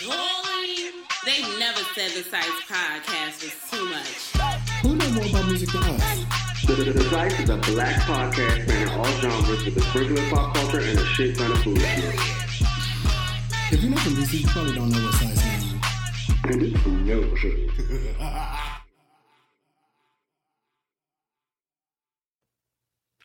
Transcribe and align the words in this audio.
Boy, 0.00 0.90
they 1.24 1.42
never 1.58 1.80
said 1.94 2.10
the 2.12 2.22
Psyce 2.24 2.44
podcast 2.66 3.42
was 3.42 3.54
too 3.70 3.84
much. 3.90 4.30
Who 4.82 4.96
knows 4.96 5.12
more 5.12 5.26
about 5.26 5.46
music 5.46 5.70
than 5.70 5.82
us? 5.82 6.24
The, 6.66 6.74
the, 6.74 6.92
the 6.92 7.04
Psyce 7.10 7.38
is 7.40 7.50
a 7.50 7.56
black 7.56 7.96
podcast 8.02 8.64
spanning 8.64 8.88
all 8.88 9.04
genres 9.04 9.64
with 9.64 9.76
a 9.76 9.80
sprinkle 9.80 10.18
of 10.18 10.30
pop 10.30 10.54
culture 10.54 10.80
and 10.80 10.98
a 10.98 11.04
shit 11.06 11.36
ton 11.36 11.52
of 11.52 11.58
food. 11.62 11.78
If 13.72 13.82
you're 13.82 13.90
not 13.90 14.00
from 14.00 14.14
DC, 14.14 14.40
you 14.40 14.48
probably 14.48 14.74
don't 14.74 14.90
know 14.90 15.04
what 15.04 15.14
Psyce 15.14 15.44
means. 15.44 15.74
And 16.44 16.60
this 16.60 16.82
food 16.82 17.06
never 17.06 17.36
should. 17.36 17.70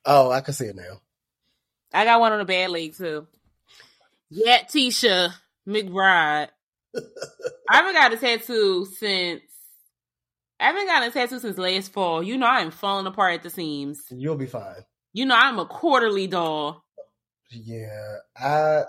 Oh, 0.05 0.29
I 0.29 0.41
can 0.41 0.53
see 0.53 0.65
it 0.65 0.75
now. 0.75 1.01
I 1.93 2.05
got 2.05 2.19
one 2.19 2.33
on 2.33 2.39
the 2.39 2.45
bad 2.45 2.69
leg 2.69 2.95
too. 2.95 3.25
Yet 4.29 4.69
Tisha 4.69 5.33
McBride. 5.67 6.49
I 7.69 7.75
haven't 7.75 7.93
got 7.93 8.13
a 8.13 8.17
tattoo 8.17 8.85
since 8.85 9.41
I 10.59 10.67
haven't 10.67 10.85
gotten 10.85 11.09
a 11.09 11.11
tattoo 11.11 11.39
since 11.39 11.57
last 11.57 11.91
fall. 11.91 12.23
You 12.23 12.37
know 12.37 12.47
I'm 12.47 12.71
falling 12.71 13.07
apart 13.07 13.35
at 13.35 13.43
the 13.43 13.49
seams. 13.49 14.03
You'll 14.09 14.37
be 14.37 14.45
fine. 14.45 14.85
You 15.13 15.25
know 15.25 15.35
I'm 15.35 15.59
a 15.59 15.65
quarterly 15.65 16.27
doll. 16.27 16.83
Yeah, 17.51 18.17
I 18.37 18.83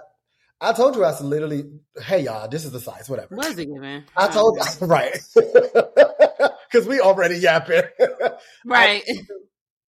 I 0.61 0.73
told 0.73 0.97
you 0.97 1.05
I 1.05 1.09
was 1.09 1.21
literally. 1.21 1.65
Hey 2.01 2.23
y'all, 2.23 2.49
this 2.49 2.65
is 2.65 2.73
the 2.73 2.81
Psyce. 2.81 3.09
Whatever. 3.09 3.35
What 3.37 3.47
is 3.47 3.59
it 3.59 3.67
giving? 3.67 4.05
I 4.17 4.29
told 4.29 4.59
you 4.59 4.87
right 4.87 5.19
because 5.35 6.87
we 6.87 7.01
already 7.01 7.37
yapping. 7.37 7.83
Right. 8.65 9.03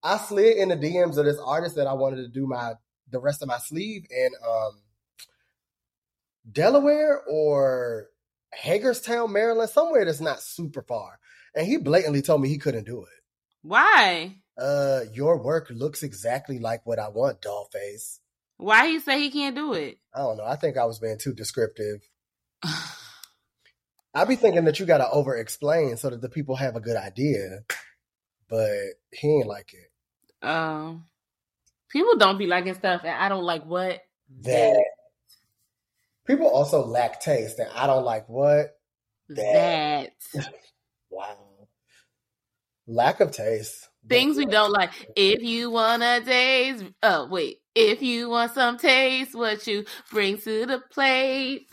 I 0.02 0.18
slid 0.18 0.56
in 0.56 0.68
the 0.68 0.76
DMs 0.76 1.16
of 1.16 1.24
this 1.24 1.38
artist 1.44 1.76
that 1.76 1.86
I 1.86 1.92
wanted 1.94 2.16
to 2.16 2.28
do 2.28 2.46
my 2.46 2.74
the 3.10 3.20
rest 3.20 3.42
of 3.42 3.48
my 3.48 3.58
sleeve 3.58 4.02
and 4.10 4.34
um 4.46 4.80
Delaware 6.50 7.22
or 7.28 8.08
Hagerstown, 8.52 9.32
Maryland, 9.32 9.70
somewhere 9.70 10.04
that's 10.04 10.20
not 10.20 10.42
super 10.42 10.82
far. 10.82 11.18
And 11.54 11.66
he 11.66 11.76
blatantly 11.76 12.22
told 12.22 12.40
me 12.40 12.48
he 12.48 12.58
couldn't 12.58 12.86
do 12.86 13.02
it. 13.02 13.22
Why? 13.62 14.36
Uh, 14.56 15.00
your 15.12 15.42
work 15.42 15.68
looks 15.70 16.02
exactly 16.02 16.58
like 16.58 16.84
what 16.84 16.98
I 16.98 17.08
want, 17.08 17.42
doll 17.42 17.68
face. 17.72 18.20
Why 18.56 18.88
he 18.88 18.98
say 18.98 19.20
he 19.20 19.30
can't 19.30 19.54
do 19.54 19.72
it? 19.74 19.98
I 20.14 20.20
don't 20.20 20.36
know. 20.36 20.44
I 20.44 20.56
think 20.56 20.76
I 20.76 20.84
was 20.84 20.98
being 20.98 21.18
too 21.18 21.32
descriptive. 21.32 22.00
I 24.14 24.24
be 24.24 24.36
thinking 24.36 24.64
that 24.64 24.80
you 24.80 24.86
got 24.86 24.98
to 24.98 25.08
over 25.10 25.36
explain 25.36 25.96
so 25.96 26.10
that 26.10 26.20
the 26.20 26.28
people 26.28 26.56
have 26.56 26.74
a 26.74 26.80
good 26.80 26.96
idea, 26.96 27.60
but 28.48 28.72
he 29.12 29.28
ain't 29.28 29.46
like 29.46 29.72
it. 29.74 30.46
Um, 30.46 31.06
people 31.88 32.16
don't 32.16 32.38
be 32.38 32.46
liking 32.46 32.74
stuff, 32.74 33.02
and 33.04 33.14
I 33.14 33.28
don't 33.28 33.44
like 33.44 33.64
what 33.64 34.00
That 34.42 34.82
people 36.28 36.48
also 36.48 36.86
lack 36.86 37.20
taste, 37.20 37.58
and 37.58 37.68
I 37.74 37.88
don't 37.88 38.04
like 38.04 38.28
what. 38.28 38.76
that 39.30 40.12
Wow. 41.10 41.36
Lack 42.86 43.20
of 43.20 43.32
taste. 43.32 43.88
things 44.08 44.36
we 44.36 44.46
don't 44.46 44.70
like. 44.72 44.90
If 45.16 45.42
you 45.42 45.70
wanna 45.70 46.20
taste, 46.20 46.84
oh 47.02 47.26
wait, 47.28 47.58
if 47.74 48.02
you 48.02 48.28
want 48.28 48.52
some 48.54 48.78
taste, 48.78 49.34
what 49.34 49.66
you 49.66 49.84
bring 50.12 50.38
to 50.38 50.66
the 50.66 50.80
plate. 50.92 51.66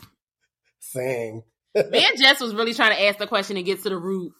Sing. 0.80 1.42
Me 1.74 2.06
and 2.06 2.16
Jess 2.18 2.40
was 2.40 2.54
really 2.54 2.74
trying 2.74 2.96
to 2.96 3.02
ask 3.04 3.18
the 3.18 3.26
question 3.26 3.56
and 3.56 3.66
get 3.66 3.82
to 3.82 3.90
the 3.90 3.98
root. 3.98 4.32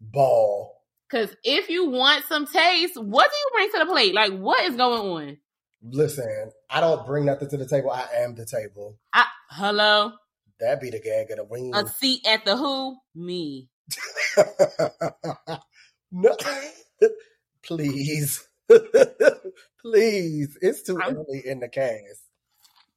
Ball. 0.00 0.74
Cause 1.10 1.34
if 1.44 1.70
you 1.70 1.88
want 1.90 2.24
some 2.26 2.46
taste, 2.46 2.96
what 3.00 3.30
do 3.30 3.36
you 3.36 3.50
bring 3.54 3.70
to 3.72 3.78
the 3.86 3.92
plate? 3.92 4.14
Like, 4.14 4.32
what 4.38 4.62
is 4.64 4.76
going 4.76 5.00
on? 5.28 5.36
Listen, 5.82 6.50
I 6.68 6.80
don't 6.80 7.06
bring 7.06 7.24
nothing 7.24 7.48
to 7.50 7.56
the 7.56 7.66
table. 7.66 7.90
I 7.90 8.06
am 8.18 8.34
the 8.34 8.44
table. 8.44 8.98
I, 9.14 9.24
hello, 9.50 10.12
That'd 10.60 10.80
be 10.80 10.90
the 10.90 11.00
gag 11.00 11.30
of 11.30 11.36
the 11.38 11.44
ring. 11.50 11.72
a 11.74 11.86
seat 11.88 12.26
at 12.26 12.44
the 12.44 12.56
who? 12.56 12.96
Me. 13.14 13.68
no, 16.12 16.36
please, 17.62 18.46
please. 19.80 20.58
It's 20.60 20.82
too 20.82 20.98
I'm- 21.00 21.16
early 21.16 21.42
in 21.46 21.60
the 21.60 21.68
cast. 21.68 22.22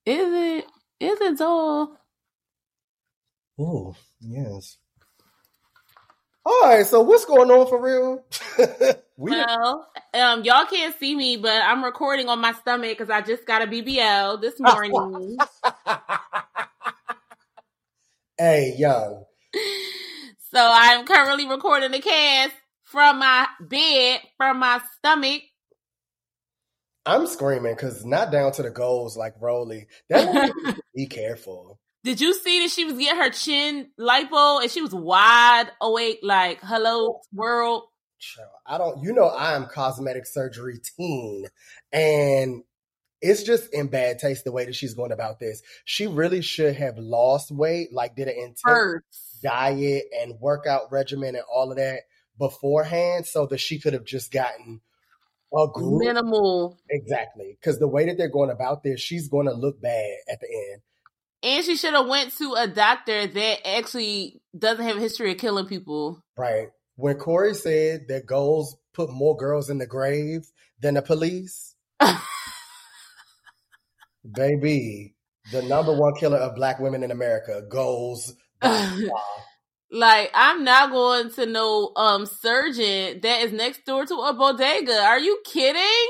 Is 0.06 0.34
it? 0.34 0.66
Is 1.00 1.22
it 1.22 1.38
dull? 1.38 1.98
Oh 3.60 3.96
yes. 4.20 4.78
All 6.44 6.62
right, 6.64 6.86
so 6.86 7.02
what's 7.02 7.26
going 7.26 7.52
on 7.52 7.68
for 7.68 7.80
real? 7.80 8.26
we 9.16 9.30
Well, 9.32 9.88
um, 10.16 10.44
y'all 10.44 10.66
can't 10.66 10.98
see 11.00 11.16
me, 11.16 11.38
but 11.38 11.62
I'm 11.62 11.84
recording 11.84 12.30
on 12.30 12.40
my 12.42 12.54
stomach 12.54 12.98
because 12.98 13.12
I 13.12 13.22
just 13.22 13.46
got 13.46 13.62
a 13.62 13.68
BBL 13.68 14.42
this 14.42 14.60
morning. 14.60 15.38
Hey, 18.42 18.74
young. 18.76 19.24
so 20.52 20.58
I'm 20.60 21.06
currently 21.06 21.48
recording 21.48 21.92
the 21.92 22.00
cast 22.00 22.54
from 22.84 23.20
my 23.20 23.46
bed, 23.60 24.22
from 24.36 24.58
my 24.58 24.82
stomach. 24.98 25.44
I'm 27.06 27.28
screaming 27.28 27.76
because 27.76 28.04
not 28.04 28.32
down 28.32 28.52
to 28.54 28.64
the 28.64 28.72
goals 28.72 29.16
like 29.16 29.36
Rolly. 29.40 29.86
That 30.10 30.52
be 30.96 31.06
careful. 31.06 31.80
Did 32.04 32.20
you 32.20 32.34
see 32.34 32.64
that 32.64 32.72
she 32.72 32.84
was 32.84 32.98
getting 32.98 33.22
her 33.22 33.30
chin 33.30 33.90
lipo 34.00 34.62
and 34.62 34.72
she 34.72 34.82
was 34.82 34.94
wide 34.94 35.70
awake, 35.80 36.20
like, 36.24 36.62
hello, 36.64 37.22
world? 37.32 37.84
I 38.66 38.80
don't. 38.80 39.04
You 39.04 39.14
know, 39.14 39.28
I 39.28 39.56
am 39.56 39.68
cosmetic 39.68 40.26
surgery 40.26 40.80
teen, 40.98 41.46
and 41.92 42.64
it's 43.22 43.44
just 43.44 43.74
in 43.74 43.88
bad 43.88 44.20
taste 44.20 44.44
the 44.44 44.52
way 44.52 44.66
that 44.66 44.76
she's 44.76 44.94
going 44.94 45.12
about 45.12 45.40
this. 45.40 45.62
She 45.86 46.08
really 46.08 46.42
should 46.42 46.76
have 46.76 46.98
lost 46.98 47.52
weight, 47.52 47.94
like 47.94 48.16
did 48.16 48.28
an 48.28 48.36
intense 48.36 48.62
Hurts. 48.64 49.40
diet 49.44 50.06
and 50.20 50.40
workout 50.40 50.92
regimen 50.92 51.36
and 51.36 51.46
all 51.54 51.72
of 51.72 51.78
that 51.78 52.02
beforehand, 52.38 53.28
so 53.28 53.46
that 53.48 53.60
she 53.60 53.80
could 53.80 53.94
have 53.94 54.06
just 54.06 54.32
gotten 54.32 54.82
a 55.54 55.68
group. 55.72 56.02
Minimal. 56.02 56.80
Exactly, 56.90 57.58
because 57.60 57.80
the 57.80 57.88
way 57.88 58.08
that 58.08 58.18
they're 58.18 58.30
going 58.30 58.50
about 58.50 58.84
this, 58.84 59.00
she's 59.00 59.28
going 59.28 59.48
to 59.48 59.54
look 59.54 59.82
bad 59.82 60.16
at 60.32 60.40
the 60.40 60.48
end. 60.48 60.82
And 61.44 61.66
she 61.66 61.76
should 61.76 61.94
have 61.94 62.08
went 62.08 62.38
to 62.38 62.54
a 62.54 62.68
doctor 62.68 63.26
that 63.26 63.68
actually 63.68 64.42
doesn't 64.58 64.86
have 64.86 64.98
a 64.98 65.02
history 65.02 65.32
of 65.32 65.38
killing 65.38 65.66
people. 65.66 66.24
Right. 66.38 66.68
When 66.96 67.16
Corey 67.18 67.56
said 67.56 68.08
that 68.10 68.28
goals 68.28 68.78
put 68.94 69.12
more 69.12 69.36
girls 69.36 69.70
in 69.70 69.80
the 69.80 69.88
grave 69.88 70.46
than 70.80 70.94
the 70.96 71.02
police, 71.02 71.76
baby, 74.34 75.16
the 75.52 75.62
number 75.64 75.94
one 75.94 76.16
killer 76.16 76.38
of 76.38 76.56
black 76.56 76.80
women 76.80 77.04
in 77.04 77.12
America 77.12 77.62
goes. 77.70 78.34
Like, 79.94 80.32
I'm 80.34 80.64
not 80.64 80.92
going 80.92 81.32
to 81.32 81.46
no 81.46 81.92
um 81.98 82.26
surgeon 82.26 83.20
that 83.24 83.42
is 83.42 83.52
next 83.52 83.84
door 83.86 84.06
to 84.06 84.16
a 84.16 84.32
bodega. 84.32 84.98
Are 84.98 85.20
you 85.20 85.42
kidding? 85.44 86.08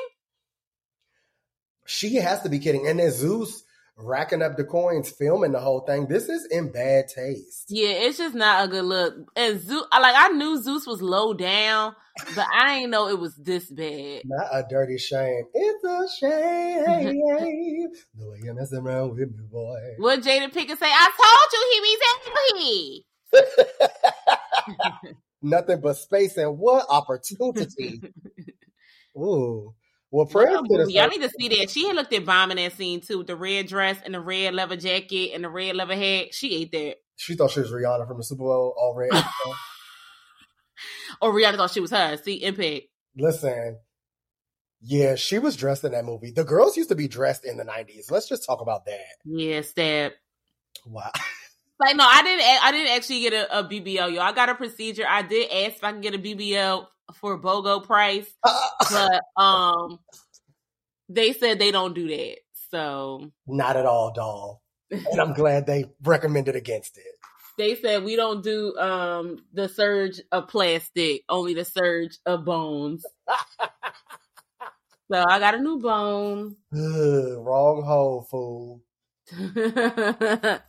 she 1.91 2.15
has 2.15 2.41
to 2.41 2.49
be 2.49 2.59
kidding. 2.59 2.87
And 2.87 2.99
then 2.99 3.11
Zeus 3.11 3.63
racking 4.03 4.41
up 4.41 4.57
the 4.57 4.63
coins, 4.63 5.09
filming 5.09 5.51
the 5.51 5.59
whole 5.59 5.81
thing. 5.81 6.07
This 6.07 6.29
is 6.29 6.45
in 6.45 6.71
bad 6.71 7.07
taste. 7.07 7.65
Yeah, 7.69 7.89
it's 7.89 8.17
just 8.17 8.35
not 8.35 8.65
a 8.65 8.67
good 8.67 8.85
look. 8.85 9.13
And 9.35 9.59
Zeus, 9.59 9.85
like 9.91 10.15
I 10.17 10.29
knew 10.29 10.61
Zeus 10.61 10.87
was 10.87 11.01
low 11.01 11.33
down, 11.33 11.95
but 12.35 12.45
I 12.53 12.75
didn't 12.79 12.91
know 12.91 13.07
it 13.07 13.19
was 13.19 13.35
this 13.35 13.71
bad. 13.71 14.21
Not 14.25 14.47
a 14.51 14.65
dirty 14.69 14.97
shame. 14.97 15.43
It's 15.53 15.83
a 15.83 16.07
shame 16.19 17.05
the 18.15 18.29
way 18.29 18.39
you're 18.43 18.53
messing 18.53 18.79
around 18.79 19.11
with 19.11 19.19
me, 19.19 19.45
boy. 19.51 19.79
What 19.97 20.21
Jada 20.21 20.51
Pinkett 20.51 20.77
say? 20.77 20.85
I 20.87 21.09
told 21.21 21.51
you 21.53 21.61
he 21.71 21.81
be 21.81 21.97
angry. 22.13 23.05
Nothing 25.41 25.81
but 25.81 25.97
space 25.97 26.37
and 26.37 26.57
what 26.57 26.85
opportunity. 26.89 28.01
Ooh. 29.17 29.73
Well, 30.11 30.25
Prince 30.25 30.67
Y'all 30.69 30.89
y'all 30.89 31.07
need 31.07 31.21
to 31.21 31.29
see 31.29 31.47
that. 31.47 31.69
She 31.69 31.87
had 31.87 31.95
looked 31.95 32.11
at 32.11 32.25
bomb 32.25 32.51
in 32.51 32.57
that 32.57 32.73
scene 32.73 32.99
too, 32.99 33.19
with 33.19 33.27
the 33.27 33.35
red 33.35 33.67
dress 33.67 33.97
and 34.03 34.13
the 34.13 34.19
red 34.19 34.53
leather 34.53 34.75
jacket 34.75 35.31
and 35.33 35.43
the 35.43 35.49
red 35.49 35.75
leather 35.75 35.95
hat. 35.95 36.33
She 36.33 36.53
ate 36.55 36.71
that. 36.73 36.95
She 37.15 37.35
thought 37.35 37.51
she 37.51 37.61
was 37.61 37.71
Rihanna 37.71 38.07
from 38.07 38.17
the 38.17 38.23
Super 38.23 38.43
Bowl 38.43 38.75
already. 38.77 39.17
Or 41.21 41.31
Rihanna 41.31 41.57
thought 41.57 41.71
she 41.71 41.79
was 41.79 41.91
her. 41.91 42.17
See, 42.17 42.43
impact. 42.43 42.85
Listen, 43.15 43.77
yeah, 44.81 45.15
she 45.15 45.37
was 45.37 45.55
dressed 45.55 45.83
in 45.83 45.91
that 45.91 46.05
movie. 46.05 46.31
The 46.31 46.43
girls 46.43 46.77
used 46.77 46.89
to 46.89 46.95
be 46.95 47.07
dressed 47.07 47.45
in 47.45 47.57
the 47.57 47.63
90s. 47.63 48.09
Let's 48.09 48.27
just 48.27 48.45
talk 48.45 48.61
about 48.61 48.85
that. 48.85 49.17
Yeah, 49.25 49.61
stab. 49.61 50.13
Wow. 50.85 51.11
Like 51.79 51.95
no, 51.95 52.05
I 52.07 52.21
didn't. 52.23 52.63
I 52.63 52.71
didn't 52.71 52.95
actually 52.95 53.21
get 53.21 53.33
a, 53.33 53.59
a 53.59 53.63
BBL, 53.63 54.13
yo. 54.13 54.21
I 54.21 54.33
got 54.33 54.49
a 54.49 54.55
procedure. 54.55 55.05
I 55.07 55.23
did 55.23 55.49
ask 55.51 55.77
if 55.77 55.83
I 55.83 55.91
can 55.91 56.01
get 56.01 56.13
a 56.13 56.19
BBL 56.19 56.85
for 57.13 57.37
BOGO 57.39 57.83
price, 57.85 58.29
but 58.43 59.21
um, 59.41 59.99
they 61.09 61.33
said 61.33 61.59
they 61.59 61.71
don't 61.71 61.93
do 61.93 62.07
that. 62.07 62.37
So 62.71 63.31
Not 63.47 63.75
at 63.77 63.85
all, 63.85 64.13
doll. 64.13 64.61
And 64.89 65.19
I'm 65.21 65.33
glad 65.33 65.65
they 65.65 65.85
recommended 66.03 66.55
against 66.55 66.97
it. 66.97 67.03
they 67.57 67.75
said 67.75 68.03
we 68.03 68.15
don't 68.15 68.43
do 68.43 68.75
um 68.77 69.37
the 69.53 69.67
surge 69.69 70.21
of 70.31 70.47
plastic, 70.47 71.23
only 71.29 71.53
the 71.53 71.65
surge 71.65 72.17
of 72.25 72.45
bones. 72.45 73.05
so 75.11 75.23
I 75.27 75.39
got 75.39 75.55
a 75.55 75.59
new 75.59 75.79
bone. 75.79 76.55
Ugh, 76.73 77.37
wrong 77.39 77.83
hole, 77.83 78.27
fool. 78.29 78.81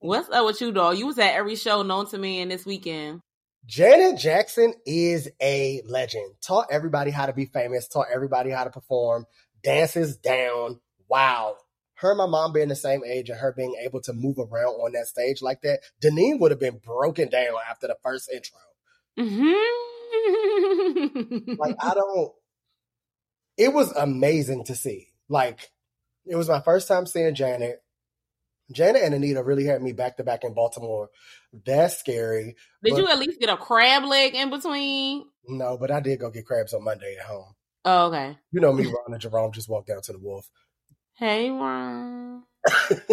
What's 0.00 0.28
up 0.28 0.44
with 0.44 0.60
you, 0.60 0.70
dog? 0.72 0.98
You 0.98 1.06
was 1.06 1.18
at 1.18 1.34
every 1.34 1.56
show 1.56 1.82
known 1.82 2.06
to 2.08 2.18
me 2.18 2.40
in 2.40 2.48
this 2.50 2.66
weekend. 2.66 3.20
Janet 3.66 4.18
Jackson 4.18 4.74
is 4.84 5.30
a 5.40 5.82
legend. 5.86 6.34
Taught 6.42 6.66
everybody 6.70 7.10
how 7.10 7.26
to 7.26 7.32
be 7.32 7.46
famous, 7.46 7.88
taught 7.88 8.08
everybody 8.12 8.50
how 8.50 8.64
to 8.64 8.70
perform, 8.70 9.26
dances 9.62 10.16
down. 10.16 10.80
Wow. 11.08 11.56
Her 11.94 12.10
and 12.10 12.18
my 12.18 12.26
mom 12.26 12.52
being 12.52 12.68
the 12.68 12.76
same 12.76 13.02
age 13.04 13.30
and 13.30 13.38
her 13.38 13.54
being 13.56 13.76
able 13.82 14.00
to 14.02 14.12
move 14.12 14.38
around 14.38 14.74
on 14.74 14.92
that 14.92 15.06
stage 15.06 15.40
like 15.40 15.62
that, 15.62 15.80
Deneen 16.02 16.40
would 16.40 16.50
have 16.50 16.60
been 16.60 16.80
broken 16.84 17.30
down 17.30 17.54
after 17.70 17.86
the 17.86 17.96
first 18.02 18.28
intro. 18.30 18.58
Mm-hmm. 19.18 19.54
Like, 21.56 21.76
I 21.80 21.94
don't, 21.94 22.32
it 23.56 23.72
was 23.72 23.92
amazing 23.92 24.64
to 24.64 24.74
see. 24.74 25.08
Like, 25.28 25.70
it 26.26 26.34
was 26.36 26.48
my 26.48 26.60
first 26.60 26.88
time 26.88 27.06
seeing 27.06 27.34
Janet. 27.34 27.83
Janet 28.72 29.02
and 29.02 29.14
Anita 29.14 29.42
really 29.42 29.64
had 29.64 29.82
me 29.82 29.92
back 29.92 30.16
to 30.16 30.24
back 30.24 30.44
in 30.44 30.54
Baltimore. 30.54 31.10
That's 31.64 31.98
scary. 31.98 32.56
Did 32.82 32.90
But- 32.94 32.98
you 32.98 33.08
at 33.08 33.18
least 33.18 33.40
get 33.40 33.48
a 33.50 33.56
crab 33.56 34.04
leg 34.04 34.34
in 34.34 34.50
between? 34.50 35.26
No, 35.46 35.76
but 35.76 35.90
I 35.90 36.00
did 36.00 36.20
go 36.20 36.30
get 36.30 36.46
crabs 36.46 36.72
on 36.72 36.84
Monday 36.84 37.16
at 37.18 37.26
home. 37.26 37.54
Oh, 37.84 38.06
okay. 38.06 38.38
You 38.50 38.60
know 38.60 38.72
me, 38.72 38.84
Ron 38.86 39.12
and 39.12 39.20
Jerome 39.20 39.52
just 39.52 39.68
walked 39.68 39.88
down 39.88 40.00
to 40.02 40.12
the 40.12 40.18
Wolf. 40.18 40.48
Hey, 41.16 41.50
Ron. 41.50 42.44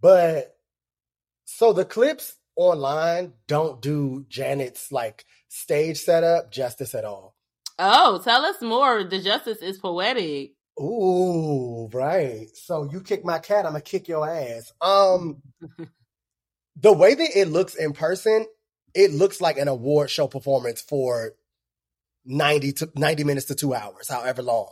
but 0.00 0.56
so 1.44 1.72
the 1.72 1.84
clips 1.84 2.36
online 2.56 3.34
don't 3.46 3.80
do 3.80 4.26
Janet's 4.28 4.90
like 4.90 5.24
stage 5.48 5.98
setup 5.98 6.50
justice 6.50 6.94
at 6.94 7.04
all. 7.04 7.36
Oh, 7.78 8.20
tell 8.22 8.44
us 8.44 8.60
more. 8.60 9.04
The 9.04 9.20
justice 9.20 9.58
is 9.58 9.78
poetic. 9.78 10.52
Ooh, 10.80 11.88
right. 11.92 12.46
So 12.54 12.88
you 12.90 13.00
kick 13.00 13.24
my 13.24 13.38
cat, 13.38 13.66
I'm 13.66 13.72
gonna 13.72 13.82
kick 13.82 14.08
your 14.08 14.28
ass. 14.28 14.72
Um 14.80 15.42
the 16.76 16.92
way 16.92 17.14
that 17.14 17.30
it 17.36 17.48
looks 17.48 17.74
in 17.74 17.92
person, 17.92 18.46
it 18.94 19.12
looks 19.12 19.40
like 19.40 19.58
an 19.58 19.68
award 19.68 20.10
show 20.10 20.26
performance 20.26 20.80
for 20.80 21.32
90 22.24 22.72
to 22.72 22.90
90 22.96 23.24
minutes 23.24 23.46
to 23.46 23.54
2 23.54 23.74
hours, 23.74 24.08
however 24.08 24.42
long. 24.42 24.70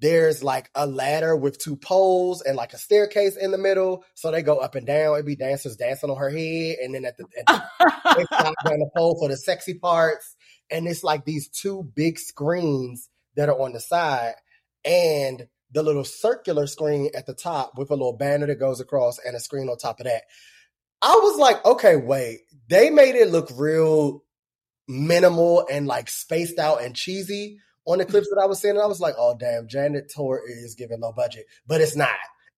There's 0.00 0.42
like 0.42 0.70
a 0.74 0.86
ladder 0.86 1.36
with 1.36 1.58
two 1.58 1.76
poles 1.76 2.42
and 2.42 2.56
like 2.56 2.72
a 2.72 2.78
staircase 2.78 3.36
in 3.36 3.52
the 3.52 3.58
middle, 3.58 4.04
so 4.14 4.30
they 4.30 4.42
go 4.42 4.58
up 4.58 4.74
and 4.74 4.86
down. 4.86 5.14
It'd 5.14 5.26
be 5.26 5.36
dancers 5.36 5.76
dancing 5.76 6.10
on 6.10 6.16
her 6.16 6.30
head, 6.30 6.76
and 6.82 6.94
then 6.94 7.04
at 7.04 7.16
the, 7.16 7.26
at 7.38 7.46
the 7.46 8.26
down 8.64 8.80
the 8.80 8.90
pole 8.96 9.16
for 9.18 9.28
the 9.28 9.36
sexy 9.36 9.74
parts. 9.74 10.34
And 10.68 10.88
it's 10.88 11.04
like 11.04 11.24
these 11.24 11.48
two 11.48 11.84
big 11.94 12.18
screens 12.18 13.08
that 13.36 13.48
are 13.48 13.60
on 13.60 13.72
the 13.72 13.80
side 13.80 14.34
and 14.84 15.46
the 15.72 15.82
little 15.82 16.04
circular 16.04 16.66
screen 16.66 17.10
at 17.14 17.26
the 17.26 17.34
top 17.34 17.72
with 17.76 17.90
a 17.90 17.94
little 17.94 18.16
banner 18.16 18.46
that 18.46 18.60
goes 18.60 18.80
across 18.80 19.18
and 19.24 19.34
a 19.34 19.40
screen 19.40 19.68
on 19.68 19.76
top 19.76 19.98
of 20.00 20.06
that. 20.06 20.22
I 21.02 21.18
was 21.22 21.36
like, 21.38 21.64
okay, 21.64 21.96
wait. 21.96 22.40
They 22.68 22.90
made 22.90 23.14
it 23.16 23.30
look 23.30 23.48
real 23.56 24.22
minimal 24.88 25.66
and 25.70 25.86
like 25.86 26.08
spaced 26.08 26.58
out 26.58 26.82
and 26.82 26.94
cheesy 26.94 27.58
on 27.86 27.98
the 27.98 28.04
clips 28.04 28.28
that 28.30 28.40
I 28.40 28.46
was 28.46 28.60
seeing. 28.60 28.74
And 28.76 28.82
I 28.82 28.86
was 28.86 29.00
like, 29.00 29.14
oh 29.18 29.36
damn, 29.38 29.66
Janet 29.68 30.10
Tour 30.14 30.40
is 30.46 30.74
giving 30.74 31.00
low 31.00 31.12
budget, 31.12 31.46
but 31.66 31.80
it's 31.80 31.96
not. 31.96 32.10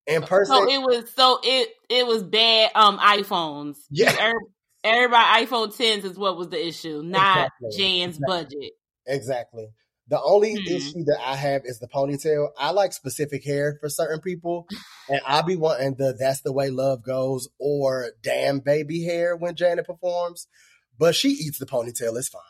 In 0.06 0.22
person, 0.22 0.54
So 0.54 0.70
it 0.70 0.78
was 0.78 1.10
so 1.16 1.40
it 1.42 1.68
it 1.90 2.06
was 2.06 2.22
bad 2.22 2.70
um 2.76 2.98
iPhones. 2.98 3.76
Yeah. 3.90 4.14
Every- 4.18 4.40
Everybody 4.84 5.46
iPhone 5.46 5.76
10s 5.76 6.04
is 6.04 6.16
what 6.16 6.36
was 6.36 6.48
the 6.50 6.64
issue, 6.64 7.02
not 7.04 7.48
Exactly. 7.60 7.70
Jan's 7.76 8.16
Exactly. 8.18 8.26
budget. 8.28 8.72
Exactly. 9.06 9.66
The 10.08 10.20
only 10.22 10.54
Hmm. 10.54 10.74
issue 10.76 11.04
that 11.04 11.18
I 11.24 11.34
have 11.36 11.62
is 11.64 11.80
the 11.80 11.88
ponytail. 11.88 12.48
I 12.58 12.70
like 12.70 12.92
specific 12.92 13.44
hair 13.44 13.76
for 13.80 13.88
certain 13.88 14.20
people, 14.20 14.66
and 15.08 15.20
I'll 15.26 15.42
be 15.42 15.56
wanting 15.56 15.94
the 15.96 16.14
"That's 16.18 16.42
the 16.42 16.52
way 16.52 16.70
love 16.70 17.02
goes" 17.02 17.48
or 17.58 18.12
"Damn 18.22 18.60
baby" 18.60 19.04
hair 19.04 19.36
when 19.36 19.56
Janet 19.56 19.86
performs, 19.86 20.46
but 20.98 21.14
she 21.14 21.30
eats 21.30 21.58
the 21.58 21.66
ponytail. 21.66 22.16
It's 22.16 22.28
fine. 22.28 22.42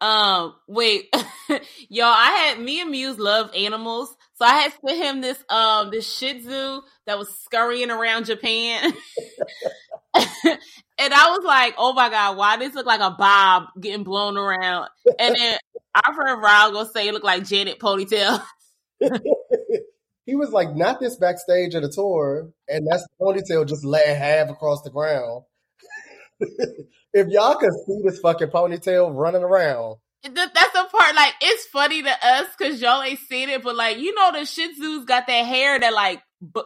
Um, 0.00 0.54
wait, 0.68 1.08
y'all, 1.88 2.06
I 2.06 2.30
had 2.54 2.60
me 2.60 2.80
and 2.80 2.90
Muse 2.90 3.18
love 3.18 3.50
animals, 3.54 4.14
so 4.34 4.44
I 4.44 4.54
had 4.54 4.72
sent 4.86 5.04
him 5.04 5.20
this 5.20 5.42
um 5.48 5.90
this 5.90 6.10
Shih 6.16 6.40
Tzu 6.40 6.80
that 7.06 7.18
was 7.18 7.28
scurrying 7.40 7.90
around 7.90 8.26
Japan, 8.26 8.94
and 10.98 11.14
I 11.14 11.30
was 11.30 11.44
like, 11.44 11.74
oh 11.78 11.92
my 11.92 12.10
god, 12.10 12.36
why 12.36 12.56
does 12.56 12.68
this 12.68 12.74
look 12.74 12.86
like 12.86 13.00
a 13.00 13.10
bob 13.10 13.64
getting 13.80 14.04
blown 14.04 14.36
around? 14.36 14.88
And 15.18 15.34
then 15.34 15.58
I've 15.94 16.14
heard 16.14 16.40
Ryle 16.40 16.72
go 16.72 16.84
say 16.84 17.08
it 17.08 17.12
looked 17.12 17.24
like 17.24 17.44
Janet 17.44 17.78
ponytail. 17.78 18.42
he 20.26 20.34
was 20.34 20.50
like, 20.50 20.74
"Not 20.74 21.00
this 21.00 21.16
backstage 21.16 21.74
at 21.74 21.84
a 21.84 21.88
tour," 21.88 22.50
and 22.68 22.86
that's 22.86 23.04
the 23.04 23.24
ponytail 23.24 23.66
just 23.66 23.84
laying 23.84 24.16
half 24.16 24.50
across 24.50 24.82
the 24.82 24.90
ground. 24.90 25.44
if 26.40 27.28
y'all 27.28 27.56
could 27.56 27.72
see 27.86 28.00
this 28.04 28.20
fucking 28.20 28.48
ponytail 28.48 29.14
running 29.14 29.42
around, 29.42 29.96
That's 30.22 30.52
the 30.52 30.88
part, 30.90 31.14
like, 31.14 31.34
it's 31.40 31.66
funny 31.66 32.02
to 32.02 32.10
us 32.10 32.46
because 32.56 32.80
y'all 32.80 33.02
ain't 33.02 33.20
seen 33.20 33.48
it, 33.48 33.62
but 33.62 33.76
like, 33.76 33.98
you 33.98 34.14
know, 34.14 34.32
the 34.32 34.44
Shih 34.44 34.74
Tzu's 34.74 35.04
got 35.04 35.26
that 35.26 35.46
hair 35.46 35.78
that 35.78 35.92
like, 35.92 36.20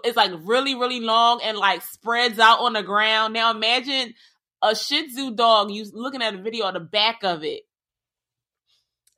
it's 0.05 0.17
like 0.17 0.33
really, 0.45 0.75
really 0.75 1.01
long 1.01 1.41
and 1.43 1.57
like 1.57 1.83
spreads 1.83 2.39
out 2.39 2.61
on 2.61 2.75
the 2.75 2.83
ground. 2.83 3.35
Now 3.35 3.51
imagine 3.51 4.15
a 4.63 4.77
Shih 4.77 5.09
Tzu 5.09 5.35
dog, 5.35 5.71
you 5.71 5.85
looking 5.93 6.23
at 6.23 6.35
a 6.35 6.39
video 6.43 6.67
of 6.67 6.75
the 6.75 6.81
back 6.81 7.25
of 7.25 7.43
it. 7.45 7.63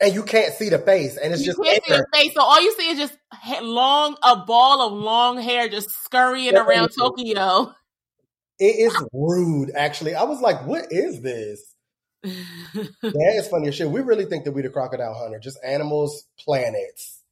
and 0.00 0.14
you 0.14 0.22
can't 0.22 0.52
see 0.54 0.68
the 0.68 0.78
face, 0.78 1.16
and 1.16 1.32
it's 1.32 1.42
you 1.42 1.46
just 1.52 1.62
can't 1.62 1.84
see 1.84 1.92
the 1.92 2.06
face, 2.12 2.34
so 2.34 2.42
all 2.42 2.60
you 2.62 2.72
see 2.72 2.90
is 2.90 2.98
just 2.98 3.16
long, 3.62 4.16
a 4.22 4.36
ball 4.36 4.82
of 4.86 4.92
long 4.92 5.40
hair 5.40 5.68
just 5.68 5.90
scurrying 6.04 6.56
around 6.56 6.90
Definitely. 6.90 7.34
Tokyo. 7.34 7.74
It 8.60 8.76
is 8.76 8.96
rude, 9.12 9.72
actually. 9.74 10.14
I 10.14 10.22
was 10.22 10.40
like, 10.40 10.64
what 10.64 10.86
is 10.92 11.20
this? 11.22 11.74
That 13.02 13.34
is 13.36 13.48
funny 13.48 13.66
as 13.66 13.74
shit. 13.74 13.90
We 13.90 14.00
really 14.00 14.26
think 14.26 14.44
that 14.44 14.52
we 14.52 14.62
the 14.62 14.70
crocodile 14.70 15.12
hunter, 15.14 15.40
just 15.40 15.58
animals, 15.64 16.28
planets. 16.38 17.23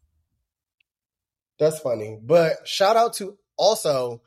That's 1.63 1.79
funny. 1.79 2.19
But 2.21 2.67
shout 2.67 2.97
out 2.97 3.15
to 3.15 3.39
also 3.57 4.21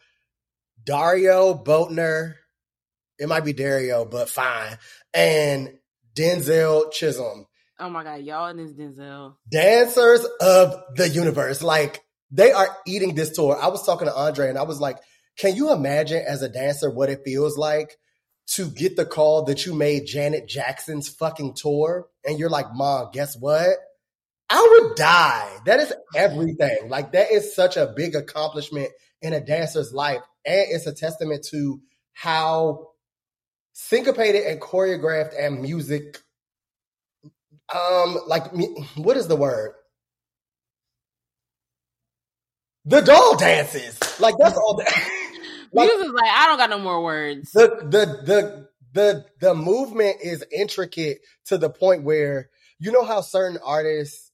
Dario 0.82 1.54
Boatner. 1.54 2.36
It 3.20 3.28
might 3.28 3.44
be 3.44 3.52
Dario, 3.52 4.06
but 4.06 4.30
fine. 4.30 4.78
And 5.14 5.78
Denzel 6.16 6.94
Chisholm. 6.94 7.46
oh 7.78 7.90
my 7.90 8.06
god, 8.06 8.22
y'all 8.22 8.46
and 8.46 8.58
this 8.58 8.72
Denzel. 8.72 9.36
Dancers 9.52 10.26
of 10.40 10.82
the 10.96 11.10
universe. 11.10 11.62
Like 11.62 12.06
they 12.32 12.54
are 12.54 12.70
eating 12.88 13.16
this 13.16 13.32
tour. 13.32 13.60
I 13.62 13.68
was 13.68 13.86
talking 13.86 14.08
to 14.08 14.16
Andre 14.16 14.48
and 14.48 14.58
I 14.58 14.64
was 14.64 14.80
like, 14.80 15.00
can 15.38 15.58
you 15.58 15.74
imagine 15.74 16.24
as 16.25 16.42
a 16.42 16.48
dancer 16.48 16.89
what 16.89 17.10
it 17.10 17.24
feels 17.25 17.58
like 17.58 17.98
to 18.51 18.70
get 18.70 18.96
the 18.96 19.06
call 19.06 19.44
that 19.44 19.65
you 19.65 19.74
made 19.74 20.06
Janet 20.06 20.48
Jackson's 20.48 21.10
fucking 21.10 21.56
tour? 21.56 22.08
And 22.24 22.39
you're 22.39 22.50
like, 22.50 22.68
Mom, 22.74 23.10
guess 23.12 23.36
what? 23.36 23.75
I 24.50 24.68
would 24.82 24.96
die. 24.96 25.58
That 25.66 25.80
is 25.80 25.94
everything. 26.16 26.90
Like 26.90 27.14
that 27.14 27.32
is 27.32 27.56
such 27.56 27.78
a 27.78 27.88
big 27.88 28.16
accomplishment 28.16 28.90
in 29.22 29.34
a 29.34 29.42
dancer's 29.42 29.94
life. 29.94 30.22
And 30.46 30.66
it's 30.70 30.86
a 30.86 30.94
testament 30.94 31.46
to 31.52 31.82
how 32.14 32.90
syncopated 33.74 34.46
and 34.46 34.62
choreographed 34.62 35.34
and 35.38 35.62
music 35.62 36.20
um 37.74 38.18
like 38.28 38.44
what 38.96 39.18
is 39.18 39.28
the 39.28 39.36
word 39.36 39.74
the 42.86 43.02
doll 43.02 43.36
dances 43.36 44.00
like 44.22 44.36
that's 44.40 44.56
all 44.56 44.75
that 44.75 44.88
like 45.74 45.90
Muse 45.90 46.06
is 46.06 46.14
like, 46.14 46.32
I 46.32 46.46
don't 46.48 46.58
got 46.58 46.70
no 46.70 46.80
more 46.80 47.04
words. 47.04 47.52
the 47.52 47.68
the 47.82 48.06
the 48.24 48.70
the 48.94 49.25
the 49.42 49.54
movement 49.54 50.18
is 50.24 50.46
intricate 50.52 51.20
to 51.46 51.58
the 51.58 51.70
point 51.70 52.04
where 52.04 52.50
you 52.80 52.92
know 52.94 53.04
how 53.04 53.20
certain 53.22 53.60
artists 53.64 54.25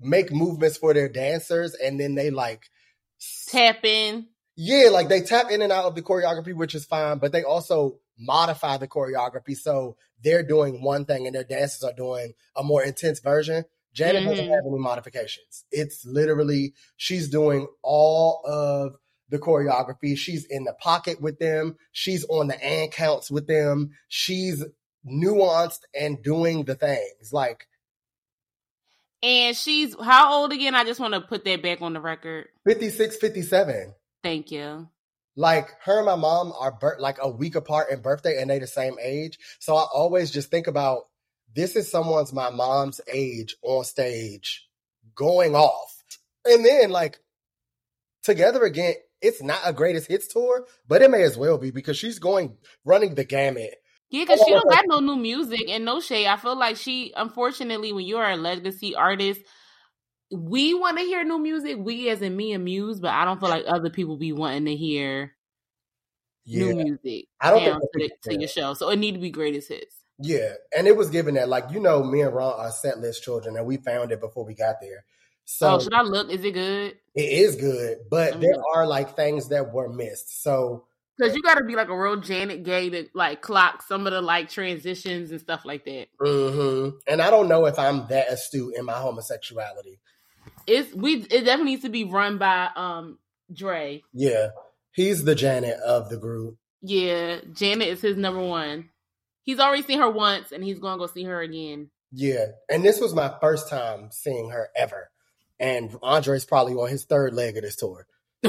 make 0.00 0.32
movements 0.32 0.76
for 0.76 0.94
their 0.94 1.08
dancers 1.08 1.74
and 1.74 2.00
then 2.00 2.14
they 2.14 2.30
like 2.30 2.64
Tap 3.48 3.84
in. 3.84 4.26
yeah, 4.56 4.88
like 4.90 5.08
they 5.08 5.20
tap 5.20 5.50
in 5.50 5.60
and 5.62 5.72
out 5.72 5.84
of 5.84 5.94
the 5.94 6.02
choreography, 6.02 6.54
which 6.54 6.74
is 6.74 6.84
fine, 6.86 7.18
but 7.18 7.32
they 7.32 7.42
also 7.42 7.98
modify 8.18 8.76
the 8.78 8.88
choreography. 8.88 9.56
So 9.56 9.96
they're 10.22 10.42
doing 10.42 10.82
one 10.82 11.04
thing 11.04 11.26
and 11.26 11.34
their 11.34 11.44
dancers 11.44 11.82
are 11.82 11.92
doing 11.92 12.32
a 12.56 12.62
more 12.62 12.82
intense 12.82 13.20
version. 13.20 13.64
Janet 13.92 14.24
doesn't 14.24 14.46
Mhm. 14.46 14.50
have 14.50 14.64
any 14.66 14.78
modifications. 14.78 15.64
It's 15.70 16.04
literally, 16.06 16.74
she's 16.96 17.28
doing 17.28 17.66
all 17.82 18.40
of 18.46 18.96
the 19.28 19.38
choreography. 19.38 20.16
She's 20.16 20.44
in 20.46 20.64
the 20.64 20.74
pocket 20.74 21.20
with 21.20 21.38
them. 21.38 21.76
She's 21.92 22.24
on 22.26 22.46
the 22.48 22.62
and 22.64 22.90
counts 22.92 23.30
with 23.30 23.46
them. 23.48 23.90
She's 24.08 24.64
nuanced 25.06 25.80
and 25.94 26.22
doing 26.22 26.64
the 26.64 26.74
things. 26.74 27.32
Like 27.32 27.66
And 29.22 29.56
she's 29.56 29.94
how 30.00 30.34
old 30.40 30.52
again? 30.52 30.74
I 30.74 30.84
just 30.84 31.00
want 31.00 31.14
to 31.14 31.20
put 31.20 31.44
that 31.44 31.62
back 31.62 31.82
on 31.82 31.92
the 31.92 32.00
record. 32.00 32.48
56, 32.66 33.16
57. 33.16 33.94
Thank 34.22 34.50
you. 34.50 34.88
like 35.36 35.70
her 35.84 35.98
and 35.98 36.06
my 36.06 36.16
mom 36.16 36.52
are 36.58 36.72
bir- 36.72 36.96
like 36.98 37.18
a 37.20 37.30
week 37.30 37.54
apart 37.54 37.90
in 37.90 38.00
birthday 38.00 38.40
and 38.40 38.50
they 38.50 38.58
the 38.58 38.66
same 38.66 38.96
age. 39.02 39.38
So 39.58 39.76
I 39.76 39.86
always 39.94 40.30
just 40.30 40.50
think 40.50 40.66
about 40.66 41.04
this 41.54 41.76
is 41.76 41.90
someone's 41.90 42.32
my 42.32 42.50
mom's 42.50 43.00
age 43.12 43.56
on 43.62 43.84
stage 43.84 44.66
going 45.14 45.54
off. 45.54 45.94
And 46.44 46.64
then 46.64 46.90
like 46.90 47.18
together 48.22 48.62
again 48.64 48.94
it's 49.22 49.42
not 49.42 49.60
a 49.64 49.72
greatest 49.74 50.08
hits 50.08 50.28
tour, 50.28 50.66
but 50.88 51.02
it 51.02 51.10
may 51.10 51.22
as 51.22 51.36
well 51.36 51.58
be 51.58 51.70
because 51.70 51.98
she's 51.98 52.18
going 52.18 52.56
running 52.86 53.14
the 53.14 53.24
gamut. 53.24 53.74
Yeah, 54.10 54.24
because 54.24 54.42
she 54.44 54.52
don't 54.52 54.68
got 54.68 54.84
no 54.88 55.00
new 55.00 55.16
music 55.16 55.68
and 55.68 55.84
no 55.84 56.00
shade. 56.00 56.26
I 56.26 56.36
feel 56.36 56.56
like 56.56 56.76
she, 56.76 57.12
unfortunately, 57.16 57.92
when 57.92 58.04
you're 58.06 58.28
a 58.28 58.36
legacy 58.36 58.94
artist, 58.94 59.40
we 60.32 60.74
want 60.74 60.98
to 60.98 61.04
hear 61.04 61.24
new 61.24 61.38
music. 61.38 61.76
We, 61.78 62.08
as 62.10 62.22
in 62.22 62.36
me 62.36 62.52
and 62.52 62.64
Muse, 62.64 63.00
but 63.00 63.10
I 63.12 63.24
don't 63.24 63.40
feel 63.40 63.48
like 63.48 63.64
other 63.66 63.90
people 63.90 64.16
be 64.16 64.32
wanting 64.32 64.64
to 64.66 64.76
hear 64.76 65.36
Yeah, 66.44 66.72
new 66.72 66.74
music 66.74 67.28
I 67.40 67.50
don't 67.50 67.64
down 67.64 67.80
think 67.92 67.92
to, 67.92 67.98
the, 67.98 68.10
to 68.22 68.38
your 68.40 68.48
show. 68.48 68.74
So 68.74 68.90
it 68.90 68.96
need 68.98 69.12
to 69.12 69.18
be 69.20 69.30
greatest 69.30 69.68
hits. 69.68 69.96
yeah, 70.18 70.54
and 70.76 70.86
it 70.86 70.96
was 70.96 71.10
given 71.10 71.34
that 71.34 71.48
like 71.48 71.70
you 71.70 71.80
know, 71.80 72.02
me 72.04 72.20
and 72.22 72.34
Ron 72.34 72.58
are 72.58 72.70
set 72.70 72.98
list 72.98 73.22
children, 73.22 73.56
and 73.56 73.66
we 73.66 73.76
found 73.78 74.12
it 74.12 74.20
before 74.20 74.44
we 74.44 74.54
got 74.54 74.76
there. 74.80 75.04
So 75.44 75.76
oh, 75.76 75.78
should 75.78 75.94
I 75.94 76.02
look? 76.02 76.30
Is 76.30 76.44
it 76.44 76.52
good? 76.52 76.98
it 77.14 77.28
is 77.32 77.56
good, 77.56 77.98
but 78.10 78.40
there 78.40 78.54
look. 78.54 78.64
are 78.74 78.86
like 78.86 79.16
things 79.16 79.48
that 79.48 79.72
were 79.72 79.88
missed. 79.88 80.42
So 80.42 80.86
Because 81.20 81.36
you 81.36 81.42
got 81.42 81.58
to 81.58 81.64
be 81.64 81.76
like 81.76 81.88
a 81.88 81.98
real 81.98 82.16
Janet 82.16 82.62
Gay 82.62 82.88
to 82.88 83.06
like 83.14 83.42
clock 83.42 83.82
some 83.82 84.06
of 84.06 84.12
the 84.12 84.22
like 84.22 84.48
transitions 84.48 85.30
and 85.30 85.40
stuff 85.40 85.66
like 85.66 85.84
that. 85.84 86.06
hmm 86.18 86.90
and 87.06 87.20
I 87.20 87.30
don't 87.30 87.48
know 87.48 87.66
if 87.66 87.78
I'm 87.78 88.06
that 88.08 88.32
astute 88.32 88.74
in 88.76 88.86
my 88.86 88.94
homosexuality. 88.94 90.00
It's 90.66 90.94
we. 90.94 91.16
It 91.16 91.44
definitely 91.44 91.72
needs 91.72 91.82
to 91.82 91.90
be 91.90 92.04
run 92.04 92.38
by 92.38 92.70
um 92.74 93.18
Dre. 93.52 94.02
Yeah, 94.14 94.48
he's 94.92 95.24
the 95.24 95.34
Janet 95.34 95.78
of 95.80 96.08
the 96.08 96.16
group. 96.16 96.56
Yeah, 96.80 97.40
Janet 97.52 97.88
is 97.88 98.00
his 98.00 98.16
number 98.16 98.42
one. 98.42 98.88
He's 99.42 99.58
already 99.58 99.82
seen 99.82 99.98
her 99.98 100.10
once, 100.10 100.52
and 100.52 100.64
he's 100.64 100.78
gonna 100.78 100.98
go 100.98 101.06
see 101.06 101.24
her 101.24 101.42
again. 101.42 101.90
Yeah, 102.12 102.46
and 102.70 102.82
this 102.82 102.98
was 103.00 103.14
my 103.14 103.34
first 103.40 103.68
time 103.68 104.08
seeing 104.10 104.50
her 104.50 104.70
ever. 104.74 105.10
And 105.58 105.94
Andre's 106.02 106.46
probably 106.46 106.72
on 106.74 106.88
his 106.88 107.04
third 107.04 107.34
leg 107.34 107.58
of 107.58 107.62
this 107.62 107.76
tour. 107.76 108.06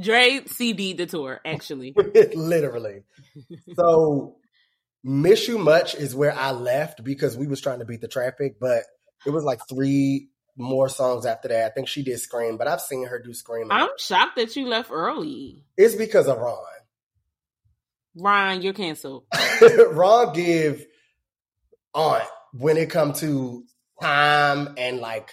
Dre 0.00 0.42
CD 0.46 0.92
the 0.92 1.06
tour 1.06 1.40
actually. 1.44 1.94
Literally. 2.34 3.02
So 3.74 4.36
Miss 5.02 5.46
You 5.48 5.58
Much 5.58 5.94
is 5.94 6.14
where 6.14 6.36
I 6.36 6.50
left 6.50 7.04
because 7.04 7.36
we 7.36 7.46
was 7.46 7.60
trying 7.60 7.78
to 7.78 7.84
beat 7.84 8.00
the 8.00 8.08
traffic, 8.08 8.56
but 8.60 8.82
it 9.24 9.30
was 9.30 9.44
like 9.44 9.60
three 9.68 10.28
more 10.56 10.88
songs 10.88 11.26
after 11.26 11.48
that. 11.48 11.66
I 11.66 11.74
think 11.74 11.88
she 11.88 12.02
did 12.02 12.18
Scream, 12.18 12.56
but 12.56 12.66
I've 12.66 12.80
seen 12.80 13.06
her 13.06 13.18
do 13.18 13.32
Scream. 13.32 13.68
I'm 13.70 13.88
shocked 13.98 14.36
that 14.36 14.56
you 14.56 14.66
left 14.66 14.90
early. 14.90 15.64
It's 15.76 15.94
because 15.94 16.26
of 16.28 16.38
Ron. 16.38 16.58
Ron, 18.16 18.62
you're 18.62 18.72
canceled. 18.72 19.24
Ron 19.90 20.32
give 20.32 20.86
aunt 21.94 22.24
when 22.52 22.76
it 22.76 22.90
come 22.90 23.12
to 23.14 23.64
time 24.00 24.74
and 24.78 24.98
like 24.98 25.30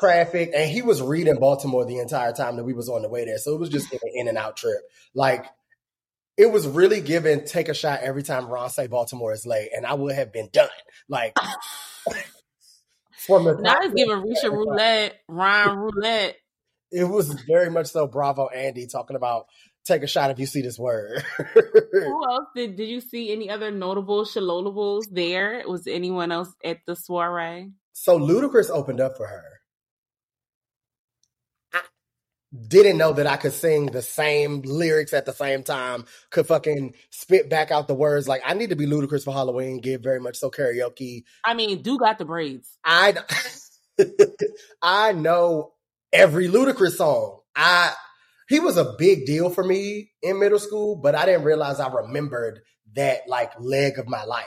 traffic, 0.00 0.50
and 0.54 0.70
he 0.70 0.82
was 0.82 1.00
reading 1.02 1.38
Baltimore 1.38 1.84
the 1.84 1.98
entire 1.98 2.32
time 2.32 2.56
that 2.56 2.64
we 2.64 2.72
was 2.72 2.88
on 2.88 3.02
the 3.02 3.08
way 3.08 3.24
there. 3.24 3.38
So 3.38 3.54
it 3.54 3.60
was 3.60 3.68
just 3.68 3.92
an 3.92 3.98
in 4.14 4.28
and 4.28 4.38
out 4.38 4.56
trip. 4.56 4.80
Like 5.14 5.46
it 6.36 6.50
was 6.50 6.66
really 6.66 7.00
given 7.00 7.44
take 7.44 7.68
a 7.68 7.74
shot 7.74 8.00
every 8.00 8.22
time 8.22 8.46
Ron 8.48 8.70
say 8.70 8.86
Baltimore 8.86 9.32
is 9.32 9.46
late, 9.46 9.70
and 9.76 9.86
I 9.86 9.94
would 9.94 10.14
have 10.14 10.32
been 10.32 10.48
done. 10.52 10.68
Like 11.08 11.36
from 13.26 13.44
the 13.44 13.58
Now 13.60 13.76
it's 13.82 13.94
giving 13.94 14.16
Risha 14.16 14.50
Roulette, 14.50 15.16
Ryan 15.28 15.76
Roulette. 15.78 16.36
it 16.90 17.04
was 17.04 17.28
very 17.46 17.70
much 17.70 17.88
so 17.88 18.06
Bravo 18.06 18.48
Andy 18.48 18.86
talking 18.86 19.16
about 19.16 19.46
take 19.84 20.02
a 20.02 20.06
shot 20.06 20.30
if 20.30 20.38
you 20.38 20.46
see 20.46 20.62
this 20.62 20.78
word. 20.78 21.22
Who 21.92 22.30
else 22.30 22.46
did? 22.54 22.76
Did 22.76 22.88
you 22.88 23.00
see 23.00 23.32
any 23.32 23.50
other 23.50 23.70
notable 23.70 24.24
shalolables 24.24 25.04
there? 25.10 25.62
Was 25.66 25.86
anyone 25.86 26.32
else 26.32 26.52
at 26.64 26.78
the 26.86 26.96
soiree? 26.96 27.70
So 27.92 28.18
Ludacris 28.18 28.70
opened 28.70 29.00
up 29.00 29.16
for 29.16 29.26
her. 29.26 29.59
Didn't 32.66 32.98
know 32.98 33.12
that 33.12 33.28
I 33.28 33.36
could 33.36 33.52
sing 33.52 33.86
the 33.86 34.02
same 34.02 34.62
lyrics 34.62 35.12
at 35.12 35.24
the 35.24 35.32
same 35.32 35.62
time, 35.62 36.04
could 36.30 36.46
fucking 36.46 36.94
spit 37.10 37.48
back 37.48 37.70
out 37.70 37.86
the 37.86 37.94
words. 37.94 38.26
Like, 38.26 38.42
I 38.44 38.54
need 38.54 38.70
to 38.70 38.76
be 38.76 38.86
Ludacris 38.86 39.24
for 39.24 39.32
Halloween, 39.32 39.78
give 39.78 40.02
very 40.02 40.18
much 40.18 40.36
so 40.36 40.50
karaoke. 40.50 41.22
I 41.44 41.54
mean, 41.54 41.82
do 41.82 41.96
got 41.96 42.18
the 42.18 42.24
braids. 42.24 42.76
I, 42.84 43.14
I 44.82 45.12
know 45.12 45.74
every 46.12 46.48
Ludacris 46.48 46.96
song. 46.96 47.40
I, 47.54 47.92
he 48.48 48.58
was 48.58 48.76
a 48.76 48.94
big 48.98 49.26
deal 49.26 49.48
for 49.50 49.62
me 49.62 50.10
in 50.22 50.40
middle 50.40 50.58
school, 50.58 50.96
but 50.96 51.14
I 51.14 51.26
didn't 51.26 51.44
realize 51.44 51.78
I 51.78 51.88
remembered 51.88 52.60
that 52.94 53.28
like 53.28 53.52
leg 53.60 53.98
of 53.98 54.08
my 54.08 54.24
life. 54.24 54.46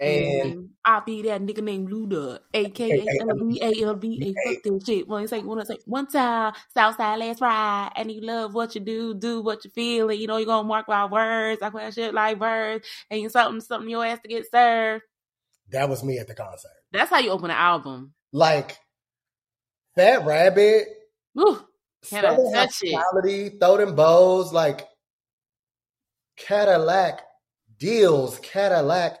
And. 0.00 0.70
I 0.82 1.00
be 1.00 1.20
that 1.22 1.42
nigga 1.42 1.62
named 1.62 1.90
Luda, 1.90 2.38
aka 2.54 3.06
LVA. 3.20 4.34
Fuck 4.46 4.62
this 4.64 4.86
shit. 4.86 5.06
One 5.06 5.28
say, 5.28 5.40
one 5.40 5.66
say, 5.66 5.76
one 5.84 6.06
time, 6.06 6.54
Southside 6.72 7.18
last 7.18 7.42
ride, 7.42 7.92
and 7.96 8.10
you 8.10 8.22
love 8.22 8.54
what 8.54 8.74
you 8.74 8.80
do, 8.80 9.12
do 9.12 9.42
what 9.42 9.62
you 9.62 9.70
feel, 9.70 10.08
and 10.08 10.18
you 10.18 10.26
know 10.26 10.38
you're 10.38 10.46
gonna 10.46 10.66
mark 10.66 10.88
my 10.88 11.04
words. 11.04 11.60
I 11.60 11.68
put 11.68 11.92
shit 11.92 12.14
like 12.14 12.40
words, 12.40 12.86
and 13.10 13.20
you 13.20 13.28
something, 13.28 13.60
something 13.60 13.90
your 13.90 14.04
ass 14.04 14.20
to 14.22 14.28
get 14.28 14.50
served. 14.50 15.04
that 15.70 15.88
was 15.88 16.02
me 16.02 16.18
at 16.18 16.28
the 16.28 16.34
concert. 16.34 16.70
That's 16.92 17.10
how 17.10 17.18
you 17.18 17.30
open 17.30 17.50
an 17.50 17.58
album. 17.58 18.14
Like, 18.32 18.78
Fat 19.96 20.24
Rabbit, 20.24 20.88
Woo. 21.34 21.60
Can 22.08 22.24
I 22.24 22.36
touch 22.52 22.78
it? 22.82 23.60
throw 23.60 23.76
them 23.76 23.94
bows, 23.94 24.52
like 24.52 24.88
Cadillac 26.36 27.20
deals, 27.78 28.38
Cadillac 28.38 29.19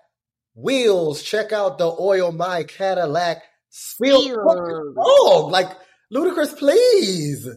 wheels. 0.62 1.22
Check 1.22 1.52
out 1.52 1.78
the 1.78 1.88
oil 1.88 2.32
my 2.32 2.64
Cadillac 2.64 3.42
spill. 3.68 4.22
Spill. 4.22 4.94
Oh, 4.96 5.48
like 5.50 5.70
Ludacris, 6.12 6.56
please. 6.56 7.48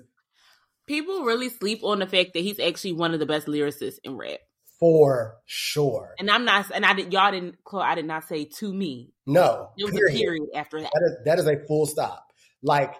People 0.87 1.23
really 1.23 1.49
sleep 1.49 1.83
on 1.83 1.99
the 1.99 2.07
fact 2.07 2.33
that 2.33 2.41
he's 2.41 2.59
actually 2.59 2.93
one 2.93 3.13
of 3.13 3.19
the 3.19 3.25
best 3.25 3.47
lyricists 3.47 3.99
in 4.03 4.17
rap. 4.17 4.39
For 4.79 5.37
sure. 5.45 6.13
And 6.19 6.29
I'm 6.29 6.43
not, 6.43 6.69
and 6.73 6.85
I 6.85 6.93
did, 6.93 7.13
y'all 7.13 7.31
didn't, 7.31 7.55
I 7.73 7.95
did 7.95 8.05
not 8.05 8.25
say 8.27 8.45
to 8.57 8.73
me. 8.73 9.13
No. 9.25 9.69
There 9.77 9.87
was 9.87 9.95
period. 9.95 10.15
a 10.15 10.19
period 10.19 10.43
after 10.53 10.81
that. 10.81 10.91
That 10.93 11.05
is, 11.05 11.25
that 11.25 11.39
is 11.39 11.47
a 11.47 11.65
full 11.65 11.85
stop. 11.85 12.25
Like 12.61 12.93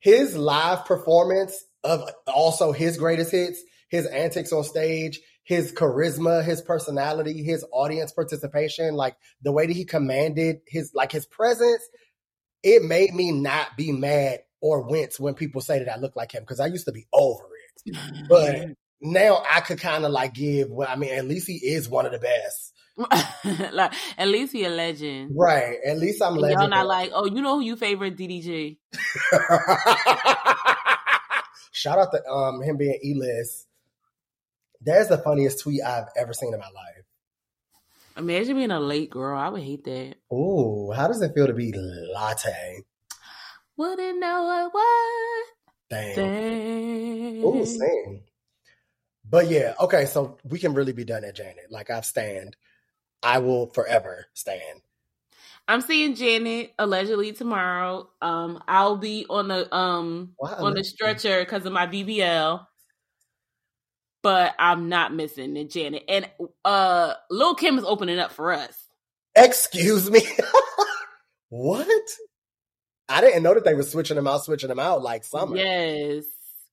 his 0.00 0.36
live 0.36 0.84
performance 0.84 1.56
of 1.82 2.08
also 2.26 2.72
his 2.72 2.98
greatest 2.98 3.30
hits, 3.30 3.62
his 3.88 4.04
antics 4.06 4.52
on 4.52 4.64
stage, 4.64 5.20
his 5.44 5.72
charisma, 5.72 6.44
his 6.44 6.62
personality, 6.62 7.42
his 7.42 7.64
audience 7.72 8.12
participation, 8.12 8.94
like 8.94 9.16
the 9.42 9.52
way 9.52 9.66
that 9.66 9.74
he 9.74 9.84
commanded 9.84 10.60
his 10.66 10.92
like 10.94 11.12
his 11.12 11.26
presence, 11.26 11.82
it 12.62 12.82
made 12.82 13.12
me 13.14 13.32
not 13.32 13.76
be 13.76 13.92
mad 13.92 14.40
or 14.60 14.82
wince 14.82 15.18
when 15.18 15.34
people 15.34 15.60
say 15.60 15.80
that 15.80 15.92
I 15.92 15.98
look 15.98 16.14
like 16.14 16.32
him 16.32 16.42
because 16.42 16.60
I 16.60 16.66
used 16.66 16.86
to 16.86 16.92
be 16.92 17.06
over 17.12 17.44
it. 17.44 17.96
But 18.28 18.68
now 19.00 19.42
I 19.48 19.60
could 19.60 19.80
kind 19.80 20.04
of 20.04 20.12
like 20.12 20.34
give 20.34 20.70
well, 20.70 20.88
I 20.88 20.96
mean, 20.96 21.12
at 21.12 21.26
least 21.26 21.48
he 21.48 21.54
is 21.54 21.88
one 21.88 22.06
of 22.06 22.12
the 22.12 22.20
best. 22.20 22.72
like, 23.72 23.92
at 24.18 24.28
least 24.28 24.52
he 24.52 24.64
a 24.64 24.68
legend. 24.68 25.32
Right. 25.34 25.78
At 25.84 25.98
least 25.98 26.22
I'm 26.22 26.36
And 26.38 26.52
Y'all 26.52 26.68
not 26.68 26.86
like, 26.86 27.10
oh, 27.12 27.26
you 27.26 27.42
know 27.42 27.56
who 27.56 27.62
you 27.62 27.74
favorite 27.74 28.16
DDG? 28.16 28.76
Shout 31.72 31.98
out 31.98 32.12
to 32.12 32.24
um 32.30 32.62
him 32.62 32.76
being 32.76 32.98
E 33.02 33.14
list. 33.14 33.66
That's 34.84 35.08
the 35.08 35.18
funniest 35.18 35.60
tweet 35.62 35.82
I've 35.82 36.08
ever 36.16 36.32
seen 36.32 36.52
in 36.52 36.60
my 36.60 36.66
life. 36.66 37.04
Imagine 38.16 38.56
being 38.56 38.70
a 38.70 38.80
late 38.80 39.10
girl. 39.10 39.38
I 39.38 39.48
would 39.48 39.62
hate 39.62 39.84
that. 39.84 40.16
Ooh, 40.32 40.92
how 40.92 41.08
does 41.08 41.22
it 41.22 41.32
feel 41.34 41.46
to 41.46 41.54
be 41.54 41.72
latte? 42.12 42.82
Wouldn't 43.76 44.20
know 44.20 44.70
what 44.70 45.44
Dang. 45.88 46.14
thing. 46.14 47.44
Ooh, 47.44 47.64
sing. 47.64 48.22
But 49.28 49.48
yeah, 49.48 49.74
okay, 49.80 50.04
so 50.04 50.38
we 50.44 50.58
can 50.58 50.74
really 50.74 50.92
be 50.92 51.04
done 51.04 51.24
at 51.24 51.36
Janet. 51.36 51.70
Like 51.70 51.90
I've 51.90 52.04
stand. 52.04 52.56
I 53.22 53.38
will 53.38 53.68
forever 53.68 54.26
stand. 54.34 54.82
I'm 55.68 55.80
seeing 55.80 56.14
Janet 56.16 56.72
allegedly 56.78 57.32
tomorrow. 57.32 58.10
Um, 58.20 58.62
I'll 58.66 58.96
be 58.96 59.24
on 59.30 59.48
the 59.48 59.74
um 59.74 60.32
Why 60.36 60.52
on 60.54 60.74
the 60.74 60.84
stretcher 60.84 61.40
because 61.40 61.64
of 61.64 61.72
my 61.72 61.86
BBL. 61.86 62.66
But 64.22 64.54
I'm 64.58 64.88
not 64.88 65.12
missing 65.12 65.54
the 65.54 65.64
Janet. 65.64 66.04
And 66.08 66.30
uh 66.64 67.14
Lil 67.30 67.54
Kim 67.54 67.78
is 67.78 67.84
opening 67.84 68.18
up 68.18 68.32
for 68.32 68.52
us. 68.52 68.76
Excuse 69.34 70.10
me. 70.10 70.22
what? 71.48 71.88
I 73.08 73.20
didn't 73.20 73.42
know 73.42 73.54
that 73.54 73.64
they 73.64 73.74
were 73.74 73.82
switching 73.82 74.16
them 74.16 74.26
out, 74.26 74.44
switching 74.44 74.68
them 74.68 74.78
out 74.78 75.02
like 75.02 75.24
summer. 75.24 75.56
Yes. 75.56 76.24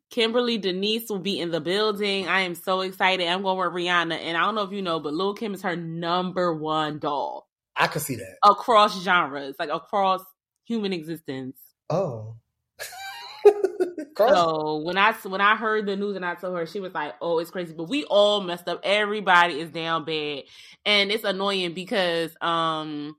Kimberly 0.10 0.58
Denise 0.58 1.10
will 1.10 1.20
be 1.20 1.40
in 1.40 1.52
the 1.52 1.62
building. 1.62 2.28
I 2.28 2.42
am 2.42 2.56
so 2.56 2.82
excited. 2.82 3.28
I'm 3.28 3.44
going 3.44 3.58
with 3.58 3.74
Rihanna. 3.74 4.16
And 4.16 4.38
I 4.38 4.42
don't 4.42 4.56
know 4.56 4.64
if 4.64 4.72
you 4.72 4.82
know, 4.82 5.00
but 5.00 5.14
Lil 5.14 5.36
Kim 5.36 5.54
is 5.54 5.62
her 5.62 5.76
number 5.76 6.54
one 6.54 7.00
doll 7.00 7.48
I 7.76 7.88
could 7.88 8.02
see 8.02 8.16
that. 8.16 8.38
across 8.44 9.02
genres, 9.04 9.56
like 9.60 9.70
across 9.70 10.22
human 10.66 10.94
existence. 10.94 11.58
Oh. 11.90 12.36
Cross- 14.16 14.30
So 14.30 14.78
when 14.78 14.98
I 14.98 15.14
when 15.14 15.42
I 15.42 15.56
heard 15.56 15.86
the 15.86 15.96
news 15.96 16.16
and 16.16 16.26
I 16.26 16.36
told 16.36 16.58
her, 16.58 16.66
she 16.66 16.80
was 16.80 16.94
like, 16.94 17.16
"Oh, 17.22 17.40
it's 17.40 17.52
crazy." 17.52 17.74
But 17.74 17.90
we 17.90 18.04
all 18.06 18.42
messed 18.42 18.68
up. 18.68 18.82
Everybody 18.84 19.60
is 19.60 19.70
down 19.72 20.06
bad, 20.06 20.44
and 20.86 21.12
it's 21.12 21.24
annoying 21.24 21.74
because 21.74 22.36
um 22.42 23.16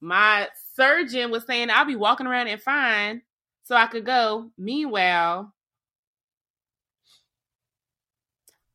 my 0.00 0.48
surgeon 0.74 1.30
was 1.30 1.44
saying 1.46 1.70
I'll 1.70 1.84
be 1.86 1.96
walking 1.96 2.26
around 2.26 2.48
and 2.48 2.60
fine, 2.60 3.22
so 3.64 3.76
I 3.76 3.86
could 3.86 4.04
go. 4.06 4.50
Meanwhile, 4.58 5.52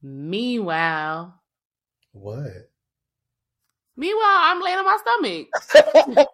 Meanwhile, 0.02 1.40
What? 2.14 2.70
meanwhile, 3.96 4.26
I'm 4.28 4.62
laying 4.62 4.78
on 4.80 4.86
my 4.86 4.98
stomach. 5.02 5.48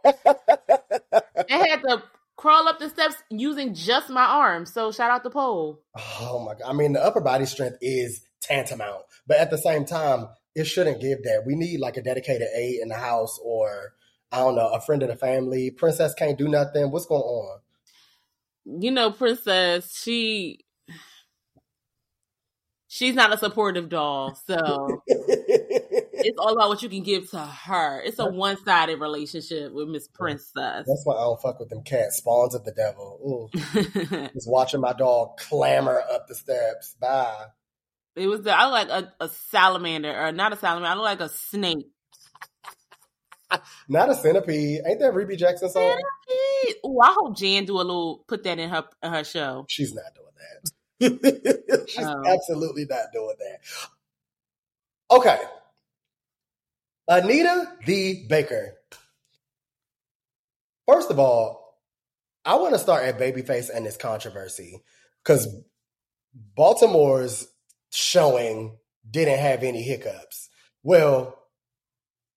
I 1.50 1.58
had 1.58 1.82
to 1.84 2.04
crawl 2.46 2.68
up 2.68 2.78
the 2.78 2.90
steps 2.90 3.16
using 3.32 3.74
just 3.74 4.08
my 4.08 4.24
arms. 4.24 4.72
So 4.72 4.92
shout 4.92 5.10
out 5.10 5.24
the 5.24 5.32
Pole. 5.32 5.82
oh 5.96 6.44
my 6.46 6.54
god! 6.54 6.70
I 6.70 6.74
mean, 6.74 6.94
the 6.94 7.04
upper 7.04 7.22
body 7.22 7.48
strength 7.48 7.78
is 7.82 8.24
tantamount, 8.40 9.02
but 9.26 9.38
at 9.38 9.50
the 9.50 9.58
same 9.58 9.84
time, 9.84 10.28
it 10.54 10.66
shouldn't 10.66 11.02
give 11.02 11.24
that. 11.24 11.44
We 11.44 11.56
need 11.56 11.80
like 11.80 11.98
a 11.98 12.04
dedicated 12.04 12.48
aide 12.56 12.82
in 12.84 12.90
the 12.90 12.96
house, 12.96 13.40
or 13.44 13.94
I 14.32 14.40
don't 14.40 14.56
know, 14.56 14.72
a 14.72 14.80
friend 14.80 15.02
of 15.02 15.10
the 15.10 15.16
family. 15.16 15.72
Princess 15.72 16.14
can't 16.14 16.38
do 16.38 16.48
nothing. 16.48 16.92
What's 16.92 17.08
going 17.08 17.24
on? 17.24 17.60
You 18.66 18.92
know, 18.92 19.10
Princess, 19.10 20.00
she 20.00 20.60
she's 22.88 23.16
not 23.16 23.34
a 23.34 23.38
supportive 23.38 23.90
doll. 23.90 24.40
So 24.46 25.02
it's 26.26 26.38
all 26.40 26.54
about 26.54 26.70
what 26.70 26.82
you 26.84 26.90
can 26.90 27.04
give 27.04 27.30
to 27.32 27.40
her. 27.40 28.02
It's 28.02 28.20
a 28.20 28.26
one 28.26 28.58
sided 28.64 29.00
relationship 29.00 29.72
with 29.74 29.88
Miss 29.88 30.08
Princess. 30.08 30.86
That's 30.88 31.02
why 31.06 31.16
I 31.16 31.22
don't 31.22 31.42
fuck 31.42 31.60
with 31.60 31.70
them 31.70 31.84
cats. 31.84 32.18
Spawns 32.18 32.56
of 32.56 32.66
the 32.66 32.72
devil. 32.72 33.50
Ooh. 33.54 34.30
Just 34.34 34.50
watching 34.50 34.82
my 34.82 34.94
dog 34.94 35.38
clamber 35.38 36.02
up 36.12 36.28
the 36.28 36.36
steps. 36.36 36.96
Bye. 37.00 37.46
it 38.16 38.28
was 38.28 38.42
the, 38.42 38.52
I 38.58 38.64
look 38.66 38.90
like 38.90 39.04
a, 39.20 39.26
a 39.26 39.30
salamander 39.30 40.14
or 40.14 40.32
not 40.32 40.54
a 40.54 40.58
salamander. 40.58 40.90
I 40.90 40.94
look 40.96 41.04
like 41.04 41.20
a 41.22 41.30
snake. 41.30 41.88
Not 43.88 44.10
a 44.10 44.16
centipede. 44.16 44.82
Ain't 44.86 45.00
that 45.00 45.14
Rebbie 45.14 45.38
Jackson 45.38 45.70
song? 45.70 46.00
Ooh, 46.86 47.00
I 47.02 47.14
hope 47.16 47.38
Jan 47.38 47.66
do 47.66 47.76
a 47.76 47.78
little 47.78 48.24
put 48.28 48.44
that 48.44 48.58
in 48.60 48.70
her 48.70 48.84
in 49.04 49.14
her 49.14 49.24
show. 49.24 49.66
She's 49.70 49.94
not 49.94 50.04
doing 50.16 50.26
that. 50.36 51.86
She's 51.88 52.04
Oh. 52.06 52.24
absolutely 52.26 52.86
not 52.90 53.06
doing 53.14 53.36
that. 53.40 53.60
Okay. 55.16 55.38
Anita 57.08 57.72
the 57.86 58.26
Baker. 58.28 58.74
First 60.88 61.12
of 61.12 61.20
all, 61.20 61.80
I 62.44 62.56
want 62.56 62.74
to 62.74 62.80
start 62.80 63.04
at 63.04 63.20
Babyface 63.20 63.70
and 63.74 63.86
this 63.86 63.98
controversy 63.98 64.84
because 65.24 65.48
Baltimore's 66.56 67.48
showing 67.92 68.78
didn't 69.10 69.40
have 69.40 69.64
any 69.64 69.84
hiccups. 69.84 70.50
Well, 70.84 71.38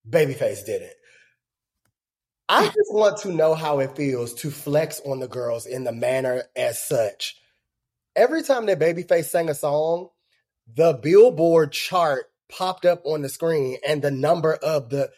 Babyface 0.09 0.65
didn't. 0.65 0.93
I 2.49 2.67
just 2.67 2.93
want 2.93 3.19
to 3.19 3.33
know 3.33 3.55
how 3.55 3.81
it 3.81 3.97
feels 3.97 4.33
to 4.37 4.51
flex 4.51 5.01
on 5.05 5.21
the 5.21 5.29
girls 5.29 5.67
in 5.67 5.85
the 5.85 5.93
manner 5.93 6.45
as 6.57 6.81
such. 6.81 7.37
Every 8.17 8.43
time 8.43 8.67
that 8.67 8.79
Babyface 8.79 9.27
sang 9.27 9.51
a 9.51 9.55
song, 9.55 10.09
the 10.75 10.95
Billboard 10.95 11.73
chart 11.73 12.25
popped 12.49 12.85
up 12.85 13.03
on 13.05 13.23
the 13.23 13.29
screen 13.29 13.79
and 13.87 14.03
the 14.03 14.11
number 14.11 14.55
of 14.55 14.91
the 14.91 15.11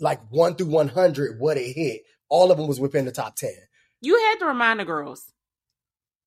like 0.00 0.20
1 0.30 0.56
through 0.56 0.68
100 0.68 1.40
what 1.40 1.56
it 1.56 1.72
hit. 1.72 2.02
All 2.28 2.50
of 2.50 2.58
them 2.58 2.66
was 2.66 2.80
within 2.80 3.04
the 3.04 3.12
top 3.12 3.36
10. 3.36 3.50
You 4.00 4.18
had 4.18 4.38
to 4.40 4.46
remind 4.46 4.80
the 4.80 4.84
girls. 4.84 5.32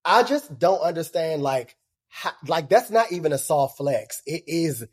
I 0.06 0.24
just 0.24 0.58
don't 0.58 0.82
understand 0.82 1.41
like 1.41 1.75
how, 2.08 2.32
like 2.48 2.70
that's 2.70 2.89
not 2.89 3.12
even 3.12 3.34
a 3.34 3.38
soft 3.38 3.77
flex. 3.77 4.22
It 4.25 4.44
is 4.48 4.86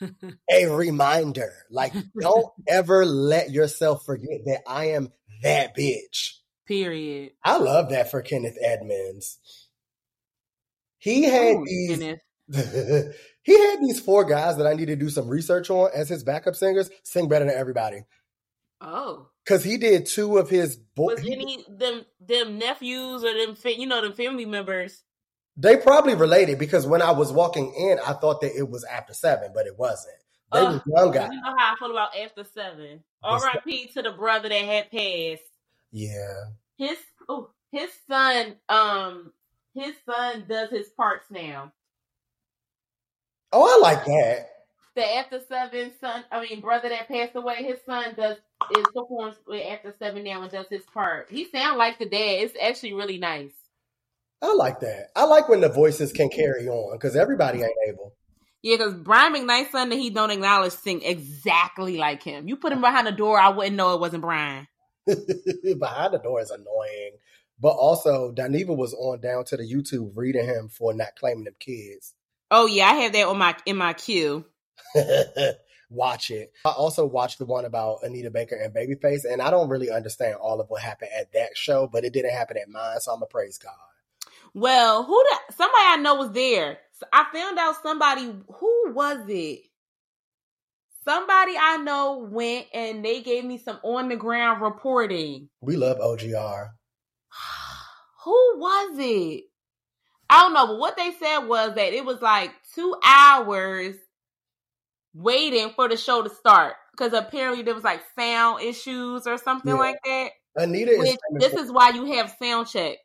a 0.50 0.66
reminder. 0.66 1.52
Like 1.70 1.94
don't 2.20 2.52
ever 2.68 3.04
let 3.06 3.50
yourself 3.50 4.04
forget 4.04 4.40
that 4.46 4.62
I 4.66 4.90
am 4.90 5.12
that 5.42 5.76
bitch. 5.76 6.32
Period. 6.66 7.32
I 7.44 7.58
love 7.58 7.90
that 7.90 8.10
for 8.10 8.22
Kenneth 8.22 8.56
Edmonds. 8.62 9.38
He 10.98 11.24
had 11.24 11.56
Ooh, 11.56 11.64
these 11.66 11.98
Kenneth. 11.98 12.20
He 12.52 13.58
had 13.58 13.80
these 13.80 14.00
four 14.00 14.24
guys 14.24 14.56
that 14.58 14.66
I 14.66 14.74
need 14.74 14.86
to 14.86 14.96
do 14.96 15.08
some 15.08 15.28
research 15.28 15.70
on 15.70 15.90
as 15.94 16.08
his 16.08 16.24
backup 16.24 16.54
singers 16.54 16.90
sing 17.02 17.28
better 17.28 17.44
than 17.44 17.54
everybody. 17.54 18.02
Oh. 18.80 19.28
Cause 19.46 19.62
he 19.64 19.76
did 19.76 20.06
two 20.06 20.38
of 20.38 20.48
his 20.48 20.76
boys. 20.76 21.20
Was 21.20 21.26
any 21.30 21.64
them 21.68 22.04
them 22.20 22.58
nephews 22.58 23.24
or 23.24 23.32
them 23.32 23.56
you 23.64 23.86
know 23.86 24.00
them 24.00 24.14
family 24.14 24.46
members? 24.46 25.02
They 25.56 25.76
probably 25.76 26.14
related 26.14 26.58
because 26.58 26.86
when 26.86 27.02
I 27.02 27.12
was 27.12 27.30
walking 27.32 27.72
in, 27.74 27.98
I 28.04 28.14
thought 28.14 28.40
that 28.40 28.56
it 28.56 28.68
was 28.68 28.84
after 28.84 29.14
seven, 29.14 29.52
but 29.54 29.66
it 29.66 29.78
wasn't. 29.78 30.16
They 30.52 30.60
Ugh, 30.60 30.82
were 30.86 30.98
young 30.98 31.12
guys. 31.12 31.30
You 31.32 31.40
know 31.40 31.54
how 31.56 31.74
I 31.74 31.76
feel 31.78 31.90
about 31.90 32.16
after 32.16 32.44
seven. 32.44 33.04
R.I.P. 33.22 33.88
to 33.94 34.02
the 34.02 34.12
brother 34.12 34.48
that 34.48 34.64
had 34.64 34.90
passed. 34.90 35.48
Yeah. 35.92 36.44
His 36.76 36.98
oh 37.28 37.50
his 37.70 37.90
son 38.08 38.56
um 38.68 39.32
his 39.74 39.94
son 40.06 40.44
does 40.48 40.70
his 40.70 40.88
parts 40.88 41.26
now. 41.30 41.72
Oh, 43.54 43.62
I 43.62 43.80
like 43.80 44.04
that. 44.04 44.50
The 44.96 45.16
after 45.16 45.40
seven 45.48 45.92
son 46.00 46.24
I 46.30 46.42
mean 46.42 46.60
brother 46.60 46.88
that 46.88 47.08
passed 47.08 47.36
away, 47.36 47.62
his 47.62 47.78
son 47.86 48.14
does 48.16 48.36
is 48.76 48.84
performs 48.94 49.36
with 49.46 49.64
after 49.64 49.94
seven 49.98 50.24
now 50.24 50.42
and 50.42 50.50
does 50.50 50.66
his 50.68 50.82
part. 50.92 51.28
He 51.30 51.46
sound 51.46 51.78
like 51.78 51.98
the 51.98 52.06
dad. 52.06 52.42
It's 52.42 52.54
actually 52.60 52.94
really 52.94 53.18
nice. 53.18 53.52
I 54.42 54.52
like 54.54 54.80
that. 54.80 55.10
I 55.14 55.24
like 55.24 55.48
when 55.48 55.60
the 55.60 55.68
voices 55.68 56.12
can 56.12 56.28
carry 56.30 56.68
on 56.68 56.96
because 56.96 57.16
everybody 57.16 57.62
ain't 57.62 57.72
able. 57.88 58.12
Yeah, 58.62 58.76
because 58.76 58.94
Brian 58.94 59.34
McKnight's 59.34 59.70
son 59.70 59.88
that 59.90 59.96
he 59.96 60.10
don't 60.10 60.30
acknowledge 60.30 60.72
sing 60.72 61.02
exactly 61.02 61.96
like 61.96 62.22
him. 62.22 62.48
You 62.48 62.56
put 62.56 62.72
him 62.72 62.80
behind 62.80 63.06
the 63.06 63.12
door, 63.12 63.38
I 63.38 63.50
wouldn't 63.50 63.76
know 63.76 63.94
it 63.94 64.00
wasn't 64.00 64.22
Brian. 64.22 64.66
Behind 65.06 66.14
the 66.14 66.20
door 66.22 66.40
is 66.40 66.50
annoying. 66.50 67.12
But 67.60 67.76
also, 67.76 68.32
Daniva 68.32 68.76
was 68.76 68.94
on 68.94 69.20
down 69.20 69.44
to 69.46 69.56
the 69.56 69.62
YouTube 69.62 70.12
reading 70.16 70.46
him 70.46 70.68
for 70.68 70.92
not 70.94 71.14
claiming 71.16 71.44
them 71.44 71.54
kids. 71.60 72.14
Oh 72.56 72.66
yeah, 72.66 72.86
I 72.86 72.94
have 72.94 73.12
that 73.14 73.26
on 73.26 73.36
my 73.36 73.56
in 73.66 73.76
my 73.76 73.94
queue. 73.94 74.44
Watch 75.90 76.30
it. 76.30 76.52
I 76.64 76.70
also 76.70 77.04
watched 77.04 77.38
the 77.40 77.46
one 77.46 77.64
about 77.64 78.04
Anita 78.04 78.30
Baker 78.30 78.54
and 78.54 78.72
Babyface, 78.72 79.24
and 79.28 79.42
I 79.42 79.50
don't 79.50 79.68
really 79.68 79.90
understand 79.90 80.36
all 80.36 80.60
of 80.60 80.70
what 80.70 80.80
happened 80.80 81.10
at 81.18 81.32
that 81.32 81.56
show, 81.56 81.88
but 81.92 82.04
it 82.04 82.12
didn't 82.12 82.30
happen 82.30 82.56
at 82.56 82.68
mine, 82.68 83.00
so 83.00 83.10
I'm 83.10 83.16
gonna 83.18 83.26
praise 83.26 83.58
God. 83.58 83.72
Well, 84.54 85.02
who 85.02 85.20
the 85.24 85.54
somebody 85.54 85.82
I 85.84 85.96
know 85.96 86.14
was 86.14 86.30
there. 86.30 86.78
So 86.92 87.06
I 87.12 87.26
found 87.32 87.58
out 87.58 87.82
somebody 87.82 88.22
who 88.22 88.92
was 88.92 89.24
it? 89.28 89.62
Somebody 91.04 91.54
I 91.60 91.78
know 91.78 92.28
went 92.30 92.66
and 92.72 93.04
they 93.04 93.20
gave 93.22 93.44
me 93.44 93.58
some 93.58 93.80
on 93.82 94.08
the 94.08 94.16
ground 94.16 94.62
reporting. 94.62 95.48
We 95.60 95.76
love 95.76 95.98
OGR. 95.98 96.68
Who 98.24 98.52
was 98.56 98.96
it? 99.00 99.44
I 100.30 100.40
don't 100.40 100.54
know, 100.54 100.66
but 100.66 100.78
what 100.78 100.96
they 100.96 101.12
said 101.12 101.40
was 101.40 101.74
that 101.74 101.92
it 101.92 102.04
was 102.04 102.20
like 102.22 102.50
two 102.74 102.96
hours 103.04 103.94
waiting 105.14 105.70
for 105.76 105.88
the 105.88 105.96
show 105.96 106.22
to 106.22 106.30
start 106.30 106.74
because 106.92 107.12
apparently 107.12 107.62
there 107.62 107.74
was 107.74 107.84
like 107.84 108.02
sound 108.18 108.62
issues 108.62 109.26
or 109.26 109.38
something 109.38 109.72
Yeah. 109.72 109.78
like 109.78 109.98
that. 110.04 110.30
Anita 110.56 110.96
Which 110.98 111.16
famous 111.30 111.52
this 111.52 111.64
is 111.64 111.72
why 111.72 111.90
you 111.90 112.04
have 112.14 112.34
sound 112.40 112.68
check. 112.68 112.98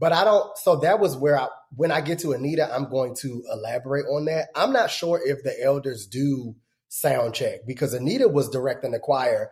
But 0.00 0.12
I 0.12 0.24
don't. 0.24 0.56
So 0.58 0.76
that 0.76 1.00
was 1.00 1.16
where 1.16 1.38
I, 1.38 1.48
when 1.74 1.90
I 1.90 2.00
get 2.00 2.20
to 2.20 2.32
Anita, 2.32 2.72
I'm 2.72 2.88
going 2.88 3.16
to 3.16 3.42
elaborate 3.52 4.06
on 4.06 4.26
that. 4.26 4.48
I'm 4.54 4.72
not 4.72 4.90
sure 4.90 5.20
if 5.24 5.42
the 5.42 5.60
elders 5.62 6.06
do 6.06 6.54
sound 6.88 7.34
check 7.34 7.60
because 7.66 7.94
Anita 7.94 8.28
was 8.28 8.48
directing 8.48 8.92
the 8.92 9.00
choir 9.00 9.50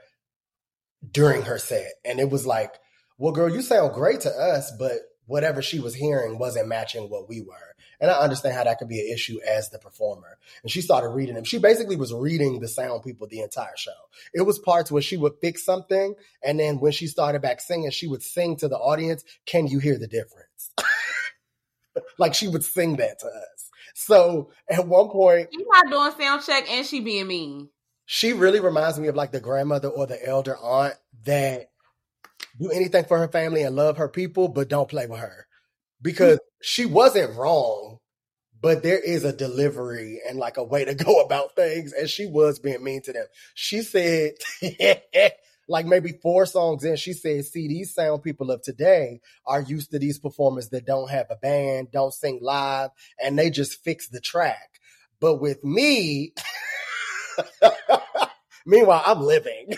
during 1.11 1.43
her 1.43 1.59
set, 1.59 1.93
and 2.05 2.21
it 2.21 2.31
was 2.31 2.47
like, 2.47 2.73
"Well, 3.19 3.33
girl, 3.33 3.53
you 3.53 3.61
sound 3.61 3.93
great 3.95 4.21
to 4.21 4.31
us, 4.31 4.73
but 4.79 4.99
whatever 5.27 5.63
she 5.63 5.79
was 5.81 5.95
hearing 5.95 6.39
wasn't 6.39 6.69
matching 6.69 7.09
what 7.11 7.29
we 7.29 7.41
were." 7.43 7.75
And 8.01 8.11
I 8.11 8.15
understand 8.19 8.55
how 8.55 8.65
that 8.65 8.79
could 8.79 8.89
be 8.89 9.01
an 9.01 9.13
issue 9.13 9.39
as 9.49 9.71
the 9.71 9.79
performer. 9.79 10.39
And 10.63 10.71
she 10.71 10.83
started 10.83 11.09
reading 11.09 11.35
them. 11.35 11.45
She 11.45 11.59
basically 11.59 11.97
was 11.97 12.13
reading 12.13 12.61
the 12.61 12.69
sound 12.69 13.03
people 13.03 13.27
the 13.27 13.41
entire 13.41 13.77
show. 13.77 13.91
It 14.35 14.43
was 14.43 14.59
parts 14.59 14.91
where 14.93 15.01
she 15.03 15.17
would 15.17 15.35
fix 15.41 15.65
something, 15.65 16.15
and 16.43 16.61
then 16.61 16.79
when 16.79 16.93
she 16.93 17.07
started 17.07 17.41
back 17.43 17.61
singing, 17.61 17.91
she 17.91 18.07
would 18.07 18.23
sing 18.23 18.57
to 18.57 18.69
the 18.69 18.77
audience, 18.79 19.25
Can 19.47 19.67
you 19.67 19.79
hear 19.79 19.99
the 19.99 20.07
difference? 20.09 20.73
like 22.19 22.35
she 22.35 22.49
would 22.49 22.65
sing 22.65 22.97
that 22.97 23.19
to 23.21 23.27
us. 23.27 23.71
So 23.95 24.51
at 24.69 24.87
one 24.87 25.09
point, 25.09 25.49
She's 25.53 25.67
not 25.67 25.91
doing 25.91 26.13
sound 26.27 26.43
check 26.45 26.71
and 26.71 26.85
she 26.87 27.01
being 27.01 27.27
mean. 27.29 27.71
she 28.05 28.35
really 28.35 28.61
reminds 28.61 28.99
me 29.01 29.09
of 29.09 29.17
like 29.17 29.33
the 29.33 29.41
grandmother 29.41 29.89
or 29.89 30.07
the 30.07 30.23
elder 30.27 30.57
aunt 30.59 30.95
that 31.25 31.71
do 32.61 32.71
anything 32.71 33.05
for 33.05 33.19
her 33.19 33.29
family 33.29 33.63
and 33.63 33.77
love 33.77 33.99
her 33.99 34.09
people, 34.09 34.49
but 34.49 34.69
don't 34.69 34.89
play 34.89 35.07
with 35.07 35.21
her 35.21 35.47
because 36.03 36.39
she 36.63 36.87
wasn't 36.87 37.37
wrong, 37.37 37.99
but 38.61 38.83
there 38.83 38.99
is 39.01 39.25
a 39.25 39.33
delivery 39.33 40.21
and 40.29 40.39
like 40.39 40.57
a 40.57 40.65
way 40.65 40.85
to 40.85 40.95
go 41.07 41.21
about 41.21 41.55
things, 41.57 41.93
and 41.93 42.09
she 42.09 42.27
was 42.27 42.59
being 42.59 42.83
mean 42.85 43.03
to 43.03 43.13
them. 43.13 43.27
She 43.55 43.83
said, 43.83 44.33
like 45.69 45.87
maybe 45.87 46.13
four 46.23 46.47
songs 46.47 46.85
in, 46.85 46.97
she 46.97 47.13
said, 47.13 47.45
"See, 47.47 47.69
these 47.69 47.95
sound 47.95 48.23
people 48.23 48.51
of 48.51 48.63
today 48.63 49.21
are 49.47 49.63
used 49.63 49.91
to 49.93 49.99
these 49.99 50.19
performers 50.19 50.69
that 50.71 50.87
don't 50.87 51.11
have 51.11 51.27
a 51.31 51.37
band, 51.37 51.91
don't 51.93 52.15
sing 52.15 52.39
live, 52.43 52.91
and 53.23 53.39
they 53.39 53.51
just 53.51 53.83
fix 53.85 54.09
the 54.09 54.21
track." 54.21 54.81
But 55.21 55.37
with 55.37 55.65
me, 55.65 56.35
meanwhile, 58.67 59.03
I'm 59.07 59.21
living. 59.23 59.75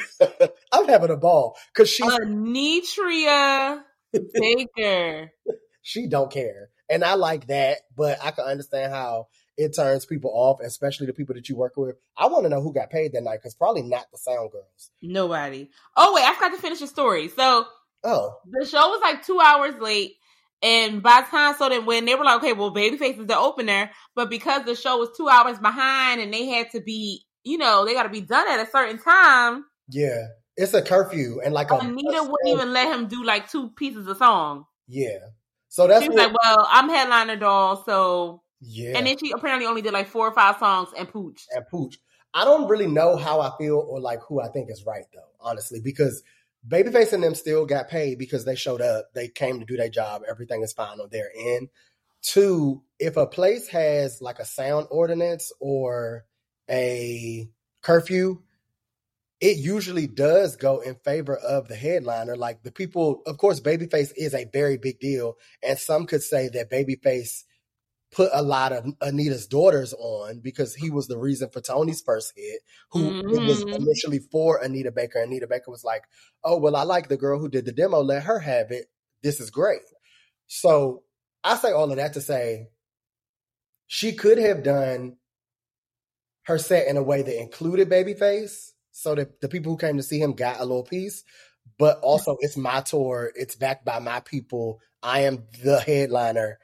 I'm 0.72 0.88
having 0.88 1.10
a 1.10 1.16
ball 1.16 1.56
because 1.72 1.88
she 1.90 2.02
Anitria 2.02 3.82
Baker. 4.12 5.32
she 5.82 6.08
don't 6.08 6.30
care, 6.30 6.70
and 6.88 7.04
I 7.04 7.14
like 7.14 7.46
that. 7.48 7.78
But 7.96 8.18
I 8.22 8.30
can 8.30 8.44
understand 8.44 8.92
how 8.92 9.28
it 9.56 9.74
turns 9.74 10.06
people 10.06 10.30
off, 10.32 10.60
especially 10.60 11.06
the 11.06 11.12
people 11.12 11.34
that 11.34 11.48
you 11.48 11.56
work 11.56 11.74
with. 11.76 11.96
I 12.16 12.26
want 12.26 12.44
to 12.44 12.48
know 12.48 12.60
who 12.60 12.72
got 12.72 12.90
paid 12.90 13.12
that 13.12 13.22
night 13.22 13.38
because 13.42 13.54
probably 13.54 13.82
not 13.82 14.06
the 14.12 14.18
sound 14.18 14.52
girls. 14.52 14.90
Nobody. 15.02 15.70
Oh 15.96 16.14
wait, 16.14 16.24
I 16.24 16.34
forgot 16.34 16.54
to 16.54 16.62
finish 16.62 16.80
the 16.80 16.86
story. 16.86 17.28
So 17.28 17.66
Oh, 18.04 18.36
the 18.46 18.66
show 18.66 18.88
was 18.88 19.00
like 19.02 19.24
two 19.24 19.40
hours 19.40 19.74
late. 19.80 20.16
And 20.62 21.02
by 21.02 21.22
the 21.22 21.28
time, 21.28 21.54
so 21.56 21.68
then 21.68 21.86
when 21.86 22.04
they 22.04 22.14
were 22.14 22.24
like, 22.24 22.38
okay, 22.38 22.52
well, 22.52 22.74
Babyface 22.74 23.20
is 23.20 23.26
the 23.26 23.38
opener, 23.38 23.90
but 24.16 24.28
because 24.28 24.64
the 24.64 24.74
show 24.74 24.98
was 24.98 25.10
two 25.16 25.28
hours 25.28 25.58
behind 25.58 26.20
and 26.20 26.32
they 26.32 26.46
had 26.46 26.70
to 26.70 26.80
be, 26.80 27.24
you 27.44 27.58
know, 27.58 27.84
they 27.84 27.94
got 27.94 28.04
to 28.04 28.08
be 28.08 28.20
done 28.20 28.48
at 28.48 28.66
a 28.66 28.70
certain 28.70 28.98
time, 28.98 29.64
yeah, 29.88 30.26
it's 30.58 30.74
a 30.74 30.82
curfew 30.82 31.40
and 31.42 31.54
like 31.54 31.70
a 31.70 31.76
Anita 31.76 32.22
wouldn't 32.22 32.48
even 32.48 32.72
let 32.72 32.92
him 32.92 33.06
do 33.06 33.24
like 33.24 33.48
two 33.50 33.70
pieces 33.70 34.06
of 34.08 34.18
song. 34.18 34.66
yeah. 34.86 35.18
So 35.70 35.86
that's 35.86 36.02
she 36.02 36.08
was 36.08 36.16
what, 36.16 36.32
like, 36.32 36.36
well, 36.42 36.66
I'm 36.70 36.88
headliner 36.88 37.36
doll, 37.36 37.84
so. 37.84 38.42
yeah. 38.60 38.96
And 38.96 39.06
then 39.06 39.18
she 39.18 39.32
apparently 39.32 39.66
only 39.66 39.82
did 39.82 39.92
like 39.92 40.08
four 40.08 40.26
or 40.26 40.32
five 40.32 40.56
songs 40.58 40.88
and 40.96 41.06
pooched. 41.08 41.44
and 41.54 41.64
Pooch. 41.70 41.98
I 42.34 42.44
don't 42.44 42.68
really 42.68 42.86
know 42.86 43.16
how 43.16 43.40
I 43.40 43.52
feel 43.58 43.76
or 43.76 44.00
like 44.00 44.20
who 44.26 44.40
I 44.40 44.48
think 44.48 44.70
is 44.70 44.84
right 44.86 45.04
though, 45.14 45.30
honestly, 45.40 45.80
because 45.80 46.22
Babyface 46.66 47.12
and 47.12 47.22
them 47.22 47.34
still 47.34 47.66
got 47.66 47.88
paid 47.88 48.18
because 48.18 48.44
they 48.44 48.56
showed 48.56 48.80
up. 48.80 49.12
They 49.14 49.28
came 49.28 49.60
to 49.60 49.66
do 49.66 49.76
their 49.76 49.88
job. 49.88 50.22
Everything 50.28 50.62
is 50.62 50.72
fine 50.72 51.00
on 51.00 51.08
their 51.10 51.30
end. 51.36 51.68
Two, 52.22 52.82
if 52.98 53.16
a 53.16 53.26
place 53.26 53.68
has 53.68 54.20
like 54.20 54.38
a 54.38 54.44
sound 54.44 54.88
ordinance 54.90 55.52
or 55.60 56.24
a 56.68 57.48
curfew, 57.82 58.42
it 59.40 59.56
usually 59.56 60.06
does 60.06 60.56
go 60.56 60.80
in 60.80 60.96
favor 60.96 61.36
of 61.36 61.68
the 61.68 61.76
headliner. 61.76 62.36
Like 62.36 62.62
the 62.62 62.72
people, 62.72 63.22
of 63.26 63.38
course, 63.38 63.60
Babyface 63.60 64.12
is 64.16 64.34
a 64.34 64.46
very 64.52 64.76
big 64.76 64.98
deal. 64.98 65.36
And 65.62 65.78
some 65.78 66.06
could 66.06 66.22
say 66.22 66.48
that 66.48 66.70
Babyface 66.70 67.44
put 68.10 68.30
a 68.32 68.42
lot 68.42 68.72
of 68.72 68.86
Anita's 69.02 69.46
daughters 69.46 69.94
on 69.94 70.40
because 70.40 70.74
he 70.74 70.90
was 70.90 71.06
the 71.06 71.18
reason 71.18 71.50
for 71.50 71.60
Toni's 71.60 72.00
first 72.00 72.32
hit, 72.34 72.60
who 72.90 73.20
it 73.20 73.46
was 73.46 73.64
mm-hmm. 73.64 73.82
initially 73.82 74.18
for 74.18 74.58
Anita 74.62 74.90
Baker. 74.90 75.20
Anita 75.20 75.46
Baker 75.46 75.70
was 75.70 75.84
like, 75.84 76.04
Oh, 76.42 76.58
well, 76.58 76.74
I 76.74 76.82
like 76.82 77.08
the 77.08 77.16
girl 77.16 77.38
who 77.38 77.48
did 77.48 77.64
the 77.64 77.72
demo. 77.72 78.00
Let 78.00 78.24
her 78.24 78.40
have 78.40 78.72
it. 78.72 78.86
This 79.22 79.40
is 79.40 79.50
great. 79.50 79.82
So 80.48 81.02
I 81.44 81.56
say 81.56 81.70
all 81.70 81.90
of 81.90 81.96
that 81.98 82.14
to 82.14 82.20
say 82.20 82.68
she 83.86 84.12
could 84.12 84.38
have 84.38 84.64
done 84.64 85.16
her 86.44 86.58
set 86.58 86.88
in 86.88 86.96
a 86.96 87.02
way 87.02 87.22
that 87.22 87.40
included 87.40 87.90
Babyface 87.90 88.70
so 88.98 89.14
that 89.14 89.40
the 89.40 89.48
people 89.48 89.72
who 89.72 89.78
came 89.78 89.96
to 89.96 90.02
see 90.02 90.20
him 90.20 90.32
got 90.32 90.58
a 90.58 90.64
little 90.64 90.82
piece. 90.82 91.22
But 91.78 92.00
also, 92.00 92.36
it's 92.40 92.56
my 92.56 92.80
tour. 92.80 93.30
It's 93.36 93.54
backed 93.54 93.84
by 93.84 94.00
my 94.00 94.20
people. 94.20 94.80
I 95.02 95.20
am 95.20 95.44
the 95.62 95.78
headliner. 95.78 96.58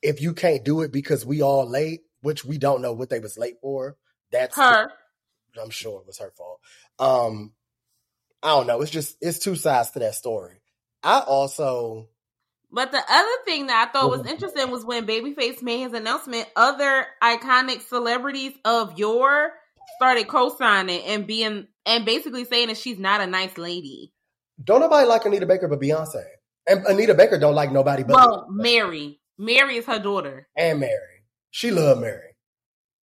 If 0.00 0.22
you 0.22 0.32
can't 0.32 0.64
do 0.64 0.80
it 0.80 0.92
because 0.92 1.26
we 1.26 1.42
all 1.42 1.68
late, 1.68 2.00
which 2.22 2.44
we 2.44 2.56
don't 2.56 2.80
know 2.80 2.94
what 2.94 3.10
they 3.10 3.18
was 3.18 3.36
late 3.36 3.56
for, 3.60 3.96
that's 4.30 4.56
Her. 4.56 4.88
I'm 5.60 5.70
sure 5.70 6.00
it 6.00 6.06
was 6.06 6.18
her 6.18 6.32
fault. 6.36 6.60
Um, 6.98 7.52
I 8.42 8.48
don't 8.48 8.66
know. 8.66 8.80
It's 8.80 8.90
just 8.90 9.16
it's 9.20 9.40
two 9.40 9.56
sides 9.56 9.90
to 9.92 9.98
that 9.98 10.14
story. 10.14 10.62
I 11.02 11.18
also 11.20 12.08
But 12.70 12.92
the 12.92 13.02
other 13.06 13.44
thing 13.44 13.66
that 13.66 13.88
I 13.88 13.92
thought 13.92 14.10
was 14.10 14.26
interesting 14.26 14.70
was 14.70 14.84
when 14.84 15.06
Babyface 15.06 15.62
made 15.62 15.80
his 15.80 15.92
announcement, 15.92 16.48
other 16.54 17.06
iconic 17.22 17.82
celebrities 17.82 18.52
of 18.64 18.98
yore 18.98 19.52
started 19.96 20.28
co-signing 20.28 21.02
and 21.04 21.26
being 21.26 21.66
and 21.86 22.04
basically 22.04 22.44
saying 22.44 22.68
that 22.68 22.76
she's 22.76 22.98
not 22.98 23.20
a 23.20 23.26
nice 23.26 23.56
lady. 23.58 24.12
don't 24.62 24.80
nobody 24.80 25.06
like 25.08 25.24
Anita 25.24 25.46
Baker 25.46 25.68
but 25.68 25.80
Beyonce, 25.80 26.24
and 26.68 26.84
Anita 26.86 27.14
Baker 27.14 27.38
don't 27.38 27.54
like 27.54 27.72
nobody 27.72 28.02
but 28.02 28.14
Well, 28.14 28.46
Mary. 28.50 29.20
Mary 29.38 29.76
is 29.76 29.86
her 29.86 29.98
daughter. 29.98 30.48
and 30.56 30.80
Mary. 30.80 31.22
She 31.50 31.70
loved 31.70 32.00
Mary. 32.00 32.34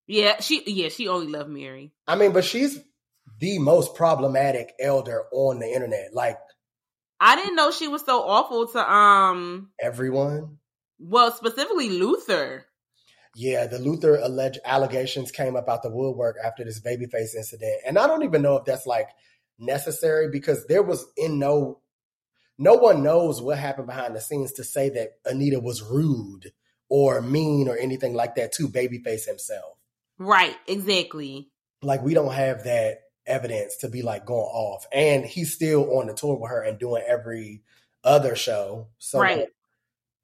Yeah, 0.08 0.40
she 0.40 0.64
yeah, 0.68 0.90
she 0.90 1.08
only 1.08 1.28
loved 1.28 1.50
Mary. 1.50 1.94
I 2.08 2.16
mean, 2.16 2.32
but 2.32 2.44
she's 2.46 2.78
the 3.40 3.58
most 3.60 3.96
problematic 3.96 4.72
elder 4.80 5.24
on 5.32 5.60
the 5.60 5.68
internet. 5.68 6.14
Like 6.14 6.38
I 7.20 7.36
didn't 7.38 7.56
know 7.56 7.72
she 7.72 7.88
was 7.88 8.04
so 8.06 8.22
awful 8.22 8.68
to 8.68 8.92
um 8.94 9.70
everyone. 9.82 10.58
well 11.00 11.32
specifically 11.32 11.90
Luther. 11.90 12.66
Yeah, 13.38 13.68
the 13.68 13.80
Luther 13.80 14.16
alleged 14.16 14.60
allegations 14.64 15.30
came 15.30 15.58
up 15.58 15.68
out 15.68 15.84
the 15.84 15.90
woodwork 15.90 16.38
after 16.42 16.64
this 16.64 16.80
babyface 16.80 17.36
incident. 17.36 17.82
And 17.86 18.00
I 18.00 18.08
don't 18.08 18.24
even 18.24 18.42
know 18.42 18.56
if 18.56 18.64
that's 18.64 18.86
like 18.86 19.10
necessary 19.60 20.30
because 20.32 20.66
there 20.68 20.82
was 20.82 21.06
in 21.18 21.38
no 21.38 21.82
no 22.58 22.76
one 22.76 23.04
knows 23.04 23.42
what 23.42 23.58
happened 23.58 23.88
behind 23.88 24.16
the 24.16 24.22
scenes 24.22 24.54
to 24.54 24.64
say 24.64 24.90
that 24.92 25.18
Anita 25.26 25.60
was 25.60 25.82
rude 25.82 26.54
or 26.88 27.22
mean 27.22 27.68
or 27.68 27.78
anything 27.78 28.14
like 28.14 28.36
that 28.36 28.54
to 28.54 28.70
babyface 28.70 29.26
himself. 29.26 29.78
Right, 30.18 30.56
exactly. 30.66 31.50
Like 31.82 32.04
we 32.04 32.14
don't 32.14 32.34
have 32.34 32.64
that 32.64 33.00
evidence 33.26 33.76
to 33.78 33.90
be 33.90 34.02
like 34.02 34.26
going 34.26 34.40
off. 34.40 34.86
And 34.94 35.26
he's 35.26 35.54
still 35.54 36.00
on 36.00 36.08
the 36.08 36.14
tour 36.14 36.38
with 36.38 36.52
her 36.52 36.64
and 36.64 36.80
doing 36.80 37.04
every 37.06 37.64
other 38.02 38.38
show. 38.38 38.88
So 38.98 39.20
Right. 39.20 39.50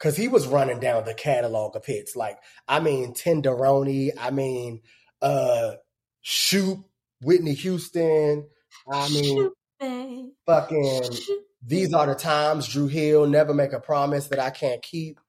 Cause 0.02 0.18
he 0.18 0.28
was 0.28 0.48
running 0.48 0.80
down 0.80 1.06
the 1.06 1.14
catalog 1.14 1.76
of 1.76 1.86
hits. 1.86 2.16
Like, 2.16 2.40
I 2.68 2.80
mean, 2.80 3.14
Tenderoni, 3.14 4.10
I 4.20 4.32
mean, 4.32 4.82
uh, 5.22 5.74
Shoot, 6.22 6.80
Whitney 7.22 7.54
Houston, 7.54 8.48
I 8.92 9.10
mean, 9.10 9.38
Shoot, 9.80 10.34
fucking 10.48 11.04
Shoot. 11.14 11.40
These 11.64 11.94
Are 11.94 12.08
the 12.08 12.16
Times, 12.16 12.68
Dru 12.68 12.88
Hill, 12.88 13.28
Never 13.28 13.54
Make 13.54 13.74
a 13.74 13.80
Promise 13.80 14.28
That 14.30 14.40
I 14.40 14.50
Can't 14.50 14.82
Keep. 14.82 15.20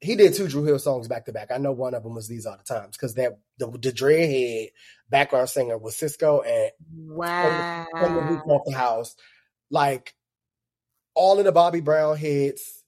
He 0.00 0.14
did 0.14 0.34
two 0.34 0.46
Dru 0.48 0.62
Hill 0.62 0.78
songs 0.78 1.08
back 1.08 1.26
to 1.26 1.32
back. 1.32 1.50
I 1.50 1.58
know 1.58 1.72
one 1.72 1.94
of 1.94 2.04
them 2.04 2.14
was 2.14 2.28
These 2.28 2.46
Are 2.46 2.56
the 2.56 2.62
Times 2.62 2.96
because 2.96 3.14
that 3.14 3.38
the, 3.58 3.66
the 3.66 3.92
dreadhead 3.92 4.68
background 5.10 5.48
singer 5.48 5.76
was 5.76 5.96
Sisqó 5.96 6.46
and 6.46 6.70
Wow. 7.08 7.86
from 7.98 8.14
the 8.14 8.20
roof 8.22 8.42
off 8.46 8.62
the 8.64 8.76
house. 8.76 9.16
Like 9.70 10.14
all 11.14 11.38
of 11.38 11.44
the 11.44 11.52
Bobby 11.52 11.80
Brown 11.80 12.16
hits. 12.16 12.79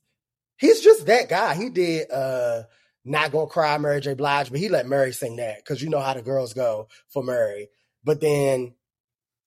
He's 0.62 0.80
just 0.80 1.04
that 1.06 1.28
guy. 1.28 1.54
He 1.54 1.68
did 1.70 2.10
uh 2.10 2.62
Not 3.04 3.32
Gonna 3.32 3.48
Cry 3.48 3.76
Mary 3.78 4.00
J. 4.00 4.14
Blige, 4.14 4.48
but 4.50 4.60
he 4.60 4.68
let 4.68 4.86
Mary 4.86 5.12
sing 5.12 5.36
that 5.36 5.56
because 5.58 5.82
you 5.82 5.90
know 5.90 5.98
how 6.00 6.14
the 6.14 6.22
girls 6.22 6.54
go 6.54 6.86
for 7.08 7.22
Mary. 7.22 7.68
But 8.04 8.20
then, 8.20 8.74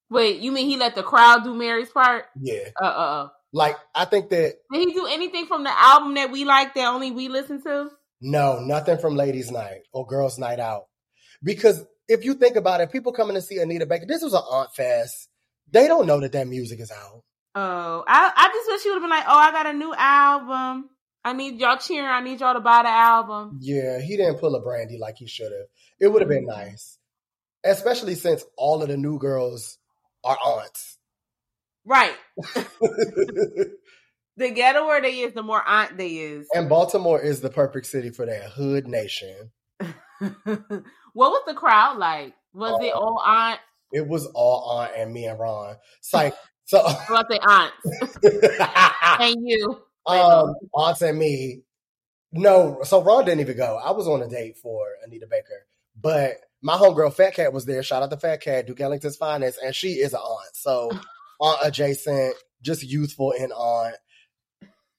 Wait, 0.09 0.39
you 0.41 0.51
mean 0.51 0.67
he 0.67 0.77
let 0.77 0.93
the 0.95 1.03
crowd 1.03 1.43
do 1.45 1.53
Mary's 1.53 1.89
part? 1.89 2.25
yeah, 2.39 2.69
Uh 2.79 2.85
uh 2.85 2.87
uh. 2.87 3.29
like 3.53 3.77
I 3.95 4.05
think 4.05 4.29
that 4.29 4.55
Did 4.71 4.87
he 4.89 4.93
do 4.93 5.07
anything 5.07 5.45
from 5.47 5.63
the 5.63 5.71
album 5.75 6.13
that 6.15 6.31
we 6.31 6.43
like 6.45 6.73
that 6.75 6.87
only 6.93 7.11
we 7.11 7.29
listen 7.29 7.63
to? 7.63 7.89
no, 8.21 8.59
nothing 8.59 8.97
from 8.97 9.15
Ladies 9.15 9.51
Night 9.51 9.81
or 9.93 10.05
Girls 10.05 10.37
Night 10.37 10.59
Out. 10.59 10.87
Because 11.43 11.85
if 12.07 12.23
you 12.25 12.33
think 12.35 12.55
about 12.55 12.81
it, 12.81 12.91
people 12.91 13.11
coming 13.13 13.35
to 13.35 13.41
see 13.41 13.57
Anita 13.59 13.85
Baker, 13.85 14.05
this 14.07 14.21
was 14.23 14.33
an 14.33 14.41
Aunt 14.49 14.73
Fest. 14.75 15.29
They 15.71 15.87
don't 15.87 16.07
know 16.07 16.19
that 16.19 16.31
that 16.33 16.47
music 16.47 16.79
is 16.79 16.91
out. 16.91 17.23
Oh, 17.55 18.03
I 18.07 18.31
I 18.35 18.47
just 18.53 18.67
wish 18.67 18.83
he 18.83 18.89
would 18.89 18.95
have 18.95 19.03
been 19.03 19.09
like, 19.09 19.25
oh, 19.27 19.37
I 19.37 19.51
got 19.51 19.65
a 19.67 19.73
new 19.73 19.93
album. 19.95 20.89
I 21.25 21.33
need 21.33 21.59
y'all 21.59 21.77
cheering. 21.77 22.07
I 22.07 22.21
need 22.21 22.39
y'all 22.39 22.53
to 22.53 22.61
buy 22.61 22.83
the 22.83 22.89
album. 22.89 23.57
Yeah, 23.59 23.99
he 23.99 24.15
didn't 24.15 24.37
pull 24.37 24.55
a 24.55 24.61
brandy 24.61 24.97
like 24.97 25.17
he 25.17 25.27
should 25.27 25.51
have. 25.51 25.67
It 25.99 26.07
would 26.07 26.21
have 26.21 26.29
been 26.29 26.47
mm-hmm. 26.47 26.67
nice. 26.67 26.97
Especially 27.63 28.13
since 28.15 28.45
all 28.55 28.83
of 28.83 28.89
the 28.89 28.95
new 28.95 29.17
girls 29.17 29.79
are 30.23 30.37
aunts. 30.37 30.97
Right. 31.83 32.15
The 34.37 34.51
ghettoer 34.51 35.01
they 35.01 35.19
is, 35.19 35.33
the 35.33 35.43
more 35.43 35.63
aunt 35.65 35.97
they 35.97 36.09
is. 36.09 36.47
and 36.53 36.67
Baltimore 36.67 37.21
is 37.21 37.39
the 37.39 37.49
perfect 37.49 37.85
city 37.85 38.09
for 38.09 38.25
that 38.25 38.51
hood 38.51 38.85
nation. 38.85 39.51
what 39.79 40.51
was 41.15 41.43
the 41.47 41.53
crowd 41.53 41.97
like? 41.97 42.33
Was 42.53 42.77
it 42.83 42.93
uh, 42.93 42.97
all 42.97 43.21
aunt? 43.25 43.61
It 43.93 44.05
was 44.05 44.25
all 44.27 44.71
aunt 44.71 44.91
and 44.97 45.13
me 45.13 45.25
and 45.25 45.39
Ron. 45.39 45.77
It's 45.99 46.13
like 46.13 46.35
so 46.65 46.81
I 46.85 47.23
say 47.29 47.39
aunt 47.47 47.73
and 49.21 49.47
you. 49.47 49.84
Um 50.07 50.55
aunts 50.73 51.01
and 51.01 51.17
me. 51.17 51.61
No, 52.31 52.79
so 52.83 53.01
Ron 53.01 53.25
didn't 53.25 53.41
even 53.41 53.57
go. 53.57 53.79
I 53.83 53.91
was 53.91 54.07
on 54.07 54.21
a 54.21 54.27
date 54.27 54.57
for 54.57 54.87
Anita 55.05 55.27
Baker. 55.29 55.67
But 55.99 56.33
my 56.61 56.75
homegirl 56.75 57.13
Fat 57.13 57.35
Cat 57.35 57.53
was 57.53 57.65
there. 57.65 57.83
Shout 57.83 58.03
out 58.03 58.09
to 58.11 58.17
Fat 58.17 58.41
Cat, 58.41 58.67
Duke 58.67 58.81
Ellington's 58.81 59.15
finest, 59.15 59.59
and 59.63 59.73
she 59.73 59.93
is 59.93 60.13
an 60.13 60.19
aunt. 60.19 60.55
So 60.55 60.91
aunt 61.39 61.59
adjacent, 61.63 62.35
just 62.61 62.83
youthful 62.83 63.33
and 63.39 63.53
aunt. 63.53 63.95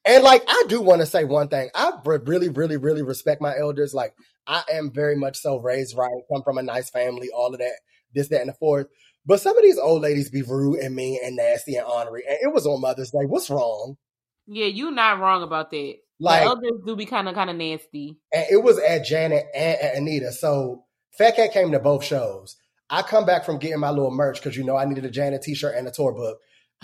And 0.05 0.23
like 0.23 0.45
I 0.49 0.65
do 0.69 0.81
want 0.81 1.01
to 1.03 1.07
say 1.07 1.25
one 1.25 1.49
thing. 1.49 1.69
I 1.75 1.93
re- 2.05 2.19
really, 2.25 2.49
really, 2.49 2.77
really 2.77 3.03
respect 3.03 3.43
my 3.43 3.57
elders. 3.59 3.93
Like 3.93 4.15
I 4.47 4.63
am 4.73 4.93
very 4.93 5.17
much 5.17 5.37
so 5.37 5.59
raised 5.59 5.97
right, 5.97 6.23
come 6.33 6.43
from 6.43 6.59
a 6.59 6.63
nice 6.63 6.91
family, 6.91 7.29
all 7.35 7.53
of 7.53 7.59
that, 7.59 7.75
this, 8.15 8.29
that, 8.29 8.41
and 8.41 8.49
the 8.49 8.55
fourth. 8.55 8.87
But 9.27 9.41
some 9.41 9.57
of 9.57 9.65
these 9.65 9.79
old 9.79 10.03
ladies 10.03 10.31
be 10.31 10.43
rude 10.43 10.79
and 10.79 10.95
mean 10.95 11.19
and 11.25 11.35
nasty 11.35 11.75
and 11.75 11.87
ornery. 11.87 12.23
And 12.29 12.39
it 12.41 12.55
was 12.55 12.67
on 12.67 12.81
Mother's 12.81 13.11
Day. 13.11 13.27
What's 13.27 13.51
wrong? 13.51 13.97
Yeah, 14.47 14.67
you're 14.67 14.93
not 14.93 15.19
wrong 15.21 15.43
about 15.43 15.71
that. 15.71 15.95
Like- 16.19 16.43
the 16.43 16.47
elders 16.49 16.81
do 16.87 16.97
be 16.97 17.07
kind 17.07 17.29
of 17.29 17.35
kind 17.35 17.51
of 17.51 17.57
nasty. 17.57 18.19
and 18.33 18.47
it 18.51 18.63
was 18.63 18.79
at 18.79 19.05
Janet 19.05 19.45
and 19.55 19.79
at 19.81 19.95
Anita. 19.97 20.33
So 20.33 20.85
Fat 21.19 21.37
Cat 21.37 21.53
came 21.53 21.73
to 21.73 21.79
both 21.79 22.05
shows. 22.05 22.57
I 22.89 23.03
come 23.03 23.27
back 23.27 23.45
from 23.45 23.59
getting 23.59 23.81
my 23.81 23.91
little 23.91 24.11
merch 24.13 24.41
because 24.41 24.57
you 24.57 24.65
know 24.65 24.77
I 24.77 24.85
needed 24.85 25.05
a 25.05 25.11
Janet 25.11 25.43
T-shirt 25.43 25.75
and 25.77 25.89
a 25.89 25.91
tour 25.91 26.13
book. 26.13 26.39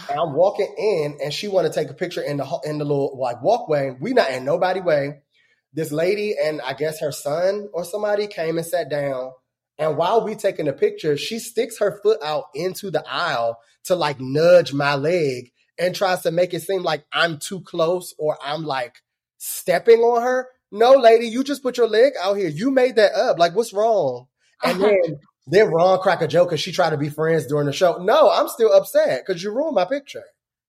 And 0.08 0.18
I'm 0.18 0.34
walking 0.34 0.74
in, 0.76 1.18
and 1.22 1.32
she 1.32 1.48
want 1.48 1.66
to 1.66 1.72
take 1.72 1.90
a 1.90 1.94
picture 1.94 2.22
in 2.22 2.38
the 2.38 2.60
in 2.64 2.78
the 2.78 2.84
little 2.84 3.16
like 3.18 3.42
walkway. 3.42 3.94
We 4.00 4.12
not 4.12 4.30
in 4.30 4.44
nobody 4.44 4.80
way. 4.80 5.20
this 5.74 5.92
lady 5.92 6.34
and 6.42 6.60
I 6.62 6.72
guess 6.74 7.00
her 7.00 7.12
son 7.12 7.68
or 7.72 7.84
somebody 7.84 8.26
came 8.26 8.58
and 8.58 8.66
sat 8.66 8.90
down. 8.90 9.30
And 9.78 9.96
while 9.96 10.24
we 10.24 10.34
taking 10.34 10.68
a 10.68 10.72
picture, 10.72 11.16
she 11.16 11.38
sticks 11.38 11.78
her 11.78 11.98
foot 12.02 12.18
out 12.22 12.44
into 12.54 12.90
the 12.90 13.02
aisle 13.08 13.58
to 13.84 13.94
like 13.94 14.20
nudge 14.20 14.72
my 14.74 14.94
leg 14.96 15.51
and 15.78 15.94
tries 15.94 16.22
to 16.22 16.30
make 16.30 16.54
it 16.54 16.62
seem 16.62 16.82
like 16.82 17.04
I'm 17.12 17.38
too 17.38 17.60
close 17.60 18.14
or 18.18 18.38
I'm 18.44 18.64
like 18.64 18.96
stepping 19.38 20.00
on 20.00 20.22
her. 20.22 20.48
No, 20.70 20.92
lady, 20.92 21.26
you 21.26 21.44
just 21.44 21.62
put 21.62 21.76
your 21.76 21.88
leg 21.88 22.12
out 22.20 22.36
here. 22.36 22.48
You 22.48 22.70
made 22.70 22.96
that 22.96 23.12
up. 23.14 23.38
Like, 23.38 23.54
what's 23.54 23.72
wrong? 23.72 24.26
And 24.62 24.82
uh-huh. 24.82 24.94
then 25.02 25.20
then 25.46 25.68
Ron 25.68 25.98
crack 25.98 26.22
a 26.22 26.28
joke 26.28 26.50
because 26.50 26.60
she 26.60 26.72
tried 26.72 26.90
to 26.90 26.96
be 26.96 27.08
friends 27.08 27.46
during 27.46 27.66
the 27.66 27.72
show. 27.72 27.98
No, 27.98 28.30
I'm 28.30 28.48
still 28.48 28.72
upset 28.72 29.24
because 29.26 29.42
you 29.42 29.52
ruined 29.52 29.74
my 29.74 29.84
picture. 29.84 30.24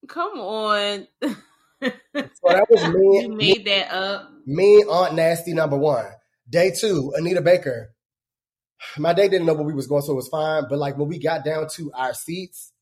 Come 0.08 0.40
on. 0.40 1.08
So 1.84 2.48
that 2.48 2.66
was 2.70 2.82
me. 2.94 3.22
you 3.24 3.36
made 3.36 3.66
that 3.66 3.94
up. 3.94 4.32
Me, 4.46 4.84
Aunt 4.84 5.16
Nasty, 5.16 5.54
number 5.54 5.78
one. 5.78 6.06
Day 6.50 6.72
two, 6.72 7.12
Anita 7.16 7.42
Baker. 7.42 7.94
My 8.98 9.14
day 9.14 9.28
didn't 9.28 9.48
know 9.48 9.54
what 9.54 9.66
we 9.66 9.74
was 9.74 9.88
going, 9.88 10.02
so 10.02 10.14
it 10.14 10.18
was 10.18 10.28
fine. 10.28 10.64
But 10.70 10.80
like 10.80 10.98
when 10.98 11.08
we 11.08 11.20
got 11.20 11.44
down 11.46 11.68
to 11.76 11.92
our 11.94 12.14
seats, 12.14 12.73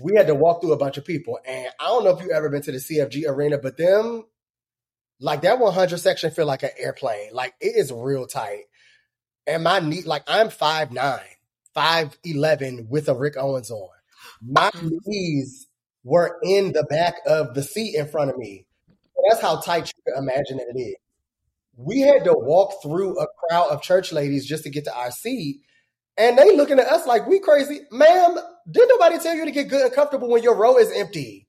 we 0.00 0.14
had 0.16 0.26
to 0.28 0.34
walk 0.34 0.60
through 0.60 0.72
a 0.72 0.78
bunch 0.78 0.96
of 0.96 1.04
people. 1.04 1.38
And 1.46 1.68
I 1.78 1.86
don't 1.86 2.04
know 2.04 2.16
if 2.16 2.24
you 2.24 2.32
ever 2.32 2.48
been 2.48 2.62
to 2.62 2.72
the 2.72 2.78
CFG 2.78 3.28
arena, 3.28 3.58
but 3.58 3.76
them, 3.76 4.24
like 5.20 5.42
that 5.42 5.58
100 5.58 5.98
section 5.98 6.30
feel 6.30 6.46
like 6.46 6.62
an 6.62 6.70
airplane. 6.78 7.30
Like 7.32 7.54
it 7.60 7.76
is 7.76 7.92
real 7.92 8.26
tight. 8.26 8.64
And 9.46 9.64
my 9.64 9.80
knee, 9.80 10.02
like 10.02 10.24
I'm 10.26 10.48
5'9", 10.48 11.20
5'11", 11.76 12.88
with 12.88 13.08
a 13.08 13.14
Rick 13.14 13.36
Owens 13.36 13.70
on. 13.70 13.88
My 14.40 14.70
mm-hmm. 14.70 14.96
knees 15.06 15.66
were 16.04 16.38
in 16.42 16.72
the 16.72 16.84
back 16.84 17.16
of 17.26 17.54
the 17.54 17.62
seat 17.62 17.96
in 17.96 18.08
front 18.08 18.30
of 18.30 18.38
me. 18.38 18.66
That's 19.28 19.42
how 19.42 19.60
tight 19.60 19.92
you 19.96 20.12
can 20.12 20.22
imagine 20.22 20.58
it 20.58 20.78
is. 20.78 20.96
We 21.76 22.00
had 22.00 22.24
to 22.24 22.34
walk 22.34 22.82
through 22.82 23.18
a 23.18 23.26
crowd 23.26 23.70
of 23.70 23.82
church 23.82 24.12
ladies 24.12 24.46
just 24.46 24.64
to 24.64 24.70
get 24.70 24.84
to 24.84 24.96
our 24.96 25.10
seat. 25.10 25.62
And 26.16 26.36
they 26.36 26.56
looking 26.56 26.78
at 26.78 26.86
us 26.86 27.06
like 27.06 27.26
we 27.26 27.40
crazy. 27.40 27.80
Ma'am, 27.90 28.36
didn't 28.70 28.88
nobody 28.88 29.18
tell 29.18 29.34
you 29.34 29.44
to 29.44 29.50
get 29.50 29.68
good 29.68 29.86
and 29.86 29.94
comfortable 29.94 30.28
when 30.28 30.42
your 30.42 30.54
row 30.54 30.78
is 30.78 30.92
empty? 30.92 31.48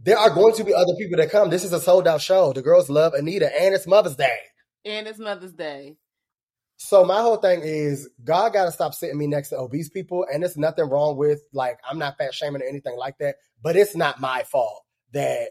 There 0.00 0.18
are 0.18 0.30
going 0.30 0.54
to 0.56 0.64
be 0.64 0.74
other 0.74 0.92
people 0.98 1.16
that 1.18 1.30
come. 1.30 1.50
This 1.50 1.64
is 1.64 1.72
a 1.72 1.80
sold 1.80 2.06
out 2.08 2.20
show. 2.20 2.52
The 2.52 2.62
girls 2.62 2.90
love 2.90 3.14
Anita 3.14 3.50
and 3.60 3.74
it's 3.74 3.86
Mother's 3.86 4.16
Day. 4.16 4.38
And 4.84 5.06
it's 5.06 5.18
Mother's 5.18 5.52
Day. 5.52 5.96
So 6.76 7.04
my 7.04 7.20
whole 7.20 7.36
thing 7.36 7.62
is 7.62 8.08
God 8.22 8.52
got 8.52 8.64
to 8.64 8.72
stop 8.72 8.94
sitting 8.94 9.16
me 9.16 9.26
next 9.26 9.50
to 9.50 9.56
obese 9.56 9.88
people, 9.88 10.26
and 10.30 10.42
it's 10.42 10.56
nothing 10.56 10.88
wrong 10.88 11.16
with 11.16 11.40
like 11.52 11.78
I'm 11.88 11.98
not 11.98 12.18
fat 12.18 12.34
shaming 12.34 12.62
or 12.62 12.66
anything 12.66 12.96
like 12.98 13.16
that. 13.18 13.36
But 13.62 13.76
it's 13.76 13.96
not 13.96 14.20
my 14.20 14.42
fault 14.42 14.82
that 15.12 15.50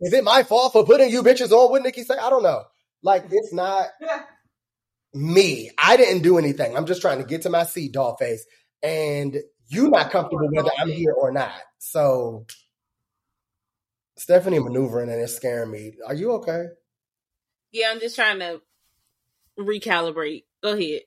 is 0.00 0.12
it 0.12 0.24
my 0.24 0.42
fault 0.42 0.72
for 0.72 0.84
putting 0.84 1.10
you 1.10 1.22
bitches 1.22 1.50
on? 1.50 1.70
What 1.70 1.82
Nikki 1.82 2.04
say? 2.04 2.16
I 2.16 2.30
don't 2.30 2.42
know. 2.42 2.64
Like 3.02 3.24
it's 3.30 3.52
not 3.52 3.88
me. 5.14 5.70
I 5.78 5.96
didn't 5.96 6.22
do 6.22 6.38
anything. 6.38 6.76
I'm 6.76 6.86
just 6.86 7.00
trying 7.00 7.18
to 7.18 7.24
get 7.24 7.42
to 7.42 7.50
my 7.50 7.64
seat, 7.64 7.92
doll 7.92 8.16
face, 8.16 8.44
and 8.82 9.36
you're 9.68 9.90
not 9.90 10.10
comfortable 10.10 10.48
whether 10.50 10.70
I'm 10.78 10.90
here 10.90 11.12
or 11.12 11.32
not. 11.32 11.54
So 11.78 12.46
Stephanie 14.16 14.58
maneuvering 14.58 15.10
and 15.10 15.20
it's 15.20 15.34
scaring 15.34 15.70
me. 15.70 15.94
Are 16.06 16.14
you 16.14 16.32
okay? 16.32 16.66
Yeah, 17.72 17.90
I'm 17.90 18.00
just 18.00 18.16
trying 18.16 18.38
to 18.40 18.60
recalibrate. 19.58 20.44
Go 20.62 20.72
ahead. 20.72 21.02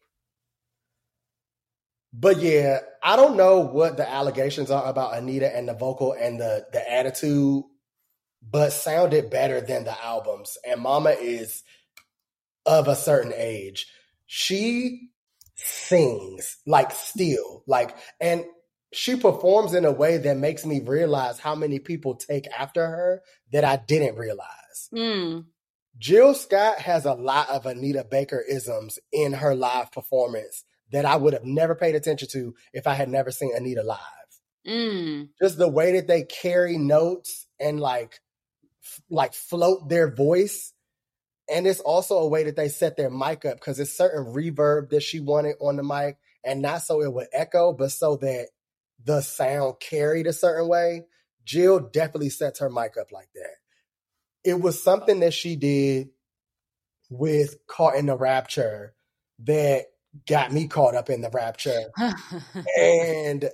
But 2.11 2.37
yeah, 2.37 2.79
I 3.03 3.17
don't 3.17 3.35
know 3.35 3.59
what 3.59 3.97
the 3.97 4.09
allegations 4.09 4.71
are 4.71 4.85
about 4.85 5.15
Anita 5.15 5.53
and 5.53 5.67
the 5.67 5.73
vocal 5.73 6.13
and 6.13 6.39
the 6.39 6.65
the 6.71 6.91
attitude, 6.91 7.63
but 8.41 8.71
sounded 8.71 9.29
better 9.29 9.59
than 9.59 9.83
the 9.83 10.01
albums. 10.03 10.57
And 10.65 10.81
Mama 10.81 11.09
is 11.09 11.63
of 12.65 12.87
a 12.87 12.95
certain 12.95 13.33
age. 13.35 13.87
She 14.25 15.09
sings 15.55 16.57
like 16.65 16.91
still, 16.91 17.63
like 17.67 17.95
and 18.19 18.45
she 18.93 19.17
performs 19.17 19.73
in 19.73 19.85
a 19.85 19.91
way 19.91 20.17
that 20.17 20.37
makes 20.37 20.65
me 20.65 20.79
realize 20.79 21.39
how 21.39 21.53
many 21.53 21.79
people 21.79 22.15
take 22.15 22.47
after 22.47 22.85
her 22.85 23.21
that 23.51 23.65
I 23.65 23.77
didn't 23.77 24.17
realize. 24.17 24.89
Mm. 24.93 25.45
Jill 25.97 26.33
Scott 26.33 26.79
has 26.79 27.05
a 27.05 27.13
lot 27.13 27.49
of 27.49 27.65
Anita 27.65 28.05
Baker 28.09 28.43
isms 28.47 28.99
in 29.11 29.33
her 29.33 29.55
live 29.55 29.91
performance 29.91 30.63
that 30.91 31.05
I 31.05 31.15
would 31.15 31.33
have 31.33 31.43
never 31.43 31.75
paid 31.75 31.95
attention 31.95 32.27
to 32.29 32.53
if 32.73 32.87
I 32.87 32.93
had 32.93 33.09
never 33.09 33.31
seen 33.31 33.51
Anita 33.55 33.83
live. 33.83 33.99
Mm. 34.67 35.29
Just 35.41 35.57
the 35.57 35.69
way 35.69 35.93
that 35.93 36.07
they 36.07 36.23
carry 36.23 36.77
notes 36.77 37.47
and 37.59 37.79
like 37.79 38.19
f- 38.83 39.01
like 39.09 39.33
float 39.33 39.89
their 39.89 40.13
voice. 40.13 40.73
And 41.49 41.67
it's 41.67 41.79
also 41.79 42.17
a 42.17 42.27
way 42.27 42.43
that 42.43 42.55
they 42.55 42.69
set 42.69 42.97
their 42.97 43.09
mic 43.09 43.45
up 43.45 43.55
because 43.55 43.79
it's 43.79 43.95
certain 43.95 44.33
reverb 44.33 44.89
that 44.89 45.03
she 45.03 45.19
wanted 45.19 45.55
on 45.59 45.75
the 45.75 45.83
mic, 45.83 46.17
and 46.43 46.61
not 46.61 46.81
so 46.81 47.01
it 47.01 47.13
would 47.13 47.27
echo, 47.33 47.73
but 47.73 47.91
so 47.91 48.15
that 48.17 48.47
the 49.03 49.21
sound 49.21 49.75
carried 49.79 50.27
a 50.27 50.33
certain 50.33 50.67
way. 50.67 51.05
Jill 51.43 51.79
definitely 51.79 52.29
sets 52.29 52.59
her 52.59 52.69
mic 52.69 52.97
up 52.97 53.11
like 53.11 53.29
that 53.35 53.57
it 54.45 54.61
was 54.61 54.81
something 54.81 55.19
that 55.21 55.33
she 55.33 55.55
did 55.55 56.09
with 57.09 57.55
Caught 57.67 57.95
in 57.95 58.05
the 58.05 58.15
Rapture 58.15 58.93
that 59.39 59.85
got 60.27 60.53
me 60.53 60.67
caught 60.67 60.95
up 60.95 61.09
in 61.09 61.21
the 61.21 61.29
rapture. 61.29 61.91
and 62.79 63.49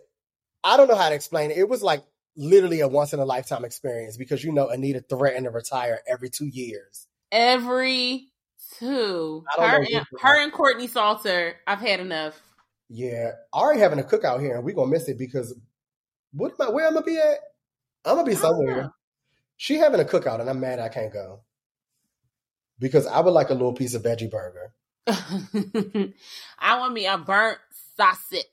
I 0.64 0.78
don't 0.78 0.88
know 0.88 0.96
how 0.96 1.10
to 1.10 1.16
explain 1.16 1.50
it. 1.50 1.58
It 1.58 1.70
was 1.70 1.82
like 1.82 2.04
literally 2.36 2.82
a 2.82 2.88
once 2.88 3.14
in 3.14 3.20
a 3.20 3.26
lifetime 3.26 3.66
experience 3.66 4.16
because 4.16 4.44
you 4.44 4.52
know 4.52 4.68
Anita 4.68 5.04
threatened 5.10 5.46
to 5.46 5.50
retire 5.50 6.02
every 6.08 6.30
two 6.30 6.46
years. 6.46 7.08
Every 7.32 8.28
two. 8.78 9.44
Her 9.58 9.84
and, 9.84 10.06
her 10.20 10.44
and 10.44 10.52
Courtney 10.52 10.88
Salter. 10.88 11.56
I've 11.66 11.80
had 11.80 12.00
enough. 12.00 12.40
Yeah, 12.90 13.32
Ari 13.54 13.80
having 13.80 14.00
a 14.00 14.04
cookout 14.04 14.42
here, 14.42 14.56
and 14.56 14.66
we 14.66 14.74
gonna 14.74 14.92
miss 14.92 15.08
it 15.08 15.18
because 15.18 15.56
what 16.34 16.54
am 16.60 16.68
I? 16.68 16.72
Where 16.72 16.86
am 16.86 16.94
I 16.94 17.02
gonna 17.02 17.06
be 17.06 17.18
at? 17.18 17.40
I'm 18.04 18.16
gonna 18.16 18.30
be 18.30 18.36
somewhere. 18.36 18.82
know. 18.84 18.94
She 19.58 19.76
having 19.76 20.02
a 20.02 20.06
cookout, 20.06 20.42
and 20.42 20.50
I'm 20.50 20.60
mad 20.60 20.80
I 20.80 20.90
can't 20.90 21.14
go 21.14 21.42
because 22.80 23.08
I 23.08 23.22
would 23.22 23.32
like 23.32 23.50
a 23.50 23.54
little 23.54 23.74
piece 23.74 23.94
of 23.94 24.04
veggie 24.04 24.30
burger. 24.30 24.74
I 26.60 26.80
want 26.80 26.94
me 26.94 27.06
a 27.06 27.18
burnt 27.18 27.60
sausage. 27.96 28.46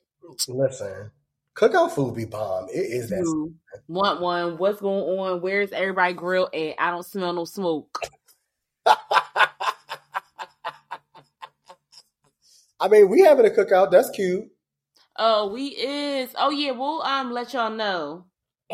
Listen, 0.47 1.11
cookout 1.55 1.91
food 1.91 2.15
be 2.15 2.25
bomb. 2.25 2.67
It 2.69 2.79
is 2.79 3.09
that. 3.09 3.53
Want 3.87 4.21
one? 4.21 4.57
What's 4.57 4.79
going 4.79 5.19
on? 5.19 5.41
Where's 5.41 5.71
everybody 5.71 6.13
grill 6.13 6.49
at? 6.53 6.75
I 6.79 6.91
don't 6.91 7.05
smell 7.05 7.33
no 7.33 7.45
smoke. 7.45 7.99
I 12.79 12.87
mean, 12.87 13.09
we 13.09 13.21
having 13.21 13.45
a 13.45 13.49
cookout. 13.49 13.91
That's 13.91 14.09
cute. 14.11 14.45
Oh, 15.17 15.51
we 15.51 15.67
is. 15.67 16.29
Oh 16.37 16.49
yeah, 16.49 16.71
we'll 16.71 17.01
um 17.01 17.31
let 17.31 17.53
y'all 17.53 17.71
know 17.71 18.25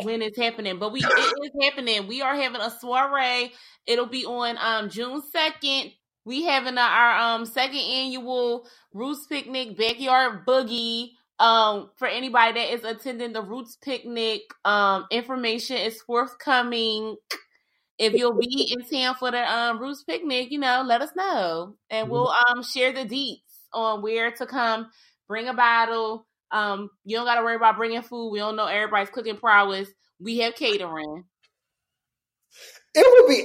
when 0.02 0.22
it's 0.22 0.38
happening. 0.38 0.78
But 0.78 0.92
we 0.92 1.00
it 1.00 1.04
is 1.44 1.68
happening. 1.68 2.06
We 2.06 2.22
are 2.22 2.36
having 2.36 2.60
a 2.60 2.70
soiree. 2.70 3.52
It'll 3.86 4.06
be 4.06 4.24
on 4.24 4.56
um 4.60 4.90
June 4.90 5.22
second. 5.32 5.92
We 6.24 6.44
having 6.44 6.78
our 6.78 7.18
um 7.18 7.46
second 7.46 7.80
annual 7.80 8.66
Roots 8.92 9.26
Picnic 9.26 9.76
Backyard 9.76 10.46
Boogie. 10.46 11.10
Um, 11.38 11.90
for 11.96 12.08
anybody 12.08 12.54
that 12.54 12.72
is 12.72 12.84
attending 12.84 13.34
the 13.34 13.42
Roots 13.42 13.76
Picnic, 13.76 14.40
um, 14.64 15.04
information 15.10 15.76
is 15.76 16.00
forthcoming. 16.00 17.16
If 17.98 18.12
you'll 18.12 18.38
be 18.38 18.74
in 18.76 18.84
town 18.86 19.14
for 19.14 19.30
the 19.30 19.38
um 19.38 19.78
Roots 19.78 20.04
Picnic, 20.04 20.50
you 20.50 20.58
know, 20.58 20.82
let 20.86 21.00
us 21.00 21.10
know, 21.16 21.76
and 21.90 22.10
we'll 22.10 22.28
um 22.28 22.62
share 22.62 22.92
the 22.92 23.04
deets 23.04 23.40
on 23.72 24.02
where 24.02 24.30
to 24.32 24.46
come. 24.46 24.90
Bring 25.28 25.48
a 25.48 25.54
bottle. 25.54 26.26
Um, 26.50 26.90
you 27.04 27.16
don't 27.16 27.26
got 27.26 27.36
to 27.36 27.42
worry 27.42 27.56
about 27.56 27.76
bringing 27.76 28.02
food. 28.02 28.30
We 28.30 28.38
don't 28.38 28.56
know 28.56 28.66
everybody's 28.66 29.10
cooking 29.10 29.36
prowess. 29.36 29.88
We 30.20 30.38
have 30.38 30.54
catering. 30.54 31.24
It 32.94 33.06
would 33.08 33.28
be 33.28 33.44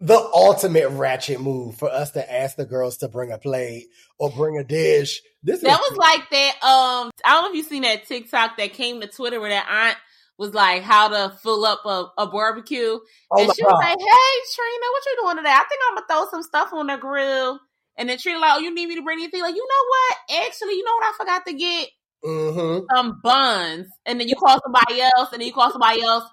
the 0.00 0.16
ultimate 0.16 0.88
ratchet 0.90 1.40
move 1.40 1.76
for 1.76 1.90
us 1.90 2.12
to 2.12 2.32
ask 2.32 2.56
the 2.56 2.64
girls 2.64 2.98
to 2.98 3.08
bring 3.08 3.32
a 3.32 3.38
plate 3.38 3.88
or 4.18 4.30
bring 4.30 4.58
a 4.58 4.64
dish. 4.64 5.20
This 5.42 5.60
That 5.60 5.80
was 5.80 5.98
like 5.98 6.30
that. 6.30 6.54
Um, 6.62 7.10
I 7.24 7.32
don't 7.32 7.44
know 7.44 7.50
if 7.50 7.56
you 7.56 7.62
seen 7.62 7.82
that 7.82 8.06
TikTok 8.06 8.56
that 8.56 8.72
came 8.72 9.00
to 9.00 9.06
Twitter 9.06 9.40
where 9.40 9.50
that 9.50 9.66
aunt 9.68 9.96
was 10.40 10.54
like 10.54 10.82
how 10.82 11.08
to 11.08 11.36
fill 11.42 11.66
up 11.66 11.80
a, 11.84 12.06
a 12.16 12.26
barbecue, 12.26 12.98
oh 13.30 13.38
and 13.38 13.54
she 13.54 13.62
was 13.62 13.76
god. 13.76 13.78
like, 13.78 13.98
"Hey 13.98 14.40
Trina, 14.54 14.86
what 14.90 15.04
you 15.06 15.16
doing 15.22 15.36
today? 15.36 15.50
I 15.52 15.64
think 15.68 15.80
I'm 15.86 15.96
gonna 15.96 16.06
throw 16.08 16.30
some 16.30 16.42
stuff 16.42 16.72
on 16.72 16.86
the 16.86 16.96
grill." 16.96 17.60
And 17.98 18.08
then 18.08 18.16
Trina 18.16 18.38
like, 18.38 18.54
"Oh, 18.56 18.58
you 18.58 18.74
need 18.74 18.86
me 18.86 18.94
to 18.96 19.02
bring 19.02 19.18
anything?" 19.18 19.42
Like, 19.42 19.54
you 19.54 19.68
know 19.68 19.86
what? 19.88 20.46
Actually, 20.46 20.76
you 20.76 20.84
know 20.84 20.94
what 20.94 21.04
I 21.04 21.12
forgot 21.18 21.46
to 21.46 21.52
get 21.52 21.88
hmm 22.24 22.78
some 22.90 23.20
buns, 23.22 23.86
and 24.06 24.18
then 24.18 24.28
you 24.28 24.34
call 24.34 24.58
somebody 24.64 25.02
else, 25.02 25.30
and 25.32 25.40
then 25.40 25.46
you 25.46 25.52
call 25.52 25.70
somebody 25.70 26.02
else. 26.02 26.24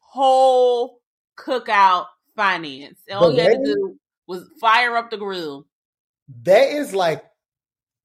Whole 0.00 1.00
cookout 1.38 2.06
finance, 2.36 2.98
and 3.08 3.18
all 3.18 3.30
The 3.30 3.36
you 3.36 3.48
had 3.48 3.52
to 3.52 3.64
do 3.64 3.96
was 4.26 4.46
fire 4.60 4.94
up 4.94 5.10
the 5.10 5.16
grill. 5.16 5.66
That 6.42 6.68
is 6.68 6.92
like 6.92 7.24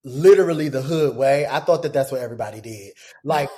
literally 0.06 0.70
the 0.70 0.82
hood 0.82 1.18
way. 1.18 1.46
I 1.46 1.60
thought 1.60 1.84
that 1.84 1.92
that's 1.92 2.14
what 2.14 2.22
everybody 2.22 2.62
did. 2.62 2.94
Like 3.26 3.50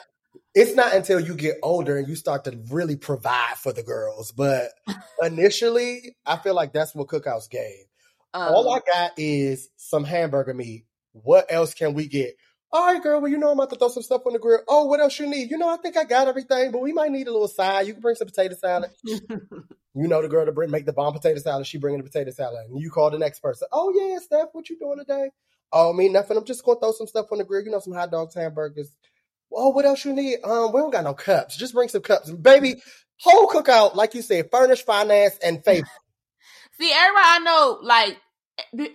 it's 0.54 0.76
not 0.76 0.94
until 0.94 1.20
you 1.20 1.36
get 1.36 1.58
older 1.64 1.98
and 1.98 2.08
you 2.08 2.16
start 2.16 2.44
to 2.46 2.60
really 2.70 2.96
provide 2.96 3.56
for 3.58 3.74
the 3.74 3.84
girls. 3.84 4.32
But 4.32 4.70
initially, 5.22 6.16
I 6.26 6.38
feel 6.38 6.54
like 6.56 6.74
that's 6.74 6.94
what 6.96 7.08
cookouts 7.08 7.50
gave. 7.50 7.86
Um, 8.34 8.54
All 8.54 8.74
I 8.74 8.80
got 8.86 9.12
is 9.18 9.70
some 9.78 10.04
hamburger 10.04 10.54
meat. 10.54 10.86
What 11.14 11.48
else 11.50 11.74
can 11.74 11.94
we 11.94 12.08
get? 12.08 12.36
All 12.74 12.94
right, 12.94 13.04
girl. 13.04 13.20
Well, 13.20 13.30
you 13.30 13.38
know 13.38 13.52
I'm 13.52 13.60
about 13.60 13.70
to 13.72 13.76
throw 13.76 13.90
some 13.90 14.04
stuff 14.04 14.22
on 14.26 14.32
the 14.32 14.40
grill. 14.40 14.62
Oh, 14.68 14.86
what 14.86 15.02
else 15.02 15.20
you 15.20 15.28
need? 15.28 15.52
You 15.52 15.58
know, 15.58 15.68
I 15.68 15.76
think 15.76 15.98
I 15.98 16.06
got 16.06 16.30
everything, 16.30 16.72
but 16.72 16.82
we 16.82 16.94
might 16.94 17.12
need 17.12 17.28
a 17.28 17.32
little 17.32 17.50
side. 17.50 17.86
You 17.88 17.94
can 17.94 18.02
bring 18.02 18.16
some 18.16 18.28
potato 18.28 18.56
salad. 18.56 18.92
You 19.94 20.08
know 20.08 20.22
the 20.22 20.30
girl 20.30 20.46
to 20.46 20.54
bring 20.54 20.72
make 20.72 20.86
the 20.86 20.94
bomb 20.94 21.14
potato 21.14 21.40
salad. 21.40 21.68
She 21.68 21.78
bringing 21.78 22.02
the 22.02 22.10
potato 22.10 22.32
salad, 22.32 22.68
and 22.70 22.82
you 22.82 22.90
call 22.90 23.12
the 23.12 23.18
next 23.18 23.42
person. 23.42 23.68
Oh 23.74 23.92
yeah, 23.94 24.20
Steph, 24.20 24.50
what 24.54 24.70
you 24.70 24.80
doing 24.80 25.00
today? 25.00 25.32
Oh 25.74 25.92
me 25.92 26.08
nothing. 26.08 26.38
I'm 26.38 26.46
just 26.46 26.64
gonna 26.64 26.80
throw 26.80 26.94
some 26.94 27.08
stuff 27.08 27.28
on 27.32 27.40
the 27.40 27.44
grill. 27.44 27.64
You 27.64 27.72
know, 27.72 27.80
some 27.80 27.94
hot 27.94 28.10
dogs, 28.10 28.34
hamburgers. 28.34 28.96
Oh, 29.54 29.70
what 29.70 29.86
else 29.86 30.06
you 30.06 30.14
need? 30.14 30.40
Um, 30.44 30.72
we 30.72 30.80
don't 30.80 30.92
got 30.92 31.04
no 31.04 31.14
cups. 31.14 31.58
Just 31.58 31.74
bring 31.74 31.90
some 31.90 32.02
cups, 32.02 32.32
baby. 32.32 32.76
Whole 33.20 33.48
cookout, 33.48 33.96
like 33.96 34.14
you 34.14 34.22
said, 34.22 34.50
furnished, 34.52 34.86
finance, 34.86 35.38
and 35.44 35.64
faith. 35.64 35.86
See, 36.80 36.92
everybody 36.92 37.26
I 37.28 37.40
know, 37.40 37.80
like, 37.82 38.18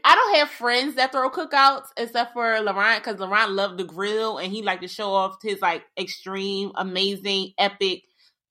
I 0.04 0.14
don't 0.14 0.36
have 0.36 0.50
friends 0.50 0.94
that 0.94 1.12
throw 1.12 1.30
cookouts 1.30 1.86
except 1.96 2.32
for 2.32 2.60
Laurent 2.60 3.02
because 3.02 3.20
Laurent 3.20 3.52
loved 3.52 3.78
the 3.78 3.84
grill 3.84 4.38
and 4.38 4.52
he 4.52 4.62
liked 4.62 4.82
to 4.82 4.88
show 4.88 5.12
off 5.12 5.36
his 5.42 5.60
like 5.60 5.84
extreme, 5.98 6.72
amazing, 6.76 7.52
epic 7.58 8.02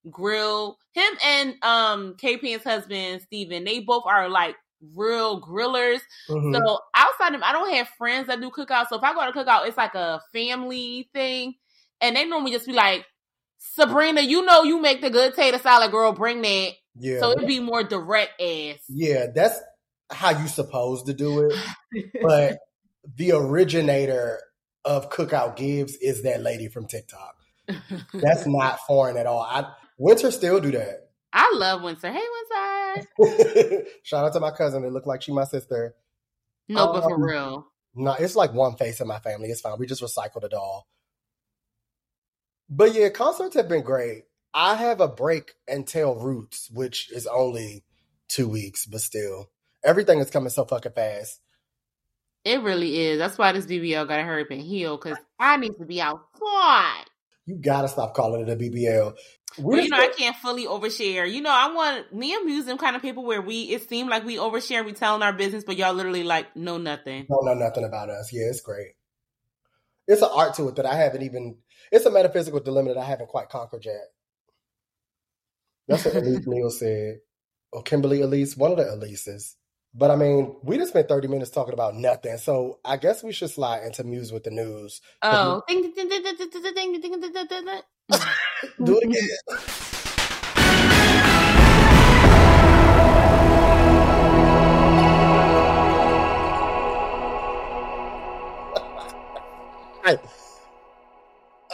grill. 0.10 0.78
Him 0.94 1.14
and 1.26 1.56
um 1.62 2.16
KPN's 2.22 2.64
husband 2.64 3.22
Steven, 3.22 3.64
they 3.64 3.80
both 3.80 4.04
are 4.06 4.30
like 4.30 4.56
real 4.96 5.42
grillers. 5.42 6.02
Mhm. 6.30 6.54
So 6.54 6.80
outside 6.96 7.36
of 7.36 7.42
I 7.42 7.54
don't 7.54 7.74
have 7.74 7.88
friends 7.98 8.28
that 8.28 8.42
do 8.42 8.50
cookouts. 8.50 8.88
So 8.90 8.98
if 8.98 9.04
I 9.04 9.14
go 9.14 9.26
to 9.26 9.38
cookout, 9.38 9.68
it's 9.68 9.78
like 9.78 9.96
a 9.96 10.22
family 10.34 11.10
thing. 11.14 11.56
And 12.02 12.16
they 12.16 12.26
normally 12.26 12.52
just 12.52 12.68
be 12.68 12.74
like, 12.74 13.06
Sabrina, 13.58 14.22
you 14.22 14.44
know 14.46 14.64
you 14.64 14.82
make 14.82 15.02
the 15.02 15.10
good 15.10 15.34
tater 15.36 15.58
salad, 15.60 15.92
girl, 15.92 16.12
bring 16.12 16.42
that. 16.42 16.72
yeah, 17.00 17.20
So 17.20 17.32
it'd 17.32 17.48
be 17.48 17.60
more 17.60 17.84
direct 17.84 18.40
ass. 18.42 18.80
yeah, 18.90 19.28
that's 19.34 19.60
how 20.12 20.30
you 20.32 20.48
supposed 20.48 21.08
to 21.08 21.14
do 21.14 21.50
it. 21.50 21.54
But 22.22 22.60
the 23.16 23.32
originator 23.34 24.40
of 24.84 25.10
Cookout 25.10 25.56
Gibbs 25.56 25.96
is 25.96 26.24
that 26.24 26.42
lady 26.42 26.68
from 26.68 26.86
TikTok. 26.88 27.36
That's 28.14 28.46
not 28.46 28.80
foreign 28.82 29.18
at 29.18 29.26
all. 29.26 29.42
I 29.42 29.72
Winter 29.98 30.30
still 30.32 30.60
do 30.60 30.72
that. 30.72 31.10
I 31.34 31.52
love 31.56 31.82
Windsor. 31.82 32.12
Hey, 32.12 32.24
Windsor. 33.26 33.86
Shout 34.04 34.26
out 34.26 34.34
to 34.34 34.40
my 34.40 34.52
cousin. 34.52 34.84
It 34.84 34.92
looked 34.92 35.08
like 35.08 35.22
she 35.22 35.32
my 35.34 35.46
sister. 35.46 35.96
No, 36.68 36.92
but 36.94 37.04
for 37.04 37.16
Um, 37.16 37.24
real. 37.24 37.68
No, 37.96 38.14
it's 38.14 38.36
like 38.36 38.54
one 38.54 38.76
face 38.76 39.00
in 39.02 39.08
my 39.08 39.20
family. 39.20 39.50
It's 39.50 39.62
fine. 39.62 39.78
We 39.80 39.86
just 39.88 40.02
recycled 40.02 40.44
it 40.44 40.54
all. 40.54 40.88
But 42.70 42.94
yeah, 42.94 43.10
concerts 43.10 43.56
have 43.56 43.70
been 43.70 43.84
great. 43.84 44.24
I 44.54 44.76
have 44.76 45.02
a 45.02 45.08
break 45.08 45.52
until 45.68 46.16
Roots, 46.16 46.70
which 46.72 47.12
is 47.12 47.28
only 47.28 47.84
two 48.28 48.48
weeks, 48.48 48.86
but 48.86 49.02
still, 49.02 49.50
everything 49.84 50.20
is 50.20 50.30
coming 50.30 50.50
so 50.50 50.66
fucking 50.66 50.94
fast. 50.94 51.42
It 52.44 52.62
really 52.62 53.00
is. 53.08 53.20
That's 53.20 53.38
why 53.38 53.52
this 53.52 53.66
BBL 53.66 54.08
got 54.08 54.18
to 54.18 54.24
hurry 54.24 54.44
up 54.44 54.52
and 54.52 54.62
heal 54.62 54.98
because 54.98 55.18
I 55.40 55.58
need 55.58 55.78
to 55.80 55.86
be 55.86 56.00
outside. 56.00 57.06
You 57.48 57.56
gotta 57.58 57.88
stop 57.88 58.16
calling 58.16 58.42
it 58.42 58.50
a 58.50 58.56
BBL. 58.56 59.16
Well, 59.58 59.80
you 59.80 59.90
know, 59.90 59.98
I 59.98 60.08
can't 60.08 60.36
fully 60.36 60.66
overshare. 60.66 61.32
You 61.32 61.42
know, 61.42 61.52
I 61.52 61.72
want 61.72 62.14
me 62.14 62.34
and 62.34 62.46
Muse 62.46 62.66
them 62.66 62.78
kind 62.78 62.96
of 62.96 63.02
people 63.02 63.24
where 63.24 63.42
we 63.42 63.64
it 63.64 63.88
seemed 63.88 64.10
like 64.10 64.26
we 64.26 64.38
overshare, 64.38 64.84
we 64.84 64.94
telling 64.94 65.22
our 65.22 65.32
business, 65.32 65.64
but 65.64 65.78
y'all 65.78 65.94
literally 65.94 66.24
like 66.24 66.56
know 66.56 66.78
nothing. 66.78 67.28
don't 67.30 67.46
know 67.46 67.54
nothing 67.54 67.84
about 67.84 68.10
us. 68.10 68.34
Yeah, 68.34 68.46
it's 68.50 68.62
great. 68.62 68.94
It's 70.08 70.22
an 70.22 70.30
art 70.34 70.56
to 70.56 70.68
it 70.70 70.76
that 70.76 70.86
I 70.86 70.96
haven't 70.96 71.22
even. 71.22 71.58
It's 71.92 72.06
a 72.06 72.12
metaphysical 72.12 72.60
dilemma 72.60 72.94
that 72.94 73.00
I 73.00 73.06
haven't 73.06 73.30
quite 73.30 73.50
conquered 73.50 73.86
yet. 73.86 74.06
That's 75.88 76.06
what 76.06 76.16
Elise 76.16 76.48
Neal 76.48 76.70
said, 76.72 77.20
or 77.72 77.84
Kimberly 77.84 78.22
Elise, 78.22 78.58
one 78.58 78.72
of 78.72 78.78
the 78.78 78.84
Elises. 78.84 79.54
But 79.94 80.12
I 80.12 80.16
mean, 80.18 80.56
we 80.62 80.78
just 80.78 80.90
spent 80.90 81.08
thirty 81.08 81.28
minutes 81.28 81.52
talking 81.52 81.74
about 81.74 81.96
nothing, 81.96 82.38
so 82.38 82.80
I 82.84 82.98
guess 82.98 83.24
we 83.24 83.32
should 83.32 83.50
slide 83.50 83.84
into 83.84 84.04
Muse 84.04 84.32
with 84.32 84.44
the 84.44 84.52
news. 84.52 85.00
Oh, 85.22 85.64
ding, 85.68 85.94
ding, 85.94 86.10
ding, 86.10 86.22
ding, 86.24 87.16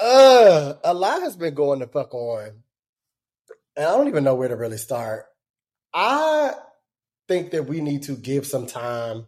Uh, 0.01 0.73
a 0.83 0.93
lot 0.93 1.21
has 1.21 1.35
been 1.35 1.53
going 1.53 1.79
the 1.79 1.87
fuck 1.87 2.13
on. 2.13 2.63
And 3.75 3.85
I 3.85 3.95
don't 3.95 4.07
even 4.07 4.23
know 4.23 4.35
where 4.35 4.49
to 4.49 4.55
really 4.55 4.77
start. 4.77 5.25
I 5.93 6.53
think 7.27 7.51
that 7.51 7.67
we 7.67 7.81
need 7.81 8.03
to 8.03 8.15
give 8.15 8.45
some 8.47 8.65
time 8.65 9.27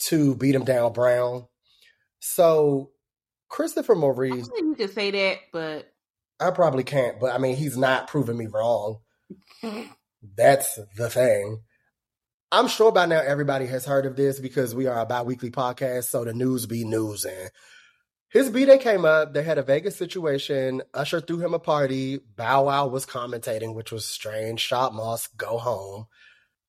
to 0.00 0.34
beat 0.34 0.54
him 0.54 0.64
down 0.64 0.92
Brown. 0.92 1.46
So 2.20 2.90
Christopher 3.48 3.94
Maurice, 3.94 4.48
don't 4.48 4.68
you 4.68 4.74
could 4.74 4.94
say 4.94 5.10
that, 5.10 5.38
but 5.52 5.92
I 6.40 6.50
probably 6.50 6.84
can't, 6.84 7.20
but 7.20 7.34
I 7.34 7.38
mean 7.38 7.56
he's 7.56 7.76
not 7.76 8.08
proving 8.08 8.38
me 8.38 8.46
wrong. 8.46 9.00
That's 10.36 10.78
the 10.96 11.10
thing. 11.10 11.60
I'm 12.52 12.68
sure 12.68 12.90
by 12.90 13.06
now 13.06 13.20
everybody 13.20 13.66
has 13.66 13.84
heard 13.84 14.06
of 14.06 14.16
this 14.16 14.40
because 14.40 14.74
we 14.74 14.86
are 14.86 15.00
a 15.00 15.06
bi-weekly 15.06 15.50
podcast, 15.50 16.04
so 16.04 16.24
the 16.24 16.34
news 16.34 16.66
be 16.66 16.84
news 16.84 17.24
and 17.24 17.50
his 18.30 18.48
B-Day 18.48 18.78
came 18.78 19.04
up. 19.04 19.34
They 19.34 19.42
had 19.42 19.58
a 19.58 19.62
Vegas 19.62 19.96
situation. 19.96 20.82
Usher 20.94 21.20
threw 21.20 21.38
him 21.38 21.52
a 21.52 21.58
party. 21.58 22.18
Bow 22.36 22.66
Wow 22.66 22.86
was 22.86 23.04
commentating, 23.04 23.74
which 23.74 23.90
was 23.90 24.06
strange. 24.06 24.60
Shad 24.60 24.92
Moss, 24.92 25.26
go 25.36 25.58
home. 25.58 26.06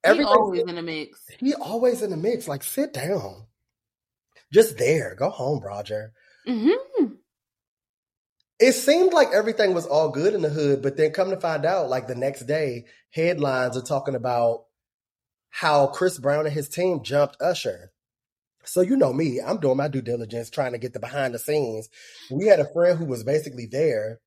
he 0.03 0.23
always 0.23 0.61
in 0.63 0.75
the 0.75 0.81
mix. 0.81 1.21
he 1.39 1.53
always 1.53 2.01
in 2.01 2.09
the 2.09 2.17
mix. 2.17 2.47
Like, 2.47 2.63
sit 2.63 2.93
down. 2.93 3.45
Just 4.51 4.79
there. 4.79 5.13
Go 5.15 5.29
home, 5.29 5.61
Roger. 5.63 6.13
hmm 6.47 6.71
It 8.59 8.73
seemed 8.73 9.13
like 9.13 9.29
everything 9.31 9.75
was 9.75 9.85
all 9.85 10.09
good 10.09 10.33
in 10.33 10.41
the 10.41 10.49
hood, 10.49 10.81
but 10.81 10.97
then 10.97 11.11
come 11.11 11.29
to 11.29 11.39
find 11.39 11.65
out, 11.65 11.89
like 11.89 12.07
the 12.07 12.15
next 12.15 12.41
day, 12.47 12.85
headlines 13.11 13.77
are 13.77 13.81
talking 13.83 14.15
about 14.15 14.65
how 15.49 15.87
Chris 15.87 16.17
Brown 16.17 16.45
and 16.45 16.53
his 16.55 16.69
team 16.69 17.03
jumped 17.03 17.37
Usher. 17.39 17.90
So 18.63 18.81
you 18.81 18.95
know 18.95 19.13
me, 19.13 19.39
I'm 19.45 19.59
doing 19.59 19.77
my 19.77 19.87
due 19.87 20.01
diligence, 20.01 20.49
trying 20.49 20.73
to 20.73 20.77
get 20.77 20.93
the 20.93 20.99
behind 20.99 21.33
the 21.33 21.39
scenes. 21.39 21.89
We 22.29 22.47
had 22.47 22.59
a 22.59 22.71
friend 22.71 22.97
who 22.97 23.05
was 23.05 23.23
basically 23.23 23.65
there. 23.65 24.19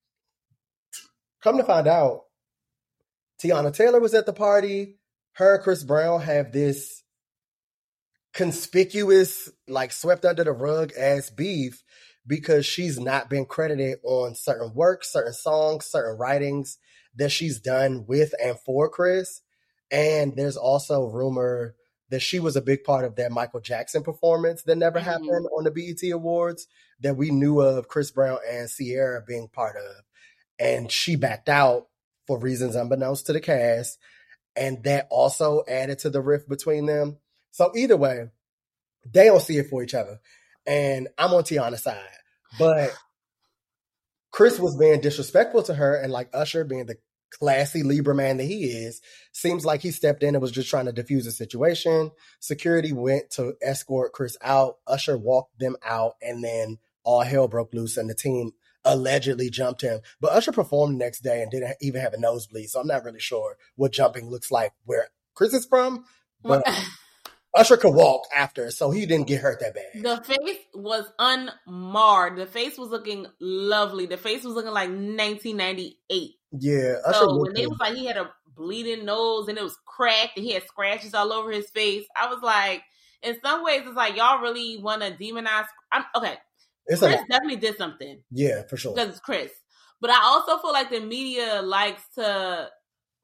Come 1.43 1.57
to 1.59 1.65
find 1.65 1.87
out, 1.87 2.23
Teyana 3.43 3.75
Taylor 3.75 4.01
was 4.01 4.15
at 4.15 4.27
the 4.27 4.33
party. 4.33 4.99
Her 5.35 5.57
and 5.57 5.65
Chris 5.65 5.85
Brown 5.85 6.23
have 6.23 6.53
this 6.53 7.03
conspicuous, 8.33 9.51
like 9.69 9.93
swept 9.93 10.25
under 10.25 10.45
the 10.45 10.53
rug 10.53 10.93
ass 10.99 11.31
beef 11.31 11.83
because 12.27 12.67
she's 12.67 12.99
not 12.99 13.29
been 13.29 13.45
credited 13.45 13.99
on 14.03 14.35
certain 14.35 14.73
works, 14.75 15.13
certain 15.13 15.33
songs, 15.33 15.87
certain 15.87 16.19
writings 16.19 16.79
that 17.17 17.31
she's 17.31 17.61
done 17.61 18.05
with 18.09 18.35
and 18.43 18.59
for 18.61 18.89
Chris. 18.89 19.43
And 19.91 20.35
there's 20.37 20.57
also 20.57 21.05
rumor 21.05 21.77
that 22.11 22.21
she 22.21 22.39
was 22.39 22.57
a 22.57 22.63
big 22.63 22.85
part 22.85 23.05
of 23.05 23.17
that 23.17 23.33
Michael 23.33 23.61
Jackson 23.61 24.03
performance 24.03 24.63
that 24.65 24.77
never 24.77 24.99
Mhm. 24.99 25.05
happened 25.05 25.49
on 25.57 25.65
the 25.65 25.71
BET 25.71 26.11
Awards 26.11 26.67
that 27.01 27.17
we 27.17 27.31
knew 27.31 27.61
of 27.61 27.89
Chris 27.89 28.11
Brown 28.11 28.39
and 28.49 28.69
Ciara 28.69 29.23
being 29.27 29.49
part 29.49 29.77
of. 29.77 30.05
And 30.59 30.91
she 30.93 31.17
backed 31.17 31.49
out 31.49 31.89
for 32.27 32.39
reasons 32.39 32.77
unbeknownst 32.77 33.27
to 33.27 33.33
the 33.33 33.41
cast. 33.41 33.99
And 34.57 34.85
that 34.85 35.09
also 35.11 35.65
added 35.67 35.99
to 36.01 36.11
the 36.11 36.21
rift 36.21 36.49
between 36.49 36.87
them. 36.87 37.19
So 37.51 37.73
either 37.75 37.97
way, 37.97 38.31
they 39.05 39.27
don't 39.27 39.41
see 39.43 39.59
it 39.59 39.69
for 39.69 39.83
each 39.83 39.95
other. 39.95 40.21
And 40.67 41.09
I'm 41.19 41.35
on 41.35 41.43
Teyana's 41.43 41.83
side. 41.83 41.99
But 42.59 42.95
Chris 44.31 44.59
was 44.59 44.77
being 44.77 45.01
disrespectful 45.01 45.63
to 45.65 45.75
her, 45.75 45.97
and 45.97 46.13
like 46.13 46.29
Usher 46.33 46.65
being 46.65 46.87
the 46.87 46.99
classy 47.39 47.83
Libra 47.83 48.15
man 48.15 48.37
that 48.37 48.45
he 48.45 48.65
is, 48.65 49.01
seems 49.33 49.65
like 49.65 49.81
he 49.81 49.91
stepped 49.91 50.23
in 50.23 50.35
and 50.35 50.43
was 50.43 50.53
just 50.53 50.71
trying 50.71 50.87
to 50.87 50.93
diffuse 50.93 51.25
the 51.25 51.33
situation. 51.33 52.11
Security 52.41 52.93
went 52.93 53.31
to 53.33 53.55
escort 53.63 54.13
Chris 54.13 54.37
out. 54.43 54.77
Usher 54.87 55.19
walked 55.19 55.59
them 55.59 55.77
out, 55.85 56.15
and 56.23 56.43
then 56.43 56.79
all 57.05 57.23
hell 57.23 57.49
broke 57.49 57.75
loose, 57.75 57.97
and 57.97 58.09
the 58.09 58.15
team 58.15 58.53
allegedly 58.85 59.51
jumped 59.51 59.83
him. 59.83 60.01
But 60.21 60.33
Usher 60.33 60.53
performed 60.53 60.95
the 60.95 61.05
next 61.05 61.21
day 61.21 61.43
and 61.43 61.51
didn't 61.51 61.77
even 61.81 62.01
have 62.01 62.15
a 62.15 62.21
nosebleed, 62.21 62.71
so 62.71 62.81
I'm 62.81 62.87
not 62.87 63.05
really 63.05 63.21
sure 63.21 63.57
what 63.77 63.93
jumping 63.93 64.29
looks 64.29 64.51
like 64.51 64.73
where 64.85 65.09
Chris 65.35 65.55
is 65.55 65.67
from. 65.67 66.05
But 66.43 66.67
Usher 67.55 67.77
could 67.77 67.95
walk 67.95 68.27
after, 68.35 68.71
so 68.71 68.91
he 68.91 69.07
didn't 69.07 69.29
get 69.29 69.41
hurt 69.41 69.61
that 69.61 69.75
bad. 69.75 70.03
The 70.03 70.23
face 70.25 70.59
was 70.75 71.05
unmarred. 71.19 72.37
The 72.37 72.47
face 72.47 72.77
was 72.77 72.91
looking 72.91 73.27
lovely. 73.41 74.07
The 74.07 74.17
face 74.17 74.45
was 74.45 74.55
looking 74.55 74.73
like 74.73 74.89
1998. 74.89 76.33
Yeah, 76.59 76.97
Usher 77.07 77.19
So 77.19 77.39
when 77.39 77.53
they 77.55 77.63
good. 77.63 77.71
was 77.71 77.79
like 77.81 77.95
he 77.95 78.07
had 78.07 78.17
a 78.17 78.31
bleeding 78.57 79.05
nose 79.05 79.49
and 79.49 79.59
it 79.59 79.65
was 79.65 79.77
cracked 79.87 80.37
and 80.37 80.45
he 80.47 80.53
had 80.53 80.67
scratches 80.67 81.15
all 81.15 81.33
over 81.33 81.51
his 81.51 81.69
face, 81.71 82.07
I 82.17 82.29
was 82.29 82.43
like, 82.43 82.83
in 83.23 83.37
some 83.43 83.65
ways, 83.65 83.83
it's 83.85 83.97
like 83.97 84.17
y'all 84.17 84.41
really 84.41 84.79
want 84.79 85.03
to 85.03 85.11
demonize. 85.13 85.67
I'm 85.93 86.05
okay. 86.17 86.37
It's 86.87 87.03
a 87.03 87.09
Chris 87.09 87.21
definitely 87.31 87.57
did 87.57 87.77
something 87.79 88.21
yeah, 88.31 88.63
for 88.69 88.77
sure. 88.77 88.95
because 88.95 89.11
it's 89.11 89.21
Chris. 89.21 89.51
But 90.01 90.11
I 90.11 90.21
also 90.23 90.59
feel 90.59 90.73
like 90.73 90.91
the 90.91 91.01
media 91.01 91.63
likes 91.63 92.03
to 92.17 92.69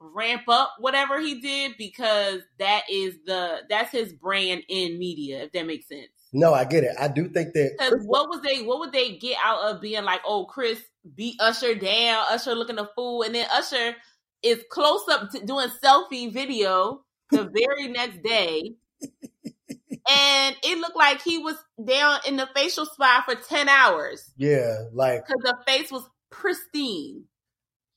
ramp 0.01 0.45
up 0.49 0.75
whatever 0.79 1.21
he 1.21 1.41
did 1.41 1.73
because 1.77 2.41
that 2.59 2.83
is 2.91 3.17
the 3.27 3.59
that's 3.69 3.93
his 3.93 4.15
brand 4.15 4.63
in 4.69 4.99
media, 4.99 5.45
if 5.45 5.53
that 5.53 5.67
makes 5.67 5.89
sense. 5.89 6.09
No, 6.33 6.55
I 6.55 6.65
get 6.65 6.85
it. 6.85 6.97
I 6.99 7.09
do 7.09 7.29
think 7.29 7.53
that 7.55 7.77
Chris- 7.79 8.05
what 8.07 8.31
was 8.31 8.41
they? 8.41 8.63
What 8.63 8.79
would 8.79 8.93
they 8.93 9.17
get 9.19 9.37
out 9.45 9.61
of 9.63 9.81
being 9.83 10.05
like, 10.05 10.21
"Oh, 10.27 10.47
Chris 10.47 10.81
beat 11.15 11.37
Usher 11.41 11.75
down, 11.75 12.25
Usher 12.31 12.55
looking 12.55 12.79
a 12.79 12.89
fool," 12.95 13.23
and 13.23 13.35
then 13.35 13.47
Usher 13.53 13.97
is 14.43 14.63
close 14.71 15.03
up 15.09 15.31
to 15.31 15.45
doing 15.45 15.69
selfie 15.83 16.33
video 16.33 17.05
the 17.31 17.45
very 17.55 17.89
next 17.89 18.23
day, 18.23 18.75
and 19.03 20.57
it 20.63 20.79
looked 20.79 20.97
like 20.97 21.23
he 21.23 21.39
was 21.39 21.57
down 21.85 22.19
in 22.27 22.37
the 22.37 22.49
facial 22.55 22.87
spa 22.87 23.23
for 23.27 23.35
ten 23.35 23.69
hours 23.69 24.33
yeah, 24.37 24.85
like 24.93 25.25
because 25.27 25.43
the 25.43 25.57
face 25.67 25.91
was 25.91 26.09
pristine. 26.31 27.25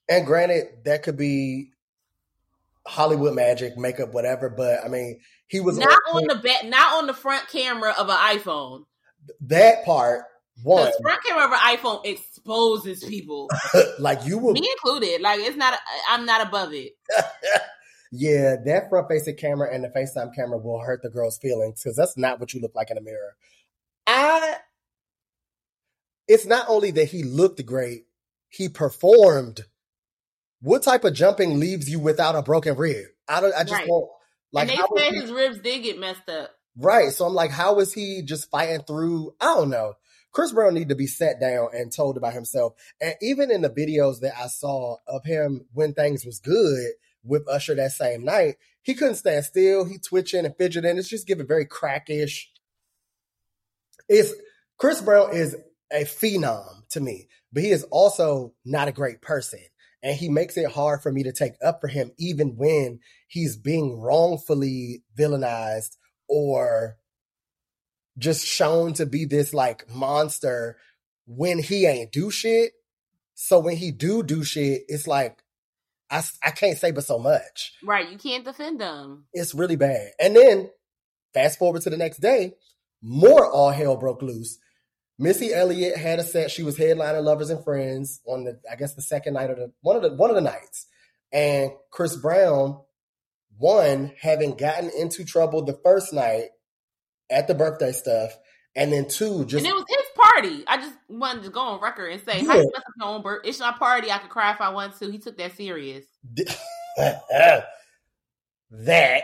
and 0.10 0.26
granted 0.26 0.66
that 0.86 1.04
could 1.04 1.18
be 1.18 1.72
Hollywood 2.86 3.34
magic, 3.34 3.78
makeup, 3.78 4.14
whatever, 4.14 4.50
but 4.50 4.84
I 4.84 4.90
mean 4.90 5.20
he 5.48 5.60
was 5.62 5.78
Not 5.78 5.98
on 6.14 6.28
the 6.28 6.36
back, 6.36 6.66
not 6.66 6.96
on 6.96 7.08
the 7.08 7.14
front 7.14 7.48
camera 7.48 7.94
of 7.98 8.10
an 8.10 8.16
iPhone. 8.16 8.86
that 9.42 9.86
part 9.86 10.26
one 10.62 10.86
The 10.86 11.00
front 11.02 11.24
camera 11.24 11.46
of 11.46 11.52
an 11.52 11.60
iPhone 11.60 12.06
exposes 12.06 13.04
people, 13.04 13.50
like 14.00 14.26
you 14.26 14.38
will 14.38 14.54
me 14.54 14.70
included. 14.78 15.22
Like 15.22 15.40
it's 15.40 15.58
not. 15.58 15.78
I'm 16.10 16.26
not 16.26 16.46
above 16.48 16.74
it. 16.74 16.94
Yeah, 18.16 18.58
that 18.66 18.90
front 18.92 19.08
facing 19.10 19.38
camera 19.38 19.74
and 19.74 19.84
the 19.84 19.88
FaceTime 19.90 20.36
camera 20.36 20.60
will 20.60 20.80
hurt 20.80 21.02
the 21.02 21.10
girl's 21.10 21.40
feelings 21.40 21.82
because 21.82 21.96
that's 21.96 22.16
not 22.16 22.40
what 22.40 22.54
you 22.54 22.62
look 22.62 22.76
like 22.76 22.92
in 22.92 22.98
a 23.00 23.02
mirror. 23.02 23.36
I 24.06 24.58
it's 26.28 26.46
not 26.46 26.68
only 26.70 26.92
that 26.92 27.06
he 27.06 27.24
looked 27.24 27.66
great, 27.66 28.06
he 28.50 28.70
performed. 28.70 29.62
What 30.62 30.84
type 30.84 31.04
of 31.06 31.16
jumping 31.16 31.60
leaves 31.60 31.90
you 31.90 32.00
without 32.00 32.36
a 32.36 32.44
broken 32.44 32.76
rib? 32.78 33.08
I 33.28 33.42
don't 33.42 33.56
I 33.56 33.64
just 33.64 33.74
Right. 33.74 33.90
won't 33.90 34.10
like 34.52 34.70
and 34.70 34.78
they 34.78 35.04
said 35.04 35.14
his 35.16 35.32
ribs 35.32 35.60
did 35.62 35.82
get 35.82 36.00
messed 36.00 36.30
up. 36.30 36.52
Right. 36.78 37.12
So 37.12 37.26
I'm 37.26 37.34
like, 37.34 37.50
how 37.50 37.80
is 37.80 37.94
he 37.94 38.22
just 38.22 38.52
fighting 38.52 38.84
through? 38.84 39.34
I 39.42 39.56
don't 39.56 39.72
know. 39.72 39.96
Chris 40.34 40.52
Brown 40.52 40.74
need 40.74 40.90
to 40.90 40.96
be 40.96 41.08
sat 41.08 41.40
down 41.40 41.70
and 41.74 41.92
told 41.92 42.18
about 42.18 42.34
himself. 42.34 42.74
And 43.00 43.14
even 43.22 43.52
in 43.52 43.62
the 43.62 43.70
videos 43.70 44.20
that 44.22 44.34
I 44.38 44.48
saw 44.48 44.98
of 45.08 45.24
him 45.24 45.68
when 45.74 45.94
things 45.94 46.26
was 46.26 46.40
good 46.40 46.94
with 47.24 47.48
Usher 47.48 47.76
that 47.76 47.92
same 47.92 48.26
night, 48.26 48.56
he 48.82 48.96
couldn't 48.96 49.16
stand 49.16 49.46
still. 49.46 49.86
He 49.86 50.00
twitching 50.00 50.46
and 50.46 50.58
fidgeting. 50.58 50.98
It's 50.98 51.08
just 51.08 51.28
giving 51.28 51.48
very 51.48 51.66
crackish. 51.66 52.52
It's 54.10 54.34
Chris 54.78 55.02
Brown 55.02 55.34
is 55.34 55.56
a 55.92 56.04
phenom 56.04 56.88
to 56.90 57.00
me, 57.00 57.28
but 57.52 57.64
he 57.64 57.70
is 57.70 57.84
also 57.92 58.54
not 58.66 58.88
a 58.88 58.92
great 58.92 59.22
person. 59.22 59.60
And 60.02 60.18
he 60.18 60.28
makes 60.28 60.58
it 60.58 60.70
hard 60.70 61.02
for 61.02 61.12
me 61.12 61.24
to 61.24 61.32
take 61.32 61.54
up 61.64 61.80
for 61.80 61.88
him, 61.88 62.12
even 62.18 62.58
when 62.58 63.00
he's 63.28 63.56
being 63.56 64.02
wrongfully 64.02 65.04
villainized 65.18 65.96
or 66.28 66.98
just 68.18 68.46
shown 68.46 68.94
to 68.94 69.06
be 69.06 69.26
this 69.26 69.54
like 69.54 69.90
monster 69.90 70.78
when 71.26 71.60
he 71.60 71.86
ain't 71.86 72.12
do 72.12 72.30
shit. 72.32 72.74
So 73.36 73.60
when 73.60 73.78
he 73.78 73.92
do 73.92 74.24
do 74.24 74.44
shit, 74.44 74.84
it's 74.88 75.08
like 75.08 75.44
I 76.10 76.24
I 76.44 76.52
can't 76.52 76.78
say 76.78 76.92
but 76.92 77.06
so 77.06 77.18
much. 77.18 77.74
Right, 77.84 78.10
you 78.10 78.18
can't 78.18 78.46
defend 78.46 78.80
them. 78.80 79.26
It's 79.34 79.56
really 79.56 79.76
bad. 79.76 80.12
And 80.20 80.36
then 80.36 80.70
fast 81.34 81.58
forward 81.58 81.82
to 81.84 81.90
the 81.90 81.98
next 81.98 82.20
day, 82.20 82.54
more 83.02 83.50
all 83.50 83.72
hell 83.72 83.98
broke 83.98 84.22
loose. 84.22 84.60
Missy 85.20 85.54
Elliott 85.54 85.98
had 85.98 86.20
a 86.20 86.24
set. 86.24 86.52
She 86.52 86.64
was 86.64 86.78
headlining 86.78 87.24
Lovers 87.24 87.50
and 87.50 87.64
Friends 87.64 88.22
on 88.26 88.44
the 88.44 88.60
I 88.72 88.76
guess 88.76 88.94
the 88.94 89.02
second 89.02 89.34
night 89.34 89.50
of 89.50 89.58
the 89.58 89.72
one 89.82 89.96
of 89.96 90.02
the 90.04 90.14
one 90.14 90.30
of 90.30 90.36
the 90.36 90.42
nights. 90.42 90.88
And 91.32 91.72
Chris 91.90 92.16
Brown, 92.16 92.80
one, 93.58 94.14
having 94.22 94.56
gotten 94.56 94.92
into 94.96 95.26
trouble 95.26 95.64
the 95.64 95.80
first 95.84 96.14
night 96.14 96.50
at 97.34 97.48
the 97.48 97.56
birthday 97.56 97.92
stuff, 97.92 98.38
and 98.76 98.92
then 98.92 99.08
two, 99.08 99.46
just 99.46 99.66
and 99.66 99.72
it 99.72 99.76
was 99.76 99.86
his 99.88 100.06
party. 100.16 100.64
I 100.68 100.78
just 100.78 100.96
wanted 101.10 101.44
to 101.44 101.50
go 101.50 101.60
on 101.60 101.82
record 101.82 102.12
and 102.12 102.24
say, 102.24 102.44
"How 102.44 102.56
you 102.56 102.64
mess 102.64 102.78
up 102.78 102.94
your 103.00 103.08
own 103.08 103.22
birth? 103.22 103.42
It's 103.46 103.60
my 103.60 103.72
party. 103.72 104.12
I 104.12 104.18
could 104.20 104.30
cry 104.30 104.52
if 104.52 104.62
I 104.62 104.70
want 104.70 104.98
to." 105.00 105.12
He 105.12 105.18
took 105.18 105.38
that 105.38 105.56
serious. 105.56 106.06
that. 108.72 109.24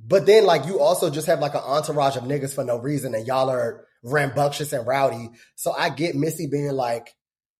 But 0.00 0.26
then, 0.26 0.46
like, 0.46 0.66
you 0.66 0.80
also 0.80 1.10
just 1.10 1.26
have 1.26 1.40
like 1.40 1.54
an 1.54 1.62
entourage 1.64 2.16
of 2.16 2.24
niggas 2.24 2.54
for 2.54 2.64
no 2.64 2.78
reason, 2.78 3.14
and 3.14 3.26
y'all 3.26 3.50
are 3.50 3.84
rambunctious 4.02 4.72
and 4.72 4.86
rowdy. 4.86 5.30
So 5.56 5.72
I 5.72 5.90
get 5.90 6.14
Missy 6.14 6.46
being 6.46 6.72
like, 6.72 7.14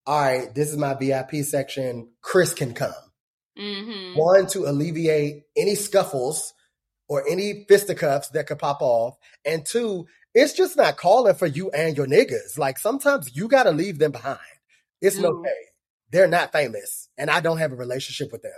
"All 0.05 0.19
right, 0.19 0.53
this 0.53 0.69
is 0.69 0.77
my 0.77 0.93
VIP 0.93 1.43
section. 1.43 2.09
Chris 2.21 2.53
can 2.53 2.73
come." 2.73 2.93
Mm-hmm. 3.57 4.17
One 4.17 4.47
to 4.47 4.69
alleviate 4.69 5.43
any 5.57 5.75
scuffles 5.75 6.53
or 7.09 7.27
any 7.27 7.65
fisticuffs 7.67 8.29
that 8.29 8.47
could 8.47 8.59
pop 8.59 8.81
off, 8.81 9.17
and 9.43 9.65
two, 9.65 10.07
it's 10.33 10.53
just 10.53 10.77
not 10.77 10.95
calling 10.95 11.35
for 11.35 11.47
you 11.47 11.69
and 11.71 11.97
your 11.97 12.05
niggas. 12.07 12.57
Like 12.57 12.77
sometimes 12.77 13.35
you 13.35 13.49
got 13.49 13.63
to 13.63 13.71
leave 13.71 13.99
them 13.99 14.11
behind. 14.11 14.39
It's 15.01 15.17
no 15.17 15.31
Mm. 15.31 15.39
okay. 15.41 15.51
They're 16.11 16.27
not 16.27 16.51
famous, 16.53 17.09
and 17.17 17.29
I 17.29 17.41
don't 17.41 17.57
have 17.57 17.71
a 17.73 17.75
relationship 17.75 18.31
with 18.31 18.41
them. 18.43 18.51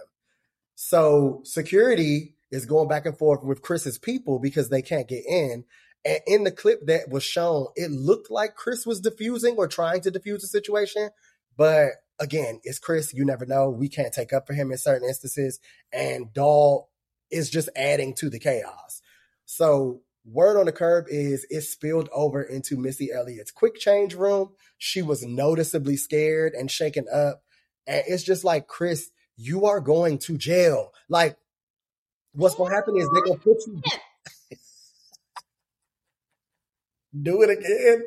So 0.76 1.42
security 1.44 2.36
is 2.52 2.66
going 2.66 2.88
back 2.88 3.06
and 3.06 3.18
forth 3.18 3.44
with 3.44 3.62
Chris's 3.62 3.98
people 3.98 4.40
because 4.40 4.70
they 4.70 4.82
can't 4.82 5.08
get 5.08 5.24
in. 5.26 5.66
And 6.04 6.20
in 6.26 6.44
the 6.44 6.52
clip 6.52 6.86
that 6.88 7.10
was 7.10 7.24
shown, 7.24 7.68
it 7.76 7.92
looked 7.92 8.32
like 8.32 8.56
Chris 8.56 8.86
was 8.86 9.00
diffusing 9.02 9.56
or 9.58 9.68
trying 9.68 10.02
to 10.02 10.12
diffuse 10.12 10.42
the 10.42 10.48
situation. 10.48 11.10
But 11.56 11.90
again, 12.20 12.60
it's 12.64 12.80
Chris. 12.80 13.14
You 13.14 13.24
never 13.26 13.46
know. 13.46 13.70
We 13.70 13.88
can't 13.90 14.14
take 14.14 14.34
up 14.34 14.48
for 14.48 14.54
him 14.54 14.72
in 14.72 14.78
certain 14.78 15.08
instances. 15.08 15.60
And 15.94 16.34
Doll 16.34 16.90
is 17.32 17.50
just 17.50 17.70
adding 17.76 18.14
to 18.16 18.30
the 18.30 18.40
chaos. 18.40 19.02
So 19.46 20.02
word 20.26 20.60
on 20.60 20.66
the 20.66 20.72
curb 20.72 21.06
is 21.10 21.46
it 21.50 21.62
spilled 21.62 22.10
over 22.14 22.42
into 22.42 22.78
Missy 22.78 23.12
Elliott's 23.12 23.52
quick 23.52 23.76
change 23.76 24.16
room. 24.16 24.52
She 24.78 25.02
was 25.02 25.24
noticeably 25.24 25.98
scared 25.98 26.54
and 26.54 26.70
shaken 26.70 27.06
up. 27.14 27.44
And 27.88 28.04
it's 28.08 28.24
just 28.24 28.44
like, 28.44 28.68
Chris, 28.68 29.12
you 29.38 29.66
are 29.66 29.82
going 29.82 30.20
to 30.20 30.38
jail. 30.38 30.92
Like, 31.10 31.38
what's 32.34 32.56
going 32.56 32.70
to 32.70 32.76
happen 32.76 32.98
is 32.98 33.08
they're 33.14 33.24
going 33.24 33.40
to 33.40 33.44
put 33.44 33.58
you. 33.68 33.82
Do 37.22 37.42
it 37.42 37.50
again. 37.50 38.04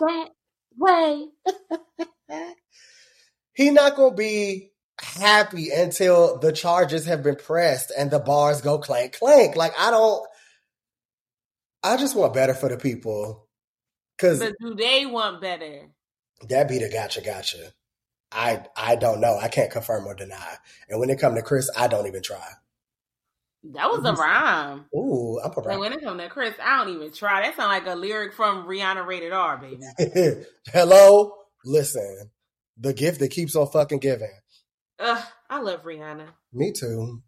That 0.00 0.30
way. 0.78 1.26
He 3.54 3.70
not 3.70 3.96
going 3.96 4.10
to 4.10 4.16
be 4.16 4.70
happy 5.06 5.70
until 5.70 6.38
the 6.38 6.52
charges 6.52 7.06
have 7.06 7.22
been 7.22 7.36
pressed 7.36 7.92
and 7.96 8.10
the 8.10 8.18
bars 8.18 8.60
go 8.60 8.78
clank 8.78 9.18
clank. 9.18 9.56
Like, 9.56 9.72
I 9.78 9.90
don't. 9.90 10.26
I 11.82 11.96
just 11.96 12.16
want 12.16 12.34
better 12.34 12.54
for 12.54 12.68
the 12.68 12.76
people. 12.76 13.46
Cause 14.18 14.38
But 14.38 14.54
do 14.60 14.74
they 14.74 15.06
want 15.06 15.40
better? 15.40 15.88
that 16.48 16.68
be 16.68 16.78
the 16.78 16.90
gotcha 16.90 17.20
gotcha. 17.20 17.72
I 18.32 18.64
I 18.76 18.96
don't 18.96 19.20
know. 19.20 19.38
I 19.40 19.48
can't 19.48 19.70
confirm 19.70 20.06
or 20.06 20.14
deny. 20.14 20.56
And 20.88 20.98
when 21.00 21.10
it 21.10 21.20
come 21.20 21.34
to 21.34 21.42
Chris, 21.42 21.70
I 21.76 21.86
don't 21.86 22.06
even 22.06 22.22
try. 22.22 22.46
That 23.72 23.90
was 23.90 24.04
a 24.04 24.12
mm-hmm. 24.12 24.20
rhyme. 24.20 24.84
Ooh, 24.94 25.40
I'm 25.42 25.50
a 25.50 25.78
when 25.78 25.92
it 25.92 26.02
comes 26.02 26.20
to 26.20 26.28
Chris, 26.28 26.54
I 26.62 26.84
don't 26.84 26.94
even 26.94 27.12
try. 27.12 27.42
That 27.42 27.56
sounds 27.56 27.68
like 27.68 27.86
a 27.86 27.96
lyric 27.96 28.34
from 28.34 28.66
Rihanna 28.66 29.06
Rated 29.06 29.32
R, 29.32 29.56
baby. 29.56 29.80
Hello, 30.72 31.32
listen. 31.64 32.30
The 32.78 32.92
gift 32.92 33.20
that 33.20 33.30
keeps 33.30 33.56
on 33.56 33.66
fucking 33.68 33.98
giving. 33.98 34.30
Ugh, 34.98 35.24
I 35.50 35.60
love 35.60 35.84
Rihanna. 35.84 36.26
Me 36.52 36.72
too. 36.72 37.22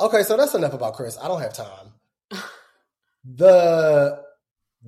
Okay, 0.00 0.22
so 0.22 0.36
that's 0.36 0.54
enough 0.54 0.72
about 0.72 0.94
Chris. 0.94 1.18
I 1.20 1.28
don't 1.28 1.40
have 1.40 1.54
time. 1.54 1.92
The 3.24 4.20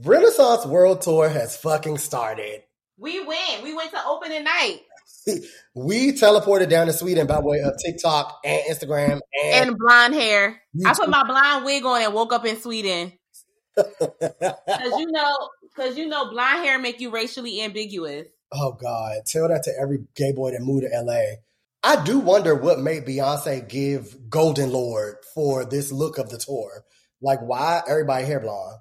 Renaissance 0.03 0.67
World 0.67 1.03
Tour 1.03 1.29
has 1.29 1.57
fucking 1.57 1.99
started. 1.99 2.63
We 2.99 3.25
went. 3.25 3.63
We 3.63 3.75
went 3.75 3.91
to 3.93 4.05
opening 4.07 4.45
night. 4.45 4.81
We 5.75 6.13
teleported 6.13 6.69
down 6.69 6.87
to 6.87 6.93
Sweden 6.93 7.27
by 7.27 7.41
way 7.41 7.61
of 7.61 7.75
TikTok 7.83 8.41
and 8.45 8.63
Instagram 8.71 9.21
and, 9.43 9.69
And 9.69 9.79
blonde 9.79 10.15
hair. 10.15 10.61
I 10.85 10.95
put 10.95 11.09
my 11.09 11.25
blonde 11.25 11.65
wig 11.65 11.85
on 11.85 12.03
and 12.03 12.13
woke 12.13 12.33
up 12.33 12.45
in 12.45 12.61
Sweden. 12.61 13.13
Cause 13.77 13.87
you 14.09 15.07
know, 15.11 15.49
cause 15.75 15.97
you 15.97 16.07
know, 16.07 16.31
blonde 16.31 16.65
hair 16.65 16.79
make 16.79 17.01
you 17.01 17.11
racially 17.11 17.63
ambiguous. 17.63 18.27
Oh 18.55 18.73
God, 18.73 19.19
tell 19.27 19.49
that 19.49 19.65
to 19.65 19.73
every 19.79 20.07
gay 20.15 20.33
boy 20.33 20.53
that 20.53 20.63
moved 20.63 20.85
to 20.85 21.01
LA. 21.03 21.37
I 21.83 22.03
do 22.03 22.19
wonder 22.19 22.55
what 22.55 22.81
made 22.81 23.05
Beyonce 23.05 23.69
give 23.69 24.31
Golden 24.31 24.73
Lord 24.73 25.17
for 25.35 25.65
this 25.67 25.93
look 25.93 26.17
of 26.19 26.31
the 26.31 26.39
tour. 26.39 26.85
Like, 27.21 27.41
why 27.41 27.83
everybody 27.87 28.25
hair 28.25 28.41
blonde? 28.41 28.79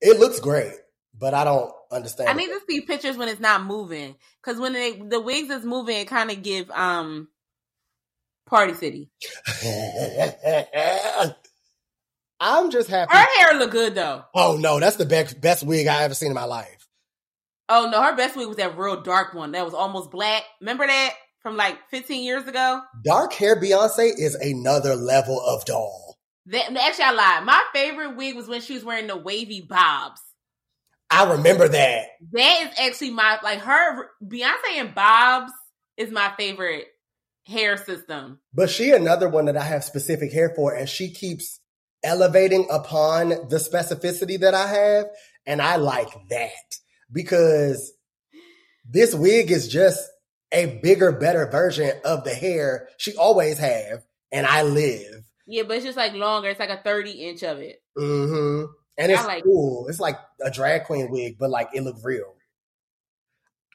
It 0.00 0.20
looks 0.20 0.38
great, 0.38 0.74
but 1.18 1.34
I 1.34 1.44
don't 1.44 1.72
understand. 1.90 2.28
I 2.28 2.34
need 2.34 2.46
to 2.46 2.60
see 2.68 2.82
pictures 2.82 3.16
when 3.16 3.28
it's 3.28 3.40
not 3.40 3.64
moving. 3.64 4.14
Cause 4.42 4.58
when 4.58 4.72
they, 4.72 4.92
the 4.92 5.20
wigs 5.20 5.50
is 5.50 5.64
moving, 5.64 5.96
it 5.96 6.06
kind 6.06 6.30
of 6.30 6.42
give 6.42 6.70
um 6.70 7.28
Party 8.46 8.74
City. 8.74 9.10
I'm 12.40 12.70
just 12.70 12.88
happy. 12.88 13.16
Her 13.16 13.26
hair 13.38 13.58
look 13.58 13.72
good 13.72 13.94
though. 13.96 14.24
Oh 14.32 14.56
no, 14.60 14.78
that's 14.78 14.96
the 14.96 15.06
best 15.06 15.40
best 15.40 15.64
wig 15.64 15.86
I 15.86 16.04
ever 16.04 16.14
seen 16.14 16.28
in 16.28 16.34
my 16.34 16.44
life. 16.44 16.77
Oh 17.68 17.88
no, 17.90 18.02
her 18.02 18.16
best 18.16 18.36
wig 18.36 18.48
was 18.48 18.56
that 18.56 18.78
real 18.78 19.02
dark 19.02 19.34
one 19.34 19.52
that 19.52 19.64
was 19.64 19.74
almost 19.74 20.10
black. 20.10 20.42
Remember 20.60 20.86
that 20.86 21.14
from 21.40 21.56
like 21.56 21.76
15 21.90 22.24
years 22.24 22.46
ago? 22.48 22.80
Dark 23.04 23.32
hair 23.34 23.60
Beyonce 23.60 24.10
is 24.18 24.34
another 24.34 24.96
level 24.96 25.40
of 25.40 25.64
doll. 25.64 26.16
That, 26.46 26.74
actually, 26.76 27.04
I 27.04 27.10
lied. 27.12 27.44
My 27.44 27.62
favorite 27.74 28.16
wig 28.16 28.34
was 28.36 28.48
when 28.48 28.62
she 28.62 28.74
was 28.74 28.84
wearing 28.84 29.06
the 29.06 29.18
wavy 29.18 29.60
bobs. 29.60 30.20
I 31.10 31.30
remember 31.32 31.68
that. 31.68 32.06
That 32.32 32.62
is 32.62 32.78
actually 32.78 33.10
my 33.10 33.38
like 33.42 33.60
her 33.60 34.08
Beyonce 34.24 34.76
and 34.76 34.94
bobs 34.94 35.52
is 35.96 36.10
my 36.10 36.32
favorite 36.38 36.86
hair 37.46 37.76
system. 37.76 38.40
But 38.54 38.70
she 38.70 38.92
another 38.92 39.28
one 39.28 39.46
that 39.46 39.56
I 39.56 39.64
have 39.64 39.84
specific 39.84 40.32
hair 40.32 40.52
for, 40.54 40.74
and 40.74 40.88
she 40.88 41.10
keeps 41.12 41.60
elevating 42.02 42.66
upon 42.70 43.28
the 43.28 43.56
specificity 43.56 44.38
that 44.40 44.54
I 44.54 44.66
have, 44.68 45.06
and 45.46 45.60
I 45.60 45.76
like 45.76 46.10
that 46.30 46.77
because 47.12 47.92
this 48.88 49.14
wig 49.14 49.50
is 49.50 49.68
just 49.68 50.08
a 50.52 50.78
bigger, 50.82 51.12
better 51.12 51.46
version 51.46 51.92
of 52.04 52.24
the 52.24 52.34
hair 52.34 52.88
she 52.96 53.14
always 53.16 53.58
have, 53.58 54.04
and 54.32 54.46
I 54.46 54.62
live. 54.62 55.24
Yeah, 55.46 55.62
but 55.62 55.76
it's 55.76 55.86
just 55.86 55.96
like 55.96 56.12
longer. 56.14 56.48
It's 56.48 56.60
like 56.60 56.70
a 56.70 56.82
30 56.82 57.10
inch 57.10 57.42
of 57.42 57.58
it. 57.58 57.82
Mm-hmm. 57.96 58.66
And 58.98 59.12
it's 59.12 59.22
I 59.22 59.26
like- 59.26 59.44
cool. 59.44 59.86
It's 59.88 60.00
like 60.00 60.18
a 60.44 60.50
drag 60.50 60.84
queen 60.84 61.10
wig, 61.10 61.36
but 61.38 61.50
like 61.50 61.68
it 61.74 61.82
looked 61.82 62.04
real. 62.04 62.34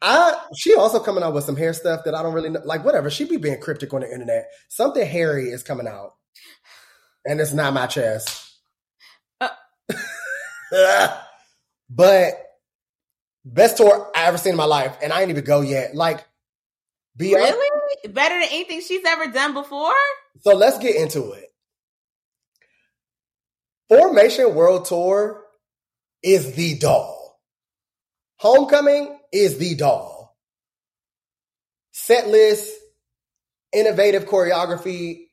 I 0.02 0.38
she 0.56 0.76
also 0.76 1.00
coming 1.00 1.24
out 1.24 1.34
with 1.34 1.46
some 1.46 1.56
hair 1.56 1.72
stuff 1.72 2.04
that 2.04 2.14
I 2.14 2.22
don't 2.22 2.34
really 2.34 2.50
know. 2.50 2.62
Like 2.66 2.84
whatever, 2.84 3.10
she 3.10 3.24
be 3.24 3.38
being 3.38 3.62
cryptic 3.62 3.94
on 3.94 4.02
the 4.02 4.12
internet. 4.12 4.50
Something 4.68 5.08
hairy 5.08 5.50
is 5.50 5.64
coming 5.64 5.88
out, 5.88 6.16
and 7.26 7.40
it's 7.40 7.54
not 7.54 7.74
my 7.74 7.88
chest. 7.88 8.60
Uh. 9.40 9.48
but 11.90 12.43
best 13.46 13.78
tour 13.78 14.12
I 14.16 14.26
ever 14.26 14.38
seen 14.38 14.52
in 14.52 14.58
my 14.58 14.66
life, 14.66 14.98
and 15.02 15.12
I 15.14 15.22
ain't 15.22 15.30
even 15.30 15.44
go 15.44 15.62
yet. 15.62 15.96
Like, 15.96 16.26
Beyonce. 17.18 17.34
Really? 17.34 17.70
Better 18.10 18.40
than 18.40 18.50
anything 18.52 18.82
she's 18.82 19.06
ever 19.06 19.28
done 19.28 19.54
before? 19.54 19.94
So 20.42 20.56
let's 20.56 20.78
get 20.80 20.96
into 20.96 21.32
it. 21.32 21.54
Formation 23.90 24.56
World 24.56 24.86
Tour 24.86 25.44
is 26.22 26.54
the 26.54 26.78
doll. 26.80 27.40
Homecoming 28.38 29.20
is 29.32 29.58
the 29.58 29.76
doll. 29.76 30.36
Set 31.92 32.28
list, 32.28 32.72
innovative 33.72 34.26
choreography, 34.26 35.28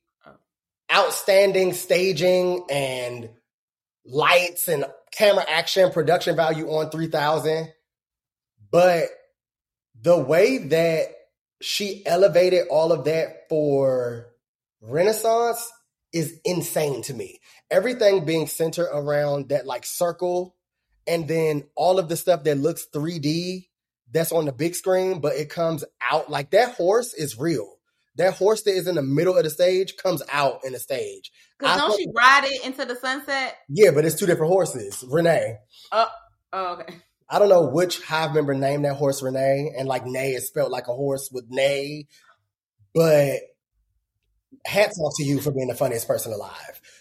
outstanding 0.92 1.72
staging 1.72 2.66
and 2.70 3.30
lights 4.04 4.68
and 4.68 4.84
camera 5.12 5.44
action, 5.48 5.90
production 5.90 6.36
value 6.36 6.68
on 6.68 6.90
3000. 6.90 7.72
But 8.70 9.08
the 10.00 10.18
way 10.18 10.58
that 10.58 11.08
she 11.60 12.04
elevated 12.06 12.68
all 12.70 12.92
of 12.92 13.04
that 13.04 13.48
for 13.48 14.28
Renaissance 14.80 15.70
is 16.12 16.40
insane 16.44 17.02
to 17.02 17.14
me. 17.14 17.40
Everything 17.70 18.24
being 18.24 18.46
centered 18.46 18.88
around 18.92 19.50
that 19.50 19.66
like 19.66 19.84
circle 19.84 20.56
and 21.06 21.28
then 21.28 21.64
all 21.76 21.98
of 21.98 22.08
the 22.08 22.16
stuff 22.16 22.44
that 22.44 22.58
looks 22.58 22.86
3D 22.94 23.66
that's 24.12 24.32
on 24.32 24.44
the 24.44 24.52
big 24.52 24.74
screen, 24.74 25.20
but 25.20 25.36
it 25.36 25.50
comes 25.50 25.84
out 26.10 26.30
like 26.30 26.50
that 26.50 26.74
horse 26.74 27.14
is 27.14 27.38
real. 27.38 27.76
That 28.16 28.34
horse 28.34 28.62
that 28.62 28.72
is 28.72 28.86
in 28.86 28.96
the 28.96 29.02
middle 29.02 29.36
of 29.36 29.44
the 29.44 29.50
stage 29.50 29.96
comes 29.96 30.22
out 30.32 30.64
in 30.64 30.72
the 30.72 30.80
stage. 30.80 31.30
Because 31.58 31.76
I 31.76 31.78
don't 31.78 31.96
she 31.96 32.06
ride 32.14 32.44
it 32.44 32.64
into 32.64 32.84
the 32.84 32.96
sunset? 32.96 33.56
Yeah, 33.68 33.92
but 33.92 34.04
it's 34.04 34.18
two 34.18 34.26
different 34.26 34.52
horses. 34.52 35.04
Renee. 35.08 35.58
Oh, 35.92 36.08
oh 36.52 36.72
okay. 36.74 36.96
I 37.30 37.38
don't 37.38 37.48
know 37.48 37.66
which 37.68 38.02
hive 38.02 38.34
member 38.34 38.54
named 38.54 38.84
that 38.84 38.96
horse 38.96 39.22
Renee, 39.22 39.72
and 39.78 39.86
like 39.86 40.04
Nay 40.04 40.32
is 40.32 40.48
spelled 40.48 40.72
like 40.72 40.88
a 40.88 40.94
horse 40.94 41.30
with 41.32 41.44
Nay, 41.48 42.06
but 42.92 43.38
hats 44.66 44.98
off 44.98 45.12
to 45.16 45.24
you 45.24 45.40
for 45.40 45.52
being 45.52 45.68
the 45.68 45.74
funniest 45.74 46.08
person 46.08 46.32
alive. 46.32 46.80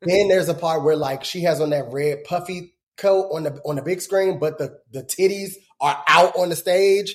then 0.00 0.28
there's 0.28 0.48
a 0.48 0.54
part 0.54 0.82
where 0.82 0.96
like 0.96 1.24
she 1.24 1.42
has 1.42 1.60
on 1.60 1.70
that 1.70 1.92
red 1.92 2.24
puffy 2.24 2.74
coat 2.96 3.30
on 3.32 3.44
the 3.44 3.60
on 3.64 3.76
the 3.76 3.82
big 3.82 4.00
screen, 4.00 4.38
but 4.38 4.58
the 4.58 4.78
the 4.90 5.02
titties 5.02 5.52
are 5.80 6.02
out 6.08 6.36
on 6.36 6.48
the 6.48 6.56
stage. 6.56 7.14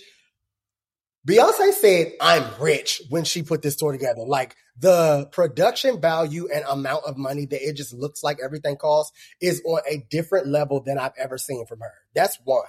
Beyonce 1.27 1.71
said, 1.73 2.13
I'm 2.19 2.43
rich 2.61 3.01
when 3.09 3.23
she 3.23 3.43
put 3.43 3.61
this 3.61 3.75
tour 3.75 3.91
together. 3.93 4.23
Like 4.25 4.55
the 4.77 5.29
production 5.31 6.01
value 6.01 6.49
and 6.53 6.65
amount 6.69 7.05
of 7.05 7.17
money 7.17 7.45
that 7.45 7.67
it 7.67 7.75
just 7.75 7.93
looks 7.93 8.23
like 8.23 8.39
everything 8.43 8.75
costs 8.75 9.15
is 9.39 9.61
on 9.65 9.81
a 9.89 10.05
different 10.09 10.47
level 10.47 10.81
than 10.81 10.97
I've 10.97 11.13
ever 11.17 11.37
seen 11.37 11.65
from 11.65 11.79
her. 11.79 11.93
That's 12.13 12.37
one. 12.43 12.65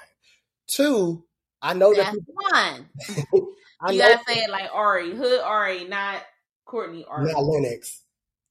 Two, 0.66 1.24
I 1.60 1.74
know 1.74 1.94
that 1.94 2.04
That's 2.04 2.18
people, 2.18 2.34
one. 2.50 3.48
You 3.90 3.98
gotta 3.98 4.20
say 4.26 4.36
it 4.38 4.50
like 4.50 4.70
Ari, 4.72 5.14
Hood 5.14 5.40
Ari, 5.40 5.84
not 5.84 6.22
Courtney 6.64 7.04
Ari. 7.06 7.32
not 7.32 7.44
Lennox. 7.44 8.00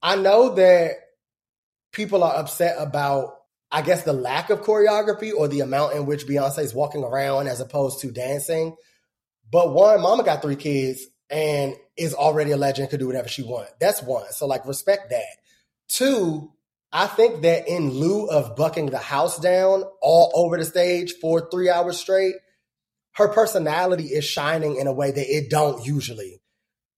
I 0.00 0.14
know 0.14 0.54
that 0.54 0.92
people 1.90 2.22
are 2.22 2.36
upset 2.36 2.76
about, 2.78 3.38
I 3.72 3.82
guess, 3.82 4.04
the 4.04 4.12
lack 4.12 4.50
of 4.50 4.60
choreography 4.60 5.32
or 5.36 5.48
the 5.48 5.60
amount 5.60 5.94
in 5.94 6.06
which 6.06 6.26
Beyonce 6.26 6.60
is 6.60 6.74
walking 6.74 7.02
around 7.02 7.48
as 7.48 7.60
opposed 7.60 8.00
to 8.02 8.12
dancing. 8.12 8.76
But 9.54 9.72
one, 9.72 10.00
Mama 10.00 10.24
got 10.24 10.42
three 10.42 10.56
kids 10.56 11.06
and 11.30 11.76
is 11.96 12.12
already 12.12 12.50
a 12.50 12.56
legend, 12.56 12.90
could 12.90 12.98
do 12.98 13.06
whatever 13.06 13.28
she 13.28 13.44
wants. 13.44 13.70
That's 13.78 14.02
one. 14.02 14.32
So 14.32 14.48
like, 14.48 14.66
respect 14.66 15.10
that. 15.10 15.36
Two, 15.86 16.50
I 16.90 17.06
think 17.06 17.42
that 17.42 17.68
in 17.68 17.90
lieu 17.90 18.26
of 18.26 18.56
bucking 18.56 18.86
the 18.86 18.98
house 18.98 19.38
down 19.38 19.84
all 20.02 20.32
over 20.34 20.58
the 20.58 20.64
stage 20.64 21.12
for 21.20 21.48
three 21.52 21.70
hours 21.70 22.00
straight, 22.00 22.34
her 23.12 23.28
personality 23.28 24.06
is 24.06 24.24
shining 24.24 24.74
in 24.74 24.88
a 24.88 24.92
way 24.92 25.12
that 25.12 25.32
it 25.32 25.50
don't 25.50 25.86
usually. 25.86 26.42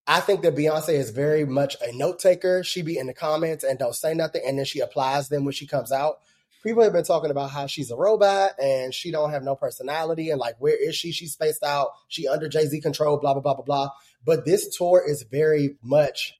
I 0.07 0.19
think 0.19 0.41
that 0.41 0.55
Beyonce 0.55 0.95
is 0.95 1.11
very 1.11 1.45
much 1.45 1.75
a 1.79 1.95
note 1.95 2.17
taker. 2.17 2.63
She 2.63 2.81
be 2.81 2.97
in 2.97 3.05
the 3.05 3.13
comments 3.13 3.63
and 3.63 3.77
don't 3.77 3.93
say 3.93 4.15
nothing, 4.15 4.41
and 4.43 4.57
then 4.57 4.65
she 4.65 4.79
applies 4.79 5.29
them 5.29 5.45
when 5.45 5.53
she 5.53 5.67
comes 5.67 5.91
out. 5.91 6.21
People 6.67 6.83
have 6.83 6.91
been 6.91 7.05
talking 7.05 7.31
about 7.31 7.49
how 7.49 7.65
she's 7.65 7.91
a 7.91 7.95
robot 7.95 8.51
and 8.61 8.93
she 8.93 9.09
don't 9.09 9.31
have 9.31 9.41
no 9.41 9.55
personality 9.55 10.31
and 10.31 10.39
like 10.39 10.55
where 10.59 10.75
is 10.75 10.97
she? 10.97 11.13
She's 11.13 11.31
spaced 11.31 11.63
out. 11.63 11.91
She 12.09 12.27
under 12.27 12.49
Jay 12.49 12.65
Z 12.65 12.81
control. 12.81 13.17
Blah 13.19 13.35
blah 13.35 13.41
blah 13.41 13.53
blah 13.53 13.63
blah. 13.63 13.89
But 14.25 14.43
this 14.43 14.75
tour 14.75 15.01
is 15.07 15.23
very 15.23 15.77
much 15.81 16.33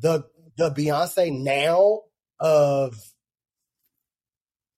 the 0.00 0.24
the 0.56 0.70
Beyonce 0.72 1.32
now 1.32 2.00
of 2.40 3.00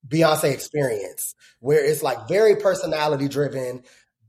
Beyonce 0.06 0.52
experience, 0.52 1.34
where 1.60 1.82
it's 1.82 2.02
like 2.02 2.28
very 2.28 2.56
personality 2.56 3.26
driven, 3.26 3.84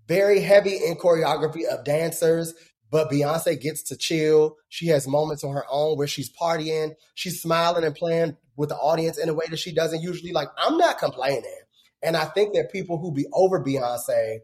very 0.07 0.39
heavy 0.39 0.77
in 0.77 0.95
choreography 0.95 1.65
of 1.65 1.83
dancers, 1.83 2.53
but 2.91 3.09
Beyonce 3.09 3.59
gets 3.59 3.83
to 3.83 3.97
chill. 3.97 4.57
She 4.67 4.87
has 4.87 5.07
moments 5.07 5.43
on 5.43 5.53
her 5.53 5.65
own 5.69 5.97
where 5.97 6.07
she's 6.07 6.31
partying, 6.31 6.95
she's 7.13 7.41
smiling 7.41 7.83
and 7.83 7.95
playing 7.95 8.37
with 8.55 8.69
the 8.69 8.75
audience 8.75 9.17
in 9.17 9.29
a 9.29 9.33
way 9.33 9.45
that 9.49 9.59
she 9.59 9.73
doesn't 9.73 10.01
usually. 10.01 10.31
Like, 10.31 10.49
I'm 10.57 10.77
not 10.77 10.97
complaining. 10.97 11.61
And 12.01 12.17
I 12.17 12.25
think 12.25 12.53
that 12.53 12.71
people 12.71 12.97
who 12.97 13.11
be 13.13 13.25
over 13.33 13.63
Beyonce 13.63 14.39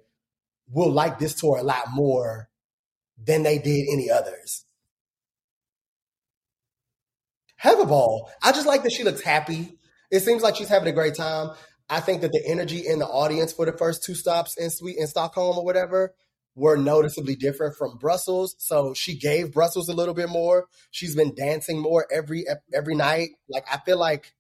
will 0.70 0.92
like 0.92 1.20
this 1.20 1.34
tour 1.36 1.58
a 1.58 1.64
lot 1.64 1.86
more 1.92 2.50
than 3.24 3.44
they 3.44 3.58
did 3.58 3.88
any 3.92 4.10
others. 4.10 4.66
Have 7.58 7.80
a 7.80 7.86
ball. 7.86 8.30
I 8.44 8.52
just 8.52 8.68
like 8.68 8.84
that 8.84 8.92
she 8.92 9.04
looks 9.04 9.22
happy. 9.22 9.80
It 10.12 10.20
seems 10.20 10.44
like 10.44 10.56
she's 10.56 10.70
having 10.70 10.88
a 10.88 10.92
great 10.92 11.16
time. 11.16 11.52
I 11.90 12.00
think 12.00 12.22
that 12.22 12.32
the 12.32 12.44
energy 12.46 12.86
in 12.86 13.00
the 13.00 13.08
audience 13.08 13.54
for 13.54 13.66
the 13.66 13.72
first 13.72 14.04
two 14.04 14.16
stops 14.16 14.58
in 14.58 14.70
Sweet 14.70 14.98
in 14.98 15.08
Stockholm 15.08 15.58
or 15.58 15.66
whatever 15.66 16.14
were 16.56 16.78
noticeably 16.78 17.36
different 17.36 17.76
from 17.76 17.98
Brussels. 17.98 18.56
So 18.60 18.94
she 18.94 19.18
gave 19.18 19.54
Brussels 19.54 19.90
a 19.90 19.94
little 19.94 20.14
bit 20.14 20.30
more. 20.30 20.68
She's 20.92 21.16
been 21.16 21.36
dancing 21.36 21.80
more 21.80 22.08
every 22.12 22.46
every 22.74 22.96
night. 22.96 23.32
Like 23.50 23.66
I 23.72 23.78
feel 23.78 23.98
like 23.98 24.34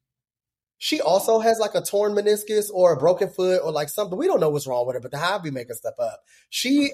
she 0.78 1.02
also 1.02 1.40
has 1.40 1.60
like 1.60 1.76
a 1.76 1.82
torn 1.82 2.14
meniscus 2.14 2.70
or 2.74 2.94
a 2.94 2.98
broken 2.98 3.30
foot 3.30 3.62
or 3.64 3.72
like 3.72 3.90
something. 3.90 4.18
We 4.18 4.28
don't 4.28 4.40
know 4.40 4.50
what's 4.50 4.68
wrong 4.68 4.86
with 4.88 4.96
her, 4.96 5.02
but 5.02 5.12
the 5.12 5.18
Hive 5.18 5.44
be 5.44 5.52
making 5.52 5.76
stuff 5.76 5.96
up. 6.00 6.22
She 6.50 6.92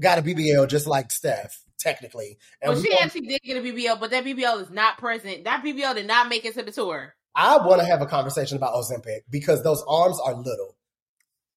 got 0.00 0.18
a 0.18 0.22
BBL 0.22 0.68
just 0.68 0.86
like 0.86 1.10
Steph, 1.10 1.62
technically. 1.78 2.38
And 2.60 2.72
Well, 2.72 2.82
she 2.82 2.92
actually 2.94 3.26
did 3.26 3.42
get 3.42 3.56
a 3.56 3.60
BBL, 3.60 4.00
but 4.00 4.10
that 4.10 4.24
BBL 4.24 4.62
is 4.62 4.70
not 4.70 4.98
present. 4.98 5.44
That 5.44 5.64
BBL 5.64 5.94
did 5.94 6.06
not 6.06 6.28
make 6.28 6.44
it 6.44 6.54
to 6.54 6.62
the 6.62 6.72
tour. 6.72 7.14
I 7.34 7.56
want 7.66 7.80
to 7.80 7.86
have 7.86 8.02
a 8.02 8.06
conversation 8.06 8.56
about 8.56 8.74
Ozempic 8.74 9.20
because 9.30 9.62
those 9.62 9.82
arms 9.88 10.20
are 10.20 10.34
little. 10.34 10.76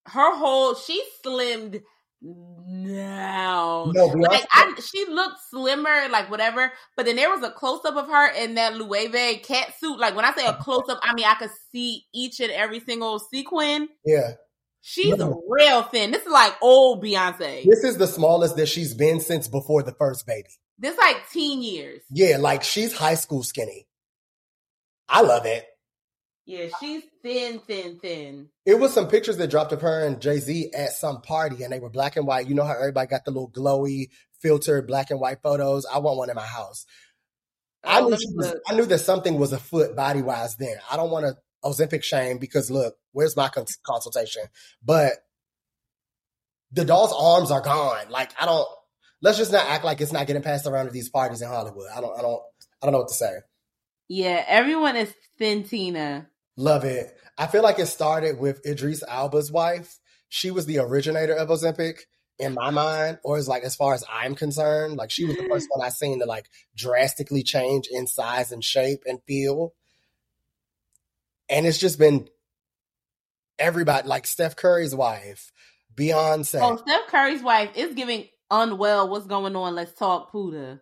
Her 0.07 0.35
whole 0.35 0.75
she 0.75 1.03
slimmed 1.25 1.81
No, 2.21 3.91
Like 3.95 4.45
I, 4.51 4.73
she 4.83 5.05
looked 5.09 5.37
slimmer, 5.49 6.07
like 6.09 6.29
whatever. 6.31 6.71
But 6.97 7.05
then 7.05 7.15
there 7.15 7.29
was 7.29 7.43
a 7.43 7.51
close 7.51 7.81
up 7.85 7.95
of 7.95 8.07
her 8.07 8.27
in 8.33 8.55
that 8.55 8.73
Loewe 8.73 9.43
cat 9.43 9.73
suit. 9.79 9.99
Like 9.99 10.15
when 10.15 10.25
I 10.25 10.33
say 10.33 10.45
a 10.45 10.53
close 10.53 10.83
up, 10.89 10.99
I 11.03 11.13
mean 11.13 11.25
I 11.25 11.35
could 11.35 11.51
see 11.71 12.05
each 12.13 12.39
and 12.39 12.51
every 12.51 12.79
single 12.79 13.19
sequin. 13.19 13.89
yeah. 14.05 14.31
She's 14.87 15.17
No. 15.17 15.41
real 15.49 15.81
thin. 15.83 16.11
This 16.11 16.23
is 16.25 16.31
like 16.31 16.53
old 16.61 17.03
Beyonce. 17.03 17.63
This 17.65 17.83
is 17.83 17.97
the 17.97 18.05
smallest 18.05 18.55
that 18.57 18.67
she's 18.67 18.93
been 18.93 19.19
since 19.19 19.47
before 19.47 19.81
the 19.81 19.93
first 19.93 20.27
baby. 20.27 20.49
This 20.77 20.95
like 20.97 21.17
teen 21.31 21.63
years. 21.63 22.01
Yeah, 22.11 22.37
like 22.37 22.61
she's 22.61 22.93
high 22.95 23.15
school 23.15 23.41
skinny. 23.41 23.87
I 25.09 25.21
love 25.21 25.45
it. 25.47 25.65
Yeah, 26.45 26.67
she's 26.79 27.03
thin, 27.23 27.59
thin, 27.59 27.99
thin. 27.99 28.49
It 28.65 28.79
was 28.79 28.93
some 28.93 29.07
pictures 29.07 29.37
that 29.37 29.49
dropped 29.49 29.71
of 29.71 29.81
her 29.81 30.05
and 30.05 30.21
Jay 30.21 30.39
Z 30.39 30.71
at 30.75 30.91
some 30.91 31.21
party, 31.21 31.63
and 31.63 31.73
they 31.73 31.79
were 31.79 31.89
black 31.89 32.17
and 32.17 32.27
white. 32.27 32.47
You 32.47 32.53
know 32.53 32.63
how 32.63 32.73
everybody 32.77 33.07
got 33.07 33.25
the 33.25 33.31
little 33.31 33.49
glowy 33.49 34.09
filtered 34.41 34.85
black 34.85 35.09
and 35.09 35.19
white 35.19 35.41
photos. 35.41 35.85
I 35.91 35.97
want 35.97 36.17
one 36.17 36.29
in 36.29 36.35
my 36.35 36.45
house. 36.45 36.85
I 37.83 38.01
Oh, 38.01 38.09
knew 38.09 38.17
was. 38.35 38.55
I 38.67 38.75
knew 38.75 38.85
that 38.85 38.99
something 38.99 39.39
was 39.39 39.53
afoot 39.53 39.95
body 39.95 40.21
wise. 40.21 40.55
Then 40.55 40.77
I 40.91 40.97
don't 40.97 41.09
want 41.11 41.25
to 41.25 41.35
Ozempic 41.63 42.03
shame 42.03 42.37
because 42.37 42.69
look, 42.69 42.95
where's 43.11 43.35
my 43.35 43.49
cons- 43.49 43.79
consultation? 43.83 44.43
But 44.83 45.13
the 46.71 46.85
doll's 46.85 47.13
arms 47.13 47.49
are 47.49 47.61
gone. 47.61 48.09
Like 48.09 48.31
I 48.39 48.45
don't. 48.45 48.67
Let's 49.21 49.37
just 49.39 49.51
not 49.51 49.65
act 49.67 49.83
like 49.83 50.01
it's 50.01 50.11
not 50.11 50.27
getting 50.27 50.43
passed 50.43 50.67
around 50.67 50.87
at 50.87 50.93
these 50.93 51.09
parties 51.09 51.41
in 51.41 51.47
Hollywood. 51.47 51.87
I 51.95 52.01
don't. 52.01 52.17
I 52.17 52.21
don't. 52.21 52.41
I 52.81 52.85
don't 52.85 52.91
know 52.91 52.99
what 52.99 53.07
to 53.07 53.13
say. 53.15 53.31
Yeah, 54.07 54.43
everyone 54.47 54.95
is 54.95 55.11
thin 55.39 55.63
Tina. 55.63 56.27
Love 56.57 56.83
it. 56.83 57.15
I 57.37 57.47
feel 57.47 57.63
like 57.63 57.79
it 57.79 57.87
started 57.87 58.39
with 58.39 58.65
Idris 58.65 59.03
Elba's 59.07 59.51
wife. 59.51 59.99
She 60.29 60.51
was 60.51 60.65
the 60.65 60.79
originator 60.79 61.33
of 61.33 61.49
Ozempic 61.49 62.01
in 62.39 62.53
my 62.53 62.69
mind, 62.69 63.19
or 63.23 63.37
as 63.37 63.47
like 63.47 63.63
as 63.63 63.75
far 63.75 63.93
as 63.93 64.03
I'm 64.11 64.35
concerned. 64.35 64.97
Like 64.97 65.11
she 65.11 65.25
was 65.25 65.35
the 65.37 65.47
first 65.49 65.67
one 65.69 65.85
I 65.85 65.89
seen 65.89 66.19
to 66.19 66.25
like 66.25 66.49
drastically 66.75 67.43
change 67.43 67.87
in 67.91 68.07
size 68.07 68.51
and 68.51 68.63
shape 68.63 69.03
and 69.05 69.21
feel. 69.23 69.73
And 71.49 71.65
it's 71.65 71.77
just 71.77 71.99
been 71.99 72.27
everybody, 73.59 74.07
like 74.07 74.25
Steph 74.25 74.55
Curry's 74.55 74.95
wife, 74.95 75.51
Beyonce. 75.93 76.59
Oh, 76.61 76.77
Steph 76.77 77.07
Curry's 77.07 77.43
wife 77.43 77.69
is 77.75 77.93
giving 77.93 78.27
unwell. 78.49 79.09
What's 79.09 79.27
going 79.27 79.55
on? 79.55 79.75
Let's 79.75 79.93
talk 79.93 80.31
Puda. 80.31 80.79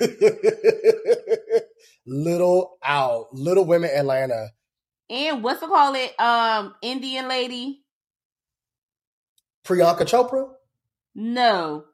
Little 2.06 2.78
out, 2.82 3.32
Little 3.32 3.64
Women 3.64 3.90
Atlanta. 3.94 4.48
And 5.10 5.42
what's 5.42 5.60
to 5.60 5.66
call 5.66 5.94
it? 5.96 6.18
Um, 6.20 6.74
Indian 6.82 7.28
lady. 7.28 7.82
Priyanka 9.64 10.02
Chopra. 10.06 10.48
No, 11.14 11.84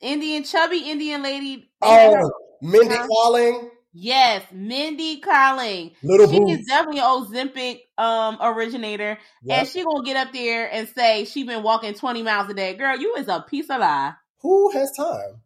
Indian 0.00 0.44
chubby 0.44 0.78
Indian 0.90 1.22
lady. 1.22 1.70
Oh, 1.82 2.30
Mindy 2.62 2.94
Huh? 2.94 3.06
Kaling. 3.08 3.68
yes, 3.92 4.44
Mindy 4.52 5.20
Kaling. 5.20 5.94
Little 6.02 6.28
She 6.28 6.38
Boots. 6.38 6.60
is 6.60 6.66
definitely 6.66 7.00
an 7.00 7.06
Ozempic 7.06 7.80
um 7.98 8.38
originator, 8.40 9.18
Yep. 9.42 9.58
and 9.58 9.68
she 9.68 9.84
gonna 9.84 10.04
get 10.04 10.16
up 10.16 10.32
there 10.32 10.72
and 10.72 10.88
say 10.88 11.24
she 11.24 11.42
been 11.42 11.62
walking 11.64 11.94
twenty 11.94 12.22
miles 12.22 12.48
a 12.48 12.54
day. 12.54 12.74
Girl, 12.74 12.96
you 12.96 13.16
is 13.16 13.26
a 13.28 13.44
piece 13.48 13.68
of 13.68 13.80
lie. 13.80 14.14
Who 14.42 14.70
has 14.70 14.92
time? 14.96 15.42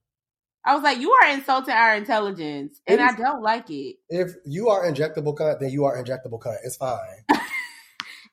I 0.67 0.75
was 0.75 0.83
like, 0.83 0.99
you 0.99 1.13
are 1.13 1.31
insulting 1.31 1.73
our 1.73 1.95
intelligence, 1.95 2.81
and 2.89 3.01
I 3.01 3.15
don't 3.15 3.41
like 3.41 3.71
it. 3.71 3.97
If 4.09 4.33
you 4.45 4.69
are 4.69 4.85
injectable 4.85 5.37
cunt, 5.37 5.61
then 5.61 5.71
you 5.71 5.85
are 5.85 5.97
injectable 6.03 6.41
cunt. 6.41 6.57
It's 6.65 6.77
fine. 6.77 7.25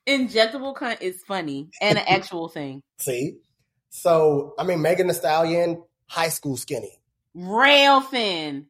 Injectable 0.06 0.74
cunt 0.74 1.00
is 1.00 1.22
funny 1.22 1.70
and 1.80 1.96
an 1.96 2.04
actual 2.08 2.48
thing. 2.48 2.82
See? 2.98 3.36
So, 3.88 4.54
I 4.58 4.64
mean, 4.64 4.82
Megan 4.82 5.06
Thee 5.06 5.14
Stallion, 5.14 5.82
high 6.08 6.28
school 6.28 6.56
skinny. 6.56 6.98
Rail 7.34 8.00
thin. 8.00 8.66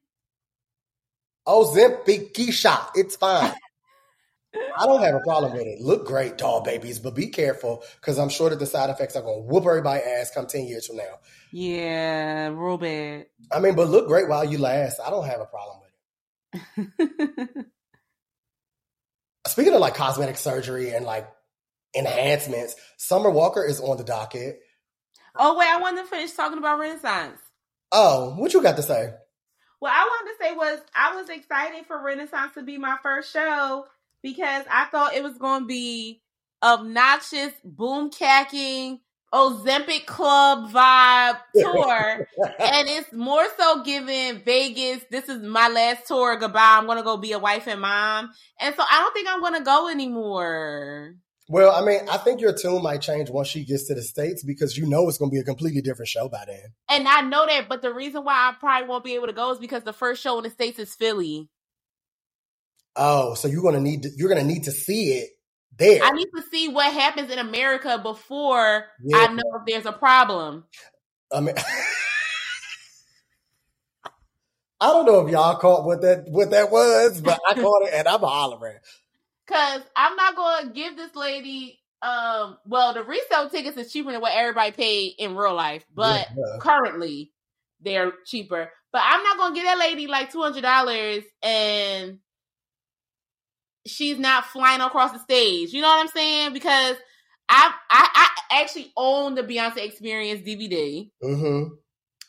Ozempic 1.49 2.33
Keisha, 2.33 2.89
it's 2.95 3.17
fine. 3.17 3.53
I 4.77 4.87
don't 4.87 5.03
have 5.03 5.15
a 5.15 5.21
problem 5.21 5.53
with 5.53 5.67
it. 5.67 5.81
Look 5.81 6.07
great, 6.07 6.39
doll 6.39 6.63
babies, 6.63 6.99
but 6.99 7.15
be 7.15 7.29
careful 7.29 7.85
because 8.01 8.19
I'm 8.19 8.29
sure 8.29 8.51
that 8.51 8.59
the 8.59 8.67
side 8.67 8.91
effects 8.91 9.17
are 9.17 9.23
going 9.23 9.43
to 9.43 9.49
whoop 9.49 9.65
everybody's 9.65 10.05
ass 10.07 10.31
come 10.33 10.47
10 10.47 10.67
years 10.67 10.87
from 10.87 10.97
now. 10.97 11.19
Yeah, 11.53 12.49
real 12.49 12.79
bad. 12.79 13.27
I 13.53 13.61
mean, 13.61 13.75
but 13.75 13.89
look 13.89 14.07
great 14.07 14.29
while 14.29 14.45
you 14.45 14.59
last. 14.59 15.01
I 15.05 15.11
don't 15.11 15.27
have 15.27 15.41
a 15.41 15.47
problem 15.47 15.79
with 15.79 16.91
it. 17.57 17.67
Speaking 19.47 19.75
of 19.75 19.81
like 19.81 19.95
cosmetic 19.95 20.37
surgery 20.37 20.91
and 20.95 21.05
like 21.05 21.29
enhancements, 21.97 22.75
Summer 22.97 23.31
Walker 23.31 23.65
is 23.65 23.81
on 23.81 23.97
the 23.97 24.05
docket. 24.05 24.61
oh 25.37 25.59
wait, 25.59 25.69
I 25.69 25.81
wanted 25.81 26.03
to 26.03 26.09
finish 26.09 26.33
talking 26.33 26.59
about 26.59 26.79
Renaissance. 26.79 27.39
Oh, 27.93 28.35
what 28.37 28.53
you 28.53 28.63
got 28.63 28.77
to 28.77 28.83
say? 28.83 29.13
What 29.79 29.93
I 29.93 30.03
wanted 30.05 30.33
to 30.33 30.45
say 30.45 30.55
was 30.55 30.81
I 30.95 31.15
was 31.17 31.29
excited 31.29 31.87
for 31.87 32.03
Renaissance 32.03 32.55
to 32.55 32.63
be 32.63 32.79
my 32.79 32.97
first 33.03 33.33
show 33.33 33.87
because 34.25 34.65
I 34.71 34.87
thought 34.87 35.15
it 35.15 35.23
was 35.23 35.37
going 35.37 35.61
to 35.61 35.67
be 35.67 36.23
obnoxious, 36.63 37.53
boom 37.63 38.11
cacking, 38.11 39.01
Ozempic 39.33 40.07
club 40.07 40.73
vibe 40.73 41.39
tour. 41.55 42.27
and 42.59 42.89
it's 42.89 43.13
more 43.13 43.45
so 43.59 43.83
giving 43.85 44.41
Vegas, 44.43 45.05
this 45.11 45.29
is 45.29 45.43
my 45.43 45.69
last 45.69 46.09
tour, 46.09 46.37
goodbye. 46.37 46.77
I'm 46.79 46.87
going 46.87 46.97
to 46.97 47.05
go 47.05 47.19
be 47.19 47.33
a 47.33 47.39
wife 47.39 47.69
and 47.69 47.83
mom. 47.83 48.31
And 48.59 48.75
so 48.75 48.83
I 48.91 49.01
don't 49.01 49.13
think 49.13 49.29
I'm 49.29 49.41
going 49.41 49.59
to 49.59 49.65
go 49.65 49.89
anymore. 49.91 51.17
Well, 51.47 51.73
I 51.73 51.85
mean, 51.85 52.09
I 52.09 52.17
think 52.17 52.41
your 52.41 52.55
tune 52.55 52.83
might 52.83 53.03
change 53.03 53.29
once 53.29 53.49
she 53.49 53.67
gets 53.67 53.89
to 53.89 53.95
the 53.95 54.03
States 54.03 54.43
because 54.43 54.79
you 54.79 54.87
know 54.87 55.07
it's 55.07 55.19
going 55.19 55.31
to 55.31 55.35
be 55.35 55.41
a 55.41 55.45
completely 55.45 55.83
different 55.83 56.09
show 56.09 56.31
by 56.31 56.45
then. 56.47 56.73
And 56.89 57.07
I 57.07 57.21
know 57.21 57.45
that, 57.45 57.69
but 57.69 57.83
the 57.83 57.93
reason 57.93 58.25
why 58.25 58.33
I 58.33 58.55
probably 58.59 58.89
won't 58.89 59.05
be 59.05 59.17
able 59.17 59.27
to 59.27 59.35
go 59.35 59.53
is 59.53 59.59
because 59.59 59.83
the 59.83 59.93
first 59.93 60.23
show 60.23 60.39
in 60.39 60.45
the 60.45 60.51
States 60.51 60.79
is 60.79 60.95
Philly. 60.95 61.51
Oh, 62.97 63.35
so 63.35 63.49
you're 63.49 63.63
going 63.63 63.75
to 63.75 63.81
need 63.81 64.03
to, 64.05 64.11
you're 64.17 64.35
to 64.35 64.45
need 64.45 64.65
to 64.65 64.73
see 64.73 65.15
it 65.15 65.31
there. 65.77 66.03
I 66.03 66.11
need 66.13 66.29
to 66.37 66.43
see 66.51 66.69
what 66.69 66.93
happens 66.93 67.31
in 67.31 67.39
America 67.39 67.99
before 68.03 68.87
Yeah. 69.05 69.19
I 69.19 69.33
know 69.33 69.43
if 69.57 69.63
there's 69.67 69.87
a 69.87 69.93
problem. 69.93 70.65
I 71.33 71.41
mean, 71.41 71.55
I 74.81 74.89
don't 74.89 75.07
know 75.07 75.27
if 75.27 75.33
y'all 75.33 75.57
caught 75.57 75.87
what 75.87 76.03
that 76.03 76.29
what 76.29 76.51
that 76.51 76.71
was, 76.71 77.21
but 77.21 77.39
I 77.49 77.55
caught 77.55 77.87
it 77.87 77.95
and 77.95 78.07
I'm 78.07 78.21
hollering. 78.21 78.77
Cause 79.47 79.83
I'm 79.97 80.17
not 80.17 80.37
gonna 80.37 80.73
give 80.73 80.97
this 80.97 81.15
lady 81.15 81.81
um 82.03 82.59
well 82.67 82.93
the 82.93 83.03
resale 83.03 83.49
tickets 83.49 83.79
is 83.79 83.91
cheaper 83.93 84.13
than 84.13 84.21
what 84.21 84.35
everybody 84.35 84.73
paid 84.73 85.15
in 85.19 85.37
real 85.37 85.55
life, 85.55 85.87
but 85.95 86.27
Yeah. 86.37 86.59
currently 86.61 87.33
they're 87.81 88.13
cheaper. 88.27 88.71
But 88.93 89.03
I'm 89.05 89.23
not 89.23 89.39
gonna 89.39 89.55
give 89.55 89.65
that 89.65 89.79
lady 89.79 90.07
like 90.07 90.31
two 90.31 90.43
hundred 90.43 90.63
dollars 90.63 91.25
and 91.43 92.19
she's 93.87 94.19
not 94.19 94.47
flying 94.47 94.81
across 94.81 95.13
the 95.13 95.19
stage. 95.19 95.73
You 95.73 95.83
know 95.83 95.89
what 95.89 96.01
I'm 96.01 96.09
saying? 96.09 96.53
Because 96.53 96.97
I 97.49 97.73
I, 97.91 98.29
I 98.51 98.63
actually 98.63 98.93
own 98.97 99.35
the 99.35 99.43
Beyonce 99.43 99.79
Experience 99.79 100.47
DVD. 100.47 101.11
hmm 101.23 101.65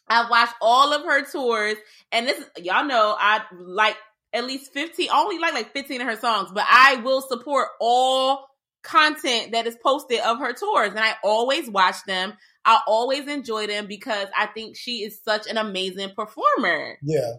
I've 0.08 0.30
watched 0.30 0.54
all 0.62 0.94
of 0.94 1.02
her 1.04 1.26
tours, 1.26 1.78
and 2.12 2.28
this 2.28 2.44
y'all 2.58 2.86
know 2.86 3.16
I 3.20 3.42
like 3.60 3.98
at 4.34 4.46
least 4.46 4.72
fifteen. 4.72 5.10
Only 5.12 5.40
like 5.40 5.54
like 5.54 5.74
fifteen 5.74 6.02
of 6.02 6.08
her 6.08 6.16
songs, 6.16 6.52
but 6.54 6.66
I 6.70 6.98
will 6.98 7.22
support 7.22 7.70
all 7.80 8.46
content 8.84 9.54
that 9.54 9.66
is 9.66 9.76
posted 9.82 10.20
of 10.20 10.38
her 10.40 10.54
tours, 10.54 10.90
and 10.90 11.00
I 11.00 11.16
always 11.24 11.70
watch 11.70 12.04
them. 12.06 12.34
I 12.66 12.82
always 12.88 13.28
enjoy 13.28 13.68
them 13.68 13.88
because 13.88 14.28
I 14.38 14.48
think 14.48 14.76
she 14.76 15.04
is 15.04 15.20
such 15.24 15.48
an 15.48 15.58
amazing 15.58 16.12
performer. 16.16 16.98
Yeah. 17.04 17.32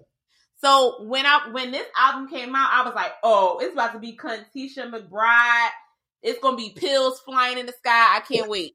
So 0.66 0.96
when 1.04 1.24
I 1.26 1.48
when 1.52 1.70
this 1.70 1.86
album 1.96 2.28
came 2.28 2.52
out, 2.56 2.70
I 2.72 2.84
was 2.84 2.92
like, 2.96 3.12
oh, 3.22 3.60
it's 3.62 3.72
about 3.72 3.92
to 3.92 4.00
be 4.00 4.16
Tisha 4.16 4.90
McBride. 4.90 5.68
It's 6.24 6.40
gonna 6.40 6.56
be 6.56 6.70
pills 6.70 7.20
flying 7.20 7.58
in 7.58 7.66
the 7.66 7.72
sky. 7.72 8.16
I 8.16 8.20
can't 8.20 8.50
wait. 8.50 8.74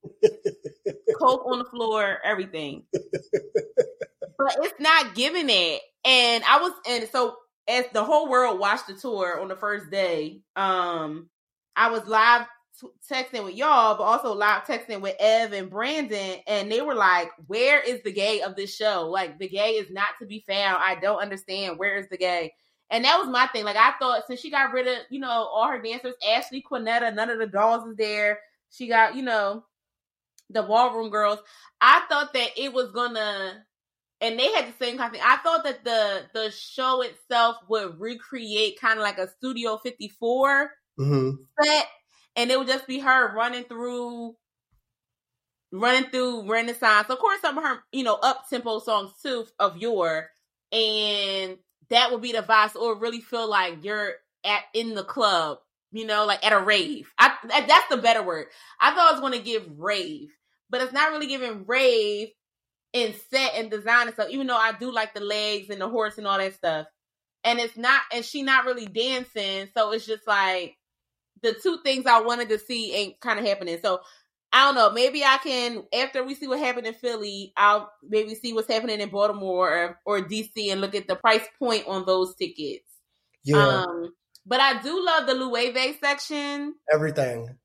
Coke 1.20 1.46
on 1.46 1.60
the 1.60 1.66
floor, 1.66 2.18
everything. 2.24 2.84
but 2.94 4.56
it's 4.62 4.80
not 4.80 5.16
giving 5.16 5.50
it. 5.50 5.82
And 6.06 6.46
I 6.46 6.62
was 6.62 6.72
and 6.88 7.10
so 7.12 7.36
as 7.68 7.84
the 7.92 8.06
whole 8.06 8.30
world 8.30 8.58
watched 8.58 8.88
the 8.88 8.94
tour 8.94 9.42
on 9.42 9.50
the 9.50 9.58
first 9.58 9.92
day, 9.92 10.44
um, 10.56 11.30
I 11.76 11.92
was 11.92 12.08
live 12.08 12.46
texting 13.10 13.44
with 13.44 13.56
y'all, 13.56 13.98
but 13.98 14.04
also 14.04 14.34
live 14.34 14.64
texting 14.64 15.02
with 15.02 15.16
Ev 15.20 15.54
and 15.54 15.70
Brandon, 15.70 16.38
and 16.48 16.72
they 16.72 16.82
were 16.82 16.96
like, 16.96 17.32
"Where 17.48 17.80
is 17.82 18.02
the 18.04 18.12
gay 18.12 18.42
of 18.42 18.56
this 18.56 18.76
show? 18.76 19.08
Like 19.10 19.40
the 19.40 19.50
gay 19.50 19.72
is 19.72 19.90
not 19.92 20.10
to 20.20 20.26
be 20.26 20.44
found. 20.48 20.82
I 20.84 20.96
don't 20.96 21.22
understand. 21.22 21.78
Where 21.80 21.96
is 21.98 22.08
the 22.10 22.18
gay?" 22.18 22.54
And 22.90 23.06
that 23.06 23.18
was 23.20 23.30
my 23.30 23.48
thing. 23.48 23.64
Like 23.66 23.78
I 23.78 23.94
thought 24.00 24.24
since 24.28 24.40
she 24.42 24.52
got 24.52 24.74
rid 24.74 24.88
of, 24.88 24.98
you 25.10 25.20
know, 25.20 25.30
all 25.30 25.68
her 25.68 25.82
dancers, 25.82 26.16
Ashley 26.30 26.64
Quinetta, 26.70 27.14
none 27.14 27.30
of 27.30 27.40
the 27.40 27.48
dolls 27.48 27.88
is 27.88 27.96
there. 27.98 28.40
She 28.70 28.88
got, 28.88 29.16
you 29.16 29.24
know, 29.24 29.66
the 30.50 30.64
ballroom 30.64 31.10
girls. 31.10 31.40
I 31.80 32.04
thought 32.10 32.34
that 32.34 32.50
it 32.58 32.74
was 32.74 32.92
gonna 32.92 33.66
and 34.22 34.40
they 34.40 34.52
had 34.54 34.68
the 34.68 34.86
same 34.86 34.98
kind 34.98 35.08
of 35.08 35.14
thing. 35.14 35.22
I 35.26 35.38
thought 35.38 35.64
that 35.66 35.84
the 35.84 36.24
the 36.34 36.52
show 36.52 37.02
itself 37.02 37.58
would 37.70 38.00
recreate 38.00 38.80
kind 38.80 39.00
of 39.00 39.04
like 39.04 39.18
a 39.18 39.30
Studio 39.30 39.78
54 39.78 40.72
hmm 40.98 41.48
set, 41.62 41.88
and 42.36 42.52
it 42.52 42.58
would 42.58 42.68
just 42.68 42.88
be 42.88 43.00
her 43.00 43.36
running 43.36 43.64
through 43.64 44.36
running 45.72 46.10
through 46.10 46.50
Renaissance. 46.50 47.10
Of 47.10 47.20
course, 47.20 47.42
some 47.42 47.58
of 47.58 47.64
her, 47.64 47.80
you 47.92 48.04
know, 48.04 48.16
up 48.16 48.44
tempo 48.50 48.80
songs 48.80 49.12
too 49.24 49.46
of 49.60 49.78
your, 49.78 50.30
and 50.72 51.58
that 51.90 52.12
would 52.12 52.22
be 52.22 52.32
the 52.32 52.40
vibe. 52.40 52.76
Would 52.76 53.02
really 53.02 53.22
feel 53.22 53.50
like 53.50 53.84
you're 53.84 54.14
at 54.46 54.64
in 54.74 54.96
the 54.96 55.04
club, 55.04 55.60
you 55.92 56.06
know, 56.06 56.26
like 56.26 56.46
at 56.46 56.54
a 56.54 56.60
rave. 56.60 57.12
I 57.18 57.34
that's 57.68 57.90
the 57.90 57.98
better 57.98 58.24
word. 58.24 58.48
I 58.80 58.92
thought 58.92 59.10
I 59.10 59.12
was 59.12 59.22
going 59.22 59.34
to 59.34 59.40
give 59.40 59.68
rave, 59.78 60.30
but 60.70 60.82
it's 60.82 60.94
not 60.94 61.12
really 61.12 61.28
giving 61.28 61.66
rave 61.66 62.30
in 62.94 63.14
set 63.30 63.54
and 63.56 63.72
design 63.72 64.08
and 64.08 64.14
stuff. 64.14 64.30
Even 64.30 64.48
though 64.48 64.58
I 64.58 64.74
do 64.74 64.92
like 64.92 65.14
the 65.14 65.22
legs 65.22 65.70
and 65.70 65.82
the 65.82 65.90
horse 65.90 66.18
and 66.18 66.28
all 66.28 66.38
that 66.38 66.54
stuff, 66.56 66.88
and 67.44 67.60
it's 67.60 67.78
not, 67.78 68.02
and 68.14 68.24
she 68.26 68.44
not 68.44 68.66
really 68.66 68.86
dancing, 68.86 69.68
so 69.76 69.92
it's 69.92 70.06
just 70.06 70.28
like 70.28 70.76
the 71.44 71.54
two 71.54 71.80
things 71.84 72.06
I 72.06 72.22
wanted 72.22 72.50
to 72.50 72.60
see 72.60 72.94
ain't 72.94 73.20
kind 73.20 73.40
of 73.40 73.46
happening. 73.46 73.80
So 73.82 74.02
I 74.54 74.66
don't 74.66 74.76
know. 74.76 74.92
Maybe 74.92 75.24
I 75.24 75.38
can 75.38 75.84
after 75.94 76.24
we 76.24 76.36
see 76.36 76.48
what 76.48 76.60
happened 76.60 76.86
in 76.88 76.94
Philly, 76.94 77.54
I'll 77.56 77.92
maybe 78.04 78.36
see 78.36 78.54
what's 78.54 78.72
happening 78.72 79.00
in 79.00 79.10
Baltimore 79.10 79.70
or, 79.74 80.00
or 80.06 80.22
DC 80.28 80.52
and 80.72 80.82
look 80.82 80.94
at 80.96 81.08
the 81.08 81.16
price 81.16 81.46
point 81.58 81.88
on 81.88 82.06
those 82.06 82.36
tickets. 82.36 82.86
Yeah, 83.44 83.84
Um, 83.84 84.14
but 84.46 84.60
I 84.60 84.82
do 84.82 85.04
love 85.04 85.26
the 85.28 85.34
Loewe 85.34 85.96
section. 86.00 86.76
everything. 86.94 87.58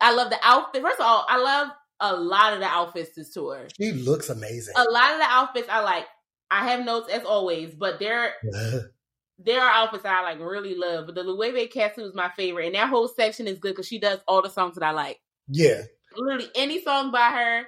I 0.00 0.14
love 0.14 0.30
the 0.30 0.38
outfit. 0.42 0.82
First 0.82 1.00
of 1.00 1.06
all, 1.06 1.26
I 1.28 1.36
love 1.38 1.68
a 2.00 2.16
lot 2.16 2.52
of 2.54 2.60
the 2.60 2.66
outfits 2.66 3.14
this 3.14 3.32
tour. 3.32 3.68
She 3.80 3.92
looks 3.92 4.28
amazing. 4.30 4.74
A 4.76 4.84
lot 4.84 5.12
of 5.12 5.18
the 5.18 5.26
outfits 5.28 5.68
I 5.68 5.80
like. 5.80 6.06
I 6.50 6.68
have 6.68 6.84
notes 6.84 7.10
as 7.12 7.24
always, 7.24 7.74
but 7.74 7.98
there 7.98 8.32
there 9.38 9.60
are 9.62 9.70
outfits 9.70 10.04
I 10.04 10.22
like 10.22 10.38
really 10.40 10.74
love. 10.76 11.06
But 11.06 11.14
the 11.16 11.22
Loewe 11.24 11.66
Castle 11.70 12.06
is 12.06 12.14
my 12.14 12.30
favorite, 12.36 12.66
and 12.66 12.74
that 12.74 12.88
whole 12.88 13.08
section 13.08 13.46
is 13.46 13.58
good 13.58 13.72
because 13.72 13.88
she 13.88 13.98
does 13.98 14.20
all 14.28 14.42
the 14.42 14.50
songs 14.50 14.74
that 14.76 14.84
I 14.84 14.92
like. 14.92 15.20
yeah, 15.48 15.82
Literally 16.16 16.48
any 16.54 16.80
song 16.82 17.10
by 17.10 17.30
her 17.30 17.66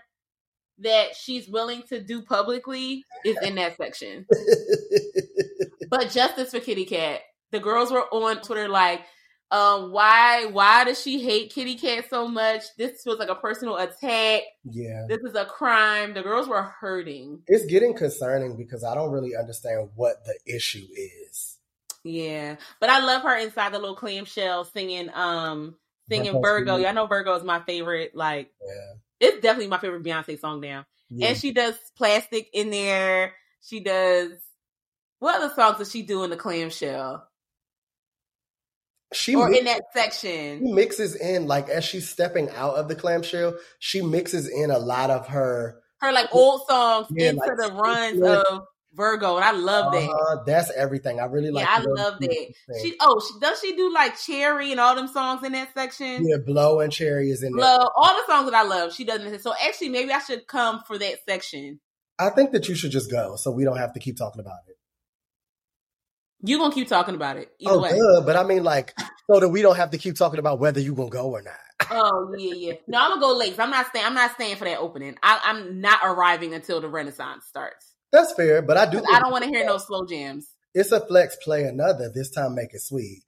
that 0.79 1.17
she's 1.17 1.49
willing 1.49 1.83
to 1.89 2.01
do 2.01 2.23
publicly 2.23 3.03
is 3.25 3.37
in 3.43 3.55
that 3.57 3.77
section. 3.77 4.27
But 5.89 6.11
justice 6.11 6.51
for 6.51 6.59
Kitty 6.61 6.85
Cat. 6.85 7.21
The 7.53 7.61
girls 7.61 7.93
were 7.93 8.03
on 8.13 8.41
Twitter 8.43 8.69
like, 8.69 9.03
um, 9.53 9.93
why 9.93 10.47
why 10.47 10.83
does 10.83 11.01
she 11.01 11.23
hate 11.23 11.55
Kitty 11.55 11.77
Cat 11.77 12.07
so 12.11 12.27
much? 12.27 12.65
This 12.77 13.03
feels 13.05 13.21
like 13.21 13.29
a 13.29 13.37
personal 13.37 13.77
attack. 13.77 14.43
yeah. 14.65 15.07
This 15.09 15.21
is 15.23 15.37
a 15.37 15.45
crime. 15.45 16.13
The 16.15 16.23
girls 16.23 16.49
were 16.49 16.63
hurting. 16.63 17.43
It's 17.47 17.65
getting 17.67 17.95
concerning 17.95 18.57
because 18.57 18.83
I 18.83 18.97
don't 18.97 19.13
really 19.13 19.37
understand 19.37 19.91
what 19.95 20.25
the 20.25 20.37
issue 20.53 20.87
is. 21.29 21.46
Yeah. 22.07 22.57
But 22.81 22.91
I 22.91 23.01
love 23.01 23.23
her 23.23 23.37
inside 23.39 23.73
the 23.73 23.79
little 23.79 23.97
clamshell 23.97 24.65
singing 24.65 25.11
um 25.13 25.77
singing 26.09 26.33
Virgo 26.33 26.41
Virgo. 26.43 26.77
Y'all 26.77 26.95
know 26.95 27.07
Virgo 27.07 27.35
is 27.35 27.43
my 27.45 27.61
favorite, 27.61 28.15
like 28.15 28.53
Yeah, 28.65 28.95
it's 29.29 29.41
definitely 29.43 29.69
my 29.69 29.79
favorite 29.79 30.03
Beyonce 30.05 30.39
song 30.39 30.61
now. 30.61 30.87
yeah. 31.11 31.29
And 31.29 31.37
she 31.37 31.53
does 31.53 31.75
plastic 31.97 32.49
in 32.53 32.71
there. 32.71 33.35
She 33.63 33.81
does 33.81 34.31
what 35.19 35.37
other 35.43 35.53
songs 35.55 35.79
does 35.79 35.91
she 35.91 36.03
do 36.03 36.23
in 36.25 36.31
the 36.31 36.37
clamshell? 36.37 37.27
she 39.13 39.35
Or 39.35 39.49
mi- 39.49 39.59
in 39.59 39.65
that 39.65 39.83
she 39.93 39.99
section? 40.01 40.75
mixes 40.75 41.17
in 41.17 41.47
like 41.47 41.69
as 41.69 41.85
she's 41.85 42.09
stepping 42.09 42.51
out 42.51 42.75
of 42.77 42.89
the 42.89 42.95
clamshell, 42.95 43.57
she 43.79 44.03
mixes 44.03 44.49
in 44.49 44.71
a 44.71 44.79
lot 44.79 45.11
of 45.11 45.29
her. 45.29 45.81
Her 46.01 46.13
like 46.13 46.29
old 46.33 46.67
songs 46.69 47.07
Yeah, 47.11 47.31
into 47.31 47.41
like 47.41 47.57
the 47.57 47.73
runs 47.73 48.21
of 48.23 48.67
Virgo, 48.97 49.37
and 49.37 49.45
I 49.45 49.51
love 49.53 49.93
that. 49.93 50.09
Uh, 50.11 50.43
that's 50.45 50.71
everything. 50.73 51.21
I 51.21 51.27
really 51.27 51.51
like. 51.51 51.67
yeah, 51.67 51.77
I 51.79 51.81
love 51.83 52.19
that. 52.19 52.55
She 52.83 52.97
oh, 53.01 53.21
she 53.21 53.39
does 53.39 53.61
she 53.61 53.77
do 53.77 53.93
like 53.93 54.19
Cherry 54.19 54.73
and 54.73 54.81
all 54.81 54.95
them 54.95 55.09
songs 55.09 55.45
in 55.45 55.53
that 55.53 55.75
section? 55.75 56.27
yeah, 56.27 56.39
blow 56.39 56.81
and 56.81 56.93
cherry 56.93 57.31
is 57.31 57.43
in 57.43 57.53
there. 57.53 57.61
Love 57.65 57.91
all 57.95 58.15
the 58.15 58.33
songs 58.33 58.51
that 58.51 58.55
I 58.55 58.63
love. 58.63 58.95
She 58.95 59.05
doesn't. 59.05 59.41
So 59.43 59.53
actually, 59.63 59.91
maybe 59.91 60.13
I 60.13 60.21
should 60.21 60.47
come 60.47 60.83
for 60.87 60.99
that 60.99 61.19
section. 61.29 61.81
I 62.19 62.31
think 62.31 62.53
that 62.53 62.69
you 62.69 62.75
should 62.75 62.91
just 62.91 63.11
go, 63.11 63.37
so 63.37 63.51
we 63.51 63.65
don't 63.65 63.77
have 63.77 63.93
to 63.93 64.01
keep 64.01 64.17
talking 64.17 64.41
about 64.41 64.61
it. 64.69 64.77
You 66.41 66.59
gonna 66.59 66.75
keep 66.75 66.89
talking 66.89 67.15
about 67.15 67.37
it 67.37 67.51
either 67.59 67.73
oh, 67.73 67.83
way. 67.83 67.91
good, 67.91 68.25
but 68.25 68.37
I 68.37 68.45
mean, 68.45 68.65
like, 68.65 68.95
so 69.31 69.41
that 69.41 69.49
we 69.49 69.63
don't 69.63 69.77
have 69.77 69.91
to 69.91 69.99
keep 69.99 70.17
talking 70.17 70.39
about 70.39 70.59
whether 70.59 70.81
you 70.81 70.95
gonna 70.95 71.11
go 71.11 71.31
or 71.31 71.43
not. 71.43 71.55
Oh 71.91 72.35
yeah, 72.37 72.55
yeah. 72.55 72.73
No, 72.89 72.99
I'm 72.99 73.11
gonna 73.11 73.21
go 73.21 73.37
late. 73.37 73.61
I'm 73.61 73.71
not 73.71 73.87
staying. 73.89 74.07
I'm 74.07 74.15
not 74.15 74.33
staying 74.33 74.57
for 74.57 74.65
that 74.65 74.79
opening. 74.79 75.17
I, 75.23 75.41
I'm 75.45 75.81
not 75.81 76.01
arriving 76.03 76.55
until 76.55 76.81
the 76.81 76.89
Renaissance 76.89 77.45
starts. 77.45 77.96
That's 78.13 78.33
fair, 78.33 78.63
but 78.63 78.77
I 78.77 78.91
do. 78.91 79.03
I 79.11 79.21
don't 79.21 79.33
want 79.33 79.45
to 79.45 79.51
hear 79.51 79.65
no 79.65 79.79
slow 79.79 80.07
jams. 80.07 80.49
It's 80.75 80.93
a 80.93 81.01
flex. 81.01 81.37
Play 81.43 81.65
another. 81.65 82.11
This 82.15 82.31
time, 82.31 82.55
make 82.55 82.73
it 82.73 82.81
sweet. 82.81 83.23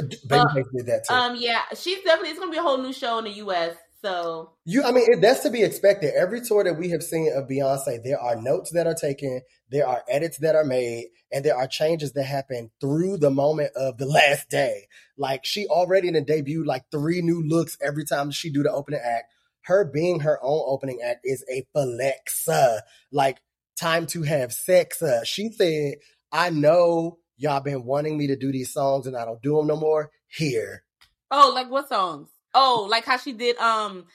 Babyface 0.00 0.64
did 0.76 0.86
that 0.86 1.04
too. 1.08 1.14
Um, 1.14 1.36
yeah, 1.38 1.62
she's 1.74 2.02
definitely. 2.02 2.30
It's 2.30 2.38
gonna 2.38 2.50
be 2.50 2.58
a 2.58 2.62
whole 2.62 2.78
new 2.78 2.92
show 2.92 3.18
in 3.18 3.24
the 3.24 3.30
U.S. 3.32 3.76
So 4.02 4.52
You, 4.64 4.84
I 4.84 4.92
mean, 4.92 5.04
it, 5.08 5.20
that's 5.20 5.40
to 5.40 5.50
be 5.50 5.62
expected. 5.62 6.12
Every 6.14 6.40
tour 6.40 6.62
that 6.62 6.78
we 6.78 6.90
have 6.90 7.02
seen 7.02 7.32
of 7.34 7.48
Beyonce, 7.48 8.02
there 8.04 8.20
are 8.20 8.36
notes 8.36 8.70
that 8.72 8.86
are 8.86 8.94
taken, 8.94 9.40
there 9.70 9.86
are 9.86 10.02
edits 10.08 10.38
that 10.38 10.54
are 10.54 10.64
made, 10.64 11.06
and 11.32 11.44
there 11.44 11.56
are 11.56 11.66
changes 11.66 12.12
that 12.12 12.24
happen 12.24 12.70
through 12.80 13.16
the 13.16 13.30
moment 13.30 13.70
of 13.74 13.96
the 13.96 14.06
last 14.06 14.50
day. 14.50 14.86
Like 15.16 15.44
she 15.44 15.66
already 15.66 16.08
in 16.08 16.14
the 16.14 16.20
debut, 16.20 16.64
like 16.64 16.84
three 16.90 17.22
new 17.22 17.42
looks 17.42 17.78
every 17.82 18.04
time 18.04 18.30
she 18.30 18.50
do 18.50 18.62
the 18.62 18.70
opening 18.70 19.00
act. 19.02 19.32
Her 19.66 19.84
being 19.84 20.20
her 20.20 20.38
own 20.42 20.62
opening 20.64 21.00
act 21.04 21.20
is 21.24 21.44
a 21.52 21.66
flex. 21.72 22.48
Like 23.10 23.38
time 23.78 24.06
to 24.06 24.22
have 24.22 24.52
sex. 24.52 25.02
uh. 25.02 25.24
She 25.24 25.50
said, 25.50 25.96
"I 26.30 26.50
know 26.50 27.18
y'all 27.36 27.60
been 27.60 27.84
wanting 27.84 28.16
me 28.16 28.28
to 28.28 28.36
do 28.36 28.52
these 28.52 28.72
songs, 28.72 29.08
and 29.08 29.16
I 29.16 29.24
don't 29.24 29.42
do 29.42 29.56
them 29.56 29.66
no 29.66 29.76
more. 29.76 30.10
Here." 30.28 30.84
Oh, 31.32 31.52
like 31.52 31.68
what 31.68 31.88
songs? 31.88 32.30
Oh, 32.54 32.86
like 32.88 33.04
how 33.04 33.16
she 33.16 33.32
did. 33.32 33.58
Um, 33.58 34.06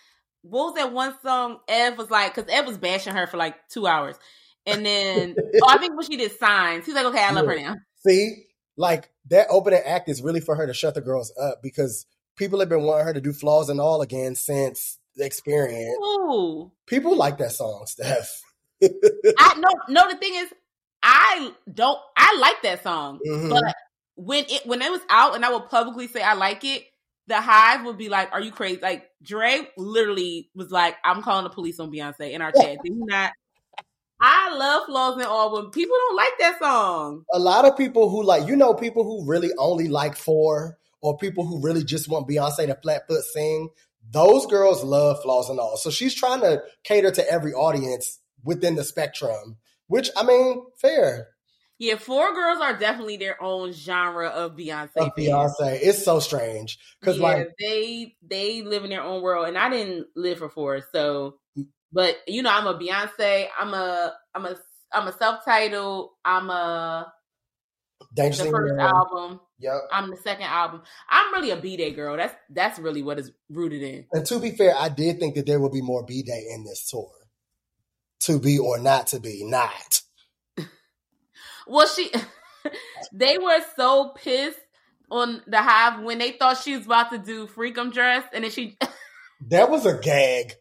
what 0.41 0.68
was 0.68 0.76
that 0.76 0.93
one 0.93 1.14
song? 1.22 1.60
Ev 1.68 1.97
was 1.97 2.10
like, 2.10 2.34
because 2.34 2.49
Ev 2.49 2.66
was 2.66 2.78
bashing 2.78 3.14
her 3.14 3.28
for 3.28 3.36
like 3.38 3.56
two 3.68 3.86
hours, 3.86 4.16
and 4.66 4.86
then 4.86 5.36
oh, 5.38 5.68
I 5.70 5.78
think 5.80 5.95
when 5.97 6.10
she 6.10 6.16
did 6.16 6.32
signs, 6.39 6.86
he's 6.86 6.95
like, 6.95 7.08
okay, 7.08 7.24
I 7.24 7.32
love 7.32 7.45
her 7.45 7.56
now. 7.56 7.76
See, 8.06 8.45
like 8.78 9.10
that 9.30 9.47
opening 9.49 9.82
act 9.86 10.08
is 10.08 10.22
really 10.22 10.39
for 10.39 10.56
her 10.56 10.66
to 10.66 10.74
shut 10.74 10.95
the 10.95 11.02
girls 11.02 11.34
up 11.38 11.62
because 11.62 12.06
people 12.38 12.60
have 12.62 12.70
been 12.70 12.84
wanting 12.84 13.06
her 13.06 13.14
to 13.14 13.22
do 13.22 13.34
flaws 13.34 13.70
and 13.70 13.82
all 13.82 14.02
again 14.02 14.36
since 14.36 14.97
experience. 15.18 15.97
Ooh, 16.03 16.72
People 16.86 17.16
like 17.16 17.38
that 17.39 17.51
song, 17.51 17.86
Steph. 17.86 18.41
I 18.84 18.88
no, 19.57 19.70
no. 19.89 20.09
The 20.12 20.18
thing 20.18 20.36
is, 20.36 20.47
I 21.03 21.51
don't. 21.74 21.99
I 22.18 22.38
like 22.39 22.62
that 22.64 22.84
song, 22.84 23.20
Mhm. 23.28 23.49
but 23.49 23.76
when 24.16 24.45
it 24.49 24.66
when 24.66 24.82
it 24.82 24.91
was 24.91 25.01
out, 25.09 25.36
and 25.36 25.45
I 25.45 25.51
would 25.51 25.70
publicly 25.70 26.07
say 26.07 26.22
I 26.22 26.34
like 26.34 26.64
it. 26.64 26.84
The 27.28 27.39
Hive 27.39 27.86
would 27.86 27.97
be 27.97 28.09
like, 28.09 28.32
"Are 28.34 28.41
you 28.41 28.51
crazy?" 28.51 28.80
Like 28.82 29.09
Dre 29.22 29.68
literally 29.78 30.49
was 30.55 30.72
like, 30.72 30.95
"I'm 31.03 31.22
calling 31.22 31.43
the 31.43 31.49
police 31.49 31.80
on 31.80 31.91
Beyonce 31.91 32.32
in 32.32 32.41
our 32.41 32.51
chat." 32.51 32.82
Did 32.84 32.91
he 32.91 32.91
not? 32.93 33.32
I 34.20 34.53
love 34.55 34.86
flaws 34.86 35.16
and 35.16 35.26
all, 35.26 35.49
but 35.49 35.72
people 35.72 35.95
don't 35.97 36.16
like 36.16 36.34
that 36.39 36.59
song. 36.59 37.24
A 37.34 37.39
lot 37.39 37.66
of 37.66 37.76
people 37.76 38.09
who 38.09 38.24
like, 38.24 38.47
you 38.47 38.55
know, 38.55 38.74
people 38.74 39.03
who 39.03 39.26
really 39.26 39.49
only 39.57 39.88
like 39.88 40.16
four 40.16 40.78
or 41.01 41.18
people 41.18 41.45
who 41.45 41.59
really 41.62 41.84
just 41.84 42.07
want 42.07 42.28
Beyonce 42.28 42.68
to 42.68 42.76
flat 42.76 43.07
foot 43.07 43.24
sing, 43.24 43.70
those 44.12 44.45
girls 44.45 44.84
love 44.84 45.22
flaws 45.22 45.49
and 45.49 45.59
all. 45.59 45.78
So 45.78 45.89
she's 45.89 46.14
trying 46.14 46.41
to 46.41 46.62
cater 46.84 47.12
to 47.12 47.32
every 47.32 47.53
audience 47.53 48.20
within 48.43 48.76
the 48.76 48.84
spectrum, 48.84 49.57
which 49.88 50.09
I 50.16 50.24
mean, 50.24 50.64
fair. 50.80 51.30
Yeah, 51.80 51.95
four 51.95 52.32
girls 52.36 52.59
are 52.62 52.78
definitely 52.78 53.18
their 53.18 53.41
own 53.41 53.72
genre 53.72 54.28
of 54.28 54.55
Beyonce. 54.55 54.97
Of. 54.97 55.16
Beyonce. 55.18 55.80
It's 55.82 56.05
so 56.05 56.20
strange. 56.20 56.78
Cause 57.03 57.18
yeah, 57.18 57.24
like, 57.24 57.47
they 57.59 58.16
they 58.22 58.62
live 58.62 58.84
in 58.84 58.91
their 58.91 59.01
own 59.01 59.24
world, 59.24 59.47
and 59.47 59.57
I 59.57 59.70
didn't 59.70 60.05
live 60.16 60.38
for 60.38 60.49
four. 60.49 60.82
So, 60.91 61.39
but 61.91 62.18
you 62.28 62.43
know, 62.43 62.51
I'm 62.51 62.68
a 62.68 62.78
Beyonce. 62.78 63.47
I'm 63.57 63.74
a 63.74 64.14
I'm 64.36 64.45
a 64.45 64.55
I'm 64.93 65.07
a 65.07 65.18
self 65.18 65.43
titled. 65.43 66.12
I'm 66.24 66.51
a 66.51 67.12
the 68.16 68.32
first 68.32 68.80
album. 68.80 69.39
Yep. 69.62 69.82
I'm 69.91 70.09
the 70.09 70.18
second 70.18 70.45
album. 70.45 70.82
I'm 71.09 71.34
really 71.34 71.51
a 71.51 71.57
B 71.57 71.78
Day 71.78 71.91
girl. 71.91 72.18
That's 72.18 72.36
that's 72.49 72.80
really 72.80 73.03
what 73.03 73.20
is 73.20 73.32
rooted 73.49 73.82
in. 73.84 74.05
And 74.12 74.26
to 74.26 74.39
be 74.39 74.51
fair, 74.51 74.74
I 74.76 74.89
did 74.89 75.20
think 75.20 75.36
that 75.36 75.45
there 75.45 75.59
would 75.59 75.72
be 75.72 75.82
more 75.82 76.03
B 76.05 76.24
Day 76.24 76.45
in 76.53 76.64
this 76.64 76.88
tour. 76.89 77.12
To 78.22 78.39
be 78.39 78.57
or 78.59 78.78
not 78.80 79.07
to 79.07 79.20
be, 79.20 79.43
not. 79.45 80.01
Well, 81.68 81.88
she 81.88 82.12
they 83.14 83.38
were 83.38 83.59
so 83.76 84.14
pissed 84.16 84.59
on 85.12 85.41
the 85.47 85.62
Hive 85.62 86.01
when 86.03 86.18
they 86.18 86.32
thought 86.32 86.57
she 86.57 86.76
was 86.76 86.86
about 86.86 87.12
to 87.12 87.18
do 87.20 87.45
Freakum 87.47 87.93
Dress, 87.93 88.26
and 88.34 88.43
then 88.43 88.51
she 88.51 88.78
That 89.49 89.70
was 89.70 89.86
a 89.86 89.97
gag. 89.97 90.53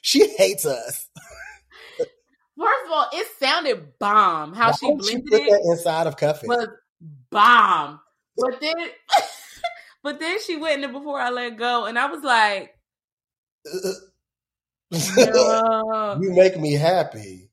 she 0.00 0.28
hates 0.36 0.64
us. 0.64 1.08
First 1.98 2.86
of 2.86 2.92
all, 2.92 3.08
it 3.12 3.26
sounded 3.40 3.98
bomb. 3.98 4.54
How 4.54 4.72
she 4.72 4.86
Why 4.86 4.92
would 4.92 5.00
blended 5.02 5.26
put 5.30 5.40
it 5.40 5.50
that 5.50 5.60
inside 5.72 6.06
of 6.06 6.16
Cuff 6.16 6.44
It. 6.44 6.48
was 6.48 6.68
bomb. 7.30 8.00
But 8.36 8.60
then, 8.60 8.74
but 10.02 10.20
then 10.20 10.38
she 10.40 10.56
went 10.56 10.76
in 10.76 10.80
there 10.82 10.92
before 10.92 11.20
I 11.20 11.30
let 11.30 11.56
go, 11.56 11.84
and 11.86 11.98
I 11.98 12.06
was 12.06 12.22
like, 12.22 12.74
no. 14.92 16.18
you 16.20 16.32
make 16.32 16.58
me 16.58 16.72
happy. 16.72 17.50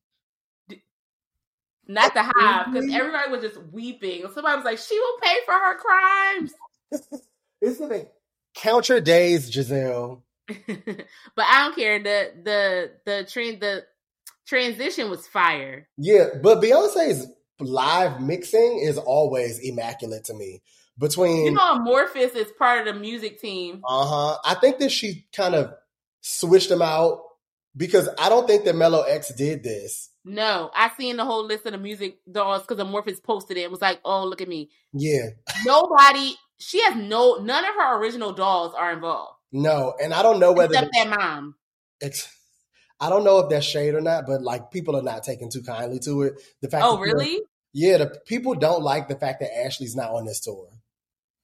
not 1.87 2.13
the 2.13 2.23
hive, 2.23 2.73
because 2.73 2.93
everybody 2.93 3.31
was 3.31 3.41
just 3.41 3.61
weeping. 3.71 4.23
Somebody 4.33 4.55
was 4.57 4.65
like, 4.65 4.79
she 4.79 4.99
will 4.99 5.19
pay 5.21 5.35
for 5.45 5.53
her 5.53 5.77
crimes. 5.77 6.53
Isn't 7.61 7.91
it? 7.91 8.13
Count 8.55 8.89
your 8.89 9.01
days, 9.01 9.51
Giselle. 9.51 10.23
but 10.47 11.45
I 11.45 11.63
don't 11.63 11.75
care. 11.75 11.99
The 11.99 12.31
the 12.43 12.91
the 13.05 13.27
trend 13.29 13.61
the 13.61 13.85
transition 14.47 15.09
was 15.09 15.27
fire. 15.27 15.87
Yeah, 15.97 16.29
but 16.41 16.59
Beyonce's 16.61 17.27
live 17.59 18.21
mixing 18.21 18.79
is 18.83 18.97
always 18.97 19.59
immaculate 19.59 20.25
to 20.25 20.33
me. 20.33 20.61
Between 20.97 21.45
You 21.45 21.51
know, 21.53 21.75
Amorphous 21.75 22.33
is 22.35 22.51
part 22.57 22.85
of 22.85 22.93
the 22.93 22.99
music 22.99 23.39
team. 23.39 23.81
Uh 23.87 24.05
huh. 24.05 24.37
I 24.43 24.55
think 24.55 24.79
that 24.79 24.91
she 24.91 25.25
kind 25.33 25.55
of 25.55 25.73
switched 26.21 26.69
them 26.69 26.81
out 26.81 27.21
because 27.75 28.09
I 28.19 28.27
don't 28.27 28.47
think 28.47 28.65
that 28.65 28.75
MeLo-X 28.75 29.33
did 29.35 29.63
this. 29.63 30.09
No, 30.25 30.69
I 30.75 30.91
seen 30.97 31.15
the 31.15 31.23
whole 31.23 31.45
list 31.45 31.65
of 31.65 31.71
the 31.71 31.77
music 31.77 32.17
dolls 32.29 32.63
because 32.63 32.79
Amorphous 32.79 33.21
posted 33.21 33.55
it. 33.57 33.61
It 33.61 33.71
was 33.71 33.81
like, 33.81 34.01
oh, 34.03 34.25
look 34.25 34.41
at 34.41 34.49
me. 34.49 34.69
Yeah. 34.91 35.29
Nobody 35.65 36.35
she 36.59 36.81
has 36.83 36.95
no 36.95 37.35
none 37.35 37.63
of 37.65 37.73
her 37.75 37.97
original 37.99 38.33
dolls 38.33 38.73
are 38.77 38.91
involved 38.91 39.37
No, 39.51 39.95
and 40.01 40.13
I 40.13 40.21
don't 40.21 40.39
know 40.39 40.51
whether 40.51 40.73
except 40.73 40.91
that 40.93 41.17
mom. 41.17 41.55
it's. 42.01 42.27
I 42.99 43.09
don't 43.09 43.23
know 43.23 43.39
if 43.39 43.49
that's 43.49 43.65
shade 43.65 43.95
or 43.95 44.01
not, 44.01 44.25
but 44.27 44.41
like 44.41 44.71
people 44.71 44.95
are 44.95 45.01
not 45.01 45.23
taking 45.23 45.49
too 45.49 45.63
kindly 45.63 45.99
to 45.99 46.23
it. 46.23 46.41
The 46.61 46.69
fact, 46.69 46.83
Oh, 46.85 46.99
really? 46.99 47.39
Yeah, 47.73 47.97
the 47.97 48.07
people 48.25 48.55
don't 48.55 48.83
like 48.83 49.07
the 49.07 49.15
fact 49.15 49.39
that 49.41 49.57
Ashley's 49.57 49.95
not 49.95 50.11
on 50.11 50.25
this 50.25 50.39
tour. 50.39 50.67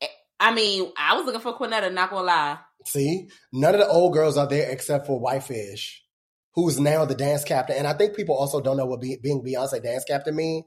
Eh, 0.02 0.08
I 0.40 0.54
mean, 0.54 0.92
I 0.98 1.16
was 1.16 1.26
looking 1.26 1.42
for 1.42 1.54
Quinetta. 1.54 1.94
Not 1.94 2.10
gonna 2.10 2.26
lie. 2.26 2.58
See, 2.86 3.30
none 3.54 3.74
of 3.74 3.80
the 3.80 3.88
old 3.88 4.14
girls 4.14 4.38
are 4.38 4.48
there 4.48 4.70
except 4.70 5.08
for 5.08 5.20
Whitefish, 5.20 6.04
who's 6.54 6.80
now 6.80 7.06
the 7.06 7.16
dance 7.16 7.44
captain. 7.44 7.78
And 7.78 7.88
I 7.88 7.94
think 7.94 8.16
people 8.16 8.36
also 8.36 8.60
don't 8.60 8.78
know 8.78 8.86
what 8.86 9.02
be, 9.02 9.18
being 9.22 9.42
Beyonce 9.44 9.82
dance 9.82 10.04
captain 10.04 10.36
mean. 10.36 10.64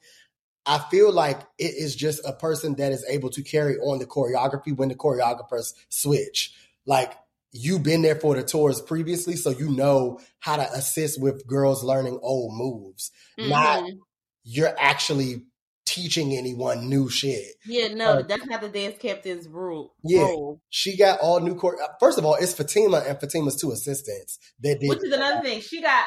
I 0.66 0.78
feel 0.90 1.12
like 1.12 1.40
it 1.58 1.74
is 1.76 1.96
just 1.96 2.20
a 2.26 2.32
person 2.32 2.74
that 2.74 2.92
is 2.92 3.04
able 3.08 3.30
to 3.30 3.42
carry 3.42 3.78
on 3.78 3.98
the 3.98 4.06
choreography 4.06 4.76
when 4.76 4.90
the 4.90 4.94
choreographers 4.94 5.74
switch. 5.88 6.52
Like 6.84 7.14
you've 7.52 7.82
been 7.82 8.02
there 8.02 8.16
for 8.16 8.34
the 8.34 8.42
tours 8.42 8.80
previously, 8.80 9.36
so 9.36 9.50
you 9.50 9.70
know 9.70 10.20
how 10.40 10.56
to 10.56 10.70
assist 10.72 11.20
with 11.20 11.46
girls 11.46 11.82
learning 11.82 12.18
old 12.22 12.54
moves. 12.54 13.10
Not 13.38 13.84
Mhm. 13.84 13.98
you're 14.44 14.74
actually 14.78 15.42
teaching 15.86 16.36
anyone 16.36 16.88
new 16.88 17.08
shit. 17.08 17.54
Yeah, 17.64 17.88
no, 17.88 18.18
Uh, 18.18 18.22
that's 18.22 18.44
not 18.46 18.60
the 18.60 18.68
dance 18.68 18.96
captain's 19.00 19.48
rule. 19.48 19.94
Yeah. 20.04 20.20
role. 20.22 20.60
She 20.68 20.96
got 20.98 21.18
all 21.20 21.40
new 21.40 21.54
court. 21.54 21.78
First 21.98 22.18
of 22.18 22.26
all, 22.26 22.34
it's 22.34 22.52
Fatima 22.52 22.98
and 22.98 23.18
Fatima's 23.18 23.56
two 23.56 23.72
assistants 23.72 24.38
that 24.60 24.80
did. 24.80 24.88
Which 24.88 25.02
is 25.02 25.12
another 25.12 25.40
thing. 25.42 25.60
She 25.62 25.80
got 25.80 26.04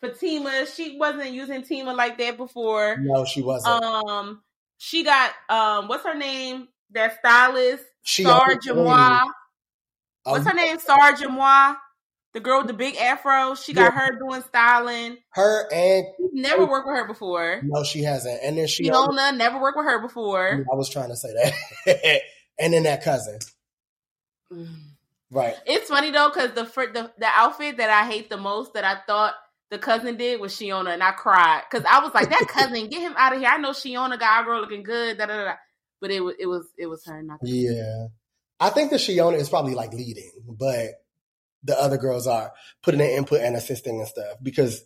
Fatima. 0.00 0.64
She 0.66 0.96
wasn't 0.96 1.32
using 1.32 1.62
Tima 1.62 1.94
like 1.94 2.16
that 2.18 2.38
before. 2.38 2.96
No, 3.00 3.26
she 3.26 3.42
wasn't. 3.42 3.84
Um, 3.84 4.42
she 4.78 5.04
got 5.04 5.32
um, 5.50 5.88
what's 5.88 6.04
her 6.04 6.14
name? 6.14 6.68
That 6.92 7.18
stylist, 7.18 7.84
she 8.02 8.22
Star. 8.22 8.58
Oh, 8.70 9.30
What's 10.30 10.46
um, 10.46 10.52
her 10.52 10.54
name? 10.54 10.78
Star 10.78 11.12
Jamois. 11.12 11.76
The 12.34 12.40
girl 12.40 12.58
with 12.58 12.66
the 12.66 12.74
big 12.74 12.96
afro. 12.96 13.54
She 13.54 13.72
got 13.72 13.94
her 13.94 14.18
doing 14.18 14.42
styling. 14.42 15.16
Her 15.30 15.66
and 15.72 16.04
Never 16.32 16.66
worked 16.66 16.86
with 16.86 16.96
her 16.96 17.06
before. 17.06 17.60
no, 17.64 17.82
she 17.84 18.02
hasn't. 18.02 18.40
And 18.42 18.58
then 18.58 18.66
she. 18.66 18.84
Fiona 18.84 19.32
never 19.32 19.60
worked 19.60 19.78
with 19.78 19.86
her 19.86 20.00
before. 20.00 20.64
I 20.70 20.76
was 20.76 20.90
trying 20.90 21.08
to 21.08 21.16
say 21.16 21.28
that. 21.32 22.20
and 22.60 22.72
then 22.72 22.82
that 22.82 23.02
cousin, 23.02 23.38
mm. 24.52 24.68
right? 25.30 25.56
It's 25.66 25.88
funny 25.88 26.10
though 26.10 26.28
because 26.28 26.52
the, 26.52 26.64
the 26.64 27.10
the 27.18 27.26
outfit 27.26 27.78
that 27.78 27.90
I 27.90 28.06
hate 28.06 28.28
the 28.28 28.36
most 28.36 28.74
that 28.74 28.84
I 28.84 28.98
thought 29.06 29.34
the 29.70 29.78
cousin 29.78 30.16
did 30.16 30.40
was 30.40 30.54
Shiona, 30.54 30.92
and 30.92 31.02
I 31.02 31.12
cried 31.12 31.62
because 31.70 31.86
I 31.90 32.00
was 32.00 32.12
like, 32.14 32.30
"That 32.30 32.46
cousin, 32.48 32.88
get 32.88 33.00
him 33.00 33.14
out 33.16 33.34
of 33.34 33.40
here!" 33.40 33.48
I 33.50 33.58
know 33.58 33.70
Shiona 33.70 34.18
got 34.18 34.38
our 34.38 34.44
girl 34.44 34.60
looking 34.60 34.82
good, 34.82 35.18
da 35.18 35.26
da 35.26 35.44
da. 35.44 35.54
But 36.00 36.10
it 36.10 36.20
was 36.20 36.34
it 36.38 36.46
was 36.46 36.66
it 36.78 36.86
was 36.86 37.04
her, 37.06 37.22
not 37.22 37.40
the 37.40 37.50
Yeah, 37.50 38.06
I 38.60 38.70
think 38.70 38.90
that 38.90 39.00
Shiona 39.00 39.34
is 39.34 39.48
probably 39.48 39.74
like 39.74 39.92
leading, 39.92 40.32
but 40.46 40.88
the 41.62 41.80
other 41.80 41.96
girls 41.96 42.26
are 42.26 42.52
putting 42.82 43.00
in 43.00 43.06
input 43.10 43.40
and 43.40 43.56
assisting 43.56 43.98
and 43.98 44.08
stuff 44.08 44.36
because 44.42 44.82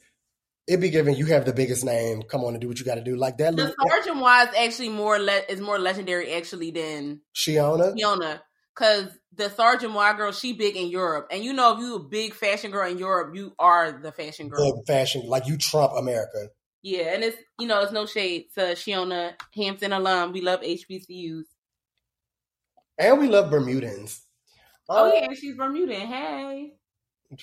it 0.67 0.79
be 0.81 0.91
given 0.91 1.15
you 1.15 1.27
have 1.27 1.45
the 1.45 1.53
biggest 1.53 1.85
name. 1.85 2.23
Come 2.23 2.45
on 2.45 2.55
and 2.55 2.61
do 2.61 2.69
what 2.69 2.79
you 2.79 2.85
got 2.85 2.95
to 2.97 3.05
do. 3.05 3.17
Like 3.17 3.39
that. 3.39 3.57
The 3.57 3.65
little- 3.65 3.75
Sergeant 3.89 4.19
was 4.19 4.49
actually 4.59 4.91
more 4.91 5.19
le- 5.19 5.45
is 5.49 5.61
more 5.61 5.79
legendary 5.79 6.33
actually 6.35 6.71
than 6.71 7.21
Shiona. 7.35 7.97
Shiona, 7.99 8.41
because 8.75 9.09
the 9.35 9.51
Sergeant 9.51 9.93
Mois 9.93 10.13
girl 10.15 10.33
she 10.33 10.53
big 10.53 10.77
in 10.77 10.89
Europe, 10.89 11.29
and 11.31 11.43
you 11.45 11.53
know 11.53 11.75
if 11.75 11.81
you 11.81 11.97
a 11.97 11.99
big 12.05 12.35
fashion 12.35 12.71
girl 12.71 12.89
in 12.91 12.99
Europe, 12.99 13.35
you 13.35 13.53
are 13.59 13.93
the 13.93 14.13
fashion 14.13 14.49
girl. 14.49 14.77
The 14.77 14.93
fashion, 14.93 15.23
like 15.27 15.47
you 15.47 15.57
trump 15.57 15.93
America. 15.97 16.49
Yeah, 16.83 17.15
and 17.15 17.23
it's 17.25 17.37
you 17.59 17.67
know 17.67 17.81
it's 17.83 17.93
no 17.93 18.07
shade 18.07 18.47
to 18.55 18.61
Shiona 18.73 19.33
Hampton 19.55 19.93
alum. 19.93 20.33
We 20.33 20.41
love 20.43 20.61
HBCUs. 20.63 21.45
And 23.03 23.19
we 23.19 23.29
love 23.29 23.51
Bermudans. 23.53 24.21
Oh 24.89 25.09
Uh, 25.11 25.13
yeah, 25.15 25.29
she's 25.35 25.57
Bermudan. 25.57 26.07
Hey. 26.07 26.75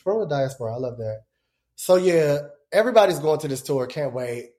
from 0.04 0.20
the 0.22 0.26
diaspora. 0.28 0.74
I 0.74 0.78
love 0.78 0.98
that. 0.98 1.22
So 1.76 1.96
yeah, 1.96 2.40
everybody's 2.72 3.20
going 3.20 3.40
to 3.40 3.48
this 3.48 3.62
tour. 3.62 3.86
Can't 3.88 4.14
wait. 4.14 4.52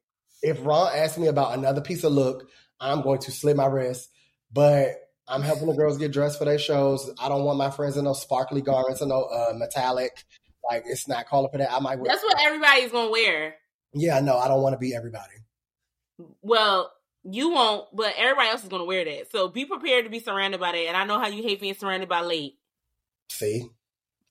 If 0.42 0.58
Ron 0.64 0.90
asks 0.94 1.18
me 1.18 1.26
about 1.28 1.56
another 1.58 1.80
piece 1.80 2.04
of 2.04 2.12
look, 2.12 2.48
I'm 2.80 3.02
going 3.02 3.18
to 3.20 3.30
slit 3.30 3.56
my 3.56 3.66
wrist. 3.66 4.08
But 4.52 4.96
I'm 5.28 5.42
helping 5.42 5.66
the 5.68 5.74
girls 5.74 5.98
get 5.98 6.12
dressed 6.12 6.38
for 6.38 6.44
their 6.44 6.58
shows. 6.58 7.08
I 7.20 7.28
don't 7.28 7.44
want 7.44 7.58
my 7.58 7.70
friends 7.70 7.96
in 7.96 8.04
no 8.04 8.14
sparkly 8.14 8.62
garments 8.62 9.00
or 9.02 9.06
no 9.06 9.22
uh, 9.24 9.52
metallic. 9.54 10.24
Like 10.68 10.82
it's 10.86 11.06
not 11.08 11.26
calling 11.28 11.50
for 11.50 11.58
that. 11.58 11.72
I 11.72 11.78
might. 11.80 11.98
Wear, 11.98 12.10
That's 12.10 12.22
what 12.24 12.40
everybody's 12.40 12.90
gonna 12.92 13.10
wear. 13.10 13.54
yeah, 13.94 14.20
no, 14.20 14.36
I 14.38 14.48
don't 14.48 14.62
want 14.62 14.72
to 14.74 14.78
be 14.78 14.94
everybody. 14.94 15.32
Well, 16.42 16.90
you 17.24 17.50
won't, 17.50 17.88
but 17.94 18.14
everybody 18.16 18.48
else 18.48 18.62
is 18.62 18.68
gonna 18.68 18.84
wear 18.84 19.04
that. 19.04 19.30
So 19.30 19.48
be 19.48 19.64
prepared 19.64 20.04
to 20.04 20.10
be 20.10 20.20
surrounded 20.20 20.60
by 20.60 20.72
that. 20.72 20.78
And 20.78 20.96
I 20.96 21.04
know 21.04 21.18
how 21.18 21.28
you 21.28 21.42
hate 21.42 21.60
being 21.60 21.74
surrounded 21.74 22.08
by 22.08 22.20
late. 22.20 22.54
See, 23.30 23.68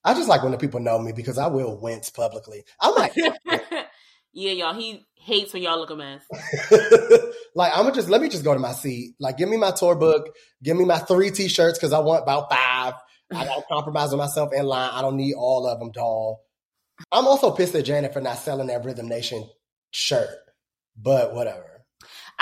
I 0.04 0.14
just 0.14 0.28
like 0.28 0.42
when 0.42 0.52
the 0.52 0.58
people 0.58 0.80
know 0.80 0.98
me 0.98 1.12
because 1.12 1.38
I 1.38 1.46
will 1.46 1.80
wince 1.80 2.10
publicly. 2.10 2.64
I'm 2.80 2.94
like, 2.94 3.14
yeah, 4.32 4.52
y'all. 4.52 4.74
He 4.74 5.06
hates 5.14 5.52
when 5.52 5.62
y'all 5.62 5.78
look 5.78 5.90
a 5.90 5.96
mess. 5.96 6.22
like 7.54 7.72
I'm 7.74 7.84
gonna 7.84 7.94
just 7.94 8.08
let 8.08 8.20
me 8.20 8.28
just 8.28 8.44
go 8.44 8.54
to 8.54 8.60
my 8.60 8.72
seat. 8.72 9.14
Like, 9.20 9.36
give 9.36 9.48
me 9.48 9.56
my 9.56 9.70
tour 9.70 9.94
book, 9.94 10.34
give 10.62 10.76
me 10.76 10.84
my 10.84 10.98
three 10.98 11.30
t-shirts 11.30 11.78
because 11.78 11.92
I 11.92 12.00
want 12.00 12.22
about 12.22 12.50
five. 12.50 12.94
I 13.32 13.44
gotta 13.44 13.62
compromise 13.70 14.10
with 14.10 14.18
myself 14.18 14.52
in 14.52 14.66
line. 14.66 14.90
I 14.92 15.02
don't 15.02 15.16
need 15.16 15.34
all 15.34 15.66
of 15.66 15.78
them, 15.78 15.92
doll. 15.92 16.42
I'm 17.12 17.26
also 17.26 17.52
pissed 17.52 17.74
at 17.74 17.84
Janet 17.84 18.12
for 18.12 18.20
not 18.20 18.38
selling 18.38 18.66
that 18.66 18.84
Rhythm 18.84 19.08
Nation 19.08 19.48
shirt, 19.90 20.36
but 20.96 21.34
whatever. 21.34 21.69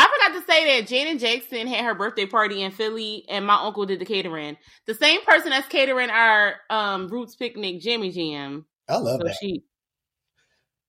I 0.01 0.07
forgot 0.07 0.41
to 0.41 0.53
say 0.53 0.81
that 0.81 0.89
Janet 0.89 1.19
Jackson 1.21 1.67
had 1.67 1.85
her 1.85 1.95
birthday 1.95 2.25
party 2.27 2.63
in 2.63 2.71
Philly, 2.71 3.25
and 3.29 3.45
my 3.45 3.57
uncle 3.63 3.85
did 3.85 3.99
the 3.99 4.05
catering. 4.05 4.57
The 4.87 4.95
same 4.95 5.25
person 5.25 5.51
that's 5.51 5.67
catering 5.69 6.09
our 6.11 6.55
um, 6.71 7.09
Roots 7.09 7.35
Picnic 7.35 7.81
Jimmy 7.81 8.13
Jam. 8.13 8.65
I 8.89 8.97
love 8.99 9.21
So 9.21 9.27
that. 9.27 9.37
she, 9.41 9.65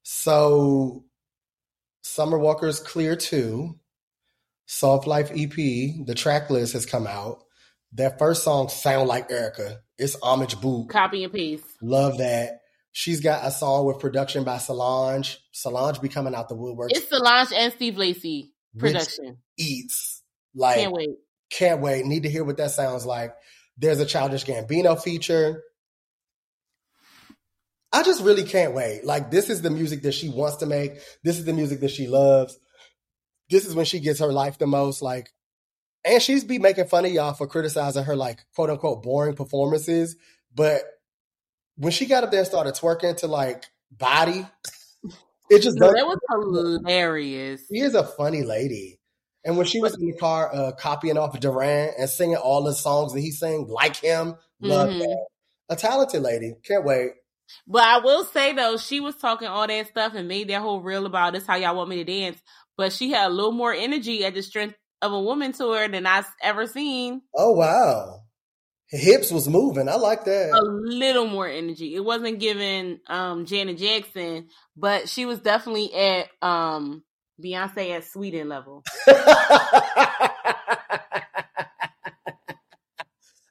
So, 0.04 1.06
Summer 2.04 2.38
Walker's 2.38 2.80
Clear 2.80 3.16
2, 3.16 3.76
Soft 4.68 5.08
Life 5.08 5.32
EP, 5.36 5.56
the 5.56 6.14
track 6.16 6.50
list 6.50 6.74
has 6.74 6.86
come 6.86 7.08
out. 7.08 7.44
That 7.94 8.20
first 8.20 8.44
song 8.44 8.70
sound 8.70 9.08
like 9.08 9.30
Erykah. 9.30 9.78
It's 9.98 10.16
homage 10.22 10.62
boot. 10.62 10.90
copy 10.90 11.24
and 11.24 11.34
paste. 11.34 11.66
Love 11.82 12.20
that. 12.20 12.62
She's 12.92 13.22
got 13.22 13.46
a 13.46 13.52
song 13.52 13.86
with 13.86 14.00
production 14.00 14.44
by 14.44 14.58
Solange. 14.60 15.40
Solange 15.52 16.00
be 16.00 16.10
coming 16.10 16.36
out 16.36 16.50
the 16.50 16.56
woodwork. 16.56 16.92
It's 16.92 17.10
Solange 17.10 17.52
and 17.54 17.74
Steve 17.74 17.98
Lacy 17.98 18.54
production. 18.78 19.38
eats. 19.58 20.24
Like 20.56 20.78
Can't 20.78 20.94
wait. 20.94 21.10
can't 21.52 21.82
wait. 21.82 22.06
Need 22.06 22.24
to 22.24 22.30
hear 22.30 22.44
what 22.44 22.58
that 22.58 22.72
sounds 22.72 23.06
like. 23.06 23.36
There's 23.78 24.00
a 24.00 24.06
Childish 24.06 24.46
Gambino 24.46 25.02
feature. 25.02 25.64
I 27.92 28.04
just 28.04 28.24
really 28.24 28.44
can't 28.44 28.74
wait. 28.74 29.04
Like 29.06 29.32
this 29.32 29.50
is 29.50 29.62
the 29.62 29.70
music 29.70 30.04
that 30.04 30.14
she 30.14 30.30
wants 30.30 30.58
to 30.58 30.66
make. 30.66 30.94
This 31.24 31.40
is 31.40 31.46
the 31.46 31.54
music 31.54 31.80
that 31.82 31.92
she 31.92 32.08
loves. 32.08 32.58
This 33.50 33.66
is 33.66 33.74
when 33.74 33.86
she 33.86 34.00
gets 34.00 34.20
her 34.20 34.32
life 34.32 34.60
the 34.60 34.68
most. 34.68 35.02
Like, 35.02 35.32
and 36.06 36.22
she's 36.22 36.44
be 36.44 36.60
making 36.60 36.88
fun 36.88 37.06
of 37.06 37.12
y'all 37.12 37.34
for 37.34 37.48
criticizing 37.48 38.04
her 38.04 38.16
like 38.16 38.46
quote 38.56 38.70
unquote 38.70 39.02
boring 39.02 39.36
performances. 39.36 40.16
But 40.54 40.84
when 41.78 41.92
she 41.92 42.06
got 42.06 42.24
up 42.24 42.32
there 42.32 42.42
and 42.42 42.48
started 42.48 42.76
twerking 42.76 43.18
to 43.18 43.28
like 43.28 43.66
body, 43.92 44.46
it 45.50 45.62
just 45.62 45.78
does 45.78 45.94
that 45.94 46.06
was 46.06 46.20
hilarious. 46.30 47.62
she 47.72 47.80
is 47.80 47.96
a 47.96 48.04
funny 48.04 48.44
lady. 48.44 49.00
And 49.46 49.58
when 49.58 49.66
she 49.66 49.80
was 49.80 49.96
in 50.00 50.06
the 50.06 50.18
car 50.18 50.54
uh, 50.54 50.72
copying 50.74 51.18
off 51.18 51.40
Duran 51.40 51.94
and 51.98 52.10
singing 52.10 52.36
all 52.36 52.64
the 52.64 52.74
songs 52.74 53.14
that 53.14 53.22
he 53.22 53.32
sang 53.32 53.68
like 53.68 53.96
him, 53.98 54.36
love 54.62 54.90
Mhm. 54.90 55.00
that. 55.00 55.28
A 55.70 55.76
talented 55.76 56.22
lady. 56.22 56.56
Can't 56.66 56.84
wait. 56.84 57.12
But 57.68 57.84
I 57.84 58.00
will 58.00 58.26
say 58.26 58.54
though, 58.54 58.78
she 58.78 59.00
was 59.00 59.16
talking 59.16 59.48
all 59.48 59.66
that 59.66 59.88
stuff 59.88 60.14
and 60.14 60.28
made 60.28 60.50
that 60.50 60.62
whole 60.62 60.82
reel 60.82 61.06
about 61.06 61.34
this 61.34 61.48
how 61.48 61.56
y'all 61.56 61.76
want 61.76 61.90
me 61.90 61.98
to 61.98 62.04
dance. 62.04 62.40
But 62.78 62.92
she 62.94 63.12
had 63.12 63.28
a 63.28 63.34
little 63.34 63.52
more 63.52 63.74
energy 63.74 64.26
at 64.26 64.34
the 64.34 64.42
strength 64.44 64.76
of 65.02 65.14
a 65.14 65.20
woman 65.22 65.54
to 65.54 65.72
her 65.72 65.88
than 65.88 66.06
I've 66.06 66.28
ever 66.42 66.68
seen. 66.68 67.22
Oh 67.36 67.54
wow. 67.54 68.22
Hips 68.92 69.32
was 69.32 69.48
moving. 69.48 69.88
I 69.88 69.96
like 69.96 70.26
that. 70.26 70.52
A 70.52 70.64
little 70.64 71.28
more 71.28 71.48
energy. 71.48 71.94
It 71.94 72.04
wasn't 72.04 72.40
giving 72.40 73.00
um 73.08 73.46
Janet 73.46 73.78
Jackson, 73.78 74.48
but 74.76 75.08
she 75.08 75.26
was 75.26 75.40
definitely 75.40 75.94
at 75.94 76.28
um 76.42 77.04
Beyonce 77.44 77.92
at 77.96 78.06
Sweden 78.06 78.50
level. 78.50 78.84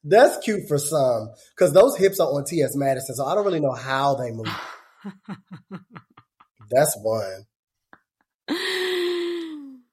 That's 0.05 0.39
cute 0.45 0.67
for 0.67 0.79
some. 0.79 1.31
Because 1.55 1.73
those 1.73 1.97
hips 1.97 2.19
are 2.19 2.29
on 2.29 2.45
T.S. 2.45 2.75
Madison, 2.75 3.15
so 3.15 3.25
I 3.25 3.35
don't 3.35 3.45
really 3.45 3.61
know 3.61 3.75
how 3.75 4.15
they 4.15 4.33
move. 4.33 4.49
That's 6.71 6.99
one. 7.01 7.47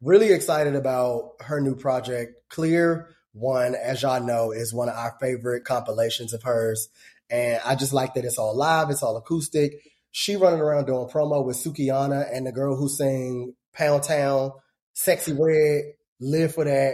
really 0.02 0.32
excited 0.32 0.76
about 0.76 1.34
her 1.42 1.60
new 1.62 1.76
project. 1.76 2.34
Clear 2.50 3.15
One, 3.36 3.76
as 3.76 4.02
y'all 4.02 4.24
know, 4.24 4.52
is 4.52 4.74
one 4.74 4.88
of 4.88 4.96
our 4.96 5.18
favorite 5.20 5.66
compilations 5.66 6.34
of 6.34 6.44
hers. 6.44 6.88
And 7.30 7.60
I 7.66 7.76
just 7.76 7.92
like 7.92 8.14
that 8.14 8.24
it's 8.24 8.38
all 8.38 8.56
live, 8.56 8.90
it's 8.90 9.04
all 9.04 9.18
acoustic. 9.18 9.74
She 10.12 10.38
running 10.38 10.62
around 10.62 10.86
doing 10.86 11.10
promo 11.10 11.46
with 11.46 11.58
Sukihana 11.58 12.34
and 12.34 12.48
the 12.48 12.54
girl 12.54 12.78
who 12.78 12.88
sang 12.88 13.54
Pound 13.74 14.04
Town, 14.04 14.54
Sexyy 14.96 15.38
Red, 15.38 15.96
Live 16.22 16.54
for 16.56 16.64
That, 16.64 16.94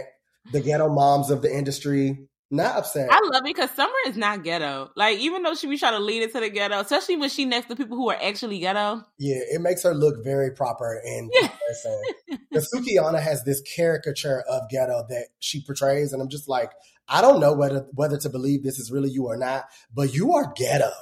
the 0.50 0.60
ghetto 0.60 0.88
moms 0.88 1.30
of 1.30 1.42
the 1.42 1.56
industry. 1.56 2.26
Not 2.54 2.76
upset. 2.76 3.08
I 3.10 3.18
love 3.32 3.46
it 3.46 3.54
because 3.54 3.70
Summer 3.70 3.94
is 4.06 4.14
not 4.14 4.44
ghetto. 4.44 4.90
Like 4.94 5.18
even 5.20 5.42
though 5.42 5.54
she 5.54 5.66
be 5.68 5.78
trying 5.78 5.94
to 5.94 6.00
lead 6.00 6.22
it 6.22 6.34
to 6.34 6.40
the 6.40 6.50
ghetto, 6.50 6.80
especially 6.80 7.16
when 7.16 7.30
she 7.30 7.46
next 7.46 7.68
to 7.68 7.76
people 7.76 7.96
who 7.96 8.10
are 8.10 8.18
actually 8.22 8.58
ghetto. 8.58 9.02
Yeah, 9.18 9.38
it 9.38 9.62
makes 9.62 9.82
her 9.84 9.94
look 9.94 10.22
very 10.22 10.50
proper 10.50 11.00
in 11.02 11.30
Yeah. 11.32 11.48
comparison. 11.48 12.02
Because 12.50 12.70
Sukihana 12.70 13.22
has 13.22 13.42
this 13.44 13.62
caricature 13.62 14.42
of 14.42 14.68
ghetto 14.68 15.06
that 15.08 15.28
she 15.38 15.64
portrays, 15.64 16.12
and 16.12 16.20
I'm 16.20 16.28
just 16.28 16.46
like, 16.46 16.70
I 17.08 17.22
don't 17.22 17.40
know 17.40 17.54
whether 17.54 17.86
whether 17.94 18.18
to 18.18 18.28
believe 18.28 18.62
this 18.62 18.78
is 18.78 18.92
really 18.92 19.08
you 19.08 19.28
or 19.28 19.38
not, 19.38 19.64
but 19.94 20.12
you 20.12 20.34
are 20.34 20.52
ghetto. 20.54 20.92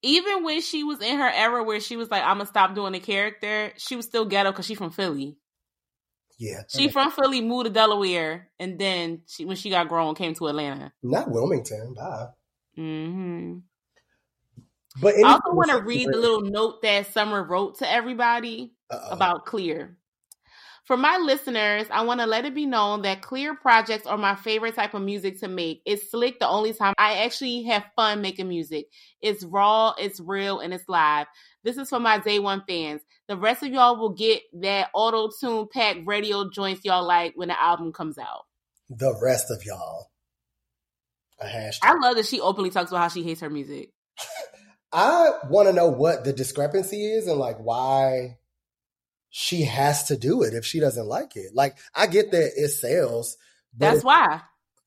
Even 0.00 0.44
when 0.44 0.62
she 0.62 0.82
was 0.82 1.02
in 1.02 1.18
her 1.18 1.28
era 1.28 1.62
where 1.62 1.80
she 1.80 1.98
was 1.98 2.10
like, 2.10 2.22
"I'm 2.22 2.38
gonna 2.38 2.46
stop 2.46 2.74
doing 2.74 2.94
the 2.94 3.00
character," 3.00 3.74
she 3.76 3.96
was 3.96 4.06
still 4.06 4.24
ghetto 4.24 4.50
because 4.50 4.64
she 4.64 4.74
from 4.74 4.90
Philly. 4.92 5.36
Yeah, 6.38 6.62
She 6.68 6.88
from 6.88 7.10
Philly, 7.12 7.40
moved 7.40 7.66
to 7.66 7.70
Delaware, 7.72 8.48
and 8.58 8.78
then 8.78 9.22
she, 9.26 9.44
when 9.44 9.56
she 9.56 9.70
got 9.70 9.88
grown, 9.88 10.14
came 10.14 10.34
to 10.34 10.48
Atlanta. 10.48 10.92
not 11.02 11.30
Wilmington. 11.30 11.94
Bye. 11.94 12.28
Mm-hmm. 12.76 13.58
But 15.00 15.14
I 15.16 15.22
also 15.32 15.52
want 15.54 15.70
to 15.70 15.78
read 15.82 16.08
the 16.08 16.16
little 16.16 16.42
note 16.42 16.82
that 16.82 17.12
Summer 17.12 17.42
wrote 17.42 17.78
to 17.78 17.90
everybody 17.90 18.74
Uh-oh. 18.90 19.10
about 19.10 19.46
Clear. 19.46 19.96
For 20.84 20.98
my 20.98 21.16
listeners, 21.16 21.86
I 21.90 22.04
want 22.04 22.20
to 22.20 22.26
let 22.26 22.44
it 22.44 22.54
be 22.54 22.66
known 22.66 23.02
that 23.02 23.22
Clear 23.22 23.54
projects 23.54 24.06
are 24.06 24.18
my 24.18 24.34
favorite 24.34 24.74
type 24.74 24.92
of 24.92 25.00
music 25.00 25.40
to 25.40 25.48
make. 25.48 25.80
It's 25.86 26.10
slick 26.10 26.38
the 26.38 26.46
only 26.46 26.74
time 26.74 26.92
I 26.98 27.24
actually 27.24 27.62
have 27.64 27.86
fun 27.96 28.20
making 28.20 28.48
music. 28.48 28.88
It's 29.22 29.42
raw, 29.44 29.94
it's 29.96 30.20
real, 30.20 30.60
and 30.60 30.74
it's 30.74 30.86
live. 30.86 31.26
This 31.62 31.78
is 31.78 31.88
for 31.88 32.00
my 32.00 32.18
day 32.18 32.38
one 32.38 32.64
fans. 32.68 33.00
The 33.28 33.36
rest 33.36 33.62
of 33.62 33.72
y'all 33.72 33.96
will 33.96 34.10
get 34.12 34.42
that 34.60 34.90
auto 34.92 35.30
tune 35.40 35.68
pack 35.72 35.96
radio 36.04 36.50
joints 36.50 36.84
y'all 36.84 37.06
like 37.06 37.32
when 37.34 37.48
the 37.48 37.60
album 37.60 37.90
comes 37.92 38.18
out. 38.18 38.42
the 38.90 39.18
rest 39.22 39.50
of 39.50 39.64
y'all. 39.64 40.10
A 41.40 41.46
hashtag. 41.46 41.78
I 41.82 41.94
love 41.94 42.16
that 42.16 42.26
she 42.26 42.42
openly 42.42 42.68
talks 42.68 42.90
about 42.90 43.00
how 43.00 43.08
she 43.08 43.22
hates 43.22 43.40
her 43.40 43.48
music. 43.48 43.90
I 44.92 45.30
want 45.48 45.66
to 45.68 45.72
know 45.72 45.88
what 45.88 46.24
the 46.24 46.32
discrepancy 46.34 47.06
is 47.06 47.26
and 47.26 47.38
like 47.38 47.56
why 47.56 48.36
she 49.36 49.62
has 49.62 50.04
to 50.04 50.16
do 50.16 50.44
it 50.44 50.54
if 50.54 50.64
she 50.64 50.78
doesn't 50.78 51.08
like 51.08 51.34
it. 51.34 51.56
Like 51.56 51.76
I 51.92 52.06
get 52.06 52.30
that 52.30 52.52
it 52.54 52.68
sells, 52.68 53.36
That's 53.76 54.04
why. 54.04 54.42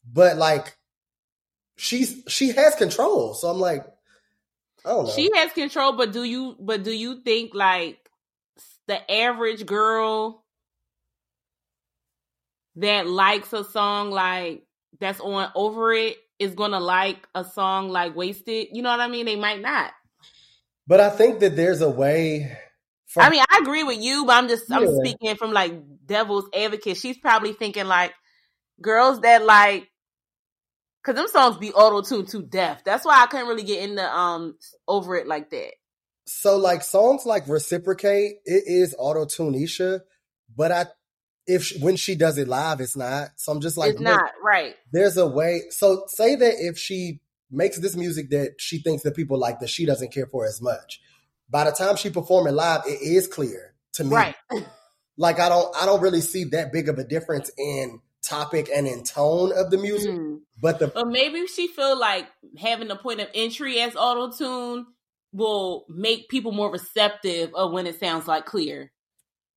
but 0.09 0.37
like 0.37 0.77
she's 1.75 2.23
she 2.29 2.53
has 2.53 2.73
control. 2.75 3.33
So 3.33 3.49
I'm 3.49 3.59
like, 3.59 3.85
I 4.85 4.89
don't 4.91 5.03
know. 5.07 5.11
She 5.11 5.29
has 5.35 5.51
control, 5.51 5.97
but 5.97 6.13
do 6.13 6.23
you 6.23 6.55
but 6.61 6.83
do 6.83 6.93
you 6.93 7.19
think 7.23 7.53
like 7.53 7.99
the 8.87 9.11
average 9.11 9.65
girl 9.65 10.45
that 12.77 13.05
likes 13.05 13.51
a 13.51 13.65
song 13.65 14.11
like 14.11 14.63
that's 14.97 15.19
on 15.19 15.51
over 15.55 15.91
it 15.91 16.15
is 16.39 16.53
gonna 16.55 16.79
like 16.79 17.27
a 17.35 17.43
song 17.43 17.89
like 17.89 18.15
wasted? 18.15 18.67
You 18.71 18.81
know 18.81 18.91
what 18.91 19.01
I 19.01 19.09
mean? 19.09 19.25
They 19.25 19.35
might 19.35 19.59
not. 19.59 19.91
but 20.87 21.01
I 21.01 21.09
think 21.09 21.41
that 21.41 21.57
there's 21.57 21.81
a 21.81 21.89
way. 21.89 22.57
For, 23.17 23.23
I 23.23 23.29
mean, 23.29 23.43
I 23.49 23.59
agree 23.61 23.83
with 23.83 24.01
you, 24.01 24.25
but 24.25 24.33
I'm 24.35 24.47
just 24.47 24.71
I'm 24.71 24.87
Yeah. 24.87 24.87
speaking 24.87 25.35
from 25.37 25.51
like 25.53 25.73
devil's 26.05 26.49
advocate. 26.55 26.97
She's 26.97 27.17
probably 27.17 27.53
thinking 27.53 27.85
like 27.87 28.13
girls 28.81 29.21
that 29.21 29.43
like 29.45 29.89
because 31.03 31.15
them 31.15 31.27
songs 31.27 31.57
be 31.57 31.71
auto 31.73 32.01
tuned 32.01 32.29
to 32.29 32.41
death. 32.43 32.81
That's 32.85 33.05
why 33.05 33.21
I 33.23 33.27
couldn't 33.27 33.47
really 33.47 33.63
get 33.63 33.83
into 33.89 34.03
um 34.15 34.57
over 34.87 35.15
it 35.15 35.27
like 35.27 35.49
that. 35.51 35.71
so 36.25 36.57
like 36.57 36.83
songs 36.83 37.25
like 37.25 37.47
reciprocate, 37.47 38.37
it 38.45 38.63
is 38.67 38.95
auto 38.97 39.25
tunisha, 39.25 40.01
but 40.55 40.71
I 40.71 40.85
if 41.45 41.63
she, 41.63 41.79
when 41.79 41.95
she 41.95 42.15
does 42.15 42.37
it 42.37 42.47
live, 42.47 42.81
it's 42.81 42.97
not. 42.97 43.29
So 43.37 43.51
I'm 43.53 43.61
just 43.61 43.77
like, 43.77 43.91
it's 43.91 44.01
not 44.01 44.31
right. 44.43 44.75
there's 44.91 45.17
a 45.17 45.27
way. 45.27 45.63
So 45.69 46.03
say 46.07 46.35
that 46.35 46.55
if 46.59 46.77
she 46.77 47.21
makes 47.49 47.79
this 47.79 47.95
music 47.95 48.29
that 48.31 48.55
she 48.59 48.79
thinks 48.79 49.03
that 49.03 49.15
people 49.15 49.39
like 49.39 49.59
that 49.61 49.69
she 49.69 49.85
doesn't 49.85 50.11
care 50.11 50.27
for 50.27 50.45
as 50.45 50.61
much, 50.61 50.99
by 51.49 51.63
the 51.63 51.71
time 51.71 51.95
she 51.95 52.09
perform 52.09 52.47
it 52.47 52.51
live, 52.51 52.81
it 52.85 53.01
is 53.01 53.27
clear 53.27 53.73
to 53.93 54.03
me. 54.03 54.15
Right. 54.15 54.35
Like 55.19 55.39
I 55.39 55.49
don't 55.49 55.75
I 55.75 55.87
don't 55.87 56.01
really 56.01 56.21
see 56.21 56.43
that 56.51 56.71
big 56.71 56.89
of 56.89 56.99
a 56.99 57.03
difference 57.03 57.49
in 57.57 58.01
topic 58.21 58.69
and 58.73 58.87
in 58.87 59.03
tone 59.03 59.51
of 59.51 59.71
the 59.71 59.77
music. 59.77 60.11
Mm. 60.11 60.41
But 60.61 60.79
the 60.79 60.87
But 60.87 61.07
maybe 61.07 61.47
she 61.47 61.67
feel 61.67 61.99
like 61.99 62.27
having 62.57 62.91
a 62.91 62.95
point 62.95 63.21
of 63.21 63.27
entry 63.33 63.79
as 63.79 63.95
auto 63.95 64.31
tune 64.31 64.85
will 65.33 65.85
make 65.89 66.29
people 66.29 66.51
more 66.51 66.71
receptive 66.71 67.51
of 67.55 67.71
when 67.71 67.87
it 67.87 67.99
sounds 67.99 68.27
like 68.27 68.45
clear. 68.45 68.91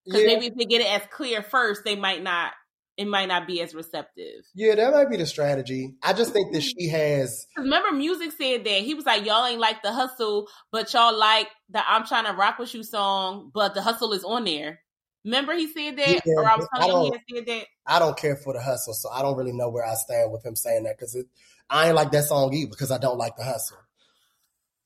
Because 0.04 0.22
yeah, 0.22 0.26
maybe 0.28 0.46
if 0.46 0.54
they 0.54 0.64
get 0.64 0.80
it 0.80 0.90
as 0.90 1.02
clear 1.10 1.42
first, 1.42 1.82
they 1.84 1.96
might 1.96 2.22
not. 2.22 2.52
It 3.00 3.08
might 3.08 3.28
not 3.28 3.46
be 3.46 3.62
as 3.62 3.74
receptive. 3.74 4.44
yeah, 4.54 4.74
that 4.74 4.92
might 4.92 5.08
be 5.08 5.16
the 5.16 5.24
strategy. 5.24 5.94
I 6.02 6.12
just 6.12 6.34
think 6.34 6.52
that 6.52 6.60
she 6.60 6.88
has. 6.88 7.46
Remember, 7.56 7.88
Musiq 7.92 8.32
said 8.36 8.62
that 8.64 8.82
he 8.82 8.92
was 8.92 9.06
like, 9.06 9.24
"Y'all 9.24 9.46
ain't 9.46 9.58
like 9.58 9.82
the 9.82 9.90
hustle, 9.90 10.48
but 10.70 10.92
y'all 10.92 11.18
like 11.18 11.48
the 11.70 11.80
I'm 11.90 12.04
trying 12.06 12.26
to 12.26 12.32
rock 12.34 12.58
with 12.58 12.74
you 12.74 12.82
song, 12.84 13.50
but 13.54 13.72
the 13.72 13.80
hustle 13.80 14.12
is 14.12 14.22
on 14.22 14.44
there." 14.44 14.80
Remember, 15.24 15.54
he 15.54 15.66
said 15.72 15.96
that, 15.96 16.20
Yeah, 16.26 16.34
or 16.36 16.46
I 16.46 16.56
was 16.56 16.68
telling 16.76 16.90
don't- 17.10 17.20
he 17.26 17.36
said 17.36 17.46
that. 17.46 17.66
I 17.86 17.98
don't 17.98 18.18
care 18.18 18.36
for 18.36 18.52
the 18.52 18.60
hustle, 18.60 18.92
so 18.92 19.08
I 19.10 19.22
don't 19.22 19.36
really 19.38 19.52
know 19.52 19.70
where 19.70 19.86
I 19.86 19.94
stand 19.94 20.30
with 20.30 20.44
him 20.44 20.54
saying 20.54 20.82
that 20.84 20.98
because 20.98 21.16
I 21.70 21.86
ain't 21.86 21.96
like 21.96 22.10
that 22.12 22.24
song 22.24 22.52
either 22.52 22.68
because 22.68 22.90
I 22.90 22.98
don't 22.98 23.16
like 23.16 23.36
the 23.38 23.44
hustle. 23.44 23.78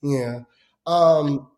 Yeah. 0.02 0.42
Um 0.86 1.50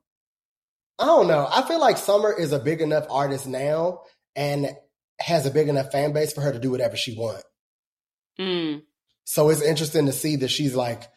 I 0.98 1.04
don't 1.04 1.28
know. 1.28 1.46
I 1.50 1.60
feel 1.68 1.80
like 1.80 1.98
Summer 1.98 2.32
is 2.32 2.52
a 2.52 2.58
big 2.58 2.80
enough 2.80 3.04
artist 3.10 3.46
now 3.46 4.04
and 4.34 4.70
has 5.18 5.46
a 5.46 5.50
big 5.50 5.68
enough 5.68 5.92
fan 5.92 6.12
base 6.12 6.32
for 6.32 6.40
her 6.40 6.52
to 6.52 6.58
do 6.58 6.70
whatever 6.70 6.96
she 6.96 7.16
wants. 7.16 7.44
Mm. 8.38 8.82
So 9.24 9.48
it's 9.48 9.62
interesting 9.62 10.06
to 10.06 10.12
see 10.12 10.36
that 10.36 10.48
she's 10.48 10.74
like 10.74 11.08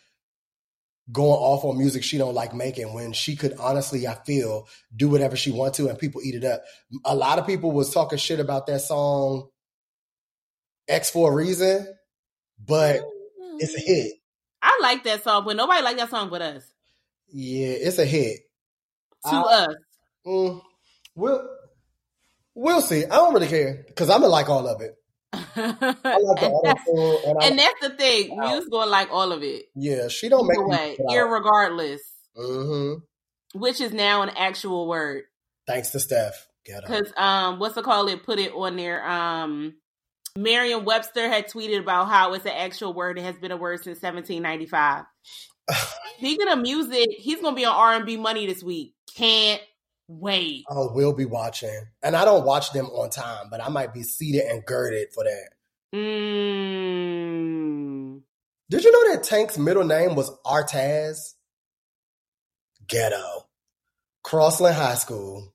going 1.12 1.40
off 1.40 1.66
on 1.66 1.78
music 1.78 2.04
she 2.04 2.18
don't 2.18 2.36
like 2.36 2.54
making 2.54 2.94
when 2.94 3.14
she 3.14 3.36
could 3.36 3.56
honestly, 3.60 4.08
I 4.08 4.16
feel, 4.26 4.68
do 4.96 5.10
whatever 5.10 5.36
she 5.36 5.52
want 5.52 5.76
to 5.76 5.90
and 5.90 5.98
people 5.98 6.22
eat 6.24 6.36
it 6.36 6.46
up. 6.46 6.62
A 7.06 7.16
lot 7.16 7.40
of 7.40 7.48
people 7.48 7.72
was 7.72 7.94
talking 7.94 8.18
shit 8.18 8.40
about 8.40 8.68
that 8.68 8.82
song 8.82 9.50
X 10.88 11.10
for 11.10 11.32
a 11.32 11.36
reason, 11.36 11.88
but 12.64 13.02
it's 13.58 13.76
a 13.76 13.80
hit. 13.80 14.14
I 14.62 14.80
like 14.82 15.04
that 15.04 15.24
song, 15.24 15.46
but 15.46 15.56
nobody 15.56 15.84
like 15.84 15.98
that 15.98 16.10
song 16.10 16.30
but 16.30 16.42
us. 16.42 16.64
Yeah, 17.32 17.68
it's 17.68 18.00
a 18.00 18.06
hit. 18.06 18.40
To 19.26 19.30
I- 19.30 19.42
us. 19.42 19.76
Mm, 20.26 20.62
we'll 21.16 21.48
we'll 22.56 22.82
see. 22.82 23.06
I 23.06 23.16
don't 23.16 23.34
really 23.34 23.48
care 23.48 23.84
because 23.88 24.10
I'm 24.10 24.22
gonna 24.22 24.32
like 24.32 24.50
all 24.50 24.68
of 24.68 24.82
it. 24.82 24.96
I 25.32 25.38
like 25.40 25.80
the 25.80 26.52
and, 26.54 26.64
that's, 26.64 26.88
and 26.88 27.44
and 27.44 27.60
that's 27.60 27.80
the 27.82 27.90
thing. 27.98 28.38
Muse 28.38 28.68
gonna 28.70 28.90
like 28.90 29.10
all 29.12 29.32
of 29.32 29.44
it. 29.44 29.66
yeah, 29.76 30.08
she 30.08 30.30
don't 30.30 30.48
make 30.48 30.58
Either 30.58 30.68
way, 30.68 30.98
irregardless, 31.10 32.00
Mhm. 32.38 33.02
which 33.54 33.80
is 33.82 33.94
now 33.94 34.22
an 34.24 34.30
actual 34.30 34.88
word. 34.88 35.24
Thanks 35.68 35.92
to 35.92 36.00
Steph. 36.00 36.48
Because 36.66 37.12
um, 37.18 37.58
what's 37.60 37.78
it 37.78 37.84
called? 37.84 38.10
It 38.10 38.24
put 38.24 38.38
it 38.38 38.52
on 38.54 38.76
there. 38.76 39.04
Um, 39.08 39.74
Merriam 40.38 40.86
Webster 40.86 41.28
had 41.28 41.48
tweeted 41.48 41.80
about 41.80 42.10
how 42.10 42.34
it's 42.34 42.46
an 42.46 42.52
actual 42.52 42.94
word. 42.94 43.18
It 43.18 43.24
has 43.24 43.36
been 43.38 43.52
a 43.52 43.58
word 43.58 43.78
since 43.84 44.00
1795. 44.02 45.06
Speaking 46.18 46.48
of 46.48 46.60
Musiq, 46.60 47.08
he's 47.18 47.42
gonna 47.42 47.56
be 47.56 47.66
on 47.66 47.76
R 47.76 47.94
and 47.96 48.06
B 48.06 48.18
Money 48.18 48.46
this 48.46 48.62
week. 48.64 48.94
Can't 49.16 49.62
wait. 50.10 50.66
I 50.70 50.74
will 50.74 51.14
be 51.14 51.26
watching, 51.26 51.86
and 52.04 52.16
I 52.16 52.26
don't 52.26 52.46
watch 52.46 52.74
them 52.74 52.88
on 52.88 53.10
time, 53.12 53.48
but 53.50 53.64
I 53.64 53.70
might 53.70 53.94
be 53.94 54.04
seated 54.04 54.42
and 54.50 54.66
girded 54.66 55.14
for 55.14 55.24
that. 55.24 55.50
Mm. 55.96 57.30
Did 58.70 58.84
you 58.84 58.92
know 58.92 59.14
that 59.14 59.24
Tank's 59.24 59.58
middle 59.58 59.86
name 59.86 60.16
was 60.16 60.30
Artaz? 60.46 61.36
Ghetto. 62.88 63.48
Crossland 64.24 64.76
High 64.76 64.96
School. 64.96 65.54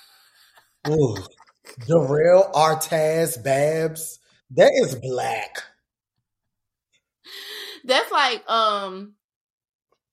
Ooh. 0.88 1.16
Durrell 1.86 2.50
Artaz 2.54 3.42
Babbs. 3.42 4.18
That 4.50 4.72
is 4.82 4.94
black. 4.94 5.62
That's 7.84 8.10
like 8.12 8.48
um 8.48 9.14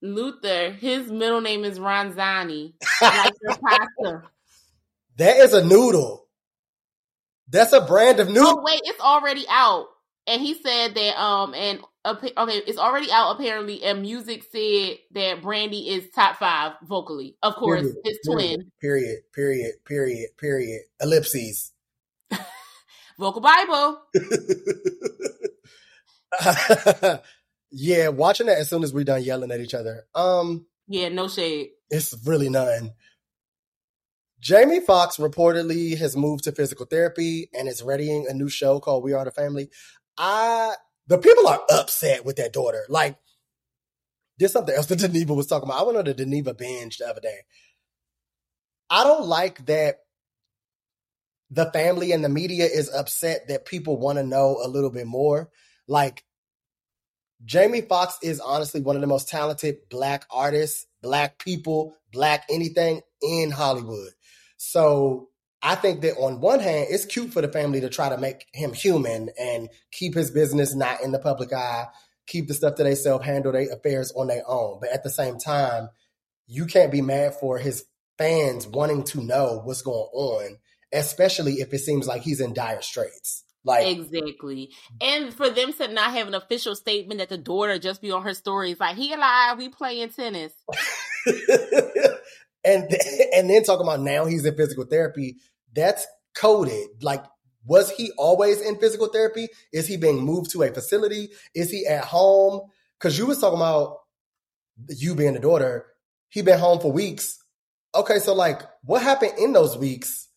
Luther. 0.02 0.72
His 0.72 1.12
middle 1.12 1.42
name 1.42 1.66
is 1.66 1.80
Ronzoni. 1.80 2.74
like 3.02 3.34
your 3.42 3.58
pasta. 3.58 4.24
That 5.18 5.38
is 5.38 5.54
a 5.54 5.64
noodle. 5.64 6.28
That's 7.50 7.74
a 7.74 7.82
brand 7.82 8.20
of 8.20 8.30
Oh 8.30 8.34
noodle. 8.34 8.64
wait, 8.64 8.82
it's 8.86 9.02
already 9.02 9.46
out. 9.50 9.88
And 10.28 10.42
he 10.42 10.54
said 10.54 10.94
that 10.94 11.20
um 11.20 11.54
and 11.56 11.80
okay, 12.06 12.32
it's 12.38 12.78
already 12.78 13.12
out 13.12 13.36
apparently. 13.36 13.84
And 13.84 14.06
Musiq 14.06 14.44
said 14.52 14.98
that 15.12 15.42
Brandy 15.42 15.90
is 15.90 16.10
top 16.12 16.38
five 16.38 16.74
vocally. 16.88 17.36
Of 17.42 17.56
course, 17.56 17.82
Period, 17.82 17.98
his 18.04 18.20
period, 18.24 18.56
twin. 18.58 18.72
Period. 18.80 19.20
Period. 19.34 19.74
Period. 19.86 20.30
Period. 20.38 20.82
Ellipses. 21.02 21.74
Vocal 23.20 23.42
Bible. 23.42 24.02
yeah, 27.72 28.08
watching 28.10 28.48
that 28.48 28.58
as 28.58 28.70
soon 28.70 28.84
as 28.84 28.94
we're 28.94 29.04
done 29.04 29.24
yelling 29.24 29.52
at 29.52 29.60
each 29.62 29.74
other. 29.74 30.06
Um, 30.16 30.66
Yeah, 30.88 31.10
no 31.10 31.28
shade. 31.28 31.70
it's 31.90 32.16
really 32.26 32.50
none. 32.50 32.94
Jamie 34.40 34.80
Foxx 34.80 35.18
reportedly 35.18 35.98
has 35.98 36.16
moved 36.16 36.46
to 36.46 36.52
physical 36.54 36.86
therapy 36.86 37.50
and 37.54 37.68
is 37.68 37.84
readying 37.84 38.26
a 38.30 38.34
new 38.34 38.48
show 38.50 38.80
called 38.80 39.04
We 39.04 39.14
Are 39.14 39.26
the 39.26 39.32
Family. 39.32 39.70
I 40.18 40.74
the 41.08 41.18
people 41.18 41.48
are 41.48 41.62
upset 41.70 42.24
with 42.24 42.36
their 42.38 42.50
daughter. 42.50 42.86
Like, 42.88 43.18
there's 44.38 44.54
something 44.54 44.74
else 44.74 44.86
that 44.88 45.00
Deneva 45.00 45.36
was 45.36 45.48
talking 45.48 45.68
about. 45.68 45.80
I 45.82 45.84
went 45.84 45.98
on 45.98 46.06
the 46.06 46.14
Deneva 46.14 46.58
binge 46.58 46.98
the 47.00 47.08
other 47.08 47.20
day. 47.22 47.40
I 48.90 49.04
don't 49.04 49.26
like 49.26 49.66
that 49.66 49.98
the 51.52 51.70
family 51.72 52.12
and 52.12 52.24
the 52.24 52.30
media 52.30 52.66
is 52.66 52.94
upset 52.94 53.48
that 53.48 53.66
people 53.66 53.98
want 53.98 54.18
to 54.20 54.24
know 54.24 54.62
a 54.64 54.68
little 54.68 54.92
bit 54.92 55.08
more. 55.08 55.50
Like, 55.88 56.24
Jamie 57.46 57.82
Foxx 57.82 58.18
is 58.22 58.40
honestly 58.40 58.82
one 58.82 58.96
of 58.96 59.02
the 59.02 59.08
most 59.08 59.30
talented 59.30 59.78
black 59.90 60.26
artists, 60.30 60.86
black 61.02 61.40
people, 61.40 61.96
black 62.12 62.46
anything 62.50 63.02
in 63.22 63.52
Hollywood. 63.52 64.12
So 64.58 65.30
I 65.62 65.76
think 65.76 66.02
that 66.02 66.18
on 66.18 66.42
one 66.42 66.60
hand, 66.60 66.88
it's 66.90 67.06
cute 67.06 67.32
for 67.32 67.42
the 67.42 67.48
family 67.48 67.82
to 67.82 67.90
try 67.90 68.10
to 68.10 68.18
make 68.18 68.48
him 68.54 68.74
human 68.74 69.30
and 69.40 69.70
keep 69.92 70.16
his 70.16 70.32
business 70.32 70.76
not 70.76 71.02
in 71.02 71.12
the 71.12 71.20
public 71.20 71.54
eye, 71.54 71.88
keep 72.28 72.48
the 72.48 72.54
stuff 72.54 72.76
to 72.76 72.84
themselves, 72.84 73.26
handle 73.26 73.54
their 73.54 73.72
affairs 73.72 74.12
on 74.16 74.28
their 74.28 74.44
own. 74.48 74.80
But 74.82 74.92
at 74.92 75.04
the 75.04 75.10
same 75.10 75.38
time, 75.38 75.90
you 76.46 76.66
can't 76.66 76.92
be 76.92 77.02
mad 77.02 77.36
for 77.36 77.58
his 77.58 77.86
fans 78.18 78.68
wanting 78.68 79.04
to 79.06 79.22
know 79.22 79.62
what's 79.64 79.82
going 79.82 80.10
on, 80.14 80.58
especially 80.92 81.54
if 81.56 81.74
it 81.74 81.80
seems 81.80 82.08
like 82.08 82.22
he's 82.22 82.42
in 82.42 82.54
dire 82.54 82.82
straits. 82.82 83.44
Like 83.70 83.88
exactly, 83.88 84.72
and 85.00 85.32
for 85.34 85.50
them 85.50 85.72
to 85.74 85.88
not 85.90 86.12
have 86.14 86.28
an 86.28 86.34
official 86.34 86.76
statement 86.76 87.20
that 87.20 87.30
the 87.30 87.38
daughter 87.38 87.78
just 87.78 88.02
be 88.02 88.12
on 88.12 88.24
her 88.24 88.34
stories 88.34 88.80
like 88.80 88.96
he 88.96 89.14
alive, 89.14 89.58
we 89.60 89.70
playing 89.70 90.10
tennis. 90.10 90.54
and 92.64 92.88
and 93.34 93.50
then 93.50 93.64
talking 93.64 93.86
about 93.86 94.02
now 94.02 94.26
he's 94.26 94.46
in 94.46 94.56
physical 94.56 94.86
therapy. 94.86 95.38
That's 95.74 96.08
coded. 96.36 97.04
Like, 97.04 97.24
was 97.66 97.92
he 97.92 98.12
always 98.18 98.62
in 98.62 98.80
physical 98.80 99.08
therapy? 99.08 99.48
Is 99.72 99.88
he 99.88 99.98
being 99.98 100.20
moved 100.20 100.52
to 100.52 100.64
a 100.64 100.72
facility? 100.72 101.30
Is 101.54 101.70
he 101.70 101.86
at 101.86 102.06
home? 102.06 102.62
Because 102.98 103.18
you 103.18 103.28
was 103.28 103.40
talking 103.40 103.60
about 103.60 103.98
you 104.88 105.14
being 105.14 105.34
the 105.34 105.40
daughter. 105.40 105.86
He 106.30 106.42
been 106.42 106.60
home 106.60 106.80
for 106.80 106.92
weeks. 106.92 107.38
Okay, 107.94 108.20
so 108.20 108.34
like, 108.34 108.62
what 108.84 109.02
happened 109.02 109.34
in 109.38 109.54
those 109.54 109.78
weeks 109.78 110.29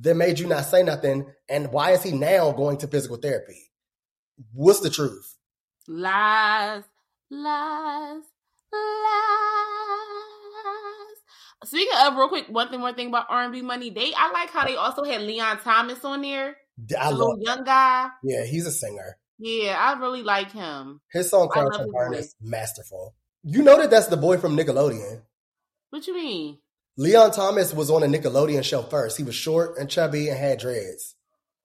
that 0.00 0.14
made 0.16 0.38
you 0.38 0.46
not 0.46 0.64
say 0.64 0.82
nothing? 0.82 1.26
And 1.48 1.72
why 1.72 1.92
is 1.92 2.02
he 2.02 2.12
now 2.12 2.52
going 2.52 2.78
to 2.78 2.86
physical 2.86 3.16
therapy? 3.16 3.70
What's 4.52 4.80
the 4.80 4.90
truth? 4.90 5.36
Lies, 5.88 6.84
lies, 7.30 8.22
lies. 8.72 9.52
Speaking 11.64 11.94
of 12.04 12.16
real 12.16 12.28
quick, 12.28 12.48
one 12.48 12.68
thing 12.70 12.80
more 12.80 12.92
thing 12.92 13.08
about 13.08 13.26
R 13.28 13.44
and 13.44 13.52
B 13.52 13.62
money, 13.62 13.90
they 13.90 14.12
I 14.16 14.32
like 14.32 14.50
how 14.50 14.66
they 14.66 14.76
also 14.76 15.04
had 15.04 15.22
Leon 15.22 15.58
Thomas 15.58 16.04
on 16.04 16.22
there. 16.22 16.56
I 16.98 17.10
the 17.10 17.16
love 17.16 17.18
little 17.18 17.38
young 17.40 17.64
guy. 17.64 18.08
Yeah, 18.24 18.44
he's 18.44 18.66
a 18.66 18.72
singer. 18.72 19.16
Yeah, 19.38 19.76
I 19.78 19.98
really 19.98 20.22
like 20.22 20.52
him. 20.52 21.00
His 21.12 21.30
song 21.30 21.48
I 21.50 21.52
Crash 21.52 21.64
love 21.64 21.80
and 21.80 21.86
his 21.86 21.92
Burn 21.92 22.14
is 22.14 22.34
masterful. 22.40 23.14
You 23.44 23.62
know 23.62 23.76
that 23.78 23.90
that's 23.90 24.06
the 24.06 24.16
boy 24.16 24.38
from 24.38 24.56
Nickelodeon. 24.56 25.22
What 25.90 26.06
you 26.06 26.14
mean? 26.14 26.58
Leon 26.96 27.30
Thomas 27.30 27.72
was 27.72 27.90
on 27.90 28.02
a 28.02 28.06
Nickelodeon 28.06 28.62
show 28.62 28.82
first. 28.82 29.16
He 29.16 29.24
was 29.24 29.34
short 29.34 29.78
and 29.78 29.88
chubby 29.88 30.28
and 30.28 30.38
had 30.38 30.58
dreads. 30.58 31.14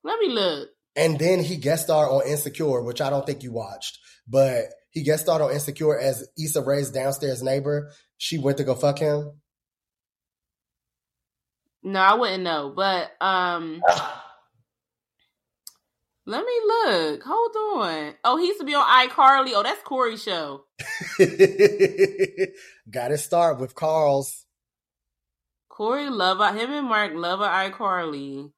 Let 0.03 0.19
me 0.19 0.29
look. 0.29 0.69
And 0.95 1.19
then 1.19 1.43
he 1.43 1.57
guest 1.57 1.83
starred 1.85 2.09
on 2.09 2.27
Insecure, 2.27 2.81
which 2.81 3.01
I 3.01 3.09
don't 3.09 3.25
think 3.25 3.43
you 3.43 3.51
watched, 3.51 3.99
but 4.27 4.65
he 4.89 5.03
guest 5.03 5.23
starred 5.23 5.41
on 5.41 5.51
Insecure 5.51 5.99
as 5.99 6.27
Issa 6.41 6.61
Rae's 6.63 6.91
downstairs 6.91 7.43
neighbor. 7.43 7.91
She 8.17 8.37
went 8.37 8.57
to 8.57 8.63
go 8.63 8.73
fuck 8.73 8.99
him. 8.99 9.33
No, 11.83 11.99
I 11.99 12.15
wouldn't 12.15 12.43
know. 12.43 12.73
But 12.75 13.11
um 13.21 13.81
let 16.25 16.43
me 16.43 16.59
look. 16.65 17.23
Hold 17.23 17.55
on. 17.55 18.13
Oh, 18.23 18.37
he 18.37 18.47
used 18.47 18.59
to 18.59 18.65
be 18.65 18.73
on 18.73 18.83
iCarly. 18.83 19.51
Oh, 19.55 19.63
that's 19.63 19.81
Corey's 19.83 20.23
show. 20.23 20.65
Got 22.89 23.09
to 23.09 23.17
start 23.17 23.59
with 23.59 23.75
Carl's. 23.75 24.46
Corey 25.77 26.09
love 26.09 26.39
him 26.55 26.71
and 26.71 26.87
Mark 26.87 27.11
love 27.13 27.39
iCarly. 27.39 28.51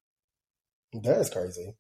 That 0.94 1.20
is 1.20 1.30
crazy. 1.30 1.76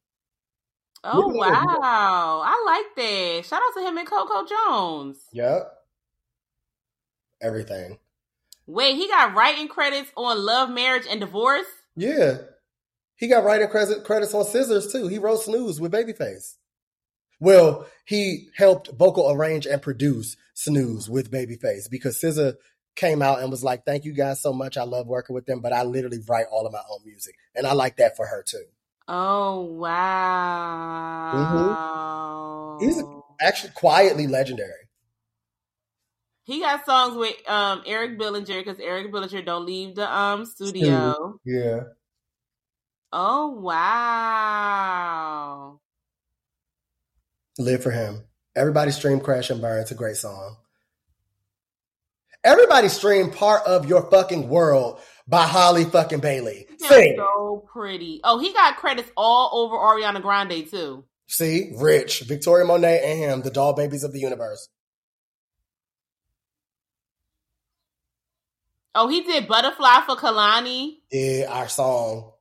Oh 1.01 1.29
wow. 1.29 2.41
I 2.43 2.63
like 2.65 2.93
that. 2.97 3.45
Shout 3.45 3.61
out 3.65 3.73
to 3.73 3.87
him 3.87 3.97
and 3.97 4.05
Coco 4.05 4.45
Jones. 4.45 5.17
Yep. 5.31 5.71
Everything. 7.41 7.99
Wait, 8.67 8.97
he 8.97 9.07
got 9.07 9.33
writing 9.33 9.69
credits 9.69 10.11
on 10.17 10.45
Love, 10.45 10.71
Marriage, 10.71 11.07
and 11.09 11.21
Divorce? 11.21 11.65
Yeah. 11.95 12.39
He 13.15 13.29
got 13.29 13.45
writing 13.45 13.69
credit, 13.69 14.03
credits 14.03 14.33
on 14.33 14.43
Scissors 14.43 14.91
too. 14.91 15.07
He 15.07 15.19
wrote 15.19 15.41
Snooze 15.41 15.79
with 15.79 15.93
Babyface. 15.93 16.55
Well, 17.39 17.87
he 18.03 18.49
helped 18.57 18.91
vocal 18.91 19.31
arrange 19.31 19.65
and 19.65 19.81
produce 19.81 20.35
Snooze 20.53 21.09
with 21.09 21.31
Babyface 21.31 21.89
because 21.89 22.19
SZA 22.21 22.55
came 22.95 23.21
out 23.21 23.39
and 23.41 23.51
was 23.51 23.63
like, 23.63 23.85
"Thank 23.85 24.05
you 24.05 24.13
guys 24.13 24.41
so 24.41 24.53
much. 24.53 24.77
I 24.77 24.83
love 24.83 25.07
working 25.07 25.33
with 25.33 25.45
them, 25.45 25.59
but 25.61 25.73
I 25.73 25.83
literally 25.83 26.19
write 26.27 26.47
all 26.51 26.65
of 26.65 26.73
my 26.73 26.81
own 26.89 26.99
music, 27.05 27.35
and 27.55 27.67
I 27.67 27.73
like 27.73 27.97
that 27.97 28.15
for 28.15 28.25
her 28.25 28.43
too." 28.43 28.65
Oh 29.07 29.61
wow. 29.61 31.29
He's 32.79 33.03
Actually, 33.41 33.71
quietly 33.73 34.27
legendary. 34.27 34.89
He 36.43 36.59
got 36.59 36.85
songs 36.85 37.15
with 37.15 37.35
um 37.47 37.83
Eric 37.85 38.19
Bellinger 38.19 38.59
because 38.59 38.79
Eric 38.79 39.11
Bellinger 39.11 39.43
don't 39.43 39.65
leave 39.65 39.95
the 39.95 40.11
um 40.13 40.45
studio. 40.45 41.39
Yeah. 41.45 41.81
Oh 43.13 43.49
wow. 43.49 44.99
Live 47.57 47.81
for 47.83 47.91
him. 47.91 48.23
Everybody 48.55 48.91
stream 48.91 49.19
Crash 49.19 49.49
and 49.49 49.61
Burn. 49.61 49.81
It's 49.81 49.91
a 49.91 49.95
great 49.95 50.17
song. 50.17 50.57
Everybody 52.43 52.87
stream 52.87 53.31
Part 53.31 53.63
of 53.67 53.87
Your 53.87 54.09
Fucking 54.09 54.47
World 54.47 54.99
by 55.27 55.45
Halle 55.45 55.83
fucking 55.83 56.21
Bailey. 56.21 56.67
Sing. 56.77 57.15
so 57.17 57.65
pretty. 57.71 58.21
Oh, 58.23 58.39
he 58.39 58.53
got 58.53 58.77
credits 58.77 59.11
all 59.17 59.49
over 59.53 59.75
Ariana 59.75 60.21
Grande 60.21 60.65
too. 60.69 61.03
See, 61.27 61.73
Rich, 61.77 62.21
Victoria 62.21 62.65
Monet, 62.65 63.01
and 63.03 63.19
him, 63.19 63.41
the 63.41 63.51
doll 63.51 63.73
babies 63.73 64.03
of 64.03 64.13
the 64.13 64.19
universe. 64.19 64.67
Oh, 68.95 69.07
he 69.07 69.21
did 69.21 69.47
Butterfly 69.47 70.01
for 70.07 70.15
Kehlani. 70.15 70.93
Yeah, 71.11 71.45
our 71.49 71.69
song. 71.69 72.31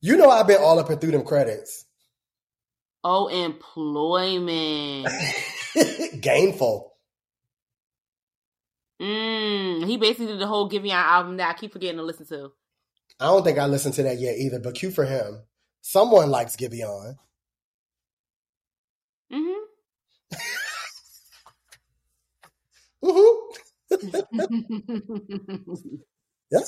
You 0.00 0.16
know 0.16 0.28
I've 0.28 0.48
been 0.48 0.60
all 0.60 0.78
up 0.78 0.90
and 0.90 1.00
through 1.00 1.12
them 1.12 1.24
credits. 1.24 1.84
Oh, 3.04 3.28
employment. 3.28 5.08
Gainful. 6.20 6.95
Mm, 9.00 9.86
he 9.86 9.96
basically 9.98 10.26
did 10.26 10.40
the 10.40 10.46
whole 10.46 10.70
Giveon 10.70 10.92
album 10.92 11.36
that 11.36 11.50
I 11.50 11.58
keep 11.58 11.72
forgetting 11.72 11.98
to 11.98 12.02
listen 12.02 12.26
to. 12.26 12.52
I 13.20 13.26
don't 13.26 13.44
think 13.44 13.58
I 13.58 13.66
listened 13.66 13.94
to 13.94 14.02
that 14.04 14.18
yet 14.18 14.36
either, 14.36 14.58
but 14.58 14.74
cue 14.74 14.90
for 14.90 15.04
him. 15.04 15.42
Someone 15.82 16.30
likes 16.30 16.56
Giveon. 16.56 17.16
hmm 19.30 19.52
Mm-hmm. 23.04 23.52
Yeah. 26.50 26.60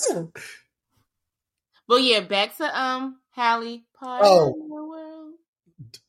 but 1.87 2.03
yeah, 2.03 2.21
back 2.21 2.57
to 2.57 2.81
um 2.81 3.21
Halle. 3.31 3.85
Part 3.99 4.23
Oh. 4.25 5.33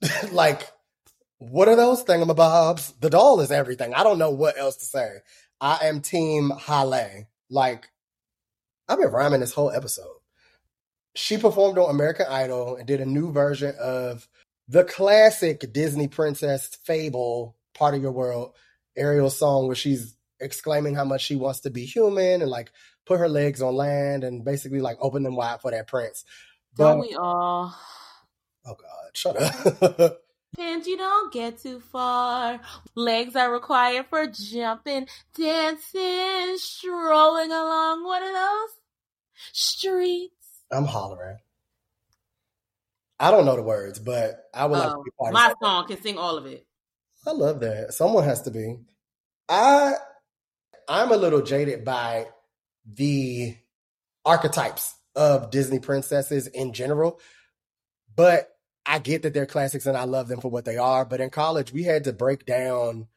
like, 0.32 0.68
what 1.38 1.68
are 1.68 1.76
those 1.76 2.04
thingamabobs? 2.04 3.00
The 3.00 3.10
doll 3.12 3.40
is 3.42 3.52
everything. 3.52 3.94
I 3.94 4.04
don't 4.04 4.18
know 4.18 4.32
what 4.32 4.58
else 4.58 4.78
to 4.78 4.86
say. 4.86 5.18
I 5.62 5.88
am 5.88 6.02
Team 6.02 6.52
Halle. 6.52 7.28
Like, 7.50 7.90
I've 8.88 9.00
been 9.00 9.12
rhyming 9.12 9.42
this 9.42 9.54
whole 9.54 9.72
episode. 9.72 10.18
She 11.16 11.38
performed 11.38 11.78
on 11.78 11.90
American 11.90 12.28
Idol 12.30 12.76
and 12.76 12.88
did 12.88 13.02
a 13.02 13.06
new 13.06 13.32
version 13.32 13.76
of 13.80 14.28
the 14.68 14.84
classic 14.84 15.74
Disney 15.74 16.08
princess 16.08 16.68
fable, 16.84 17.56
Part 17.74 17.96
of 17.96 18.02
Your 18.02 18.12
World, 18.12 18.54
Ariel's 18.96 19.38
song, 19.38 19.68
where 19.68 19.76
she's 19.76 20.16
exclaiming 20.40 20.96
how 20.96 21.04
much 21.04 21.22
she 21.22 21.36
wants 21.36 21.62
to 21.62 21.70
be 21.70 21.86
human 21.86 22.42
and 22.42 22.50
like 22.50 22.72
put 23.06 23.20
her 23.20 23.28
legs 23.28 23.62
on 23.62 23.76
land 23.76 24.24
and 24.24 24.46
basically 24.46 24.80
like 24.80 24.98
open 25.02 25.24
them 25.24 25.36
wide 25.36 25.62
for 25.62 25.72
that 25.72 25.88
prince. 25.88 26.24
Don't 26.76 27.00
we 27.00 27.16
all? 27.16 27.76
oh 28.66 28.76
God, 28.76 29.10
shut 29.14 29.36
up. 29.42 30.22
And 30.58 30.86
you 30.86 30.98
don't 30.98 31.32
get 31.32 31.60
too 31.60 31.80
far. 31.80 32.60
Legs 32.96 33.36
are 33.36 33.52
required 33.52 34.08
for 34.10 34.28
jumping, 34.28 35.08
dancing, 35.36 36.58
strolling 36.58 37.52
along 37.52 38.04
one 38.04 38.24
of 38.24 38.34
those 38.34 38.70
streets. 39.54 40.34
I'm 40.72 40.86
hollering. 40.86 41.38
I 43.20 43.32
don't 43.32 43.46
know 43.46 43.56
the 43.56 43.64
words, 43.64 44.00
but 44.00 44.46
I 44.54 44.66
would 44.66 44.78
like 44.80 44.90
to 44.90 44.96
Oh, 44.98 45.04
be 45.04 45.12
part 45.20 45.34
my 45.34 45.52
of 45.52 45.58
song 45.62 45.88
can 45.88 46.02
sing 46.02 46.18
all 46.18 46.38
of 46.38 46.46
it. 46.46 46.66
I 47.28 47.32
love 47.32 47.60
that. 47.60 47.94
Someone 47.94 48.24
has 48.24 48.42
to 48.44 48.52
be. 48.52 48.78
I 49.48 49.94
I'm 50.88 51.12
a 51.12 51.18
little 51.18 51.42
jaded 51.42 51.84
by 51.86 52.28
the 52.86 53.56
archetypes 54.26 54.96
of 55.16 55.52
Disney 55.52 55.80
princesses 55.80 56.48
in 56.48 56.74
general, 56.74 57.20
but 58.16 58.50
I 58.90 59.00
get 59.00 59.22
that 59.22 59.34
they're 59.36 59.46
classics 59.46 59.86
and 59.86 59.96
I 59.96 60.06
love 60.06 60.28
them 60.28 60.42
for 60.42 60.50
what 60.50 60.66
they 60.66 60.78
are, 60.78 61.06
but 61.06 61.22
in 61.22 61.30
college 61.30 61.72
we 61.72 61.84
had 61.84 62.04
to 62.06 62.14
break 62.14 62.46
down 62.46 63.08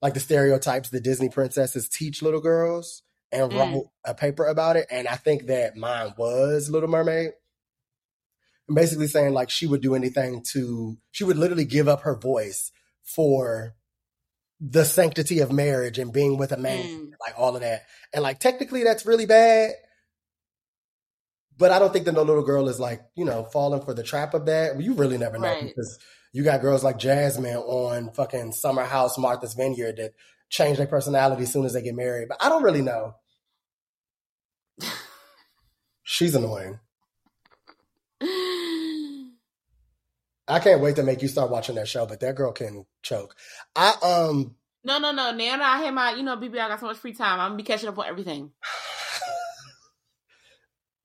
like 0.00 0.14
the 0.14 0.20
stereotypes 0.20 0.88
that 0.90 1.02
Disney 1.04 1.28
princesses 1.28 1.88
teach 1.88 2.22
little 2.22 2.40
girls 2.40 3.02
and 3.32 3.52
Mm. 3.52 3.58
wrote 3.74 3.90
a 4.04 4.14
paper 4.14 4.46
about 4.46 4.76
it. 4.76 4.86
And 4.90 5.06
I 5.06 5.16
think 5.16 5.46
that 5.46 5.76
mine 5.76 6.14
was 6.16 6.70
Little 6.70 6.88
Mermaid. 6.88 7.32
And 8.68 8.74
basically 8.74 9.06
saying 9.06 9.32
like 9.34 9.50
she 9.50 9.66
would 9.66 9.80
do 9.82 9.94
anything 9.94 10.42
to, 10.52 10.96
she 11.12 11.24
would 11.24 11.36
literally 11.36 11.64
give 11.64 11.88
up 11.88 12.02
her 12.02 12.16
voice 12.16 12.72
for 13.02 13.74
the 14.60 14.84
sanctity 14.84 15.40
of 15.40 15.52
marriage 15.52 15.98
and 15.98 16.12
being 16.12 16.38
with 16.38 16.52
a 16.52 16.56
man, 16.56 16.84
Mm. 16.84 17.10
like 17.20 17.34
all 17.38 17.54
of 17.54 17.60
that. 17.62 17.84
And 18.14 18.22
like 18.22 18.40
technically 18.40 18.82
that's 18.82 19.04
really 19.06 19.26
bad. 19.26 19.72
But 21.58 21.72
I 21.72 21.78
don't 21.78 21.92
think 21.92 22.04
that 22.04 22.12
no 22.12 22.22
little 22.22 22.44
girl 22.44 22.68
is 22.68 22.78
like, 22.78 23.02
you 23.14 23.24
know, 23.24 23.44
falling 23.44 23.80
for 23.82 23.94
the 23.94 24.02
trap 24.02 24.34
of 24.34 24.46
that. 24.46 24.80
You 24.80 24.92
really 24.94 25.16
never 25.18 25.38
know 25.38 25.48
Right. 25.48 25.62
because 25.62 25.98
you 26.32 26.44
got 26.44 26.60
girls 26.60 26.84
like 26.84 26.98
Jasmine 26.98 27.56
on 27.56 28.12
fucking 28.12 28.52
Summer 28.52 28.84
House, 28.84 29.16
Martha's 29.16 29.54
Vineyard 29.54 29.96
that 29.96 30.12
change 30.50 30.76
their 30.76 30.86
personality 30.86 31.44
as 31.44 31.52
soon 31.52 31.64
as 31.64 31.72
they 31.72 31.80
get 31.82 31.94
married. 31.94 32.28
But 32.28 32.42
I 32.44 32.48
don't 32.50 32.62
really 32.62 32.82
know. 32.82 33.14
She's 36.02 36.34
annoying. 36.34 36.78
I 40.48 40.60
can't 40.60 40.80
wait 40.80 40.96
to 40.96 41.02
make 41.02 41.22
you 41.22 41.28
start 41.28 41.50
watching 41.50 41.74
that 41.76 41.88
show, 41.88 42.06
but 42.06 42.20
that 42.20 42.36
girl 42.36 42.52
can 42.52 42.86
choke. 43.02 43.34
I 43.74 43.94
um 44.02 44.54
No, 44.84 44.98
no, 44.98 45.10
no. 45.10 45.32
Now 45.32 45.56
that 45.56 45.62
I 45.62 45.84
have 45.84 45.94
my, 45.94 46.12
you 46.12 46.22
know, 46.22 46.36
BB, 46.36 46.58
I 46.60 46.68
got 46.68 46.80
so 46.80 46.86
much 46.86 46.98
free 46.98 47.12
time. 47.14 47.40
I'm 47.40 47.48
gonna 47.50 47.56
be 47.56 47.62
catching 47.64 47.88
up 47.88 47.98
on 47.98 48.06
everything. 48.06 48.52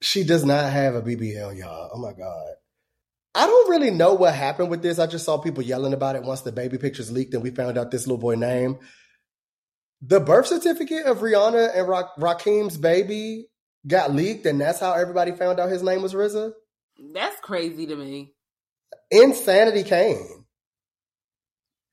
she 0.02 0.24
does 0.24 0.44
not 0.44 0.72
have 0.72 0.96
a 0.96 1.02
BBL, 1.02 1.58
y'all. 1.58 1.92
Oh 1.94 2.00
my 2.00 2.14
god. 2.14 2.56
I 3.34 3.46
don't 3.46 3.70
really 3.70 3.92
know 3.92 4.14
what 4.14 4.36
happened 4.36 4.70
with 4.70 4.82
this. 4.82 5.00
I 5.00 5.08
just 5.08 5.24
saw 5.24 5.38
people 5.38 5.64
yelling 5.64 5.94
about 5.94 6.16
it 6.16 6.24
once 6.24 6.42
the 6.42 6.52
baby 6.52 6.78
pictures 6.78 7.12
leaked 7.12 7.34
and 7.34 7.42
we 7.42 7.52
found 7.52 7.78
out 7.78 7.92
this 7.92 8.06
little 8.06 8.18
boy 8.18 8.36
name. 8.36 8.80
The 10.02 10.20
birth 10.20 10.48
certificate 10.48 11.06
of 11.06 11.20
Rihanna 11.20 11.78
and 11.78 11.88
Ra- 11.88 12.10
Rakim's 12.18 12.76
baby 12.78 13.48
got 13.88 14.14
leaked, 14.14 14.48
and 14.48 14.60
that's 14.60 14.80
how 14.80 14.94
everybody 14.94 15.32
found 15.32 15.60
out 15.60 15.70
his 15.70 15.84
name 15.84 16.02
was 16.02 16.14
RZA. 16.14 16.54
That's 17.14 17.40
crazy 17.40 17.86
to 17.86 17.96
me. 17.96 18.34
Insanity 19.12 19.84
came. 19.84 20.46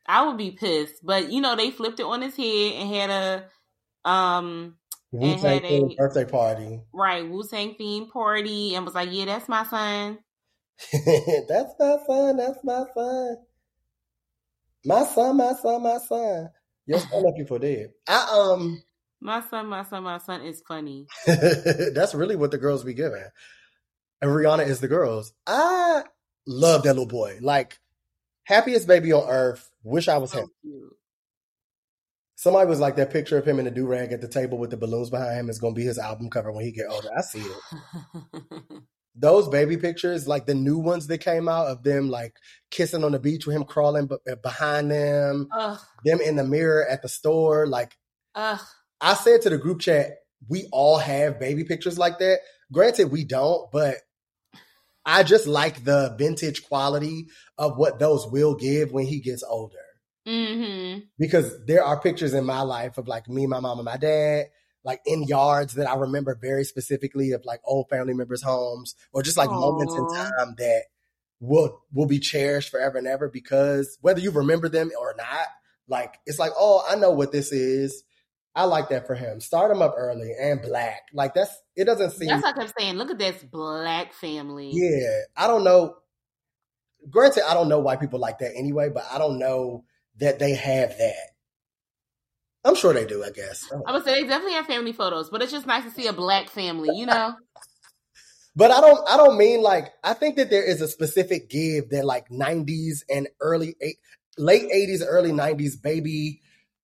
I 0.07 0.27
would 0.27 0.39
be 0.39 0.53
pissed, 0.53 1.05
but 1.05 1.31
you 1.31 1.43
know 1.43 1.55
they 1.55 1.71
flipped 1.71 2.01
it 2.01 2.07
on 2.07 2.23
his 2.23 2.35
head 2.35 2.73
and 2.73 2.89
had 2.89 3.11
a 3.11 4.09
um 4.09 4.78
Wu 5.13 5.37
Tang 5.39 5.65
a- 5.65 5.95
birthday 5.97 6.25
party. 6.25 6.81
right 6.93 7.29
Wu 7.29 7.43
Tang 7.47 7.75
theme 7.75 8.09
party 8.11 8.75
and 8.75 8.85
was 8.85 8.95
like, 8.95 9.09
yeah, 9.11 9.25
that's 9.25 9.49
my 9.49 9.65
son. 9.65 10.19
that's 11.49 11.75
my 11.79 11.97
son. 12.07 12.37
That's 12.37 12.65
my 12.65 12.85
son. 12.95 13.37
My 14.85 15.05
son, 15.05 15.37
my 15.37 15.53
son, 15.55 15.83
my 15.83 15.99
son. 15.99 16.51
Your 16.87 17.01
son 17.01 17.25
you 17.37 17.45
for 17.45 17.59
dead. 17.59 17.91
I 18.07 18.29
um 18.55 18.83
My 19.21 19.41
son, 19.43 19.67
my 19.67 19.83
son, 19.83 20.05
my 20.05 20.19
son 20.19 20.43
is 20.43 20.63
funny. 20.67 21.07
that's 21.27 22.15
really 22.15 22.37
what 22.37 22.51
the 22.51 22.59
girls 22.59 22.85
be 22.85 22.95
giving. 22.95 23.25
And 24.21 24.31
Rihanna 24.31 24.67
is 24.67 24.81
the 24.81 24.89
girls. 24.89 25.33
I 25.47 26.05
love 26.47 26.83
that 26.85 26.95
little 26.95 27.07
boy. 27.07 27.39
Like 27.41 27.79
happiest 28.45 28.87
baby 28.87 29.13
on 29.13 29.29
earth. 29.29 29.71
Wish 29.83 30.09
I 30.09 30.19
was 30.19 30.33
him. 30.33 30.49
Cute. 30.63 30.97
Somebody 32.39 32.69
was 32.69 32.79
like 32.79 32.95
that 32.97 33.11
picture 33.11 33.37
of 33.37 33.45
him 33.45 33.59
in 33.59 33.67
a 33.67 33.71
do 33.73 33.85
rag 33.85 34.13
at 34.13 34.21
the 34.21 34.29
table 34.29 34.59
with 34.59 34.71
the 34.71 34.77
balloons 34.77 35.11
behind 35.11 35.41
him 35.41 35.51
is 35.51 35.59
gonna 35.59 35.75
be 35.75 35.83
his 35.83 35.99
album 35.99 36.31
cover 36.31 36.53
when 36.53 36.65
he 36.65 36.71
get 36.71 36.87
older. 36.89 37.09
I 37.19 37.21
see 37.23 37.41
it. 37.41 38.83
Those 39.17 39.49
baby 39.49 39.77
pictures, 39.77 40.29
like 40.29 40.47
the 40.47 40.55
new 40.55 40.79
ones 40.79 41.09
that 41.09 41.19
came 41.19 41.49
out 41.49 41.67
of 41.67 41.83
them 41.83 42.09
like 42.09 42.37
kissing 42.71 43.03
on 43.03 43.11
the 43.11 43.19
beach 43.19 43.45
with 43.45 43.57
him 43.57 43.65
crawling 43.65 44.07
b- 44.07 44.19
uh, 44.31 44.37
behind 44.37 44.89
them, 44.89 45.49
ugh, 45.53 45.81
them 46.05 46.21
in 46.21 46.37
the 46.37 46.45
mirror 46.45 46.87
at 46.89 47.03
the 47.03 47.09
store, 47.09 47.67
like 47.67 47.99
ugh. 48.37 48.61
I 49.01 49.15
said 49.15 49.43
to 49.43 49.51
the 49.51 49.59
group 49.59 49.81
chat, 49.81 50.13
we 50.49 50.69
all 50.71 50.99
have 50.99 51.41
baby 51.41 51.65
pictures 51.65 51.99
like 51.99 52.21
that. 52.21 52.39
Granted, 52.71 53.11
we 53.11 53.25
don't, 53.25 53.69
but 53.73 53.97
I 55.05 55.25
just 55.25 55.49
like 55.49 55.83
the 55.83 56.15
vintage 56.17 56.69
quality 56.69 57.31
of 57.57 57.77
what 57.77 57.99
those 57.99 58.29
will 58.29 58.55
give 58.55 58.93
when 58.93 59.07
he 59.07 59.19
gets 59.19 59.43
older. 59.43 59.75
Mm-hmm. 60.29 61.01
Because 61.19 61.65
there 61.65 61.83
are 61.83 62.01
pictures 62.01 62.35
in 62.35 62.45
my 62.45 62.61
life 62.61 62.99
of 62.99 63.09
like 63.09 63.29
me, 63.29 63.47
my 63.47 63.61
mom, 63.61 63.79
and 63.79 63.87
my 63.87 63.97
dad, 63.97 64.47
like 64.85 65.01
in 65.07 65.23
yards 65.23 65.75
that 65.75 65.89
I 65.89 65.97
remember 65.97 66.39
very 66.41 66.65
specifically 66.65 67.33
of 67.33 67.45
like 67.45 67.61
old 67.65 67.89
family 67.89 68.15
members' 68.15 68.43
homes 68.43 68.95
or 69.13 69.23
just 69.23 69.39
like 69.39 69.51
moments 69.51 69.95
in 69.95 70.07
time 70.09 70.55
that 70.59 70.85
will 71.41 71.83
will 71.93 72.07
be 72.07 72.19
cherished 72.19 72.71
forever 72.71 72.99
and 72.99 73.07
ever 73.07 73.29
because 73.29 73.99
whether 74.01 74.21
you 74.21 74.31
remember 74.31 74.69
them 74.69 74.91
or 75.01 75.15
not, 75.17 75.47
like 75.89 76.19
it's 76.27 76.39
like, 76.39 76.53
oh, 76.57 76.85
I 76.89 76.97
know 76.97 77.11
what 77.11 77.33
this 77.33 77.53
is. 77.53 78.03
I 78.55 78.65
like 78.65 78.89
that 78.89 79.07
for 79.07 79.15
him. 79.15 79.41
Start 79.41 79.71
him 79.71 79.83
up 79.83 79.95
early 79.97 80.33
and 80.39 80.61
black. 80.61 81.03
Like 81.13 81.33
that's 81.35 81.55
it 81.77 81.85
doesn't 81.85 82.11
seem 82.11 82.29
That's 82.29 82.43
what 82.43 82.57
I 82.57 82.61
kept 82.61 82.79
saying. 82.79 82.95
Look 82.97 83.11
at 83.11 83.19
this 83.19 83.43
black 83.43 84.13
family. 84.13 84.71
yeah. 84.73 85.21
I 85.37 85.47
don't 85.47 85.65
know. 85.65 85.97
Granted, 87.09 87.49
I 87.49 87.55
don't 87.55 87.69
know 87.69 87.79
why 87.79 87.97
people 87.97 88.19
like 88.19 88.39
that 88.41 88.53
anyway, 88.57 88.91
but 88.93 89.05
I 89.11 89.19
don't 89.19 89.39
know 89.39 89.85
that 90.19 90.39
they 90.39 90.55
have 90.55 90.97
that. 90.99 91.29
I'm 92.65 92.75
sure 92.75 92.93
they 92.93 93.07
do, 93.07 93.25
I 93.25 93.31
guess. 93.31 93.71
I 93.87 93.93
would 93.93 94.05
say 94.05 94.15
they 94.15 94.29
definitely 94.29 94.55
have 94.55 94.67
family 94.67 94.93
photos, 94.93 95.31
but 95.31 95.43
it's 95.43 95.53
just 95.53 95.67
nice 95.67 95.85
to 95.85 95.91
see 95.91 96.07
a 96.07 96.13
black 96.13 96.49
family, 96.49 96.97
you 96.97 97.07
know? 97.07 97.35
But 98.57 98.73
I 98.73 98.81
don't 98.81 99.09
I 99.09 99.17
don't 99.17 99.39
mean 99.39 99.63
like 99.63 99.93
I 100.03 100.15
think 100.15 100.35
that 100.35 100.51
there 100.51 100.65
is 100.65 100.81
a 100.81 100.89
specific 100.89 101.49
give 101.49 101.91
that 101.91 102.05
like 102.05 102.29
90s 102.29 103.05
and 103.09 103.29
early 103.41 103.77
eight, 103.81 103.99
late 104.37 104.69
80s 104.75 105.05
early 105.07 105.31
90s 105.31 105.81
baby 105.81 106.41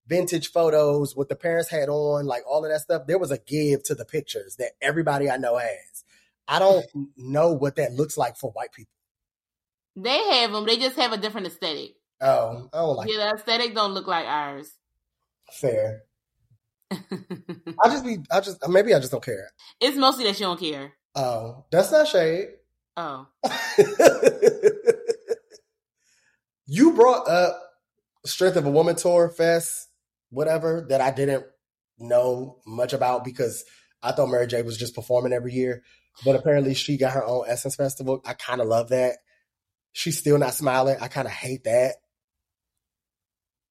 vintage 0.07 0.53
photos 0.53 1.17
with 1.17 1.29
the 1.29 1.35
parents 1.35 1.69
had 1.69 1.89
on 1.89 2.27
like 2.27 2.45
all 2.49 2.65
of 2.65 2.71
that 2.71 2.79
stuff 2.79 3.09
there 3.09 3.19
was 3.19 3.33
a 3.33 3.39
give 3.39 3.83
to 3.85 3.97
the 3.97 4.05
pictures 4.05 4.55
that 4.61 4.73
everybody 4.81 5.29
I 5.29 5.37
know 5.37 5.57
has. 5.59 6.05
I 6.47 6.61
don't 6.61 6.87
know 7.17 7.53
what 7.53 7.75
that 7.75 7.93
looks 7.93 8.17
like 8.17 8.37
for 8.37 8.53
white 8.53 8.71
people. 8.71 8.93
They 9.97 10.23
have 10.29 10.53
them. 10.53 10.67
They 10.67 10.77
just 10.77 10.97
have 10.97 11.13
a 11.13 11.17
different 11.19 11.49
aesthetic. 11.49 11.97
Oh, 12.25 12.69
I 12.73 12.79
don't 12.79 12.97
like 12.97 13.09
yeah, 13.11 13.17
the 13.19 13.35
aesthetic 13.37 13.75
don't 13.75 13.93
look 13.93 14.07
like 14.07 14.27
ours. 14.27 14.73
fair. 15.53 16.03
I 16.91 16.97
just 17.87 18.05
be 18.05 18.19
I 18.31 18.41
just 18.41 18.67
maybe 18.69 18.95
I 18.95 18.99
just 19.01 19.13
don't 19.13 19.25
care. 19.25 19.51
it's 19.81 19.97
mostly 19.97 20.25
that 20.25 20.39
you 20.41 20.47
don't 20.47 20.59
care. 20.61 20.93
Oh, 21.15 21.65
that's 21.71 21.93
not 21.93 22.09
shade. 22.09 22.49
Oh, 22.97 23.27
you 26.67 26.93
brought 26.93 27.29
up 27.29 27.61
Strength 28.25 28.57
of 28.57 28.67
a 28.67 28.71
Woman 28.71 28.97
tour 28.97 29.29
fest, 29.29 29.89
whatever, 30.31 30.87
that 30.89 31.01
I 31.01 31.11
didn't 31.11 31.45
know 31.99 32.59
much 32.67 32.93
about 32.93 33.25
because 33.25 33.65
I 34.03 34.13
thought 34.13 34.29
Mary 34.31 34.47
J 34.47 34.63
was 34.63 34.79
just 34.79 34.95
performing 34.95 35.33
every 35.33 35.53
year. 35.53 35.83
But 36.25 36.37
apparently 36.37 36.75
she 36.75 36.97
got 36.97 37.13
her 37.13 37.25
own 37.25 37.45
Essence 37.49 37.75
Festival. 37.77 38.23
I 38.25 38.35
kind 38.35 38.61
of 38.61 38.69
love 38.69 38.91
that. 38.91 39.17
She's 39.93 40.19
still 40.19 40.39
not 40.39 40.55
smiling. 40.55 40.97
I 41.01 41.09
kind 41.09 41.27
of 41.27 41.33
hate 41.33 41.65
that. 41.65 41.97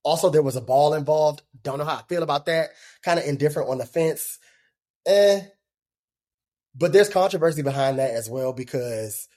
Also, 0.04 0.30
there 0.30 0.42
was 0.42 0.56
a 0.56 0.62
ball 0.62 0.94
involved. 0.94 1.42
Don't 1.64 1.78
know 1.78 1.86
how 1.86 1.96
I 1.96 2.04
feel 2.10 2.24
about 2.24 2.46
that. 2.48 2.70
Kind 3.04 3.20
of 3.20 3.26
indifferent 3.26 3.70
on 3.70 3.78
the 3.78 3.86
fence. 3.86 4.38
Eh. 5.06 5.42
But 6.76 6.92
there's 6.92 7.10
controversy 7.10 7.62
behind 7.62 8.00
that 8.00 8.12
as 8.12 8.30
well 8.30 8.52
because 8.52 9.28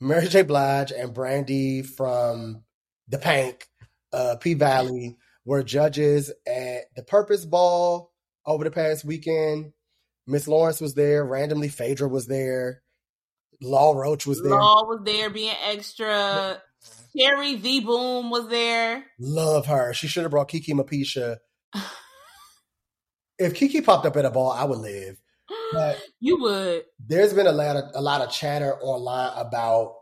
Mary 0.00 0.28
J. 0.28 0.42
Blige 0.42 0.92
and 0.92 1.12
Brandee 1.12 1.82
from 1.82 2.62
the 3.08 3.18
Pank, 3.18 3.66
uh, 4.12 4.36
P 4.40 4.54
Valley, 4.54 5.18
were 5.44 5.62
judges 5.62 6.30
at 6.46 6.84
the 6.96 7.02
Purpose 7.02 7.44
Ball 7.44 8.12
over 8.46 8.64
the 8.64 8.70
past 8.70 9.04
weekend. 9.04 9.72
Miss 10.26 10.46
Lawrence 10.46 10.80
was 10.80 10.94
there. 10.94 11.24
Randomly, 11.24 11.68
Phaedra 11.68 12.08
was 12.08 12.26
there. 12.26 12.82
Law 13.60 13.92
Roach 13.92 14.26
was 14.26 14.40
there. 14.42 14.52
Law 14.52 14.86
was 14.86 15.00
there 15.04 15.28
being 15.28 15.54
extra. 15.64 16.62
Carrie 17.16 17.56
V 17.56 17.80
Boom 17.80 18.30
was 18.30 18.48
there. 18.48 19.04
Love 19.18 19.66
her. 19.66 19.92
She 19.92 20.06
should 20.06 20.22
have 20.22 20.30
brought 20.30 20.48
Kiki 20.48 20.72
Mapisha. 20.72 21.38
if 23.38 23.54
Kiki 23.54 23.80
popped 23.80 24.06
up 24.06 24.16
at 24.16 24.24
a 24.24 24.30
ball, 24.30 24.52
I 24.52 24.64
would 24.64 24.78
live. 24.78 25.20
But 25.72 26.00
you 26.20 26.40
would. 26.40 26.84
there's 27.04 27.34
been 27.34 27.46
a 27.46 27.52
lot 27.52 27.76
of 27.76 27.84
a 27.94 28.00
lot 28.00 28.20
of 28.20 28.30
chatter 28.30 28.76
online 28.80 29.32
about 29.36 29.94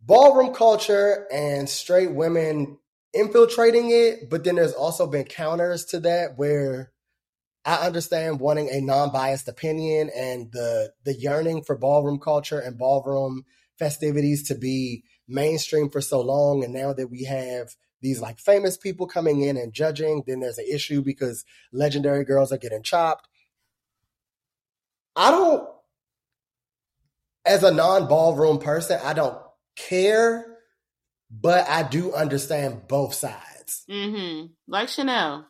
ballroom 0.00 0.54
culture 0.54 1.26
and 1.32 1.68
straight 1.68 2.12
women 2.12 2.78
infiltrating 3.12 3.90
it, 3.90 4.30
but 4.30 4.44
then 4.44 4.56
there's 4.56 4.72
also 4.72 5.06
been 5.06 5.24
counters 5.24 5.84
to 5.86 6.00
that 6.00 6.36
where 6.36 6.92
I 7.64 7.86
understand 7.86 8.40
wanting 8.40 8.68
a 8.70 8.80
non-biased 8.80 9.48
opinion 9.48 10.10
and 10.14 10.50
the 10.52 10.92
the 11.04 11.14
yearning 11.14 11.62
for 11.62 11.76
ballroom 11.76 12.18
culture 12.18 12.58
and 12.58 12.78
ballroom 12.78 13.44
festivities 13.78 14.48
to 14.48 14.54
be 14.54 15.04
mainstream 15.28 15.90
for 15.90 16.00
so 16.00 16.20
long 16.20 16.64
and 16.64 16.72
now 16.72 16.92
that 16.92 17.10
we 17.10 17.24
have 17.24 17.76
these 18.00 18.20
like 18.20 18.38
famous 18.38 18.76
people 18.76 19.06
coming 19.06 19.42
in 19.42 19.56
and 19.56 19.72
judging, 19.72 20.22
then 20.26 20.40
there's 20.40 20.58
an 20.58 20.66
issue 20.70 21.02
because 21.02 21.44
legendary 21.72 22.24
girls 22.24 22.52
are 22.52 22.58
getting 22.58 22.82
chopped. 22.82 23.28
I 25.16 25.30
don't, 25.30 25.68
as 27.44 27.64
a 27.64 27.72
non 27.72 28.06
ballroom 28.06 28.58
person, 28.58 29.00
I 29.02 29.14
don't 29.14 29.38
care, 29.76 30.46
but 31.30 31.68
I 31.68 31.82
do 31.82 32.12
understand 32.12 32.86
both 32.86 33.14
sides. 33.14 33.84
Mm-hmm. 33.90 34.46
Like 34.68 34.88
Chanel. 34.88 35.46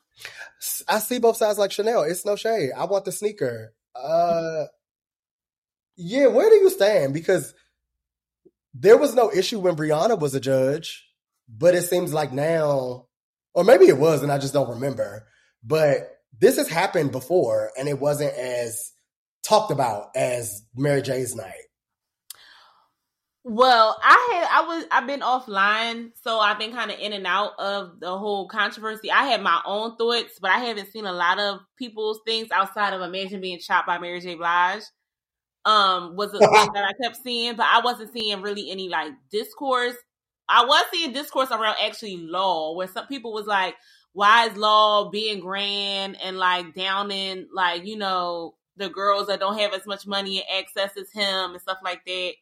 I 0.88 0.98
see 0.98 1.18
both 1.18 1.36
sides 1.36 1.59
like 1.59 1.70
Chanel. 1.70 2.02
It's 2.02 2.24
no 2.24 2.34
shade. 2.34 2.70
I 2.76 2.84
want 2.86 3.05
the 3.05 3.12
sneaker. 3.12 3.74
Uh, 3.94 4.64
yeah, 5.96 6.26
where 6.28 6.48
do 6.48 6.56
you 6.56 6.70
stand? 6.70 7.14
Because 7.14 7.55
there 8.80 8.96
was 8.96 9.14
no 9.14 9.30
issue 9.32 9.59
when 9.59 9.76
Brianna 9.76 10.18
was 10.18 10.34
a 10.34 10.40
judge, 10.40 11.05
but 11.48 11.74
it 11.74 11.84
seems 11.84 12.12
like 12.12 12.32
now, 12.32 13.06
or 13.55 13.64
maybe 13.64 13.86
it 13.86 13.98
was, 13.98 14.22
and 14.22 14.30
I 14.30 14.38
just 14.38 14.55
don't 14.55 14.70
remember. 14.70 15.26
But 15.64 16.10
this 16.38 16.56
has 16.56 16.68
happened 16.68 17.10
before, 17.10 17.72
and 17.76 17.88
it 17.88 17.98
wasn't 17.98 18.34
as 18.34 18.92
talked 19.42 19.72
about 19.72 20.10
as 20.14 20.62
Mary 20.76 21.02
J's 21.02 21.34
night. 21.34 21.52
Well, 23.44 23.98
I 24.02 24.28
had 24.32 24.48
I 24.50 24.66
was 24.66 24.84
I've 24.90 25.06
been 25.06 25.20
offline, 25.20 26.10
so 26.22 26.38
I've 26.38 26.59
been 26.59 26.72
kind 26.72 26.90
of 26.90 26.98
in 26.98 27.14
and 27.14 27.26
out 27.26 27.52
of 27.59 27.98
the 27.98 28.16
whole 28.16 28.46
controversy. 28.46 29.10
I 29.10 29.24
had 29.24 29.42
my 29.42 29.60
own 29.64 29.96
thoughts, 29.96 30.38
but 30.40 30.50
I 30.50 30.59
haven't 30.59 30.92
seen 30.92 31.06
a 31.06 31.12
lot 31.12 31.40
of 31.40 31.60
people's 31.78 32.20
things 32.26 32.48
outside 32.52 32.92
of 32.92 33.00
Imagine 33.00 33.40
Being 33.40 33.59
Chopped 33.59 33.86
by 33.86 33.98
Mary 33.98 34.20
J. 34.20 34.34
Blige. 34.34 34.82
Um, 35.68 36.16
was 36.16 36.32
a 36.32 36.38
thing 36.38 36.72
that 36.72 36.84
I 36.84 36.92
kept 37.02 37.22
seeing, 37.22 37.54
but 37.56 37.66
I 37.66 37.82
wasn't 37.84 38.12
seeing 38.12 38.40
really 38.40 38.70
any 38.70 38.88
like 38.88 39.12
discourse. 39.30 39.96
I 40.48 40.64
was 40.64 40.84
seeing 40.90 41.12
discourse 41.12 41.50
around 41.50 41.76
actually 41.84 42.16
law, 42.16 42.74
where 42.74 42.88
some 42.88 43.06
people 43.06 43.34
was 43.34 43.46
like, 43.46 43.74
"Why 44.12 44.46
is 44.46 44.56
law 44.56 45.10
being 45.10 45.40
grand 45.40 46.16
and 46.22 46.38
like 46.38 46.74
downing 46.74 47.48
like 47.52 47.84
you 47.84 47.98
know 47.98 48.54
the 48.78 48.88
girls 48.88 49.26
that 49.26 49.40
don't 49.40 49.58
have 49.58 49.74
as 49.74 49.86
much 49.86 50.06
money 50.06 50.38
and 50.38 50.64
access 50.64 50.96
as 50.96 51.10
him 51.12 51.52
and 51.52 51.60
stuff 51.60 51.78
like 51.84 52.04
that?" 52.06 52.32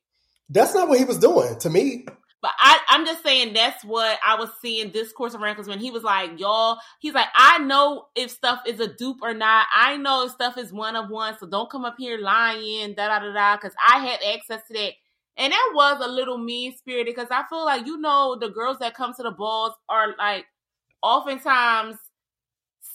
That's 0.49 0.75
not 0.75 0.89
what 0.89 0.99
he 0.99 1.05
was 1.05 1.19
doing 1.19 1.59
to 1.59 1.71
me. 1.71 2.07
But 2.43 2.51
I, 2.59 2.79
I'm 2.89 3.07
just 3.07 3.23
saying 3.25 3.55
that's 3.55 3.85
what 3.85 4.19
I 4.25 4.37
was 4.37 4.51
seeing 4.61 4.91
discourse 4.91 5.35
around 5.35 5.55
because 5.55 5.69
when 5.69 5.79
he 5.79 5.91
was 5.91 6.03
like, 6.03 6.39
y'all, 6.39 6.79
he's 7.01 7.15
like, 7.15 7.29
I 7.35 7.59
know 7.59 8.07
if 8.15 8.31
stuff 8.31 8.61
is 8.67 8.79
a 8.79 8.87
dupe 8.87 9.23
or 9.23 9.35
not. 9.35 9.67
I 9.75 9.97
know 9.97 10.27
if 10.27 10.33
stuff 10.33 10.59
is 10.59 10.73
one 10.73 10.97
of 10.97 11.09
one. 11.09 11.37
So 11.39 11.47
don't 11.47 11.71
come 11.71 11.85
up 11.85 11.97
here 11.99 12.19
lying, 12.19 12.95
da 12.95 13.09
da 13.09 13.19
da 13.21 13.33
da, 13.33 13.57
because 13.57 13.75
I 13.85 13.99
had 13.99 14.21
access 14.35 14.61
to 14.69 14.75
that. 14.75 14.93
And 15.39 15.53
that 15.53 15.73
was 15.75 16.01
a 16.05 16.09
little 16.09 16.39
mean 16.39 16.77
spirited 16.77 17.15
because 17.15 17.31
I 17.31 17.43
feel 17.49 17.65
like, 17.65 17.87
you 17.87 17.99
know, 17.99 18.37
the 18.41 18.49
girls 18.49 18.79
that 18.79 18.95
come 18.95 19.13
to 19.15 19.23
the 19.23 19.31
balls 19.31 19.73
are 19.89 20.15
like 20.19 20.47
oftentimes 21.03 21.97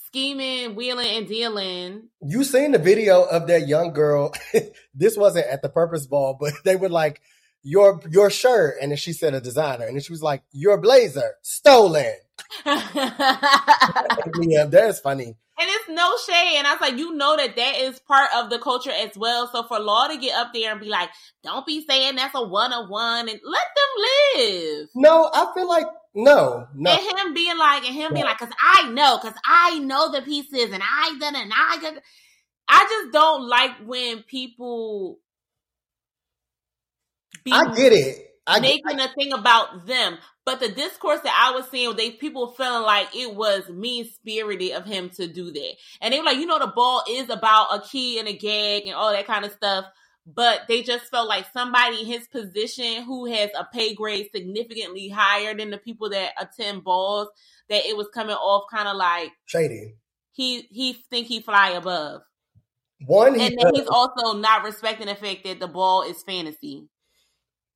scheming, 0.07 0.75
wheeling, 0.75 1.07
and 1.07 1.27
dealing. 1.27 2.09
You 2.21 2.43
seen 2.43 2.71
the 2.71 2.79
video 2.79 3.23
of 3.23 3.47
that 3.47 3.67
young 3.67 3.93
girl? 3.93 4.33
this 4.93 5.15
wasn't 5.17 5.47
at 5.47 5.61
the 5.61 5.69
purpose 5.69 6.05
ball, 6.05 6.37
but 6.39 6.53
they 6.63 6.75
were 6.75 6.89
like, 6.89 7.21
your 7.63 8.01
your 8.09 8.29
shirt, 8.29 8.75
and 8.81 8.91
then 8.91 8.97
she 8.97 9.13
said 9.13 9.33
a 9.33 9.41
designer, 9.41 9.85
and 9.85 9.95
then 9.95 10.01
she 10.01 10.13
was 10.13 10.23
like, 10.23 10.43
your 10.51 10.79
blazer 10.79 11.35
stolen. 11.41 12.13
yeah, 12.65 14.65
that's 14.65 14.99
funny. 14.99 15.37
And 15.59 15.69
it's 15.69 15.89
no 15.89 16.17
shade. 16.25 16.57
And 16.57 16.65
I 16.65 16.73
was 16.73 16.81
like, 16.81 16.97
you 16.97 17.13
know 17.13 17.37
that 17.37 17.55
that 17.55 17.75
is 17.77 17.99
part 17.99 18.29
of 18.35 18.49
the 18.49 18.57
culture 18.57 18.91
as 18.91 19.15
well. 19.15 19.47
So 19.51 19.61
for 19.63 19.79
Law 19.79 20.07
to 20.07 20.17
get 20.17 20.35
up 20.35 20.51
there 20.55 20.71
and 20.71 20.81
be 20.81 20.89
like, 20.89 21.09
don't 21.43 21.67
be 21.67 21.85
saying 21.87 22.15
that's 22.15 22.33
a 22.33 22.41
one 22.41 22.73
on 22.73 22.89
one 22.89 23.29
and 23.29 23.39
let 23.43 23.67
them 23.75 24.41
live. 24.41 24.87
No, 24.95 25.29
I 25.31 25.51
feel 25.53 25.69
like 25.69 25.85
no, 26.15 26.67
no. 26.73 26.91
And 26.91 27.19
him 27.19 27.33
being 27.35 27.57
like, 27.57 27.85
and 27.85 27.95
him 27.95 28.13
being 28.13 28.25
like, 28.25 28.39
cause 28.39 28.49
I 28.59 28.89
know, 28.89 29.19
cause 29.19 29.35
I 29.45 29.77
know 29.79 30.11
the 30.11 30.23
pieces 30.23 30.71
and 30.71 30.81
I 30.83 31.15
done 31.19 31.35
and 31.35 31.51
I 31.55 31.77
done. 31.81 31.99
I 32.67 32.87
just 32.89 33.13
don't 33.13 33.47
like 33.47 33.71
when 33.85 34.23
people 34.23 35.19
be 37.43 37.51
I 37.51 37.73
get 37.73 37.93
it. 37.93 38.27
I 38.47 38.59
get, 38.59 38.81
making 38.85 38.99
a 38.99 39.07
thing 39.13 39.33
about 39.33 39.85
them. 39.85 40.17
But 40.45 40.59
the 40.59 40.69
discourse 40.69 41.19
that 41.21 41.49
I 41.49 41.55
was 41.55 41.69
seeing, 41.69 41.95
they 41.95 42.11
people 42.11 42.51
feeling 42.51 42.81
like 42.81 43.15
it 43.15 43.35
was 43.35 43.69
mean 43.69 44.05
spirited 44.05 44.71
of 44.71 44.85
him 44.85 45.09
to 45.11 45.27
do 45.27 45.51
that, 45.51 45.73
and 46.01 46.13
they 46.13 46.19
were 46.19 46.25
like, 46.25 46.37
you 46.37 46.47
know, 46.47 46.59
the 46.59 46.67
ball 46.67 47.03
is 47.09 47.29
about 47.29 47.75
a 47.75 47.81
key 47.81 48.17
and 48.19 48.27
a 48.27 48.33
gag 48.33 48.87
and 48.87 48.95
all 48.95 49.11
that 49.11 49.27
kind 49.27 49.45
of 49.45 49.51
stuff. 49.51 49.85
But 50.25 50.61
they 50.67 50.83
just 50.83 51.05
felt 51.05 51.27
like 51.27 51.47
somebody 51.51 52.01
in 52.01 52.05
his 52.05 52.27
position 52.27 53.03
who 53.03 53.25
has 53.25 53.49
a 53.57 53.65
pay 53.65 53.95
grade 53.95 54.29
significantly 54.33 55.09
higher 55.09 55.55
than 55.55 55.71
the 55.71 55.79
people 55.79 56.11
that 56.11 56.33
attend 56.39 56.83
balls, 56.83 57.29
that 57.69 57.85
it 57.85 57.97
was 57.97 58.07
coming 58.13 58.35
off 58.35 58.65
kind 58.71 58.87
of 58.87 58.97
like 58.97 59.31
shady. 59.45 59.95
He 60.33 60.61
he 60.71 60.93
think 61.09 61.27
he 61.27 61.41
fly 61.41 61.71
above. 61.71 62.21
One, 63.05 63.33
he 63.33 63.47
and 63.47 63.57
then 63.57 63.73
he's 63.73 63.87
also 63.87 64.37
not 64.37 64.63
respecting 64.63 65.07
the 65.07 65.15
fact 65.15 65.43
that 65.43 65.59
the 65.59 65.67
ball 65.67 66.03
is 66.03 66.21
fantasy. 66.23 66.87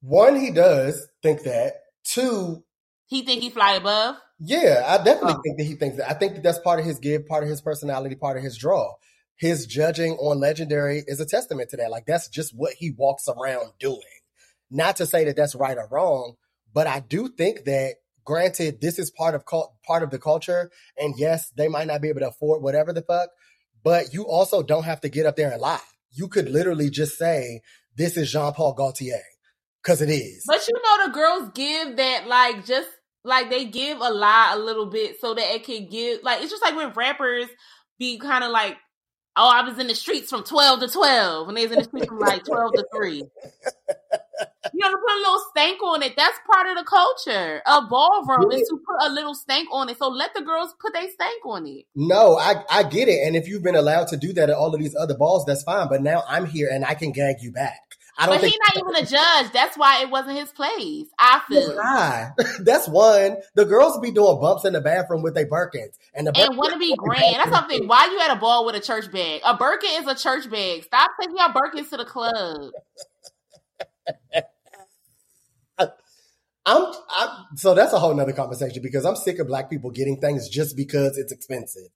One, 0.06 0.40
he 0.40 0.52
does 0.52 1.08
think 1.24 1.42
that. 1.44 1.82
Two, 2.04 2.64
he 3.08 3.24
think 3.24 3.42
he 3.42 3.50
fly 3.50 3.74
above. 3.74 4.18
Yeah, 4.40 4.84
I 4.88 5.04
definitely 5.04 5.34
oh. 5.38 5.42
think 5.44 5.58
that 5.58 5.64
he 5.64 5.74
thinks 5.74 5.98
that. 5.98 6.10
I 6.10 6.14
think 6.14 6.36
that 6.36 6.44
that's 6.44 6.60
part 6.60 6.80
of 6.80 6.86
his 6.86 7.00
give, 7.00 7.28
part 7.28 7.42
of 7.42 7.50
his 7.50 7.62
personality, 7.62 8.14
part 8.14 8.38
of 8.38 8.44
his 8.44 8.56
draw. 8.56 8.94
His 9.36 9.66
judging 9.66 10.14
on 10.14 10.40
Legendary 10.40 11.04
is 11.08 11.20
a 11.20 11.26
testament 11.26 11.72
to 11.72 11.78
that. 11.78 11.90
Like 11.90 12.06
that's 12.06 12.30
just 12.30 12.56
what 12.56 12.74
he 12.74 12.92
walks 12.96 13.28
around 13.28 13.72
doing. 13.80 14.00
Not 14.70 14.98
to 14.98 15.08
say 15.08 15.26
that 15.26 15.36
that's 15.36 15.56
right 15.56 15.78
or 15.78 15.88
wrong, 15.90 16.36
but 16.72 16.86
I 16.86 17.00
do 17.00 17.28
think 17.28 17.66
that 17.66 17.96
granted 18.24 18.82
this 18.82 19.00
is 19.00 19.10
part 19.10 19.34
of 19.34 19.44
part 19.88 20.04
of 20.04 20.12
the 20.12 20.20
culture 20.20 20.70
and 21.00 21.16
yes, 21.18 21.52
they 21.58 21.68
might 21.68 21.88
not 21.88 22.02
be 22.02 22.10
able 22.10 22.22
to 22.22 22.30
afford 22.30 22.62
whatever 22.62 22.94
the 22.94 23.02
fuck, 23.02 23.30
but 23.84 24.14
you 24.14 24.28
also 24.28 24.62
don't 24.62 24.84
have 24.84 25.02
to 25.02 25.10
get 25.10 25.26
up 25.26 25.36
there 25.36 25.52
and 25.52 25.62
lie. 25.62 25.80
You 26.12 26.28
could 26.28 26.48
literally 26.48 26.92
just 26.92 27.18
say 27.18 27.62
this 27.96 28.18
is 28.18 28.32
Jean-Paul 28.32 28.74
Gaultier 28.74 29.22
because 29.86 30.02
it 30.02 30.10
is. 30.10 30.44
But 30.48 30.68
you 30.68 30.74
know, 30.74 31.08
the 31.08 31.14
girls 31.14 31.52
give 31.54 31.98
that 31.98 32.28
like 32.28 32.66
just 32.66 32.90
like 33.24 33.50
they 33.50 33.66
give 33.66 34.00
a 34.00 34.10
lie 34.10 34.54
a 34.56 34.60
little 34.60 34.88
bit 34.88 35.18
so 35.22 35.34
that 35.34 35.56
it 35.56 35.64
can 35.64 35.88
give 35.88 36.24
like 36.24 36.42
it's 36.42 36.52
just 36.52 36.64
like 36.64 36.76
when 36.76 36.92
rappers 36.94 37.48
be 38.00 38.18
kind 38.18 38.44
of 38.44 38.52
like, 38.52 38.78
oh, 39.36 39.50
I 39.50 39.68
was 39.68 39.80
in 39.80 39.88
the 39.88 39.96
streets 39.96 40.30
from 40.30 40.44
twelve 40.44 40.80
to 40.80 40.88
twelve, 40.88 41.48
and 41.48 41.58
they 41.58 41.64
was 41.64 41.72
in 41.72 41.80
the 41.80 41.86
streets 41.86 42.08
from 42.08 42.20
like 42.20 42.44
twelve 42.44 42.74
to 42.74 42.86
three. 42.94 43.24
You 44.74 44.82
know, 44.82 44.90
to 44.90 44.98
put 44.98 45.14
a 45.14 45.20
little 45.20 45.42
stank 45.52 45.82
on 45.84 46.02
it. 46.02 46.14
That's 46.18 46.38
part 46.52 46.68
of 46.68 46.76
the 46.76 46.84
culture. 46.84 47.62
A 47.66 47.88
ballroom 47.88 48.52
yeah. 48.52 48.58
is 48.58 48.68
to 48.68 48.78
put 48.86 49.08
a 49.08 49.14
little 49.14 49.36
stank 49.36 49.70
on 49.72 49.88
it. 49.90 49.98
So 49.98 50.10
let 50.10 50.34
the 50.34 50.42
girls 50.42 50.74
put 50.82 50.92
their 50.92 51.10
stank 51.10 51.46
on 51.46 51.66
it. 51.68 51.86
No, 51.96 52.38
I, 52.38 52.64
I 52.70 52.84
get 52.84 53.08
it. 53.08 53.26
And 53.26 53.36
if 53.36 53.48
you've 53.48 53.64
been 53.64 53.76
allowed 53.76 54.08
to 54.10 54.18
do 54.18 54.34
that 54.34 54.50
at 54.50 54.56
all 54.56 54.74
of 54.74 54.82
these 54.82 54.96
other 54.96 55.16
balls, 55.16 55.46
that's 55.46 55.64
fine. 55.64 55.88
But 55.88 56.02
now 56.02 56.24
I'm 56.28 56.46
here 56.46 56.70
and 56.70 56.84
I 56.84 56.96
can 56.96 57.12
gag 57.12 57.38
you 57.42 57.52
back. 57.52 57.95
I 58.18 58.28
don't 58.28 58.36
but 58.36 58.50
he's 58.50 58.60
not 58.74 58.78
even 58.78 59.04
a 59.04 59.06
judge. 59.06 59.52
That's 59.52 59.78
why 59.78 60.02
it 60.02 60.10
wasn't 60.10 60.38
his 60.38 60.52
place. 60.52 61.08
I 61.20 61.42
feel. 61.50 61.76
Yeah, 61.76 62.32
that's 62.62 62.88
one. 62.88 63.38
The 63.56 63.66
girls 63.66 64.00
be 64.00 64.12
doing 64.12 64.40
bumps 64.40 64.64
in 64.64 64.74
the 64.74 64.82
bathroom 64.82 65.22
with 65.22 65.36
their 65.36 65.48
Birkins, 65.48 65.98
and 66.14 66.28
the 66.28 66.38
and 66.38 66.58
want 66.58 66.74
to 66.74 66.80
be 66.80 66.96
grand. 66.96 67.36
That's 67.36 67.52
something. 67.52 67.88
Why 67.88 68.06
you 68.06 68.20
at 68.22 68.32
a 68.32 68.40
ball 68.40 68.66
with 68.66 68.76
a 68.76 68.80
church 68.80 69.12
bag? 69.12 69.42
A 69.46 69.58
Birkin 69.58 69.90
is 69.96 70.08
a 70.08 70.16
church 70.16 70.50
bag. 70.50 70.84
Stop 70.84 71.12
taking 71.20 71.38
your 71.38 71.50
Birkins 71.50 71.90
to 71.90 71.98
the 71.98 72.06
club. 72.06 72.72
I'm, 76.68 76.94
I'm 77.16 77.30
so 77.58 77.76
that's 77.76 77.94
a 77.94 78.00
whole 78.00 78.16
nother 78.16 78.34
conversation 78.34 78.82
because 78.82 79.06
I'm 79.06 79.16
sick 79.16 79.38
of 79.40 79.48
black 79.48 79.70
people 79.70 79.92
getting 79.92 80.20
things 80.20 80.50
just 80.50 80.76
because 80.76 81.18
it's 81.18 81.32
expensive. 81.32 81.90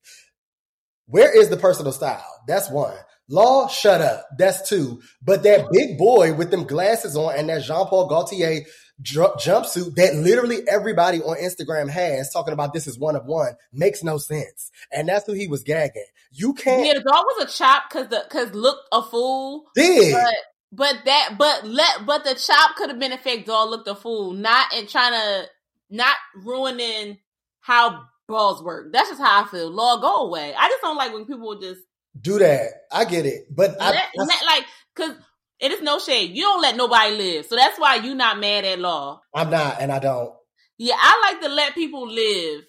Where 1.08 1.36
is 1.36 1.50
the 1.50 1.58
personal 1.58 1.91
style? 1.91 2.24
That's 2.48 2.70
one. 2.70 2.96
Law, 3.30 3.68
shut 3.68 4.02
up. 4.02 4.28
That's 4.38 4.68
two. 4.68 5.02
But 5.22 5.44
that 5.44 5.68
big 5.72 5.98
boy 5.98 6.34
with 6.34 6.50
them 6.50 6.64
glasses 6.66 7.16
on 7.16 7.36
and 7.36 7.48
that 7.50 7.64
Jean 7.64 7.86
Paul 7.86 8.08
Gaultier 8.10 8.66
j- 9.02 9.20
jumpsuit 9.20 9.96
that 9.96 10.16
literally 10.16 10.68
everybody 10.68 11.22
on 11.22 11.38
Instagram 11.38 11.90
has 11.90 12.32
talking 12.34 12.54
about 12.54 12.74
this 12.74 12.88
is 12.88 12.98
one 12.98 13.16
of 13.16 13.26
one 13.26 13.54
makes 13.72 14.04
no 14.04 14.18
sense. 14.18 14.72
And 14.92 15.08
that's 15.08 15.28
who 15.28 15.34
he 15.34 15.48
was 15.48 15.64
gagging. 15.64 16.06
You 16.32 16.54
can't. 16.54 16.86
Yeah, 16.86 16.94
the 16.96 17.02
dog 17.02 17.26
was 17.26 17.46
a 17.46 17.58
chop 17.58 17.84
because 17.90 18.10
the 18.10 18.24
because 18.28 18.54
looked 18.54 18.88
a 18.92 19.04
fool. 19.04 19.70
Did 19.76 20.14
but, 20.14 20.36
but 20.72 21.06
that 21.06 21.36
but 21.38 21.68
let 21.68 22.06
but 22.06 22.24
the 22.24 22.36
chop 22.36 22.76
could 22.76 22.90
have 22.90 23.00
been 23.00 23.14
a 23.14 23.18
fake 23.18 23.46
dog 23.46 23.70
looked 23.70 23.88
a 23.88 23.96
fool, 23.96 24.34
not 24.34 24.74
in 24.74 24.88
trying 24.88 25.14
to 25.14 25.48
not 25.92 26.16
ruining 26.36 27.18
how 27.62 28.04
balls 28.28 28.64
work. 28.64 28.92
That's 28.92 29.10
just 29.10 29.22
how 29.22 29.44
I 29.44 29.48
feel. 29.48 29.70
Law, 29.70 30.00
go 30.00 30.28
away. 30.28 30.54
I 30.58 30.68
just 30.68 30.82
don't 30.82 30.98
like 30.98 31.14
when 31.14 31.26
people 31.26 31.60
just 31.60 31.82
do 32.19 32.40
that. 32.40 32.69
I 32.91 33.06
get 33.06 33.26
it, 33.26 33.45
but 33.49 33.72
let, 33.80 33.81
I, 33.81 34.10
let, 34.15 34.45
like 34.45 34.65
because 34.95 35.15
it 35.60 35.72
is 35.72 35.81
no 35.81 35.99
shade. 35.99 36.36
You 36.36 36.44
don't 36.44 36.61
let 36.61 36.76
nobody 36.76 37.15
live, 37.15 37.45
so 37.45 37.56
that's 37.56 37.80
why 37.80 37.95
you 37.95 38.15
not 38.15 38.40
mad 38.40 38.65
at 38.65 38.80
law. 38.80 39.22
I'm 39.34 39.49
not, 39.49 39.77
and 39.80 39.91
I 39.91 39.99
don't. 39.99 40.34
Yeah, 40.77 40.95
I 40.98 41.31
like 41.31 41.41
to 41.41 41.49
let 41.49 41.76
people 41.76 42.07
live. 42.07 42.64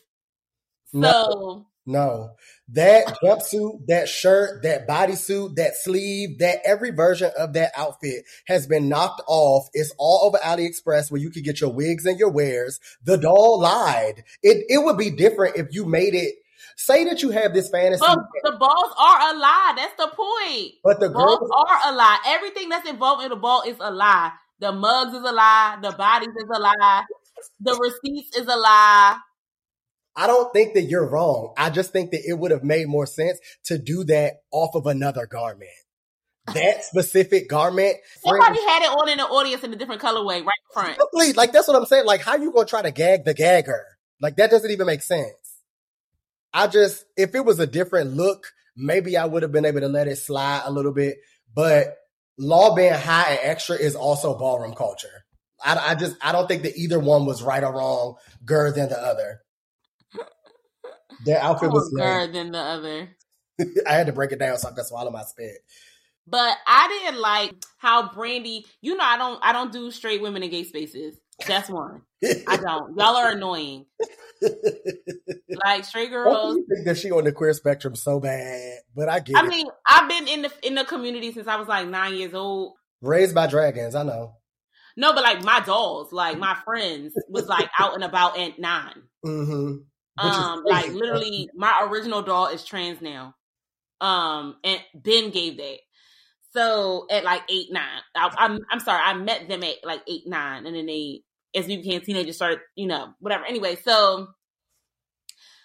So 0.92 0.98
no, 1.00 1.66
no. 1.86 2.30
that 2.72 3.16
jumpsuit, 3.22 3.86
that 3.86 4.08
shirt, 4.08 4.64
that 4.64 4.88
bodysuit, 4.88 5.54
that 5.56 5.76
sleeve, 5.76 6.38
that 6.40 6.58
every 6.64 6.90
version 6.90 7.30
of 7.38 7.52
that 7.52 7.70
outfit 7.76 8.24
has 8.46 8.66
been 8.66 8.88
knocked 8.88 9.22
off. 9.28 9.68
It's 9.72 9.94
all 9.98 10.26
over 10.26 10.38
AliExpress 10.38 11.10
where 11.10 11.20
you 11.20 11.30
could 11.30 11.44
get 11.44 11.60
your 11.60 11.72
wigs 11.72 12.06
and 12.06 12.18
your 12.18 12.30
wares. 12.30 12.80
The 13.04 13.16
doll 13.16 13.60
lied. 13.60 14.24
It 14.42 14.64
it 14.68 14.84
would 14.84 14.98
be 14.98 15.10
different 15.10 15.56
if 15.56 15.68
you 15.70 15.84
made 15.84 16.14
it 16.14 16.34
Say 16.82 17.04
that 17.04 17.20
you 17.20 17.28
have 17.28 17.52
this 17.52 17.68
fantasy. 17.68 18.00
But 18.00 18.20
the 18.42 18.52
balls 18.52 18.94
are 18.98 19.34
a 19.34 19.38
lie. 19.38 19.74
That's 19.76 19.94
the 19.98 20.08
point. 20.16 20.72
But 20.82 20.98
the 20.98 21.10
balls 21.10 21.40
girls 21.40 21.50
are 21.54 21.92
a 21.92 21.94
lie. 21.94 22.18
Everything 22.26 22.70
that's 22.70 22.88
involved 22.88 23.22
in 23.22 23.28
the 23.28 23.36
ball 23.36 23.62
is 23.66 23.76
a 23.80 23.90
lie. 23.90 24.32
The 24.60 24.72
mugs 24.72 25.12
is 25.12 25.22
a 25.22 25.30
lie. 25.30 25.76
The 25.82 25.90
bodies 25.90 26.30
is 26.30 26.48
a 26.50 26.58
lie. 26.58 27.02
The 27.60 27.74
receipts 27.74 28.34
is 28.34 28.46
a 28.46 28.56
lie. 28.56 29.18
I 30.16 30.26
don't 30.26 30.50
think 30.54 30.72
that 30.72 30.84
you're 30.84 31.06
wrong. 31.06 31.52
I 31.58 31.68
just 31.68 31.92
think 31.92 32.12
that 32.12 32.22
it 32.26 32.38
would 32.38 32.50
have 32.50 32.64
made 32.64 32.88
more 32.88 33.04
sense 33.04 33.38
to 33.64 33.76
do 33.76 34.04
that 34.04 34.36
off 34.50 34.74
of 34.74 34.86
another 34.86 35.26
garment. 35.26 35.68
That 36.54 36.82
specific 36.84 37.46
garment. 37.50 37.96
Somebody 38.24 38.58
had 38.58 38.84
it 38.84 38.88
on 38.88 39.10
in 39.10 39.18
the 39.18 39.24
audience 39.24 39.62
in 39.64 39.72
a 39.74 39.76
different 39.76 40.00
colorway, 40.00 40.42
right 40.42 40.46
in 40.46 40.72
front. 40.72 40.98
Please, 41.12 41.36
like 41.36 41.52
that's 41.52 41.68
what 41.68 41.76
I'm 41.76 41.84
saying. 41.84 42.06
Like, 42.06 42.22
how 42.22 42.36
you 42.36 42.50
gonna 42.52 42.64
try 42.64 42.80
to 42.80 42.90
gag 42.90 43.26
the 43.26 43.34
gagger? 43.34 43.84
Like 44.22 44.36
that 44.36 44.50
doesn't 44.50 44.70
even 44.70 44.86
make 44.86 45.02
sense. 45.02 45.34
I 46.52 46.66
just, 46.66 47.04
if 47.16 47.34
it 47.34 47.44
was 47.44 47.60
a 47.60 47.66
different 47.66 48.14
look, 48.14 48.46
maybe 48.76 49.16
I 49.16 49.24
would 49.26 49.42
have 49.42 49.52
been 49.52 49.64
able 49.64 49.80
to 49.80 49.88
let 49.88 50.08
it 50.08 50.16
slide 50.16 50.62
a 50.64 50.72
little 50.72 50.92
bit. 50.92 51.18
But 51.54 51.96
law 52.38 52.74
being 52.74 52.92
high 52.92 53.32
and 53.32 53.40
extra 53.42 53.76
is 53.76 53.94
also 53.94 54.36
ballroom 54.36 54.74
culture. 54.74 55.24
I, 55.62 55.90
I 55.90 55.94
just, 55.94 56.16
I 56.22 56.32
don't 56.32 56.48
think 56.48 56.62
that 56.62 56.76
either 56.76 56.98
one 56.98 57.26
was 57.26 57.42
right 57.42 57.62
or 57.62 57.72
wrong, 57.72 58.16
girl 58.44 58.72
than 58.72 58.88
the 58.88 58.98
other. 58.98 59.40
Their 61.24 61.38
outfit 61.42 61.70
was 61.70 61.92
girl 61.94 62.28
than 62.32 62.52
the 62.52 62.58
other. 62.58 63.08
I 63.86 63.92
had 63.92 64.06
to 64.06 64.12
break 64.12 64.32
it 64.32 64.38
down 64.38 64.58
so 64.58 64.68
I 64.68 64.72
could 64.72 64.86
swallow 64.86 65.10
my 65.10 65.22
spit. 65.22 65.58
But 66.26 66.56
I 66.66 66.88
didn't 66.88 67.20
like 67.20 67.54
how 67.78 68.12
Brandee. 68.12 68.64
You 68.80 68.96
know, 68.96 69.04
I 69.04 69.16
don't. 69.18 69.40
I 69.42 69.52
don't 69.52 69.72
do 69.72 69.90
straight 69.90 70.22
women 70.22 70.42
in 70.42 70.50
gay 70.50 70.64
spaces. 70.64 71.18
That's 71.46 71.68
one. 71.68 72.02
I 72.24 72.56
don't. 72.56 72.96
Y'all 72.98 73.16
are 73.16 73.32
annoying. 73.32 73.86
like 75.64 75.84
straight 75.84 76.10
girls. 76.10 76.56
You 76.56 76.66
think 76.68 76.86
that 76.86 76.98
she 76.98 77.10
on 77.10 77.24
the 77.24 77.32
queer 77.32 77.52
spectrum 77.52 77.96
so 77.96 78.20
bad, 78.20 78.78
but 78.94 79.08
I 79.08 79.20
get. 79.20 79.36
I 79.36 79.44
it. 79.44 79.48
mean, 79.48 79.66
I've 79.86 80.08
been 80.08 80.28
in 80.28 80.42
the 80.42 80.52
in 80.62 80.74
the 80.74 80.84
community 80.84 81.32
since 81.32 81.46
I 81.46 81.56
was 81.56 81.68
like 81.68 81.88
nine 81.88 82.14
years 82.14 82.34
old. 82.34 82.74
Raised 83.00 83.34
by 83.34 83.46
dragons, 83.46 83.94
I 83.94 84.02
know. 84.02 84.34
No, 84.96 85.14
but 85.14 85.22
like 85.22 85.42
my 85.42 85.60
dolls, 85.60 86.12
like 86.12 86.38
my 86.38 86.56
friends, 86.64 87.14
was 87.28 87.46
like 87.46 87.70
out 87.78 87.94
and 87.94 88.04
about 88.04 88.38
at 88.38 88.58
9 88.58 88.92
Mm-hmm. 89.24 90.26
Um, 90.26 90.64
like 90.66 90.92
literally, 90.92 91.48
my 91.54 91.86
original 91.88 92.22
doll 92.22 92.48
is 92.48 92.64
trans 92.64 93.00
now. 93.00 93.34
Um, 94.00 94.56
and 94.64 94.80
Ben 94.94 95.30
gave 95.30 95.56
that. 95.58 95.78
So 96.52 97.06
at 97.10 97.24
like 97.24 97.42
eight, 97.48 97.68
nine, 97.70 98.02
I, 98.14 98.34
I'm 98.36 98.58
I'm 98.70 98.80
sorry, 98.80 99.00
I 99.04 99.14
met 99.14 99.48
them 99.48 99.62
at 99.62 99.76
like 99.84 100.02
eight, 100.08 100.26
nine, 100.26 100.66
and 100.66 100.74
then 100.74 100.86
they, 100.86 101.22
as 101.54 101.66
we 101.66 101.76
became 101.78 102.00
teenagers, 102.00 102.36
started, 102.36 102.60
you 102.76 102.86
know, 102.86 103.14
whatever. 103.20 103.44
Anyway, 103.44 103.76
so 103.76 104.28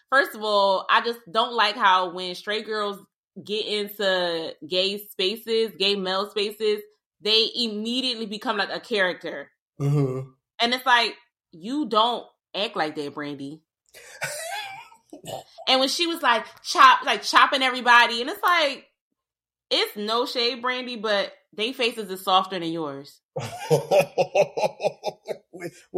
first 0.09 0.35
of 0.35 0.41
all, 0.43 0.85
I 0.89 1.01
just 1.01 1.19
don't 1.31 1.53
like 1.53 1.75
how 1.75 2.13
when 2.13 2.35
straight 2.35 2.65
girls 2.65 2.99
get 3.43 3.65
into 3.65 4.53
gay 4.67 4.97
spaces, 4.97 5.71
gay 5.77 5.95
male 5.95 6.29
spaces, 6.29 6.81
they 7.21 7.49
immediately 7.55 8.25
become 8.25 8.57
like 8.57 8.69
a 8.71 8.79
character, 8.79 9.49
Mm-hmm. 9.81 10.29
and 10.61 10.73
it's 10.73 10.85
like 10.85 11.15
you 11.51 11.87
don't 11.87 12.25
act 12.55 12.77
like 12.77 12.95
that, 12.95 13.13
Brandee. 13.13 13.61
and 15.67 15.79
when 15.79 15.89
she 15.89 16.07
was 16.07 16.21
like 16.21 16.45
chop, 16.63 17.03
like 17.05 17.23
chopping 17.23 17.61
everybody, 17.61 18.21
and 18.21 18.29
it's 18.29 18.41
like 18.41 18.85
it's 19.69 19.97
no 19.97 20.25
shade, 20.25 20.61
Brandee, 20.61 20.95
but 20.95 21.33
they 21.55 21.73
faces 21.73 22.09
is 22.09 22.23
softer 22.23 22.59
than 22.59 22.71
yours. 22.71 23.21
when 23.35 23.47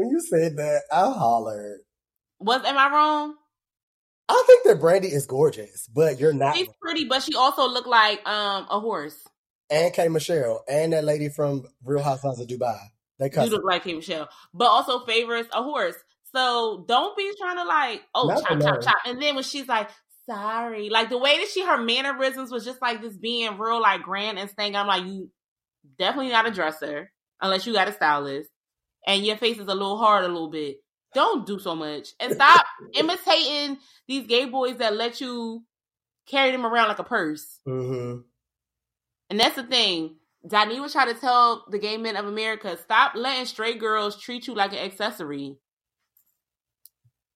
you 0.09 0.19
said 0.19 0.57
that, 0.57 0.81
I 0.91 1.11
hollered. 1.11 1.79
Was 2.39 2.63
am 2.63 2.77
I 2.77 2.89
wrong? 2.89 3.35
I 4.29 4.43
think 4.45 4.65
that 4.65 4.79
Brandee 4.79 5.07
is 5.07 5.25
gorgeous, 5.25 5.89
but 5.93 6.19
you're 6.19 6.33
not. 6.33 6.55
She's 6.55 6.67
pretty, 6.81 7.05
but 7.05 7.23
she 7.23 7.35
also 7.35 7.67
looked 7.67 7.87
like 7.87 8.25
um 8.27 8.67
a 8.69 8.79
horse. 8.79 9.17
And 9.69 9.93
K 9.93 10.07
Michelle 10.07 10.63
and 10.69 10.93
that 10.93 11.03
lady 11.03 11.29
from 11.29 11.65
Real 11.83 12.03
Housewives 12.03 12.39
of 12.39 12.47
Dubai. 12.47 12.77
They 13.19 13.31
You 13.33 13.49
look 13.49 13.63
like 13.65 13.83
K 13.83 13.93
Michelle, 13.93 14.29
but 14.53 14.65
also 14.65 15.05
favors 15.05 15.47
a 15.51 15.63
horse. 15.63 15.95
So 16.35 16.85
don't 16.87 17.17
be 17.17 17.31
trying 17.39 17.57
to 17.57 17.63
like, 17.63 18.01
oh, 18.13 18.27
Not 18.27 18.43
chop, 18.43 18.61
chop, 18.61 18.81
chop. 18.81 18.97
And 19.05 19.21
then 19.21 19.35
when 19.35 19.43
she's 19.43 19.67
like, 19.67 19.89
sorry, 20.29 20.89
like 20.89 21.09
the 21.09 21.17
way 21.17 21.37
that 21.37 21.49
she, 21.49 21.65
her 21.65 21.81
mannerisms 21.81 22.51
was 22.51 22.65
just 22.65 22.81
like 22.81 23.01
this 23.01 23.17
being 23.17 23.57
real, 23.57 23.81
like 23.81 24.03
grand 24.03 24.37
and 24.37 24.49
saying, 24.57 24.75
I'm 24.75 24.87
like, 24.87 25.05
you 25.05 25.31
definitely 25.97 26.31
not 26.31 26.47
a 26.47 26.51
dresser 26.51 27.11
unless 27.41 27.65
you 27.65 27.73
got 27.73 27.87
a 27.87 27.93
stylist 27.93 28.49
and 29.05 29.25
your 29.25 29.37
face 29.37 29.57
is 29.57 29.67
a 29.67 29.73
little 29.73 29.97
hard 29.97 30.23
a 30.23 30.27
little 30.27 30.49
bit. 30.49 30.77
Don't 31.13 31.45
do 31.45 31.59
so 31.59 31.75
much 31.75 32.09
and 32.19 32.33
stop 32.33 32.65
imitating 32.93 33.77
these 34.07 34.27
gay 34.27 34.45
boys 34.45 34.77
that 34.77 34.95
let 34.95 35.21
you 35.21 35.63
carry 36.27 36.51
them 36.51 36.65
around 36.65 36.89
like 36.89 36.99
a 36.99 37.03
purse. 37.03 37.59
Mm-hmm. 37.67 38.21
And 39.29 39.39
that's 39.39 39.55
the 39.55 39.63
thing. 39.63 40.15
Donnie 40.47 40.79
was 40.79 40.93
trying 40.93 41.13
to 41.13 41.19
tell 41.19 41.65
the 41.69 41.79
gay 41.79 41.97
men 41.97 42.15
of 42.15 42.25
America, 42.25 42.77
stop 42.77 43.13
letting 43.15 43.45
straight 43.45 43.79
girls 43.79 44.21
treat 44.21 44.47
you 44.47 44.53
like 44.53 44.71
an 44.71 44.79
accessory. 44.79 45.57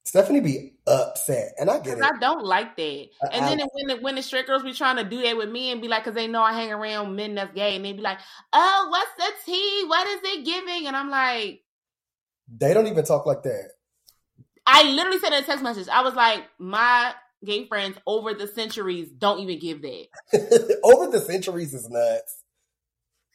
Stephanie 0.03 0.39
be 0.39 0.73
upset, 0.87 1.53
and 1.59 1.69
I 1.69 1.79
get 1.79 1.97
it. 1.99 2.03
I 2.03 2.11
don't 2.19 2.43
like 2.43 2.75
that. 2.75 3.07
I- 3.23 3.27
And 3.33 3.47
then 3.47 3.61
I- 3.61 3.67
when 3.73 3.87
the, 3.87 4.03
when 4.03 4.15
the 4.15 4.23
straight 4.23 4.47
girls 4.47 4.63
be 4.63 4.73
trying 4.73 4.97
to 4.97 5.03
do 5.03 5.21
that 5.21 5.37
with 5.37 5.49
me 5.49 5.71
and 5.71 5.81
be 5.81 5.87
like, 5.87 6.03
because 6.03 6.15
they 6.15 6.27
know 6.27 6.41
I 6.41 6.53
hang 6.53 6.71
around 6.71 7.15
men 7.15 7.35
that's 7.35 7.53
gay, 7.53 7.75
and 7.75 7.85
they 7.85 7.93
be 7.93 8.01
like, 8.01 8.19
oh, 8.51 8.87
what's 8.89 9.11
the 9.17 9.51
tea? 9.51 9.83
What 9.87 10.07
is 10.07 10.19
it 10.23 10.45
giving? 10.45 10.87
And 10.87 10.95
I'm 10.95 11.09
like, 11.09 11.61
They 12.57 12.73
don't 12.73 12.87
even 12.87 13.05
talk 13.05 13.25
like 13.25 13.43
that. 13.43 13.69
I 14.65 14.83
literally 14.83 15.19
said 15.19 15.33
in 15.33 15.43
a 15.43 15.45
text 15.45 15.63
message, 15.63 15.87
I 15.87 16.01
was 16.01 16.13
like, 16.13 16.43
my 16.59 17.13
gay 17.43 17.67
friends 17.67 17.97
over 18.05 18.33
the 18.33 18.47
centuries 18.47 19.09
don't 19.09 19.39
even 19.39 19.59
give 19.59 19.81
that. 19.81 20.79
Over 20.83 21.07
the 21.11 21.19
centuries 21.19 21.73
is 21.73 21.89
nuts. 21.89 22.43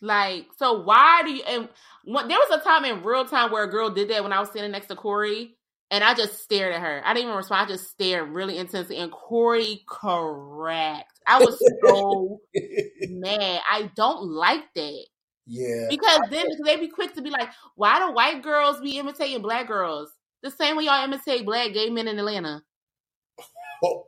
Like, 0.00 0.46
so 0.58 0.82
why 0.82 1.22
do 1.24 1.30
you? 1.32 1.42
And 1.42 1.68
when, 2.04 2.28
there 2.28 2.38
was 2.38 2.60
a 2.60 2.62
time 2.62 2.84
in 2.84 3.02
real 3.02 3.24
time 3.24 3.50
where 3.50 3.64
a 3.64 3.70
girl 3.70 3.90
did 3.90 4.10
that 4.10 4.22
when 4.22 4.32
I 4.32 4.40
was 4.40 4.50
sitting 4.52 4.70
next 4.70 4.86
to 4.86 4.94
Corey, 4.96 5.55
and 5.90 6.02
I 6.02 6.14
just 6.14 6.42
stared 6.42 6.74
at 6.74 6.80
her. 6.80 7.02
I 7.04 7.14
didn't 7.14 7.26
even 7.26 7.36
respond. 7.36 7.66
I 7.70 7.74
just 7.74 7.90
stared 7.90 8.28
really 8.30 8.58
intensely, 8.58 8.96
and 8.98 9.10
Corey 9.12 9.84
correct. 9.88 11.12
I 11.26 11.38
was 11.40 11.58
so 11.84 12.40
mad. 13.08 13.60
I 13.68 13.90
don't 13.94 14.24
like 14.30 14.64
that 14.74 15.06
yeah. 15.46 15.86
because 15.88 16.20
then 16.30 16.46
they 16.64 16.76
be 16.76 16.88
quick 16.88 17.14
to 17.14 17.22
be 17.22 17.30
like, 17.30 17.48
"Why 17.76 17.98
do 18.00 18.12
white 18.12 18.42
girls 18.42 18.80
be 18.80 18.98
imitating 18.98 19.42
black 19.42 19.68
girls?" 19.68 20.10
The 20.42 20.50
same 20.50 20.76
way 20.76 20.84
y'all 20.84 21.04
imitate 21.04 21.44
black 21.44 21.72
gay 21.72 21.90
men 21.90 22.08
in 22.08 22.18
Atlanta, 22.18 22.62
Oh, 23.84 24.04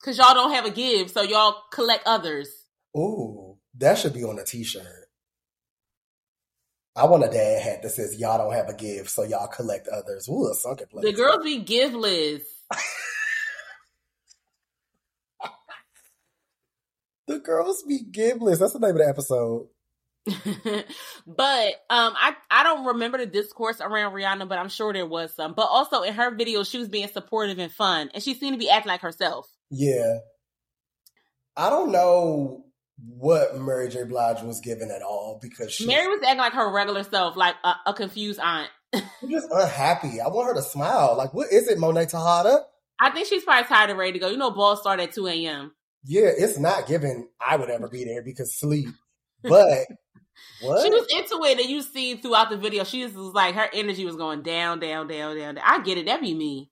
because 0.00 0.18
y'all 0.18 0.34
don't 0.34 0.52
have 0.52 0.64
a 0.66 0.70
give, 0.70 1.10
so 1.10 1.22
y'all 1.22 1.62
collect 1.72 2.06
others. 2.06 2.48
ooh, 2.96 3.56
that 3.76 3.98
should 3.98 4.14
be 4.14 4.24
on 4.24 4.38
a 4.38 4.44
T-shirt. 4.44 5.07
I 6.98 7.06
want 7.06 7.24
a 7.24 7.28
dad 7.28 7.62
hat 7.62 7.82
that 7.82 7.90
says 7.90 8.18
"Y'all 8.18 8.38
don't 8.38 8.52
have 8.52 8.68
a 8.68 8.74
gift, 8.74 9.10
so 9.10 9.22
y'all 9.22 9.46
collect 9.46 9.88
others." 9.88 10.28
Ooh, 10.28 10.50
a 10.50 10.54
sunken 10.54 10.88
place. 10.88 11.04
The 11.04 11.12
girls 11.12 11.44
be 11.44 11.58
giveless. 11.60 12.42
The 17.28 17.38
girls 17.38 17.82
be 17.82 18.02
gibless. 18.10 18.58
That's 18.58 18.72
the 18.72 18.78
name 18.78 18.92
of 18.92 18.98
the 18.98 19.06
episode. 19.06 19.68
but 21.26 21.66
um 21.90 22.14
I 22.16 22.34
I 22.50 22.62
don't 22.64 22.86
remember 22.86 23.18
the 23.18 23.26
discourse 23.26 23.80
around 23.80 24.12
Rihanna, 24.12 24.48
but 24.48 24.58
I'm 24.58 24.68
sure 24.68 24.92
there 24.92 25.06
was 25.06 25.34
some. 25.34 25.54
But 25.54 25.66
also 25.66 26.02
in 26.02 26.14
her 26.14 26.34
video, 26.34 26.64
she 26.64 26.78
was 26.78 26.88
being 26.88 27.08
supportive 27.08 27.58
and 27.58 27.72
fun, 27.72 28.10
and 28.12 28.22
she 28.22 28.34
seemed 28.34 28.54
to 28.54 28.58
be 28.58 28.70
acting 28.70 28.90
like 28.90 29.02
herself. 29.02 29.46
Yeah. 29.70 30.18
I 31.56 31.70
don't 31.70 31.92
know 31.92 32.64
what 33.06 33.58
Mary 33.58 33.88
J. 33.88 34.04
Blige 34.04 34.42
was 34.42 34.60
given 34.60 34.90
at 34.90 35.02
all 35.02 35.38
because 35.40 35.72
she's 35.72 35.86
Mary 35.86 36.06
was 36.08 36.20
acting 36.22 36.38
like 36.38 36.52
her 36.52 36.72
regular 36.72 37.04
self, 37.04 37.36
like 37.36 37.54
a, 37.64 37.74
a 37.86 37.94
confused 37.94 38.40
aunt. 38.40 38.70
just 38.92 39.48
unhappy. 39.50 40.20
I 40.20 40.28
want 40.28 40.48
her 40.48 40.54
to 40.54 40.62
smile. 40.62 41.14
Like, 41.16 41.34
what 41.34 41.52
is 41.52 41.68
it, 41.68 41.78
Monet 41.78 42.06
Tejada? 42.06 42.64
I 43.00 43.10
think 43.10 43.28
she's 43.28 43.44
probably 43.44 43.68
tired 43.68 43.90
and 43.90 43.98
ready 43.98 44.12
to 44.12 44.18
go. 44.18 44.28
You 44.28 44.36
know, 44.36 44.50
balls 44.50 44.80
start 44.80 45.00
at 45.00 45.12
two 45.12 45.26
a.m. 45.26 45.72
Yeah, 46.04 46.30
it's 46.36 46.58
not 46.58 46.86
given 46.86 47.28
I 47.40 47.56
would 47.56 47.70
ever 47.70 47.88
be 47.88 48.04
there 48.04 48.22
because 48.22 48.58
sleep. 48.58 48.88
But 49.42 49.52
what? 50.62 50.82
She 50.82 50.90
was 50.90 51.06
into 51.10 51.44
it, 51.44 51.60
and 51.60 51.68
you 51.68 51.82
see 51.82 52.16
throughout 52.16 52.50
the 52.50 52.56
video, 52.56 52.82
she 52.82 53.04
was 53.04 53.14
like 53.14 53.54
her 53.54 53.68
energy 53.72 54.04
was 54.04 54.16
going 54.16 54.42
down, 54.42 54.80
down, 54.80 55.06
down, 55.06 55.36
down. 55.36 55.54
down. 55.54 55.64
I 55.64 55.82
get 55.82 55.98
it. 55.98 56.06
That'd 56.06 56.22
be 56.22 56.34
me, 56.34 56.70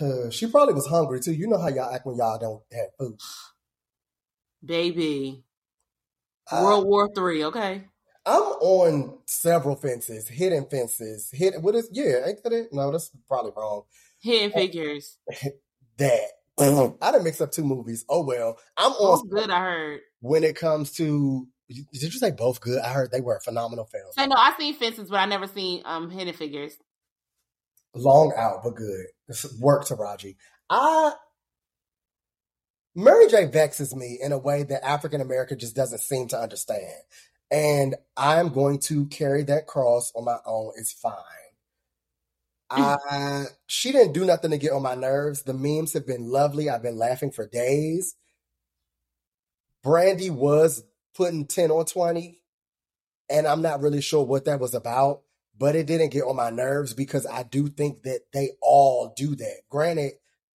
she 0.30 0.46
probably 0.48 0.74
was 0.74 0.86
hungry 0.86 1.20
too. 1.20 1.32
You 1.32 1.48
know 1.48 1.58
how 1.58 1.68
y'all 1.68 1.94
act 1.94 2.04
when 2.04 2.16
y'all 2.16 2.38
don't 2.38 2.62
have 2.72 2.88
food. 2.98 3.16
baby. 4.64 5.44
World 6.52 6.86
War 6.86 7.08
Three. 7.14 7.44
Okay. 7.44 7.84
I'm 8.26 8.42
on 8.42 9.18
several 9.26 9.76
fences, 9.76 10.28
hidden 10.28 10.66
fences. 10.70 11.30
Hidden, 11.32 11.62
what 11.62 11.74
is, 11.74 11.88
yeah, 11.90 12.26
ain't 12.26 12.42
that 12.42 12.52
it? 12.52 12.68
No, 12.72 12.90
that's 12.92 13.10
probably 13.26 13.52
wrong. 13.56 13.82
Hidden 14.20 14.52
Figures. 14.52 15.18
That. 15.98 16.28
I 16.58 17.12
didn't 17.12 17.24
mix 17.24 17.42
up 17.42 17.52
two 17.52 17.62
movies. 17.64 18.06
Oh 18.08 18.22
well. 18.24 18.56
I'm 18.78 18.92
Oh, 18.98 19.20
on 19.20 19.28
good. 19.28 19.50
I 19.50 19.60
heard. 19.60 20.00
when 20.20 20.44
it 20.44 20.56
comes 20.56 20.92
to, 20.92 21.46
did 21.68 21.86
you 22.02 22.10
say 22.10 22.30
both 22.30 22.62
good? 22.62 22.78
I 22.80 22.88
heard 22.88 23.10
they 23.12 23.20
were 23.20 23.38
phenomenal 23.40 23.84
films. 23.84 24.14
I 24.16 24.26
know 24.26 24.36
I 24.38 24.54
seen 24.58 24.74
Fences, 24.74 25.10
but 25.10 25.16
I 25.16 25.26
never 25.26 25.46
seen 25.46 25.82
um 25.84 26.08
Hidden 26.10 26.32
Figures. 26.34 26.76
Long 27.94 28.32
out, 28.36 28.62
but 28.64 28.76
good. 28.76 29.06
Work 29.58 29.84
to 29.86 29.94
Raji. 29.94 30.38
I 30.70 31.12
Mary 32.94 33.28
J 33.28 33.46
vexes 33.46 33.94
me 33.94 34.18
in 34.20 34.32
a 34.32 34.38
way 34.38 34.62
that 34.64 34.84
African 34.84 35.20
America 35.20 35.56
just 35.56 35.76
doesn't 35.76 36.00
seem 36.00 36.28
to 36.28 36.38
understand. 36.38 37.02
and 37.50 37.96
I'm 38.16 38.50
going 38.50 38.78
to 38.80 39.06
carry 39.06 39.42
that 39.44 39.66
cross 39.66 40.12
on 40.14 40.24
my 40.24 40.38
own. 40.46 40.72
It's 40.76 40.92
fine. 40.92 41.14
Hmm. 42.76 42.94
I 43.10 43.44
she 43.66 43.92
didn't 43.92 44.12
do 44.12 44.24
nothing 44.24 44.50
to 44.52 44.58
get 44.58 44.72
on 44.72 44.82
my 44.82 44.94
nerves. 44.94 45.42
The 45.42 45.54
memes 45.54 45.92
have 45.94 46.06
been 46.06 46.28
lovely. 46.30 46.70
I've 46.70 46.82
been 46.82 46.98
laughing 46.98 47.32
for 47.32 47.46
days. 47.46 48.16
Brandy 49.82 50.30
was 50.30 50.84
putting 51.14 51.46
10 51.46 51.70
or 51.70 51.84
20, 51.84 52.42
and 53.30 53.46
I'm 53.46 53.62
not 53.62 53.80
really 53.80 54.00
sure 54.02 54.24
what 54.24 54.44
that 54.44 54.60
was 54.60 54.74
about, 54.74 55.22
but 55.58 55.74
it 55.74 55.86
didn't 55.86 56.10
get 56.12 56.22
on 56.24 56.36
my 56.36 56.50
nerves 56.50 56.94
because 56.94 57.26
I 57.26 57.44
do 57.44 57.68
think 57.68 58.02
that 58.04 58.20
they 58.32 58.50
all 58.62 59.12
do 59.16 59.34
that. 59.36 59.62
Granted, 59.70 60.12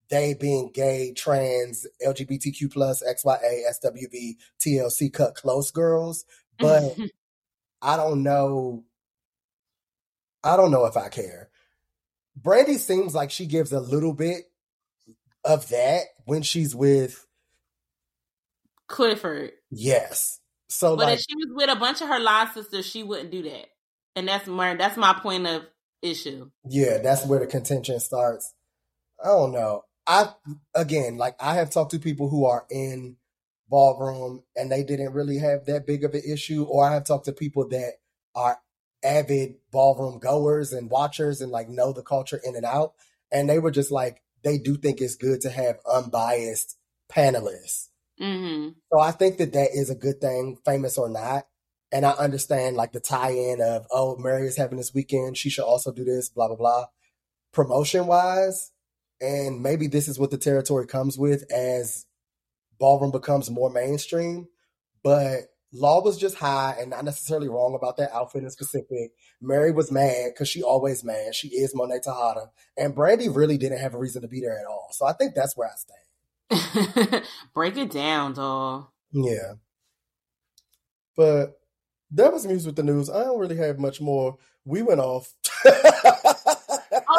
they 0.10 0.34
being 0.34 0.72
gay, 0.73 1.14
trans, 1.14 1.88
LGBTQ 2.06 2.72
plus, 2.72 3.03
XYA, 3.03 3.61
SWV, 3.72 4.36
TLC 4.60 5.11
cut 5.11 5.36
close 5.36 5.72
girls, 5.72 6.26
but 6.57 6.82
mm-hmm. 6.82 7.06
I 7.82 7.98
don't 7.98 8.23
know. 8.23 8.84
I 10.44 10.57
don't 10.57 10.72
know 10.72 10.86
if 10.86 10.95
I 10.98 11.10
care. 11.10 11.49
Brandee 12.36 12.77
seems 12.77 13.15
like 13.15 13.32
she 13.32 13.45
gives 13.45 13.72
a 13.72 13.80
little 13.80 14.14
bit 14.14 14.44
of 15.44 15.69
that 15.69 16.02
when 16.26 16.41
she's 16.41 16.76
with 16.76 17.26
Clifford. 18.88 19.52
yes. 19.72 20.40
So 20.68 20.95
But 20.95 21.06
like 21.06 21.19
if 21.19 21.26
she 21.30 21.36
was 21.36 21.49
with 21.53 21.69
a 21.69 21.80
bunch 21.80 22.02
of 22.02 22.10
her 22.10 22.19
line 22.19 22.52
sisters, 22.52 22.86
she 22.86 23.03
wouldn't 23.03 23.32
do 23.32 23.44
that. 23.44 23.68
And 24.15 24.27
that's 24.27 24.48
my 24.48 24.76
that's 24.76 24.98
my 24.98 25.14
point 25.14 25.48
of 25.48 25.64
issue. 26.02 26.49
yeah, 26.68 26.98
that's 26.99 27.26
where 27.26 27.40
the 27.40 27.48
contention 27.48 27.99
starts. 27.99 28.53
I 29.23 29.27
don't 29.27 29.52
know. 29.52 29.84
I 30.07 30.30
again, 30.76 31.18
like 31.18 31.36
I 31.40 31.56
have 31.56 31.69
talked 31.72 31.91
to 31.91 31.99
people 31.99 32.30
who 32.30 32.45
are 32.45 32.65
in 32.69 33.18
ballroom 33.69 34.44
and 34.56 34.72
they 34.72 34.84
didn't 34.84 35.14
really 35.14 35.38
have 35.40 35.65
that 35.65 35.88
big 35.88 36.03
of 36.03 36.14
an 36.14 36.22
issue, 36.27 36.64
or 36.64 36.88
I 36.88 36.94
have 36.94 37.06
talked 37.06 37.26
to 37.26 37.34
people 37.34 37.68
that 37.69 37.94
are 38.36 38.60
avid 39.03 39.56
ballroom 39.72 40.19
goers 40.19 40.73
and 40.73 40.90
watchers 40.90 41.41
and 41.41 41.52
like 41.52 41.69
know 41.69 41.91
the 41.94 42.03
culture 42.03 42.40
in 42.44 42.56
and 42.56 42.65
out, 42.65 42.94
and 43.32 43.49
they 43.49 43.60
were 43.60 43.72
just 43.72 43.91
like 43.91 44.22
they 44.44 44.57
do 44.57 44.77
think 44.77 45.02
it's 45.02 45.15
good 45.15 45.41
to 45.41 45.49
have 45.49 45.80
unbiased 45.91 46.77
panelists. 47.11 47.90
hmm 48.19 48.69
So 48.91 48.99
I 48.99 49.11
think 49.11 49.38
that 49.38 49.53
that 49.53 49.69
is 49.73 49.90
a 49.90 49.95
good 49.95 50.22
thing, 50.22 50.57
famous 50.65 50.98
or 50.98 51.10
not. 51.10 51.48
And 51.91 52.06
I 52.06 52.11
understand 52.11 52.76
like 52.76 52.91
the 52.94 52.99
tie-in 52.99 53.61
of 53.61 53.88
oh, 53.91 54.18
Mary 54.18 54.48
is 54.48 54.57
having 54.57 54.77
this 54.77 54.94
weekend, 54.94 55.38
she 55.38 55.49
should 55.49 55.64
also 55.65 55.91
do 55.91 56.03
this, 56.03 56.30
blah 56.30 56.48
blah 56.48 56.57
blah. 56.57 56.86
Promotion 57.53 58.07
wise, 58.07 58.72
and 59.21 59.61
maybe 59.61 59.87
this 59.87 60.07
is 60.07 60.19
what 60.19 60.31
the 60.31 60.37
territory 60.37 60.87
comes 60.87 61.17
with 61.17 61.49
as 61.51 62.05
ballroom 62.79 63.11
becomes 63.11 63.49
more 63.49 63.69
mainstream. 63.69 64.47
But 65.03 65.41
Law 65.77 66.01
was 66.01 66.17
just 66.17 66.35
high 66.35 66.75
and 66.79 66.89
not 66.89 67.03
necessarily 67.03 67.49
wrong 67.49 67.75
about 67.75 67.97
that 67.97 68.13
outfit 68.13 68.43
in 68.43 68.49
specific. 68.49 69.11
Mary 69.41 69.71
was 69.71 69.91
mad 69.91 70.31
because 70.33 70.47
she 70.47 70.63
always 70.63 71.03
mad. 71.03 71.35
She 71.35 71.49
is 71.49 71.75
Monet 71.75 71.99
Tejada. 72.03 72.51
And 72.77 72.95
Brandee 72.95 73.27
really 73.27 73.57
didn't 73.57 73.79
have 73.79 73.93
a 73.93 73.97
reason 73.97 74.21
to 74.21 74.27
be 74.27 74.39
there 74.39 74.57
at 74.57 74.65
all. 74.65 74.87
So 74.91 75.05
I 75.05 75.13
think 75.13 75.35
that's 75.35 75.57
where 75.57 75.69
I 75.69 75.73
stand. 75.75 77.23
Break 77.53 77.77
it 77.77 77.91
down, 77.91 78.33
doll. 78.33 78.93
Yeah. 79.11 79.55
But 81.17 81.59
that 82.11 82.31
was 82.31 82.45
news 82.45 82.65
with 82.65 82.77
the 82.77 82.83
news. 82.83 83.09
I 83.09 83.23
don't 83.23 83.39
really 83.39 83.57
have 83.57 83.77
much 83.77 83.99
more. 83.99 84.37
We 84.63 84.81
went 84.81 85.01
off. 85.01 85.33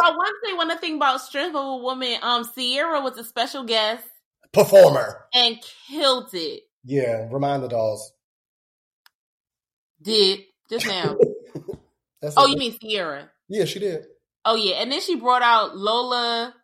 I 0.04 0.10
want 0.10 0.28
to 0.28 0.48
say 0.48 0.56
one 0.56 0.78
thing 0.78 0.96
about 0.96 1.20
Strength 1.20 1.56
of 1.56 1.64
a 1.64 1.76
Woman. 1.76 2.16
Um, 2.22 2.48
Ciara 2.54 3.00
was 3.00 3.18
a 3.18 3.24
special 3.24 3.64
guest 3.64 4.04
Performer. 4.52 5.26
and 5.34 5.56
killed 5.88 6.30
it. 6.32 6.62
Yeah, 6.84 7.28
remind 7.30 7.62
the 7.62 7.68
dolls. 7.68 8.12
Did 10.02 10.40
just 10.70 10.86
now. 10.88 11.16
That's 12.22 12.34
oh, 12.36 12.46
you 12.46 12.56
mean 12.56 12.76
Ciara? 12.78 13.30
Yeah, 13.48 13.64
she 13.64 13.78
did. 13.78 14.06
Oh 14.44 14.54
yeah, 14.54 14.76
and 14.76 14.90
then 14.92 15.00
she 15.00 15.16
brought 15.16 15.42
out 15.42 15.76
Lola. 15.76 16.54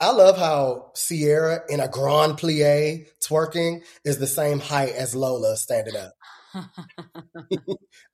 I 0.00 0.12
love 0.12 0.38
how 0.38 0.92
Ciara 0.94 1.60
in 1.68 1.78
a 1.78 1.88
grand 1.88 2.38
plie 2.38 3.06
twerking 3.22 3.82
is 4.04 4.18
the 4.18 4.26
same 4.26 4.58
height 4.58 4.94
as 4.94 5.14
Lola 5.14 5.56
standing 5.56 5.94
up. 5.96 6.14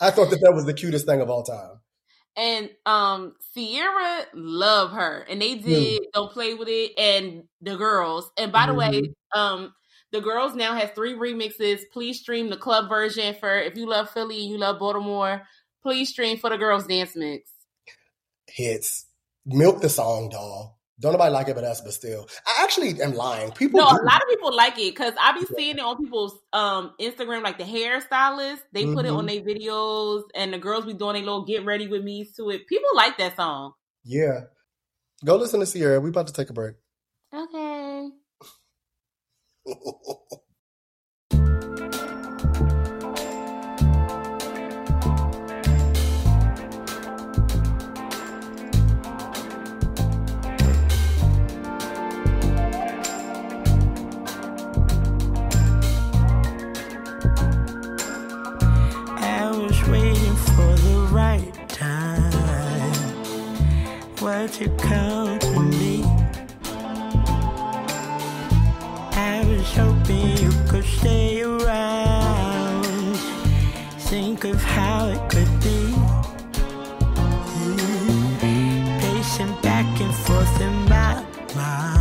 I 0.00 0.10
thought 0.10 0.30
that 0.30 0.40
that 0.42 0.52
was 0.52 0.66
the 0.66 0.74
cutest 0.74 1.06
thing 1.06 1.20
of 1.20 1.30
all 1.30 1.44
time. 1.44 1.80
And 2.36 2.70
um 2.84 3.34
Ciara 3.54 4.26
love 4.34 4.90
her 4.92 5.26
and 5.28 5.40
they 5.40 5.54
did 5.54 6.02
don't 6.12 6.32
play 6.32 6.54
with 6.54 6.68
it 6.68 6.92
and 6.98 7.44
the 7.62 7.76
girls. 7.76 8.30
And 8.36 8.52
by 8.52 8.66
the 8.66 8.74
way 8.74 9.14
um 9.34 9.72
the 10.12 10.20
girls 10.20 10.54
now 10.54 10.74
has 10.74 10.90
three 10.90 11.14
remixes. 11.14 11.80
Please 11.92 12.20
stream 12.20 12.50
the 12.50 12.56
club 12.56 12.88
version 12.88 13.34
for 13.40 13.58
if 13.58 13.76
you 13.76 13.86
love 13.86 14.10
Philly 14.10 14.42
and 14.42 14.50
you 14.50 14.58
love 14.58 14.78
Baltimore 14.78 15.42
please 15.86 16.08
stream 16.08 16.36
for 16.36 16.50
the 16.50 16.58
girls 16.58 16.84
dance 16.86 17.14
mix. 17.14 17.48
Hits. 18.48 19.06
Milk 19.44 19.80
the 19.80 19.88
song, 19.88 20.28
doll. 20.28 20.75
Don't 20.98 21.12
nobody 21.12 21.30
like 21.30 21.48
it 21.48 21.54
but 21.54 21.64
us, 21.64 21.82
but 21.82 21.92
still. 21.92 22.26
I 22.46 22.62
actually 22.62 23.02
am 23.02 23.12
lying. 23.14 23.52
People 23.52 23.80
no 23.80 23.90
do. 23.90 23.96
a 23.96 24.04
lot 24.04 24.22
of 24.22 24.28
people 24.28 24.54
like 24.56 24.78
it 24.78 24.94
because 24.94 25.12
I 25.20 25.38
be 25.38 25.44
seeing 25.54 25.76
it 25.76 25.82
on 25.82 25.98
people's 25.98 26.38
um 26.54 26.94
Instagram 26.98 27.42
like 27.42 27.58
the 27.58 27.64
hairstylists 27.64 28.60
they 28.72 28.86
put 28.86 29.04
it 29.04 29.10
on 29.10 29.26
their 29.26 29.42
videos 29.42 30.22
and 30.34 30.54
the 30.54 30.58
girls 30.58 30.86
be 30.86 30.94
doing 30.94 31.16
a 31.16 31.18
little 31.20 31.44
get 31.44 31.64
ready 31.66 31.86
with 31.86 32.02
me 32.02 32.26
to 32.36 32.48
it 32.50 32.66
people 32.66 32.88
like 32.94 33.18
that 33.18 33.36
song 33.36 33.72
Yeah. 34.04 34.44
Go 35.24 35.36
listen 35.36 35.60
to 35.60 35.66
Ciara. 35.66 36.00
We 36.00 36.10
about 36.10 36.28
to 36.28 36.32
take 36.32 36.50
a 36.50 36.54
break. 36.54 36.76
okay 37.34 38.08
You 64.46 64.70
come 64.78 65.38
to 65.40 65.60
me? 65.60 66.04
I 69.12 69.44
was 69.44 69.68
hoping 69.74 70.36
you 70.38 70.50
could 70.68 70.84
stay 70.84 71.42
around. 71.42 73.16
Think 74.08 74.44
of 74.44 74.62
how 74.62 75.08
it 75.08 75.18
could 75.28 75.50
be. 75.60 75.92
Mm. 77.58 79.00
Pacing 79.00 79.54
back 79.62 80.00
and 80.00 80.14
forth 80.14 80.60
in 80.60 80.74
my 80.88 81.24
mind. 81.56 81.96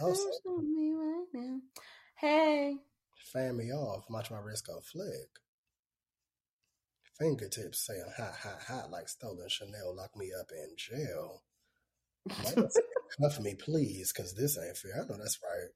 With 0.00 0.40
oh, 0.46 0.58
me 0.58 0.92
right 0.92 1.26
now. 1.32 1.58
Hey, 2.16 2.74
fan 3.32 3.56
me 3.56 3.70
off. 3.72 4.04
Watch 4.10 4.32
my 4.32 4.38
wrist 4.38 4.66
go 4.66 4.80
flick. 4.80 5.28
Fingertips 7.18 7.86
saying 7.86 8.04
hot, 8.16 8.34
hot, 8.42 8.62
hot 8.66 8.90
like 8.90 9.08
stolen 9.08 9.48
Chanel. 9.48 9.94
Lock 9.94 10.16
me 10.16 10.32
up 10.38 10.50
in 10.50 10.76
jail. 10.76 11.42
Cuff 13.20 13.40
me, 13.40 13.54
please, 13.54 14.12
because 14.12 14.34
this 14.34 14.58
ain't 14.58 14.76
fair. 14.76 15.04
I 15.04 15.06
know 15.06 15.18
that's 15.18 15.38
right. 15.40 15.70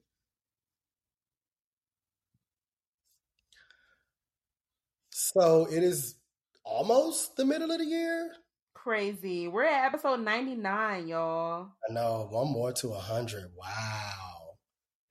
So 5.09 5.67
it 5.71 5.83
is 5.83 6.15
almost 6.63 7.35
the 7.35 7.45
middle 7.45 7.71
of 7.71 7.79
the 7.79 7.85
year. 7.85 8.31
Crazy. 8.73 9.47
We're 9.47 9.65
at 9.65 9.85
episode 9.85 10.21
99, 10.21 11.07
y'all. 11.07 11.67
I 11.89 11.93
know. 11.93 12.27
One 12.31 12.51
more 12.51 12.71
to 12.73 12.89
a 12.89 12.99
hundred. 12.99 13.51
Wow. 13.55 14.57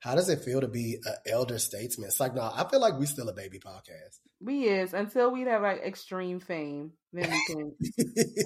How 0.01 0.15
does 0.15 0.29
it 0.29 0.43
feel 0.43 0.61
to 0.61 0.67
be 0.67 0.97
an 1.05 1.15
elder 1.27 1.59
statesman? 1.59 2.07
It's 2.07 2.19
like, 2.19 2.33
no, 2.33 2.41
I 2.41 2.67
feel 2.69 2.81
like 2.81 2.97
we 2.97 3.05
still 3.05 3.29
a 3.29 3.33
baby 3.33 3.59
podcast. 3.59 4.17
We 4.41 4.63
is 4.63 4.93
until 4.93 5.31
we 5.31 5.41
have 5.41 5.61
like 5.61 5.81
extreme 5.83 6.39
fame, 6.39 6.93
then 7.13 7.29
we 7.29 7.45
can 7.47 7.75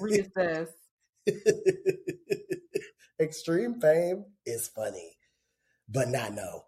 reassess. 0.02 0.68
Extreme 3.18 3.80
fame 3.80 4.26
is 4.44 4.68
funny, 4.68 5.16
but 5.88 6.08
not 6.08 6.34
no. 6.34 6.64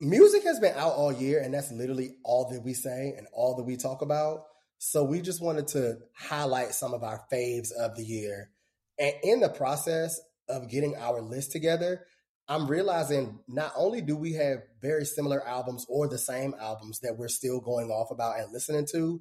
Music 0.00 0.44
has 0.44 0.60
been 0.60 0.74
out 0.74 0.92
all 0.92 1.10
year, 1.10 1.40
and 1.40 1.54
that's 1.54 1.72
literally 1.72 2.16
all 2.22 2.50
that 2.50 2.62
we 2.62 2.74
say 2.74 3.14
and 3.16 3.26
all 3.32 3.56
that 3.56 3.64
we 3.64 3.76
talk 3.76 4.02
about. 4.02 4.44
So 4.78 5.04
we 5.04 5.20
just 5.20 5.42
wanted 5.42 5.68
to 5.68 5.98
highlight 6.14 6.74
some 6.74 6.94
of 6.94 7.02
our 7.02 7.22
faves 7.32 7.70
of 7.72 7.96
the 7.96 8.04
year. 8.04 8.50
And 8.98 9.14
in 9.22 9.40
the 9.40 9.48
process 9.48 10.20
of 10.48 10.68
getting 10.68 10.94
our 10.96 11.20
list 11.20 11.52
together, 11.52 12.06
I'm 12.48 12.68
realizing 12.68 13.40
not 13.48 13.72
only 13.76 14.00
do 14.00 14.16
we 14.16 14.34
have 14.34 14.58
very 14.80 15.04
similar 15.04 15.46
albums 15.46 15.84
or 15.88 16.08
the 16.08 16.18
same 16.18 16.54
albums 16.60 17.00
that 17.00 17.16
we're 17.16 17.28
still 17.28 17.60
going 17.60 17.90
off 17.90 18.10
about 18.10 18.38
and 18.38 18.52
listening 18.52 18.86
to, 18.92 19.20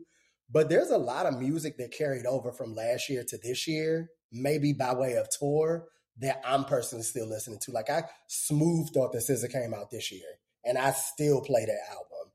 but 0.49 0.69
there's 0.69 0.91
a 0.91 0.97
lot 0.97 1.25
of 1.25 1.39
music 1.39 1.77
that 1.77 1.91
carried 1.91 2.25
over 2.25 2.51
from 2.51 2.75
last 2.75 3.09
year 3.09 3.23
to 3.27 3.37
this 3.37 3.67
year, 3.67 4.09
maybe 4.31 4.73
by 4.73 4.93
way 4.93 5.13
of 5.13 5.27
tour, 5.29 5.87
that 6.19 6.41
I'm 6.45 6.65
personally 6.65 7.03
still 7.03 7.27
listening 7.27 7.59
to. 7.63 7.71
Like 7.71 7.89
I 7.89 8.03
smooth 8.27 8.93
thought 8.93 9.11
that 9.13 9.23
SZA 9.23 9.51
came 9.51 9.73
out 9.73 9.89
this 9.89 10.11
year, 10.11 10.39
and 10.63 10.77
I 10.77 10.91
still 10.91 11.41
play 11.41 11.65
that 11.65 11.89
album. 11.89 12.31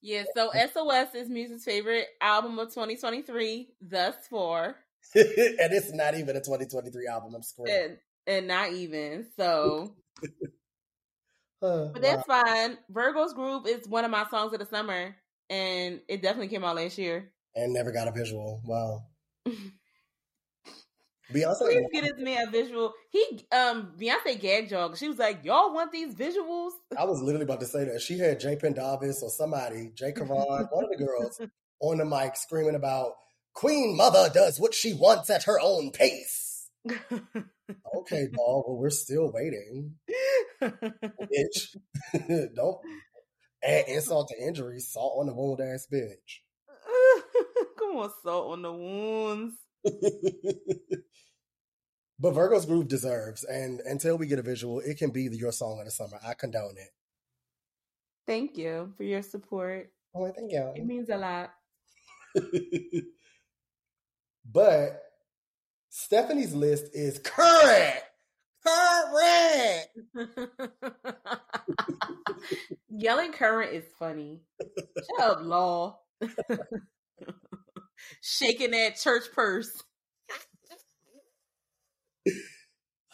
Yeah, 0.00 0.24
so 0.34 0.50
SOS 0.52 1.14
is 1.14 1.28
music's 1.28 1.64
favorite 1.64 2.06
album 2.20 2.58
of 2.58 2.68
2023 2.68 3.68
thus 3.80 4.14
far. 4.30 4.76
and 5.14 5.24
it's 5.72 5.92
not 5.92 6.14
even 6.14 6.36
a 6.36 6.40
2023 6.40 7.06
album. 7.06 7.34
I'm 7.34 7.42
screwed. 7.42 7.68
And, 7.68 7.98
and 8.26 8.48
not 8.48 8.72
even. 8.72 9.26
So 9.36 9.94
Uh, 11.60 11.86
But 11.86 12.02
that's 12.02 12.24
fine. 12.24 12.78
Virgo's 12.88 13.32
Groove 13.32 13.66
is 13.66 13.88
one 13.88 14.04
of 14.04 14.10
my 14.10 14.26
songs 14.30 14.52
of 14.52 14.60
the 14.60 14.66
summer, 14.66 15.16
and 15.50 16.00
it 16.08 16.22
definitely 16.22 16.48
came 16.48 16.64
out 16.64 16.76
last 16.76 16.98
year. 16.98 17.32
and 17.56 17.72
never 17.72 17.90
got 17.90 18.06
a 18.06 18.12
visual. 18.12 18.62
Wow. 18.64 19.06
Beyonce. 21.32 21.58
Please 21.58 21.86
get 21.92 22.04
this 22.04 22.24
man 22.24 22.48
a 22.48 22.50
visual. 22.50 22.94
He 23.10 23.46
um 23.52 23.92
Beyonce 23.98 24.40
gag 24.40 24.68
jog. 24.68 24.96
She 24.96 25.08
was 25.08 25.18
like, 25.18 25.44
"Y'all 25.44 25.74
want 25.74 25.92
these 25.92 26.14
visuals?" 26.14 26.70
I 26.98 27.04
was 27.04 27.20
literally 27.20 27.44
about 27.44 27.60
to 27.60 27.66
say 27.66 27.84
that 27.84 28.00
she 28.00 28.18
had 28.18 28.40
Jay 28.40 28.56
Pendavis 28.56 29.22
or 29.22 29.30
somebody, 29.30 29.90
Jay 29.94 30.12
Karan, 30.12 30.30
one 30.30 30.84
of 30.84 30.90
the 30.90 30.96
girls, 30.96 31.40
on 31.80 31.98
the 31.98 32.04
mic 32.04 32.36
screaming 32.36 32.74
about 32.74 33.12
Queen 33.54 33.96
Mother 33.96 34.30
does 34.32 34.58
what 34.58 34.74
she 34.74 34.94
wants 34.94 35.30
at 35.30 35.44
her 35.44 35.58
own 35.60 35.90
pace. 35.90 36.70
Okay, 37.94 38.28
dog. 38.28 38.64
Well, 38.66 38.78
we're 38.78 38.88
still 38.88 39.30
waiting, 39.30 39.96
bitch. 40.62 41.76
Don't 42.54 42.78
add 43.62 43.84
insult 43.88 44.28
to 44.28 44.42
injury. 44.42 44.80
Salt 44.80 45.18
on 45.20 45.26
the 45.26 45.34
wound, 45.34 45.60
ass 45.60 45.86
bitch. 45.92 46.40
Come 47.78 47.96
on, 47.96 48.10
salt 48.24 48.52
on 48.52 48.62
the 48.62 48.72
wounds. 48.72 49.54
But 52.20 52.32
Virgo's 52.32 52.66
Groove 52.66 52.88
deserves, 52.88 53.44
and 53.44 53.80
until 53.80 54.18
we 54.18 54.26
get 54.26 54.38
a 54.38 54.42
visual, 54.42 54.80
it 54.80 54.98
can 54.98 55.10
be 55.10 55.22
your 55.24 55.52
song 55.52 55.78
of 55.78 55.84
the 55.84 55.90
summer. 55.90 56.18
I 56.24 56.34
condone 56.34 56.76
it. 56.76 56.90
Thank 58.26 58.56
you 58.58 58.92
for 58.96 59.04
your 59.04 59.22
support. 59.22 59.90
Oh, 60.14 60.26
I 60.26 60.32
thank 60.32 60.52
you. 60.52 60.72
It 60.74 60.84
means 60.84 61.08
a 61.08 61.16
lot. 61.16 61.50
but 64.52 65.02
Stephanie's 65.88 66.54
list 66.54 66.86
is 66.92 67.18
current. 67.18 68.00
Current. 68.66 69.86
Yelling 72.88 73.32
current 73.32 73.72
is 73.72 73.84
funny. 73.98 74.40
Shut 74.60 75.20
up, 75.20 75.38
law. 75.42 76.00
Shaking 78.20 78.72
that 78.72 78.96
church 78.96 79.24
purse. 79.32 79.70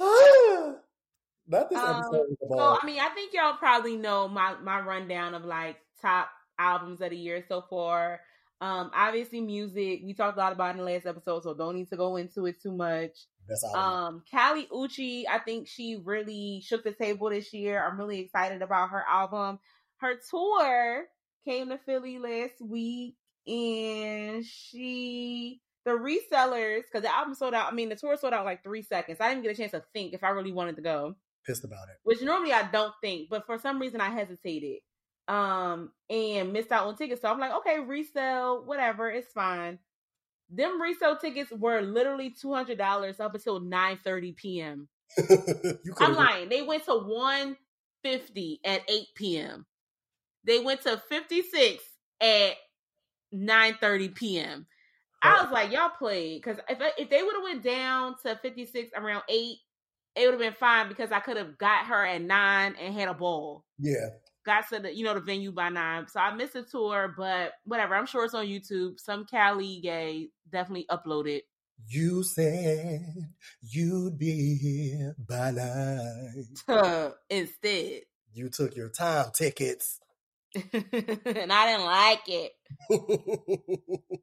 Not 1.46 1.68
this 1.68 1.78
Um, 1.78 1.96
episode 1.96 2.36
So. 2.48 2.78
I 2.80 2.86
mean, 2.86 3.00
I 3.00 3.08
think 3.10 3.32
y'all 3.34 3.56
probably 3.56 3.96
know 3.96 4.28
my 4.28 4.54
my 4.62 4.80
rundown 4.80 5.34
of 5.34 5.44
like 5.44 5.76
top 6.00 6.30
albums 6.58 7.00
of 7.00 7.10
the 7.10 7.16
year 7.16 7.44
so 7.48 7.62
far. 7.68 8.20
Um, 8.60 8.90
obviously, 8.94 9.40
music 9.40 10.00
we 10.04 10.14
talked 10.14 10.38
a 10.38 10.40
lot 10.40 10.52
about 10.52 10.70
in 10.70 10.78
the 10.78 10.84
last 10.84 11.06
episode, 11.06 11.42
so 11.42 11.54
don't 11.54 11.76
need 11.76 11.90
to 11.90 11.96
go 11.96 12.16
into 12.16 12.46
it 12.46 12.62
too 12.62 12.72
much. 12.72 13.26
That's 13.46 13.62
all. 13.64 13.76
Um, 13.76 14.22
Kali 14.30 14.66
Uchis, 14.72 15.24
I 15.30 15.38
think 15.38 15.68
she 15.68 16.00
really 16.02 16.62
shook 16.64 16.82
the 16.82 16.92
table 16.92 17.28
this 17.28 17.52
year. 17.52 17.84
I'm 17.84 17.98
really 17.98 18.20
excited 18.20 18.62
about 18.62 18.90
her 18.90 19.04
album. 19.06 19.58
Her 19.98 20.14
tour 20.30 21.04
came 21.44 21.68
to 21.68 21.78
Philly 21.84 22.18
last 22.18 22.60
week, 22.62 23.16
and 23.46 24.44
she 24.44 25.60
the 25.84 25.90
resellers 25.92 26.82
because 26.82 27.02
the 27.02 27.14
album 27.14 27.34
sold 27.34 27.54
out. 27.54 27.70
I 27.70 27.74
mean, 27.74 27.88
the 27.88 27.96
tour 27.96 28.16
sold 28.16 28.32
out 28.32 28.44
like 28.44 28.62
three 28.62 28.82
seconds. 28.82 29.18
I 29.20 29.28
didn't 29.28 29.42
get 29.42 29.52
a 29.52 29.56
chance 29.56 29.72
to 29.72 29.82
think 29.92 30.14
if 30.14 30.24
I 30.24 30.30
really 30.30 30.52
wanted 30.52 30.76
to 30.76 30.82
go 30.82 31.14
Pissed 31.46 31.64
about 31.64 31.88
it. 31.90 31.96
which 32.04 32.22
normally 32.22 32.52
I 32.52 32.62
don't 32.70 32.94
think, 33.02 33.28
but 33.28 33.44
for 33.46 33.58
some 33.58 33.78
reason 33.78 34.00
I 34.00 34.10
hesitated. 34.10 34.78
Um, 35.26 35.90
and 36.10 36.52
missed 36.52 36.70
out 36.70 36.86
on 36.86 36.96
tickets. 36.96 37.22
So 37.22 37.30
I'm 37.30 37.38
like, 37.38 37.52
okay, 37.52 37.80
resell, 37.80 38.62
whatever, 38.64 39.10
it's 39.10 39.32
fine. 39.32 39.78
Them 40.50 40.80
resale 40.80 41.16
tickets 41.16 41.50
were 41.50 41.80
literally 41.80 42.30
two 42.30 42.52
hundred 42.52 42.76
dollars 42.76 43.20
up 43.20 43.34
until 43.34 43.60
nine 43.60 43.98
thirty 44.04 44.32
p.m. 44.32 44.88
I'm 45.98 46.14
lying. 46.14 46.50
They 46.50 46.60
went 46.60 46.84
to 46.84 46.92
one 46.98 47.56
fifty 48.02 48.60
at 48.64 48.82
eight 48.90 49.06
p.m. 49.14 49.64
They 50.44 50.60
went 50.60 50.82
to 50.82 51.02
fifty 51.08 51.40
six 51.40 51.82
at 52.20 52.52
nine 53.32 53.76
thirty 53.80 54.10
p.m. 54.10 54.66
I 55.24 55.42
was 55.42 55.52
like, 55.52 55.72
y'all 55.72 55.90
played 55.90 56.42
because 56.42 56.60
if 56.68 56.78
if 56.98 57.10
they 57.10 57.22
would 57.22 57.34
have 57.34 57.42
went 57.42 57.62
down 57.62 58.16
to 58.22 58.36
fifty 58.42 58.66
six 58.66 58.90
around 58.96 59.22
eight, 59.28 59.58
it 60.14 60.24
would 60.26 60.32
have 60.32 60.40
been 60.40 60.54
fine 60.54 60.88
because 60.88 61.12
I 61.12 61.20
could 61.20 61.36
have 61.36 61.58
got 61.58 61.86
her 61.86 62.04
at 62.04 62.22
nine 62.22 62.74
and 62.80 62.94
had 62.94 63.08
a 63.08 63.14
ball. 63.14 63.64
Yeah. 63.78 64.08
Got 64.44 64.68
to 64.68 64.80
the 64.80 64.94
you 64.94 65.04
know 65.04 65.14
the 65.14 65.20
venue 65.20 65.52
by 65.52 65.70
nine, 65.70 66.06
so 66.08 66.20
I 66.20 66.34
missed 66.34 66.52
the 66.52 66.62
tour, 66.62 67.14
but 67.16 67.52
whatever. 67.64 67.94
I'm 67.94 68.06
sure 68.06 68.24
it's 68.24 68.34
on 68.34 68.46
YouTube. 68.46 69.00
Some 69.00 69.24
Cali 69.24 69.80
gay 69.80 70.28
definitely 70.50 70.86
uploaded. 70.90 71.40
You 71.86 72.22
said 72.22 73.30
you'd 73.62 74.18
be 74.18 74.56
here 74.56 75.16
by 75.18 75.50
nine. 75.50 76.46
instead, 77.30 78.02
You 78.32 78.50
took 78.50 78.76
your 78.76 78.90
time 78.90 79.30
tickets. 79.34 79.98
And 80.54 81.52
I 81.52 81.66
didn't 81.66 81.84
like 81.86 82.22
it. 82.28 82.52
I 82.90 82.96
didn't 82.96 83.78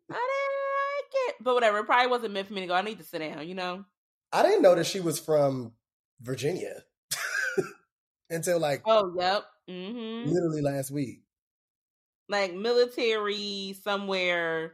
like 0.09 1.11
it, 1.13 1.35
but 1.41 1.53
whatever. 1.53 1.79
It 1.79 1.85
probably 1.85 2.09
wasn't 2.09 2.33
meant 2.33 2.47
for 2.47 2.53
me 2.53 2.61
to 2.61 2.67
go. 2.67 2.73
I 2.73 2.81
need 2.81 2.99
to 2.99 3.03
sit 3.03 3.19
down, 3.19 3.47
you 3.47 3.55
know. 3.55 3.85
I 4.31 4.43
didn't 4.43 4.61
know 4.61 4.75
that 4.75 4.85
she 4.85 4.99
was 5.01 5.19
from 5.19 5.73
Virginia 6.21 6.83
until 8.29 8.59
like 8.59 8.83
Oh, 8.85 9.13
yep. 9.17 9.43
Mm-hmm. 9.69 10.31
literally 10.31 10.61
last 10.61 10.91
week. 10.91 11.23
Like 12.29 12.53
military 12.53 13.75
somewhere, 13.83 14.73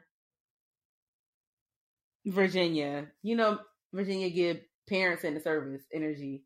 Virginia. 2.26 3.08
You 3.24 3.36
know, 3.36 3.60
Virginia 3.94 4.30
give 4.30 4.60
parents 4.88 5.24
in 5.24 5.34
the 5.34 5.40
service 5.40 5.82
energy. 5.94 6.44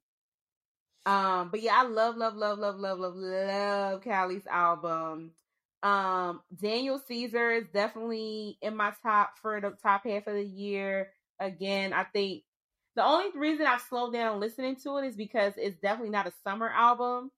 Um, 1.06 1.50
but 1.50 1.62
yeah, 1.62 1.76
I 1.76 1.84
love, 1.84 2.16
love, 2.16 2.36
love, 2.36 2.60
love, 2.60 2.80
love, 2.80 3.00
love, 3.00 3.16
love 3.16 4.02
Kali's 4.02 4.46
album. 4.48 5.32
Um, 5.84 6.42
Daniel 6.56 7.02
Caesar 7.08 7.52
is 7.52 7.66
definitely 7.74 8.58
in 8.62 8.76
my 8.76 8.94
top 9.02 9.40
for 9.42 9.60
the 9.60 9.72
top 9.82 10.06
half 10.06 10.28
of 10.28 10.36
the 10.36 10.44
year. 10.44 11.10
Again, 11.40 11.92
I 11.92 12.04
think 12.04 12.44
the 12.96 13.04
only 13.04 13.38
reason 13.38 13.66
I've 13.66 13.82
slowed 13.82 14.14
down 14.14 14.40
listening 14.40 14.76
to 14.84 14.98
it 14.98 15.08
is 15.08 15.16
because 15.16 15.54
it's 15.58 15.80
definitely 15.82 16.12
not 16.12 16.28
a 16.28 16.34
summer 16.44 16.70
album. 16.70 17.32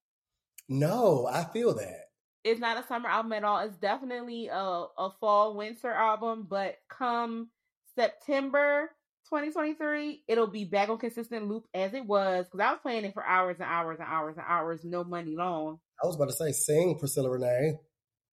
No, 0.67 1.27
I 1.31 1.45
feel 1.45 1.73
that. 1.75 2.09
It's 2.43 2.59
not 2.59 2.83
a 2.83 2.87
summer 2.87 3.07
album 3.07 3.31
at 3.33 3.45
all. 3.45 3.59
It's 3.59 3.77
definitely 3.77 4.47
a, 4.47 4.55
a 4.97 5.11
fall 5.21 5.55
winter 5.55 5.91
album, 5.91 6.45
but 6.49 6.79
come 6.89 7.49
September 7.95 8.89
2023, 9.25 10.23
it'll 10.27 10.47
be 10.47 10.65
back 10.65 10.89
on 10.89 10.97
consistent 10.97 11.47
loop 11.47 11.65
as 11.73 11.93
it 11.93 12.05
was 12.05 12.45
because 12.45 12.59
I 12.59 12.71
was 12.71 12.79
playing 12.81 13.05
it 13.05 13.13
for 13.13 13.23
hours 13.25 13.57
and 13.59 13.69
hours 13.69 13.97
and 13.99 14.07
hours 14.07 14.35
and 14.37 14.45
hours, 14.47 14.81
no 14.83 15.03
money 15.03 15.35
long. 15.35 15.79
I 16.03 16.07
was 16.07 16.15
about 16.15 16.29
to 16.29 16.33
say, 16.33 16.51
sing 16.51 16.97
Priscilla 16.99 17.29
Renee. 17.29 17.79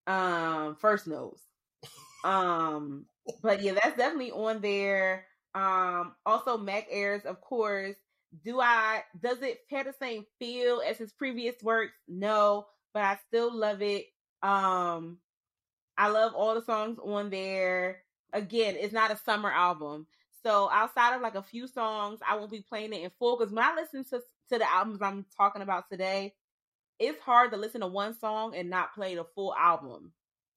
Um, 0.06 0.76
first 0.76 1.06
notes. 1.06 1.42
Um, 2.24 3.06
but 3.42 3.62
yeah, 3.62 3.72
that's 3.72 3.96
definitely 3.96 4.32
on 4.32 4.60
there. 4.60 5.26
Um, 5.54 6.14
also 6.26 6.58
Mac 6.58 6.86
Ayres, 6.90 7.24
of 7.24 7.40
course. 7.40 7.96
Do 8.44 8.60
I 8.60 9.02
does 9.20 9.42
it 9.42 9.58
have 9.70 9.86
the 9.86 9.94
same 10.00 10.24
feel 10.38 10.82
as 10.86 10.98
his 10.98 11.12
previous 11.12 11.56
works? 11.62 11.94
No, 12.06 12.66
but 12.94 13.02
I 13.02 13.18
still 13.28 13.52
love 13.52 13.82
it. 13.82 14.06
Um, 14.42 15.18
I 15.98 16.08
love 16.08 16.34
all 16.34 16.54
the 16.54 16.62
songs 16.62 16.98
on 17.04 17.30
there. 17.30 18.02
again, 18.32 18.76
it's 18.78 18.92
not 18.92 19.10
a 19.10 19.16
summer 19.16 19.50
album. 19.50 20.06
So 20.44 20.70
outside 20.70 21.14
of 21.14 21.22
like 21.22 21.34
a 21.34 21.42
few 21.42 21.66
songs, 21.66 22.20
I 22.26 22.36
won't 22.36 22.50
be 22.50 22.62
playing 22.62 22.92
it 22.92 23.02
in 23.02 23.10
full 23.18 23.38
because 23.38 23.52
when 23.52 23.64
I 23.64 23.74
listen 23.74 24.04
to 24.04 24.22
to 24.50 24.58
the 24.58 24.70
albums 24.70 25.02
I'm 25.02 25.26
talking 25.36 25.62
about 25.62 25.88
today, 25.90 26.34
it's 26.98 27.20
hard 27.20 27.50
to 27.52 27.56
listen 27.56 27.80
to 27.82 27.86
one 27.86 28.18
song 28.18 28.54
and 28.54 28.70
not 28.70 28.94
play 28.94 29.14
the 29.14 29.24
full 29.34 29.54
album. 29.54 30.12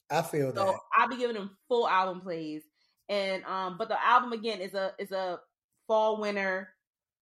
I 0.10 0.22
feel 0.22 0.52
So 0.56 0.66
that. 0.66 0.80
I'll 0.96 1.10
be 1.10 1.18
giving 1.18 1.36
them 1.36 1.58
full 1.68 1.88
album 1.88 2.22
plays. 2.22 2.64
And 3.10 3.44
um, 3.46 3.78
but 3.78 3.90
the 3.90 4.04
album 4.06 4.32
again 4.34 4.62
is 4.62 4.74
a 4.74 4.94
is 4.98 5.12
a 5.12 5.40
fall 5.88 6.20
winter 6.20 6.70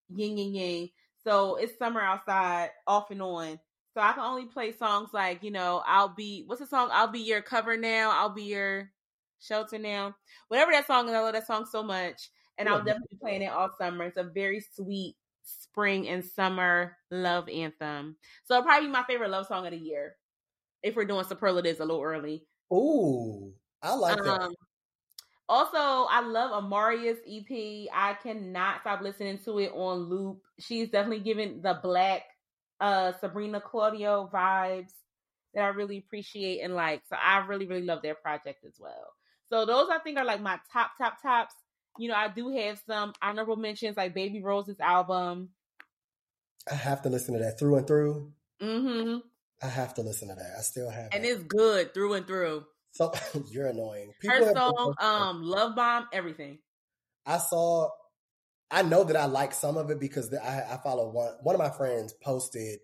yin 0.10 0.38
yin 0.38 0.54
yang. 0.54 0.90
So 1.24 1.56
it's 1.56 1.78
summer 1.78 2.02
outside, 2.02 2.70
off 2.88 3.12
and 3.12 3.22
on. 3.22 3.60
So 3.94 4.02
I 4.02 4.14
can 4.14 4.24
only 4.24 4.46
play 4.46 4.72
songs 4.72 5.10
like, 5.14 5.44
you 5.44 5.52
know, 5.52 5.84
I'll 5.86 6.10
be 6.10 6.44
what's 6.46 6.62
the 6.62 6.68
song? 6.68 6.90
I'll 6.92 7.08
be 7.12 7.20
your 7.20 7.42
cover 7.42 7.78
now, 7.78 8.12
I'll 8.12 8.30
be 8.34 8.44
your 8.44 8.92
shelter 9.40 9.78
now. 9.80 10.16
Whatever 10.48 10.72
that 10.72 10.88
song 10.88 11.10
is, 11.10 11.16
I 11.16 11.20
love 11.20 11.34
that 11.34 11.48
song 11.48 11.66
so 11.70 11.84
much. 11.84 12.30
And 12.58 12.70
I'll 12.70 12.84
definitely 12.84 13.08
be 13.12 13.18
playing 13.18 13.42
it 13.42 13.52
all 13.52 13.70
summer. 13.78 14.06
It's 14.06 14.18
a 14.18 14.24
very 14.24 14.64
sweet 14.76 15.16
spring 15.44 16.08
and 16.08 16.24
summer 16.24 16.98
love 17.10 17.50
anthem. 17.50 18.16
So 18.44 18.56
it'll 18.56 18.66
probably 18.66 18.88
be 18.88 18.94
my 18.94 19.04
favorite 19.04 19.32
love 19.32 19.48
song 19.48 19.66
of 19.66 19.72
the 19.72 19.78
year. 19.78 20.16
If 20.84 20.96
we're 20.96 21.06
doing 21.06 21.26
superlatives 21.26 21.80
a 21.80 21.86
little 21.86 22.02
early. 22.02 22.46
Ooh, 22.74 23.54
I 23.82 23.94
like 23.96 24.18
that. 24.24 24.42
Um, 24.42 24.56
also, 25.48 26.08
I 26.10 26.22
love 26.22 26.64
Amaria's 26.64 27.20
EP. 27.28 27.90
I 27.94 28.16
cannot 28.22 28.82
stop 28.82 29.02
listening 29.02 29.38
to 29.40 29.60
it 29.60 29.72
on 29.74 29.98
loop. 30.04 30.42
She's 30.60 30.90
definitely 30.90 31.24
giving 31.24 31.62
the 31.62 31.80
black 31.82 32.24
uh 32.80 33.12
Sabrina 33.20 33.62
Claudio 33.62 34.30
vibes 34.34 34.94
that 35.54 35.64
I 35.64 35.68
really 35.68 35.98
appreciate 35.98 36.62
and 36.62 36.74
like. 36.74 37.02
So 37.10 37.16
I 37.22 37.40
really, 37.40 37.68
really 37.68 37.86
love 37.86 38.02
their 38.02 38.16
project 38.16 38.64
as 38.66 38.76
well. 38.80 39.14
So 39.50 39.66
those 39.66 39.90
I 39.92 40.00
think 40.00 40.18
are 40.18 40.26
like 40.26 40.42
my 40.42 40.60
top, 40.72 40.92
top, 40.98 41.22
tops. 41.22 41.56
You 41.98 42.10
know, 42.10 42.16
I 42.16 42.30
do 42.30 42.50
have 42.56 42.82
some 42.88 43.14
honorable 43.22 43.56
mentions 43.56 43.98
like 43.98 44.14
Baby 44.14 44.42
Rose's 44.42 44.80
album. 44.80 45.50
I 46.70 46.76
have 46.76 47.02
to 47.04 47.10
listen 47.10 47.34
to 47.34 47.40
that 47.42 47.60
through 47.60 47.78
and 47.78 47.88
through. 47.88 48.32
hmm 48.62 49.18
I 49.64 49.68
have 49.68 49.94
to 49.96 50.02
listen 50.02 50.30
to 50.30 50.36
that. 50.36 50.56
I 50.58 50.62
still 50.62 50.90
have 50.90 51.10
And 51.14 51.24
it. 51.24 51.28
it's 51.28 51.44
good 51.44 51.94
through 51.94 52.14
and 52.14 52.26
through. 52.26 52.66
So 52.92 53.14
you're 53.52 53.68
annoying. 53.68 54.14
Her 54.24 54.44
have 54.46 54.54
song, 54.58 54.96
um, 55.00 55.44
Love 55.44 55.76
Bomb, 55.76 56.08
everything. 56.12 56.60
I 57.26 57.38
saw. 57.38 57.90
I 58.74 58.84
know 58.84 59.04
that 59.04 59.18
I 59.18 59.26
like 59.26 59.54
some 59.54 59.76
of 59.76 59.92
it 59.92 60.00
because 60.00 60.30
the, 60.30 60.44
I, 60.44 60.76
I 60.76 60.78
follow 60.78 61.10
one. 61.10 61.34
One 61.44 61.56
of 61.56 61.60
my 61.60 61.70
friends 61.70 62.14
posted 62.24 62.80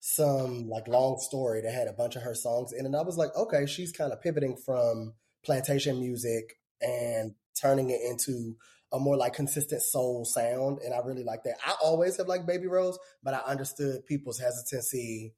some 0.00 0.68
like 0.68 0.88
long 0.88 1.18
story 1.18 1.60
that 1.60 1.72
had 1.72 1.88
a 1.88 1.92
bunch 1.92 2.16
of 2.16 2.22
her 2.22 2.34
songs 2.34 2.72
in, 2.72 2.86
and 2.86 2.96
I 2.96 3.02
was 3.02 3.16
like, 3.18 3.34
okay, 3.36 3.66
she's 3.66 3.92
kind 3.92 4.12
of 4.12 4.20
pivoting 4.22 4.56
from 4.56 5.14
plantation 5.44 6.00
music 6.00 6.58
and 6.80 7.34
turning 7.60 7.90
it 7.90 8.00
into 8.02 8.56
a 8.92 8.98
more 8.98 9.16
like 9.16 9.34
consistent 9.34 9.82
soul 9.82 10.24
sound, 10.24 10.78
and 10.84 10.94
I 10.94 10.98
really 10.98 11.24
like 11.24 11.42
that. 11.44 11.56
I 11.64 11.74
always 11.82 12.16
have 12.16 12.26
liked 12.26 12.46
Baby 12.46 12.66
Rose, 12.66 12.98
but 13.22 13.34
I 13.34 13.38
understood 13.38 14.06
people's 14.06 14.38
hesitancy 14.38 15.34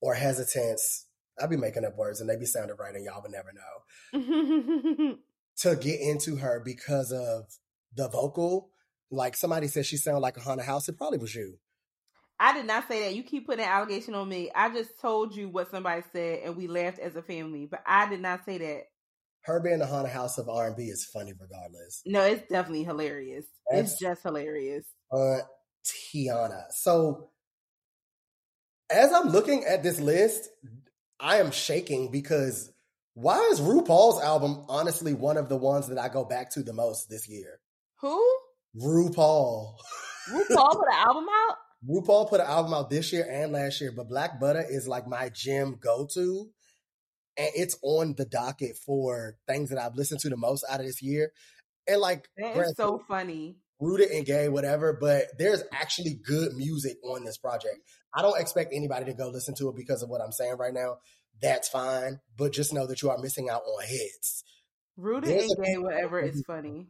or 0.00 0.14
hesitance. 0.14 1.06
I'd 1.40 1.48
be 1.48 1.56
making 1.56 1.84
up 1.84 1.96
words 1.96 2.20
and 2.20 2.28
they 2.28 2.36
be 2.36 2.44
sounding 2.44 2.76
right, 2.78 2.94
and 2.94 3.04
y'all 3.04 3.22
would 3.22 3.32
never 3.32 3.52
know 3.52 5.16
to 5.58 5.76
get 5.76 6.00
into 6.00 6.36
her 6.36 6.60
because 6.64 7.12
of 7.12 7.46
the 7.94 8.08
vocal. 8.08 8.70
Like 9.10 9.36
somebody 9.36 9.68
said 9.68 9.86
she 9.86 9.96
sounded 9.96 10.20
like 10.20 10.36
a 10.36 10.40
haunted 10.40 10.66
house. 10.66 10.88
It 10.88 10.96
probably 10.98 11.18
was 11.18 11.34
you. 11.34 11.58
I 12.38 12.54
did 12.54 12.66
not 12.66 12.88
say 12.88 13.04
that. 13.04 13.14
You 13.14 13.22
keep 13.22 13.46
putting 13.46 13.64
an 13.64 13.70
allegation 13.70 14.14
on 14.14 14.28
me. 14.28 14.50
I 14.54 14.68
just 14.70 15.00
told 15.00 15.36
you 15.36 15.48
what 15.48 15.70
somebody 15.70 16.02
said, 16.12 16.40
and 16.44 16.56
we 16.56 16.66
laughed 16.66 16.98
as 16.98 17.14
a 17.14 17.22
family. 17.22 17.66
But 17.66 17.82
I 17.86 18.08
did 18.08 18.20
not 18.20 18.44
say 18.44 18.58
that. 18.58 18.82
Her 19.44 19.60
being 19.60 19.78
the 19.80 19.86
haunted 19.86 20.12
house 20.12 20.38
of 20.38 20.48
R 20.48 20.68
and 20.68 20.76
B 20.76 20.84
is 20.84 21.04
funny 21.04 21.32
regardless. 21.38 22.02
No, 22.06 22.22
it's 22.22 22.46
definitely 22.48 22.84
hilarious. 22.84 23.44
That's- 23.70 23.92
it's 23.92 24.00
just 24.00 24.22
hilarious. 24.22 24.84
Uh, 25.12 25.38
Tiana. 25.84 26.64
So 26.70 27.30
as 28.90 29.12
I'm 29.12 29.28
looking 29.28 29.64
at 29.64 29.82
this 29.82 30.00
list, 30.00 30.48
I 31.18 31.38
am 31.38 31.50
shaking 31.50 32.10
because 32.10 32.72
why 33.14 33.38
is 33.52 33.60
RuPaul's 33.60 34.22
album 34.22 34.64
honestly 34.68 35.12
one 35.14 35.36
of 35.36 35.48
the 35.48 35.56
ones 35.56 35.88
that 35.88 35.98
I 35.98 36.08
go 36.08 36.24
back 36.24 36.50
to 36.52 36.62
the 36.62 36.72
most 36.72 37.08
this 37.10 37.28
year? 37.28 37.60
Who? 38.00 38.38
RuPaul. 38.80 39.74
RuPaul 40.30 40.70
put 40.72 40.88
an 40.88 40.94
album 41.06 41.26
out? 41.28 41.56
RuPaul 41.88 42.28
put 42.28 42.40
an 42.40 42.46
album 42.46 42.72
out 42.74 42.90
this 42.90 43.12
year 43.12 43.26
and 43.28 43.52
last 43.52 43.80
year, 43.80 43.92
but 43.94 44.08
Black 44.08 44.38
Butter 44.40 44.64
is 44.68 44.86
like 44.86 45.06
my 45.08 45.28
gym 45.30 45.78
go 45.82 46.06
to. 46.14 46.48
And 47.36 47.50
it's 47.54 47.78
on 47.82 48.14
the 48.16 48.24
docket 48.26 48.76
for 48.76 49.36
things 49.46 49.70
that 49.70 49.78
I've 49.78 49.94
listened 49.94 50.20
to 50.20 50.28
the 50.28 50.36
most 50.36 50.64
out 50.68 50.80
of 50.80 50.86
this 50.86 51.00
year. 51.02 51.32
And 51.88 52.00
like, 52.00 52.28
granted, 52.38 52.76
so 52.76 53.02
funny. 53.08 53.56
rooted 53.80 54.10
and 54.10 54.24
gay, 54.26 54.48
whatever, 54.48 54.96
but 55.00 55.26
there's 55.38 55.62
actually 55.72 56.20
good 56.24 56.52
music 56.54 56.96
on 57.04 57.24
this 57.24 57.38
project. 57.38 57.78
I 58.14 58.22
don't 58.22 58.38
expect 58.40 58.72
anybody 58.74 59.06
to 59.06 59.14
go 59.14 59.28
listen 59.28 59.54
to 59.56 59.68
it 59.70 59.76
because 59.76 60.02
of 60.02 60.08
what 60.10 60.20
I'm 60.20 60.32
saying 60.32 60.56
right 60.58 60.74
now. 60.74 60.98
That's 61.40 61.68
fine, 61.68 62.20
but 62.36 62.52
just 62.52 62.72
know 62.72 62.86
that 62.86 63.02
you 63.02 63.10
are 63.10 63.18
missing 63.18 63.48
out 63.48 63.62
on 63.62 63.84
hits. 63.86 64.44
Rooted 64.96 65.30
There's 65.30 65.50
and 65.50 65.64
gay, 65.64 65.72
few- 65.72 65.82
whatever 65.82 66.20
is 66.20 66.44
funny. 66.46 66.88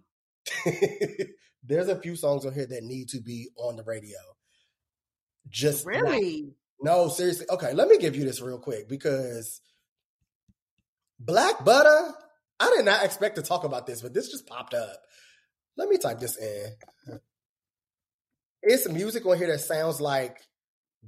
there's 1.63 1.89
a 1.89 2.01
few 2.01 2.17
songs 2.17 2.45
on 2.45 2.53
here 2.53 2.67
that 2.67 2.83
need 2.83 3.09
to 3.11 3.21
be 3.21 3.49
on 3.57 3.77
the 3.77 3.85
radio. 3.85 4.19
Just 5.49 5.87
not- 5.87 6.03
Really? 6.03 6.55
no, 6.81 7.09
seriously. 7.09 7.47
Okay, 7.49 7.73
let 7.73 7.89
me 7.89 7.99
give 7.99 8.17
you 8.17 8.25
this 8.25 8.41
real 8.41 8.59
quick 8.59 8.89
because 8.89 9.61
Black 11.25 11.65
Butter, 11.65 12.15
I 12.59 12.75
did 12.77 12.85
not 12.85 13.05
expect 13.05 13.37
to 13.37 13.43
talk 13.43 13.65
about 13.65 13.87
this, 13.87 14.03
but 14.03 14.13
this 14.13 14.31
just 14.31 14.47
popped 14.47 14.75
up. 14.75 14.97
Let 15.77 15.89
me 15.89 15.97
type 15.97 16.19
this 16.19 16.37
in. 16.37 17.21
It's 18.63 18.89
music 18.89 19.25
on 19.27 19.39
here 19.39 19.49
that 19.49 19.61
sounds 19.61 20.01
like 20.01 20.39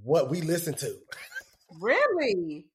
what 0.03 0.31
we 0.31 0.41
listen 0.41 0.75
to. 0.75 0.97
Really? 1.81 2.67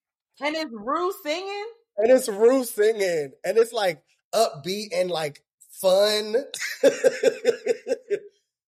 And 0.42 0.56
it's 0.56 0.72
Rue 0.72 1.14
singing? 1.24 1.66
And 1.98 2.12
it's 2.12 2.28
Rue 2.28 2.64
singing. 2.64 3.32
And 3.44 3.58
it's 3.58 3.74
like 3.74 4.02
upbeat 4.34 4.90
and 4.94 5.10
like 5.10 5.42
fun. 5.82 6.36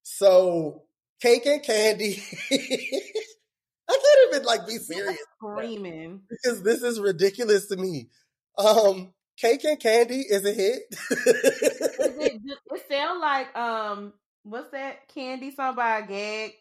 so 0.03 0.84
cake 1.22 1.45
and 1.45 1.64
candy. 1.64 2.22
I 2.52 3.98
can't 3.98 4.34
even 4.34 4.45
like 4.45 4.65
be 4.65 4.77
serious. 4.77 5.18
Screaming. 5.38 6.22
because 6.30 6.64
this 6.64 6.81
is 6.81 6.99
ridiculous 6.99 7.68
to 7.68 7.77
me. 7.77 8.10
Um, 8.57 9.14
cake 9.38 9.64
and 9.64 9.80
candy 9.80 10.22
is 10.22 10.45
a 10.45 10.52
hit. 10.53 10.82
It, 11.10 12.41
it 12.72 12.82
sound 12.90 13.19
like, 13.22 13.56
um, 13.57 14.14
what's 14.44 14.72
that 14.72 15.07
candy 15.14 15.52
song 15.52 15.76
by 15.76 16.02
gag 16.02 16.53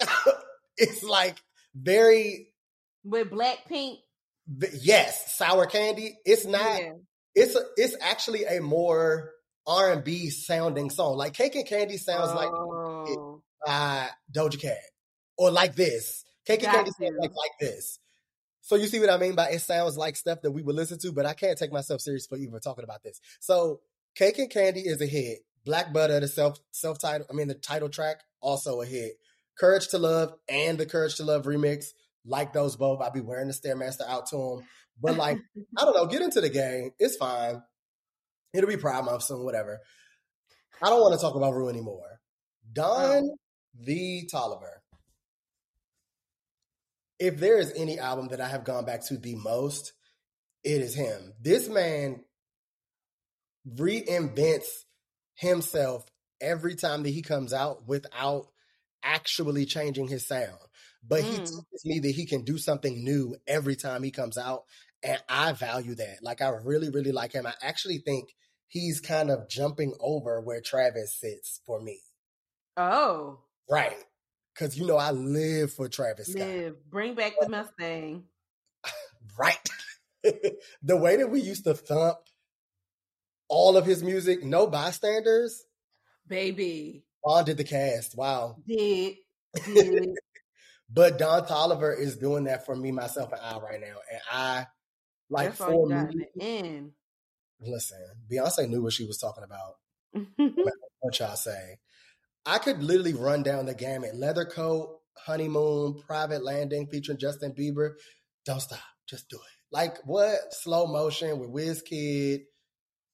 it's 0.76 1.02
like 1.02 1.36
very 1.74 2.48
with 3.04 3.30
Blackpink? 3.30 3.96
v- 4.48 4.68
yes, 4.80 5.36
sour 5.36 5.66
candy. 5.66 6.16
It's 6.24 6.44
not. 6.44 6.80
Yeah. 6.82 6.92
It's 7.34 7.54
a, 7.54 7.60
it's 7.76 7.96
actually 8.00 8.44
a 8.44 8.60
more 8.60 9.32
R 9.66 9.92
and 9.92 10.04
B 10.04 10.30
sounding 10.30 10.90
song. 10.90 11.16
Like 11.16 11.34
cake 11.34 11.54
and 11.54 11.66
candy 11.66 11.96
sounds 11.96 12.32
like 12.34 12.48
Oh. 12.50 13.42
uh, 13.66 14.08
Doja 14.34 14.60
Cat 14.60 14.76
or 15.38 15.50
like 15.50 15.74
this. 15.76 16.24
Cake 16.46 16.62
and 16.62 16.66
Got 16.72 16.74
candy 16.74 16.90
sounds 17.00 17.16
like 17.20 17.30
like 17.30 17.50
this. 17.60 17.98
So 18.66 18.74
you 18.74 18.88
see 18.88 18.98
what 18.98 19.10
I 19.10 19.16
mean 19.16 19.36
by 19.36 19.50
it 19.50 19.60
sounds 19.60 19.96
like 19.96 20.16
stuff 20.16 20.42
that 20.42 20.50
we 20.50 20.60
would 20.60 20.74
listen 20.74 20.98
to, 20.98 21.12
but 21.12 21.24
I 21.24 21.34
can't 21.34 21.56
take 21.56 21.72
myself 21.72 22.00
serious 22.00 22.26
for 22.26 22.36
even 22.36 22.58
talking 22.58 22.82
about 22.82 23.00
this. 23.04 23.20
So 23.38 23.78
Cake 24.16 24.40
and 24.40 24.50
Candy 24.50 24.80
is 24.80 25.00
a 25.00 25.06
hit. 25.06 25.38
Black 25.64 25.92
Butter, 25.92 26.18
the 26.18 26.26
self 26.26 26.58
self 26.72 26.98
title, 26.98 27.28
I 27.30 27.32
mean 27.32 27.46
the 27.46 27.54
title 27.54 27.88
track, 27.88 28.24
also 28.40 28.80
a 28.80 28.84
hit. 28.84 29.12
Courage 29.56 29.86
to 29.88 29.98
Love 29.98 30.34
and 30.48 30.78
the 30.78 30.84
Courage 30.84 31.14
to 31.18 31.24
Love 31.24 31.44
remix, 31.44 31.90
like 32.24 32.52
those 32.52 32.74
both. 32.74 33.00
I'll 33.00 33.12
be 33.12 33.20
wearing 33.20 33.46
the 33.46 33.54
Stairmaster 33.54 34.08
out 34.08 34.26
to 34.30 34.36
them. 34.36 34.66
But 35.00 35.16
like, 35.16 35.38
I 35.78 35.84
don't 35.84 35.94
know, 35.94 36.06
get 36.06 36.22
into 36.22 36.40
the 36.40 36.50
game. 36.50 36.90
It's 36.98 37.16
fine. 37.16 37.62
It'll 38.52 38.68
be 38.68 38.76
Pride 38.76 39.04
Month 39.04 39.22
soon, 39.22 39.44
whatever. 39.44 39.78
I 40.82 40.90
don't 40.90 41.00
want 41.00 41.14
to 41.14 41.20
talk 41.20 41.36
about 41.36 41.54
Rue 41.54 41.68
anymore. 41.68 42.02
Oh. 42.10 42.72
Don 42.72 43.30
the 43.78 44.28
Toliver. 44.32 44.80
If 47.18 47.38
there 47.38 47.58
is 47.58 47.72
any 47.76 47.98
album 47.98 48.28
that 48.28 48.40
I 48.40 48.48
have 48.48 48.64
gone 48.64 48.84
back 48.84 49.04
to 49.06 49.16
the 49.16 49.34
most, 49.36 49.92
it 50.64 50.82
is 50.82 50.94
him. 50.94 51.32
This 51.40 51.68
man 51.68 52.24
reinvents 53.68 54.66
himself 55.34 56.06
every 56.40 56.74
time 56.74 57.02
that 57.02 57.10
he 57.10 57.22
comes 57.22 57.52
out 57.52 57.86
without 57.86 58.48
actually 59.02 59.64
changing 59.66 60.08
his 60.08 60.26
sound. 60.26 60.58
But 61.02 61.22
he 61.24 61.40
Mm. 61.40 61.46
teaches 61.46 61.84
me 61.84 62.00
that 62.00 62.10
he 62.10 62.26
can 62.26 62.42
do 62.44 62.58
something 62.58 63.04
new 63.04 63.36
every 63.46 63.76
time 63.76 64.02
he 64.02 64.10
comes 64.10 64.36
out. 64.36 64.64
And 65.02 65.22
I 65.28 65.52
value 65.52 65.94
that. 65.96 66.22
Like, 66.22 66.40
I 66.40 66.48
really, 66.48 66.90
really 66.90 67.12
like 67.12 67.32
him. 67.32 67.46
I 67.46 67.54
actually 67.62 67.98
think 67.98 68.34
he's 68.66 69.00
kind 69.00 69.30
of 69.30 69.48
jumping 69.48 69.94
over 70.00 70.40
where 70.40 70.60
Travis 70.60 71.14
sits 71.20 71.60
for 71.64 71.80
me. 71.80 72.00
Oh. 72.76 73.38
Right. 73.68 73.96
Because, 74.56 74.78
you 74.78 74.86
know, 74.86 74.96
I 74.96 75.10
live 75.10 75.72
for 75.72 75.88
Travis 75.88 76.28
Scott. 76.28 76.46
Live. 76.46 76.90
Bring 76.90 77.14
back 77.14 77.34
the 77.40 77.48
Mustang. 77.48 78.24
Right. 79.38 79.68
the 80.82 80.96
way 80.96 81.16
that 81.16 81.30
we 81.30 81.42
used 81.42 81.64
to 81.64 81.74
thump 81.74 82.16
all 83.48 83.76
of 83.76 83.84
his 83.84 84.02
music, 84.02 84.42
no 84.42 84.66
bystanders. 84.66 85.62
Baby. 86.26 87.04
Bonded 87.22 87.58
the 87.58 87.64
cast. 87.64 88.16
Wow. 88.16 88.56
Did. 88.66 89.16
Did. 89.64 90.08
But 90.88 91.18
Don 91.18 91.44
Toliver 91.44 91.98
is 91.98 92.16
doing 92.16 92.44
that 92.44 92.64
for 92.64 92.76
me, 92.76 92.92
myself, 92.92 93.32
and 93.32 93.40
I 93.42 93.58
right 93.58 93.80
now. 93.80 93.96
And 94.10 94.20
I 94.30 94.66
like 95.28 95.48
That's 95.48 95.58
for 95.58 95.86
me. 95.88 96.28
in 96.38 96.92
Listen, 97.60 97.98
Beyonce 98.30 98.68
knew 98.68 98.82
what 98.82 98.92
she 98.92 99.04
was 99.04 99.18
talking 99.18 99.44
about. 99.44 99.74
What 101.00 101.18
y'all 101.18 101.34
say? 101.34 101.78
I 102.46 102.58
could 102.58 102.82
literally 102.82 103.12
run 103.12 103.42
down 103.42 103.66
the 103.66 103.74
gamut. 103.74 104.14
Leather 104.14 104.44
coat, 104.44 105.00
honeymoon, 105.18 106.00
private 106.06 106.44
landing 106.44 106.86
featuring 106.86 107.18
Justin 107.18 107.52
Bieber. 107.52 107.94
Don't 108.44 108.60
stop. 108.60 108.78
Just 109.08 109.28
do 109.28 109.36
it. 109.36 109.42
Like 109.72 109.98
what? 110.04 110.38
Slow 110.50 110.86
motion 110.86 111.38
with 111.38 111.50
Wizkid. 111.50 112.42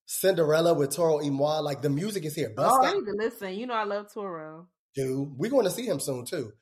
Cinderella 0.04 0.74
with 0.74 0.94
Toro 0.94 1.22
y 1.22 1.30
Moi. 1.30 1.60
Like 1.60 1.80
the 1.80 1.88
music 1.88 2.26
is 2.26 2.34
here. 2.34 2.50
Bust 2.54 2.76
oh, 2.78 2.84
I 2.84 2.92
need 2.92 3.06
to 3.06 3.14
listen. 3.16 3.54
You 3.54 3.66
know 3.66 3.74
I 3.74 3.84
love 3.84 4.12
Toro. 4.12 4.68
dude. 4.94 5.38
We're 5.38 5.50
going 5.50 5.64
to 5.64 5.70
see 5.70 5.86
him 5.86 6.00
soon 6.00 6.26
too. 6.26 6.52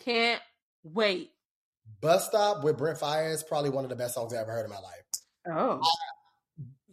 Can't 0.00 0.42
wait. 0.82 1.30
Bus 2.00 2.26
Stop 2.26 2.62
with 2.62 2.76
Brent 2.76 2.98
Faiyaz 2.98 3.34
is 3.34 3.42
probably 3.42 3.70
one 3.70 3.84
of 3.84 3.90
the 3.90 3.96
best 3.96 4.14
songs 4.14 4.34
I 4.34 4.40
ever 4.40 4.52
heard 4.52 4.64
in 4.64 4.70
my 4.70 4.78
life. 4.78 5.02
Oh. 5.50 5.80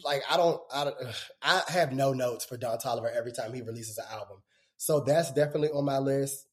like 0.05 0.23
I 0.31 0.37
don't, 0.37 0.61
I 0.73 0.83
don't, 0.85 0.95
I 1.41 1.61
have 1.67 1.91
no 1.91 2.13
notes 2.13 2.45
for 2.45 2.55
Don 2.55 2.77
Toliver 2.77 3.13
every 3.13 3.33
time 3.33 3.53
he 3.53 3.61
releases 3.61 3.97
an 3.97 4.05
album. 4.09 4.37
So 4.77 5.02
that's 5.02 5.31
definitely 5.31 5.69
on 5.69 5.85
my 5.85 5.99
list. 5.99 6.45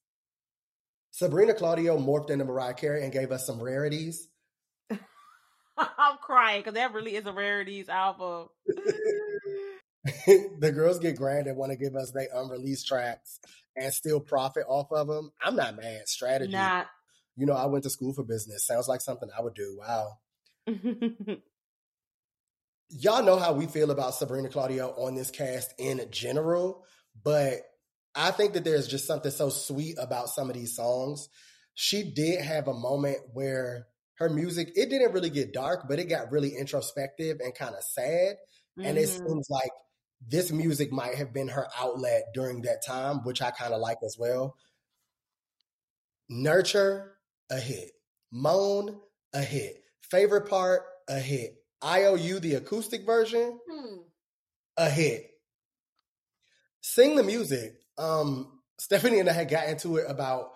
Sabrina 1.11 1.55
Claudio 1.55 1.99
morphed 1.99 2.31
into 2.31 2.44
Mariah 2.44 2.74
Carey 2.74 3.03
and 3.03 3.12
gave 3.12 3.32
us 3.32 3.47
some 3.47 3.62
rarities. 3.62 4.28
I'm 5.77 6.16
crying 6.23 6.61
because 6.61 6.74
that 6.74 6.94
really 6.94 7.16
is 7.16 7.27
a 7.27 7.32
rarities 7.32 7.89
album. 7.89 8.49
the 10.27 10.73
girls 10.74 10.99
get 10.99 11.16
grand 11.16 11.47
and 11.47 11.57
want 11.57 11.73
to 11.73 11.78
give 11.78 11.94
us 11.97 12.12
their 12.12 12.28
unreleased 12.35 12.86
tracks 12.86 13.40
and 13.77 13.93
still 13.93 14.20
profit 14.20 14.65
off 14.69 14.90
of 14.90 15.07
them. 15.09 15.32
I'm 15.43 15.57
not 15.57 15.77
mad. 15.77 16.09
Strategy. 16.09 16.53
Not. 16.53 16.86
You 17.36 17.47
know, 17.47 17.55
I 17.55 17.66
went 17.66 17.85
to 17.85 17.90
school 17.90 18.12
for 18.12 18.24
business. 18.24 18.66
Sounds 18.66 18.89
like 18.89 19.01
something 19.01 19.28
I 19.36 19.43
would 19.43 19.55
do. 19.55 19.78
Wow. 19.81 20.19
y'all 22.89 23.24
know 23.24 23.39
how 23.39 23.53
we 23.53 23.66
feel 23.66 23.90
about 23.90 24.15
Sabrina 24.15 24.49
Claudio 24.49 24.90
on 24.97 25.15
this 25.15 25.31
cast 25.31 25.74
in 25.78 26.07
general, 26.11 26.85
but 27.23 27.62
I 28.14 28.30
think 28.30 28.55
that 28.55 28.64
there's 28.64 28.89
just 28.89 29.06
something 29.06 29.30
so 29.30 29.48
sweet 29.48 29.97
about 29.98 30.28
some 30.28 30.51
of 30.51 30.55
these 30.55 30.76
songs. 30.76 31.28
She 31.74 32.12
did 32.12 32.40
have 32.43 32.68
a 32.68 32.74
moment 32.74 33.18
where 33.32 33.89
her 34.16 34.28
music, 34.28 34.72
it 34.76 34.90
didn't 34.90 35.12
really 35.12 35.30
get 35.30 35.52
dark, 35.52 35.89
but 35.89 35.98
it 35.98 36.05
got 36.05 36.30
really 36.30 36.55
introspective 36.56 37.40
and 37.40 37.55
kind 37.55 37.74
of 37.74 37.82
sad. 37.82 38.36
And 38.82 38.98
it 38.98 39.09
Mhm. 39.09 39.22
seems 39.26 39.47
like 39.48 39.70
this 40.20 40.52
music 40.52 40.93
might 40.93 41.14
have 41.16 41.32
been 41.32 41.48
her 41.48 41.68
outlet 41.76 42.24
during 42.34 42.62
that 42.62 42.84
time, 42.86 43.24
which 43.24 43.40
I 43.43 43.51
kind 43.51 43.72
of 43.72 43.80
like 43.80 43.98
as 44.05 44.16
well. 44.18 44.56
Nurture, 46.28 47.18
a 47.51 47.59
hit. 47.60 47.93
Moan, 48.32 49.01
a 49.32 49.43
hit. 49.43 49.84
Favorite 50.01 50.48
part, 50.48 50.82
a 51.09 51.18
hit. 51.20 51.64
IOU, 51.84 52.40
the 52.40 52.55
acoustic 52.55 53.05
version, 53.06 53.60
Hmm. 53.66 54.02
a 54.76 54.90
hit. 54.90 55.30
Sing 56.82 57.16
the 57.16 57.22
music. 57.22 57.81
Um, 57.98 58.60
Stephanie 58.78 59.20
and 59.20 59.28
I 59.28 59.32
had 59.32 59.51
got 59.51 59.69
into 59.69 59.97
it 59.97 60.06
about 60.09 60.51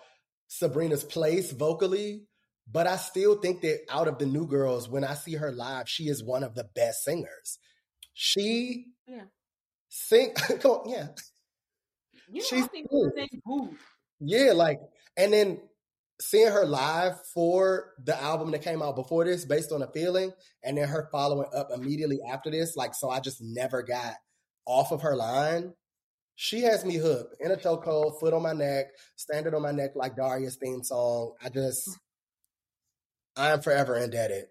Sabrina's 0.48 1.04
place 1.04 1.52
vocally, 1.52 2.22
but 2.70 2.86
I 2.86 2.96
still 2.96 3.36
think 3.36 3.60
that 3.62 3.80
out 3.90 4.08
of 4.08 4.18
the 4.18 4.26
new 4.26 4.46
girls, 4.46 4.88
when 4.88 5.04
I 5.04 5.14
see 5.14 5.34
her 5.34 5.52
live, 5.52 5.88
she 5.88 6.04
is 6.04 6.22
one 6.24 6.42
of 6.42 6.54
the 6.54 6.64
best 6.74 7.04
singers. 7.04 7.58
She 8.14 8.86
Yeah. 9.06 9.24
sing 9.88 10.32
come 10.60 10.70
on, 10.70 10.90
yeah. 10.90 11.08
You 12.28 12.40
know, 12.40 12.46
She's 12.46 12.68
cool. 13.46 13.70
Yeah, 14.20 14.52
like, 14.52 14.80
and 15.16 15.32
then 15.32 15.60
seeing 16.20 16.50
her 16.50 16.64
live 16.64 17.24
for 17.34 17.92
the 18.02 18.20
album 18.20 18.50
that 18.52 18.62
came 18.62 18.82
out 18.82 18.96
before 18.96 19.24
this, 19.24 19.44
based 19.44 19.70
on 19.70 19.82
a 19.82 19.90
feeling, 19.92 20.32
and 20.64 20.78
then 20.78 20.88
her 20.88 21.08
following 21.12 21.48
up 21.54 21.68
immediately 21.72 22.20
after 22.28 22.50
this, 22.50 22.74
like, 22.74 22.94
so 22.94 23.10
I 23.10 23.20
just 23.20 23.40
never 23.42 23.82
got 23.82 24.14
off 24.64 24.90
of 24.92 25.02
her 25.02 25.14
line. 25.14 25.74
She 26.36 26.60
has 26.62 26.84
me 26.84 26.96
hooked 26.96 27.36
in 27.40 27.50
a 27.50 27.56
chokehold, 27.56 28.20
foot 28.20 28.34
on 28.34 28.42
my 28.42 28.52
neck, 28.52 28.86
standard 29.16 29.54
on 29.54 29.62
my 29.62 29.72
neck, 29.72 29.92
like 29.96 30.16
Daria's 30.16 30.56
theme 30.56 30.82
song. 30.82 31.32
I 31.42 31.48
just, 31.48 31.98
I 33.36 33.50
am 33.50 33.62
forever 33.62 33.96
indebted. 33.96 34.44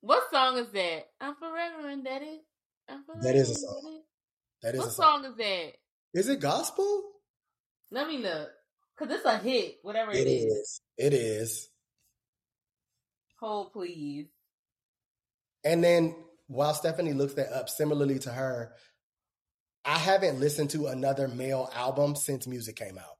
What 0.00 0.24
song 0.32 0.56
is 0.58 0.68
that? 0.72 1.08
I'm 1.20 1.34
forever 1.36 1.88
indebted. 1.90 2.40
I'm 2.88 3.04
forever 3.04 3.22
That 3.24 3.36
is 3.36 3.50
a 3.50 3.54
song. 3.54 3.80
indebted. 3.84 4.02
That 4.62 4.74
is 4.74 4.78
What 4.80 4.88
a 4.88 4.90
song. 4.92 5.22
song 5.22 5.30
is 5.32 5.36
that? 5.36 5.72
Is 6.14 6.28
it 6.28 6.40
gospel? 6.40 7.02
Let 7.90 8.08
me 8.08 8.18
look. 8.18 8.48
Cause 8.98 9.08
it's 9.10 9.24
a 9.24 9.38
hit, 9.38 9.78
whatever 9.82 10.12
It 10.12 10.26
it 10.26 10.30
is. 10.30 10.52
is. 10.52 10.80
It 10.98 11.12
is. 11.14 11.68
Hold 13.40 13.72
please. 13.72 14.28
And 15.64 15.82
then 15.82 16.14
while 16.46 16.74
Stephanie 16.74 17.12
looks 17.12 17.34
that 17.34 17.52
up, 17.52 17.68
similarly 17.68 18.18
to 18.20 18.30
her, 18.30 18.72
I 19.84 19.98
haven't 19.98 20.40
listened 20.40 20.70
to 20.70 20.86
another 20.86 21.28
male 21.28 21.70
album 21.74 22.14
since 22.14 22.46
music 22.46 22.76
came 22.76 22.98
out. 22.98 23.18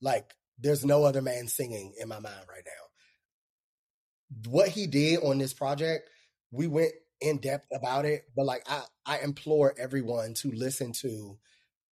Like, 0.00 0.32
there's 0.58 0.84
no 0.84 1.04
other 1.04 1.22
man 1.22 1.48
singing 1.48 1.94
in 2.00 2.08
my 2.08 2.18
mind 2.18 2.46
right 2.48 2.64
now. 2.64 4.50
What 4.50 4.68
he 4.68 4.86
did 4.86 5.22
on 5.22 5.38
this 5.38 5.52
project, 5.52 6.08
we 6.50 6.66
went 6.66 6.92
in 7.20 7.38
depth 7.38 7.66
about 7.72 8.04
it, 8.04 8.24
but 8.34 8.46
like 8.46 8.64
I, 8.68 8.82
I 9.06 9.18
implore 9.18 9.74
everyone 9.78 10.34
to 10.34 10.50
listen 10.50 10.92
to 11.02 11.38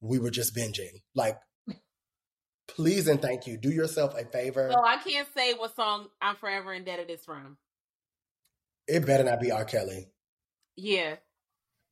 We 0.02 0.20
Were 0.20 0.32
Just 0.32 0.56
Binging. 0.56 1.02
Like, 1.14 1.40
please 2.68 3.08
and 3.08 3.22
thank 3.22 3.48
you. 3.48 3.58
Do 3.58 3.70
yourself 3.70 4.16
a 4.18 4.26
favor. 4.26 4.70
So 4.72 4.84
I 4.84 4.98
can't 4.98 5.28
say 5.36 5.54
what 5.54 5.76
song 5.76 6.08
I'm 6.22 6.36
forever 6.36 6.74
indebted 6.74 7.10
is 7.10 7.24
from. 7.26 7.58
It 8.88 9.06
better 9.06 9.24
not 9.24 9.40
be 9.40 9.52
R. 9.52 9.66
Kelly. 9.66 10.08
Yeah. 10.76 11.16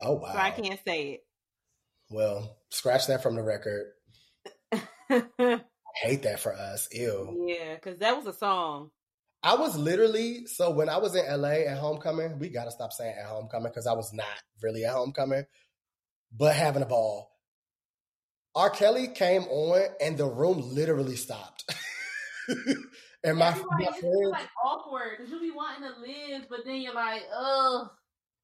Oh 0.01 0.13
wow. 0.13 0.33
So 0.33 0.39
I 0.39 0.51
can't 0.51 0.79
say 0.87 1.21
Well, 2.09 2.57
scratch 2.69 3.07
that 3.07 3.23
from 3.23 3.35
the 3.35 3.43
record. 3.43 3.87
I 5.09 5.61
hate 6.01 6.23
that 6.23 6.39
for 6.39 6.53
us. 6.53 6.87
Ew. 6.91 7.45
yeah, 7.47 7.75
because 7.75 7.99
that 7.99 8.15
was 8.15 8.27
a 8.27 8.33
song. 8.33 8.91
I 9.43 9.55
was 9.55 9.77
literally 9.77 10.45
so 10.47 10.71
when 10.71 10.89
I 10.89 10.97
was 10.97 11.15
in 11.15 11.25
LA 11.25 11.69
at 11.69 11.77
homecoming, 11.77 12.39
we 12.39 12.49
gotta 12.49 12.71
stop 12.71 12.91
saying 12.91 13.15
at 13.17 13.27
homecoming 13.27 13.69
because 13.69 13.87
I 13.87 13.93
was 13.93 14.11
not 14.13 14.25
really 14.61 14.83
at 14.83 14.93
homecoming, 14.93 15.45
but 16.35 16.55
having 16.55 16.81
a 16.81 16.87
ball. 16.87 17.31
R. 18.55 18.69
Kelly 18.71 19.07
came 19.09 19.43
on 19.43 19.85
and 20.01 20.17
the 20.17 20.25
room 20.25 20.73
literally 20.73 21.15
stopped. 21.15 21.63
and 23.23 23.37
my, 23.37 23.49
Everybody, 23.49 23.83
my 23.83 23.89
it's 23.91 23.99
friends, 23.99 24.31
like 24.31 24.49
awkward 24.65 25.17
because 25.17 25.31
you 25.31 25.39
be 25.39 25.51
wanting 25.51 25.87
to 25.87 25.99
live, 26.01 26.47
but 26.49 26.65
then 26.65 26.81
you're 26.81 26.95
like, 26.95 27.21
ugh. 27.37 27.87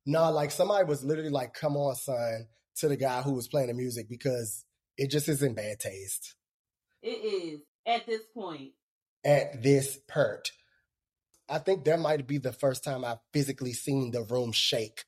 no, 0.06 0.32
like 0.32 0.52
somebody 0.52 0.86
was 0.86 1.04
literally 1.04 1.32
like, 1.32 1.54
"Come 1.54 1.76
on, 1.76 1.96
son," 1.96 2.48
to 2.78 2.88
the 2.88 2.98
guy 2.98 3.22
who 3.22 3.34
was 3.34 3.48
playing 3.48 3.68
the 3.68 3.74
music 3.74 4.08
because 4.10 4.66
it 4.98 5.10
just 5.12 5.28
is 5.30 5.42
in 5.44 5.54
bad 5.54 5.80
taste 5.80 6.36
It 7.02 7.08
is 7.10 7.60
at 7.86 8.06
this 8.06 8.22
point. 8.34 8.72
at 9.26 9.62
this 9.64 10.00
pert. 10.08 10.52
I 11.50 11.60
think 11.60 11.86
that 11.86 12.00
might 12.00 12.26
be 12.28 12.38
the 12.38 12.54
first 12.54 12.84
time 12.84 13.04
I've 13.06 13.20
physically 13.34 13.74
seen 13.74 14.12
the 14.12 14.24
room 14.24 14.52
shake 14.54 15.04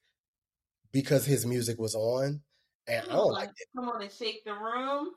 because 0.91 1.25
his 1.25 1.45
music 1.45 1.79
was 1.79 1.95
on. 1.95 2.41
And 2.87 3.05
I 3.09 3.13
don't 3.13 3.31
like 3.31 3.49
it. 3.49 3.67
Come 3.75 3.89
on 3.89 4.01
and 4.01 4.11
shake 4.11 4.43
the 4.45 4.53
room. 4.53 5.09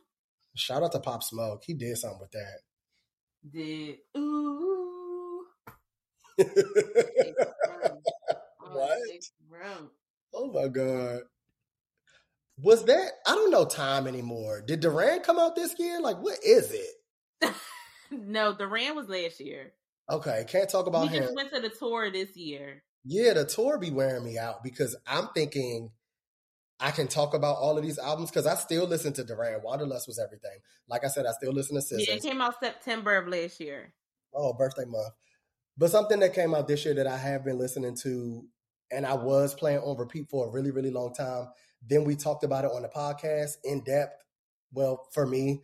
Shout 0.55 0.83
out 0.83 0.93
to 0.93 1.01
Pop 1.01 1.23
Smoke. 1.23 1.63
He 1.65 1.75
did 1.75 1.97
something 1.99 2.21
with 2.21 2.31
that. 2.31 2.61
Did 3.53 3.97
ooh. 4.17 5.45
oh. 6.41 6.47
Oh, 8.61 8.77
What? 8.79 8.99
room. 9.51 9.91
my 10.55 10.69
God. 10.69 11.21
Was 12.61 12.85
that, 12.87 13.11
I 13.27 13.35
don't 13.35 13.51
know 13.51 13.65
time 13.65 14.07
anymore. 14.07 14.63
Did 14.67 14.81
Duran 14.81 15.21
come 15.21 15.39
out 15.39 15.55
this 15.55 15.75
year? 15.79 16.01
Like, 16.01 16.17
what 16.19 16.39
is 16.45 16.73
it? 16.73 17.55
no, 18.11 18.55
Duran 18.57 18.97
was 18.97 19.09
last 19.09 19.41
year. 19.41 19.73
Okay, 20.11 20.45
can't 20.49 20.69
talk 20.69 20.87
about 20.87 21.09
he 21.09 21.17
him. 21.17 21.25
just 21.25 21.37
went 21.37 21.53
to 21.53 21.61
the 21.61 21.69
tour 21.69 22.11
this 22.11 22.37
year. 22.37 22.83
Yeah, 23.05 23.35
the 23.35 23.45
tour 23.45 23.79
be 23.79 23.91
wearing 23.91 24.25
me 24.25 24.39
out 24.39 24.63
because 24.65 24.97
I'm 25.07 25.29
thinking 25.35 25.91
I 26.81 26.91
can 26.91 27.09
talk 27.09 27.35
about 27.35 27.57
all 27.57 27.77
of 27.77 27.85
these 27.85 27.99
albums 27.99 28.31
because 28.31 28.47
I 28.47 28.55
still 28.55 28.87
listen 28.87 29.13
to 29.15 29.25
Duran. 29.25 29.61
Wanderlust 29.63 30.07
was 30.09 30.19
everything. 30.19 30.59
Like 30.89 31.05
I 31.05 31.09
said, 31.09 31.27
I 31.27 31.33
still 31.33 31.53
listen 31.53 31.77
to 31.77 31.83
Yeah, 31.97 32.05
Scissors. 32.07 32.25
it 32.25 32.29
came 32.29 32.41
out 32.41 32.55
September 32.61 33.17
of 33.17 33.29
last 33.29 33.61
year. 33.61 33.93
Oh, 34.35 34.53
birthday 34.53 34.85
month. 34.85 35.15
But 35.77 35.91
something 35.91 36.21
that 36.21 36.35
came 36.35 36.55
out 36.55 36.67
this 36.69 36.85
year 36.85 36.95
that 36.95 37.07
I 37.07 37.17
have 37.17 37.45
been 37.45 37.59
listening 37.59 37.97
to 38.03 38.45
and 38.91 39.07
I 39.07 39.15
was 39.15 39.55
playing 39.55 39.79
on 39.81 39.97
repeat 39.99 40.29
for 40.31 40.47
a 40.49 40.51
really, 40.51 40.71
really 40.71 40.91
long 40.91 41.13
time. 41.15 41.49
Then 41.87 42.05
we 42.05 42.17
talked 42.17 42.45
about 42.45 42.65
it 42.65 42.71
on 42.73 42.83
the 42.83 42.89
podcast 42.89 43.57
in 43.65 43.83
depth. 43.85 44.23
Well, 44.73 45.07
for 45.13 45.27
me. 45.27 45.63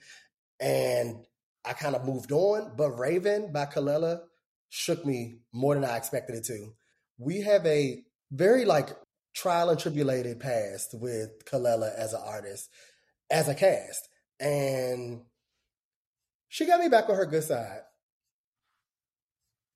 And 0.60 1.24
I 1.64 1.72
kind 1.72 1.96
of 1.96 2.04
moved 2.06 2.32
on. 2.32 2.72
But 2.76 2.98
Raven 2.98 3.52
by 3.52 3.66
Kelela 3.66 4.20
shook 4.68 5.04
me 5.04 5.38
more 5.52 5.74
than 5.74 5.84
I 5.84 5.96
expected 5.96 6.36
it 6.36 6.44
to. 6.44 6.72
We 7.18 7.42
have 7.42 7.64
a 7.66 8.02
very 8.32 8.64
like 8.64 8.88
trial 9.34 9.70
and 9.70 9.78
tribulated 9.78 10.40
past 10.40 10.94
with 10.94 11.44
Kelela 11.44 11.94
as 11.94 12.12
an 12.12 12.22
artist, 12.24 12.70
as 13.30 13.48
a 13.48 13.54
cast, 13.54 14.08
and 14.40 15.22
she 16.48 16.66
got 16.66 16.80
me 16.80 16.88
back 16.88 17.08
on 17.08 17.16
her 17.16 17.26
good 17.26 17.44
side. 17.44 17.80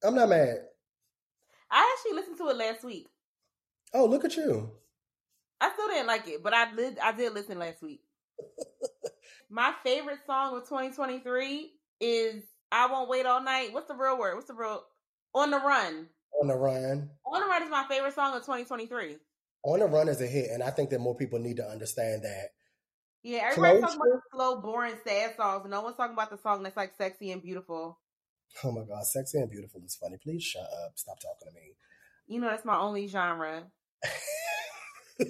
I'm 0.02 0.15
not 0.15 0.28
mad. 0.28 0.59
I 1.70 1.97
actually 1.97 2.16
listened 2.16 2.39
to 2.39 2.48
it 2.48 2.56
last 2.56 2.85
week. 2.85 3.06
Oh, 3.93 4.06
look 4.06 4.24
at 4.24 4.36
you. 4.36 4.70
I 5.61 5.73
still 5.73 5.89
didn't 5.89 6.07
like 6.07 6.29
it, 6.29 6.43
but 6.43 6.55
I 6.55 6.75
did. 6.75 6.99
I 6.99 7.13
did 7.13 7.35
listen 7.35 7.59
last 7.59 7.83
week. 7.83 8.01
My 9.51 9.73
favorite 9.83 10.21
song 10.27 10.57
of 10.57 10.65
2023 10.65 11.73
is 12.01 12.45
"I 12.71 12.87
Won't 12.87 13.09
Wait 13.09 13.27
All 13.27 13.43
Night." 13.43 13.73
What's 13.73 13.89
the 13.89 13.95
real 13.95 14.19
word? 14.19 14.35
What's 14.35 14.47
the 14.47 14.55
real? 14.55 14.83
On 15.35 15.51
the 15.51 15.59
Run. 15.59 16.07
On 16.41 16.49
the 16.49 16.55
Run. 16.55 17.11
On 17.27 17.41
the 17.41 17.47
Run 17.47 17.63
is 17.63 17.71
my 17.71 17.87
favorite 17.89 18.15
song 18.15 18.35
of 18.35 18.43
2023. 18.43 19.17
On 19.65 19.81
the 19.81 19.87
Run 19.87 20.09
is 20.09 20.21
a 20.21 20.27
hit, 20.27 20.51
and 20.51 20.63
I 20.63 20.71
think 20.71 20.91
that 20.91 21.01
more 21.01 21.17
people 21.17 21.39
need 21.39 21.57
to 21.57 21.69
understand 21.69 22.23
that. 22.23 22.51
Yeah, 23.23 23.51
everybody's 23.51 23.81
talking 23.81 23.97
about 23.97 24.13
the 24.13 24.21
slow, 24.33 24.61
boring, 24.61 24.95
sad 25.05 25.35
songs. 25.37 25.67
No 25.69 25.81
one's 25.81 25.97
talking 25.97 26.15
about 26.15 26.31
the 26.31 26.39
song 26.39 26.63
that's 26.63 26.77
like 26.77 26.93
sexy 26.97 27.33
and 27.33 27.43
beautiful. 27.43 27.99
Oh 28.63 28.73
my 28.73 28.83
God, 28.83 29.05
sexy 29.05 29.39
and 29.39 29.51
beautiful 29.51 29.83
is 29.85 29.97
funny. 29.97 30.17
Please 30.23 30.45
shut 30.45 30.63
up. 30.63 30.93
Stop 30.95 31.19
talking 31.21 31.49
to 31.49 31.55
me. 31.55 31.75
You 32.27 32.41
know, 32.41 32.49
that's 32.49 32.65
my 32.65 32.79
only 32.79 33.09
genre. 33.09 33.65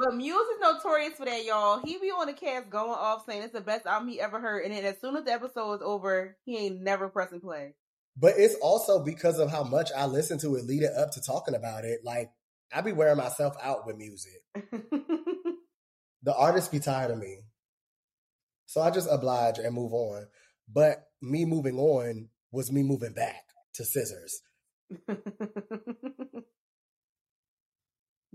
But 0.00 0.14
Muse 0.14 0.36
is 0.36 0.60
notorious 0.60 1.14
for 1.14 1.24
that, 1.24 1.44
y'all. 1.44 1.80
He 1.84 1.98
be 1.98 2.12
on 2.12 2.28
the 2.28 2.32
cast 2.32 2.70
going 2.70 2.88
off 2.88 3.24
saying 3.26 3.42
it's 3.42 3.52
the 3.52 3.60
best 3.60 3.84
album 3.84 4.08
he 4.08 4.20
ever 4.20 4.38
heard, 4.38 4.64
and 4.64 4.72
then 4.72 4.84
as 4.84 5.00
soon 5.00 5.16
as 5.16 5.24
the 5.24 5.32
episode 5.32 5.74
is 5.74 5.82
over, 5.82 6.36
he 6.44 6.56
ain't 6.56 6.82
never 6.82 7.08
pressing 7.08 7.40
play. 7.40 7.74
But 8.16 8.34
it's 8.36 8.54
also 8.62 9.04
because 9.04 9.40
of 9.40 9.50
how 9.50 9.64
much 9.64 9.90
I 9.96 10.06
listen 10.06 10.38
to 10.38 10.54
it 10.54 10.66
leading 10.66 10.94
up 10.96 11.10
to 11.12 11.20
talking 11.20 11.56
about 11.56 11.84
it. 11.84 12.02
Like 12.04 12.30
I 12.72 12.80
be 12.80 12.92
wearing 12.92 13.16
myself 13.16 13.56
out 13.60 13.88
with 13.88 13.96
music. 13.96 14.40
The 16.22 16.34
artists 16.34 16.68
be 16.68 16.80
tired 16.80 17.10
of 17.10 17.18
me. 17.18 17.38
So 18.66 18.80
I 18.80 18.90
just 18.90 19.08
oblige 19.10 19.58
and 19.58 19.74
move 19.74 19.92
on. 19.92 20.26
But 20.70 21.04
me 21.22 21.44
moving 21.44 21.78
on 21.78 22.28
was 22.50 22.72
me 22.72 22.82
moving 22.82 23.12
back 23.12 23.44
to 23.74 23.84
scissors. 23.84 24.40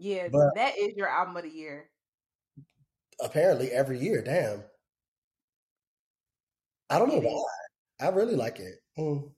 yeah, 0.04 0.28
But- 0.30 0.54
that 0.56 0.78
is 0.78 0.96
your 0.98 1.08
album 1.08 1.38
of 1.38 1.44
the 1.44 1.50
year. 1.50 1.90
Apparently 3.22 3.72
every 3.72 4.00
year, 4.00 4.22
damn. 4.22 4.64
I 6.90 7.00
don't 7.00 7.08
know 7.08 7.16
It 7.16 7.24
is. 7.26 7.34
why. 7.34 8.06
I 8.06 8.10
really 8.10 8.36
like 8.36 8.60
it. 8.60 8.80
Mm. 8.98 9.32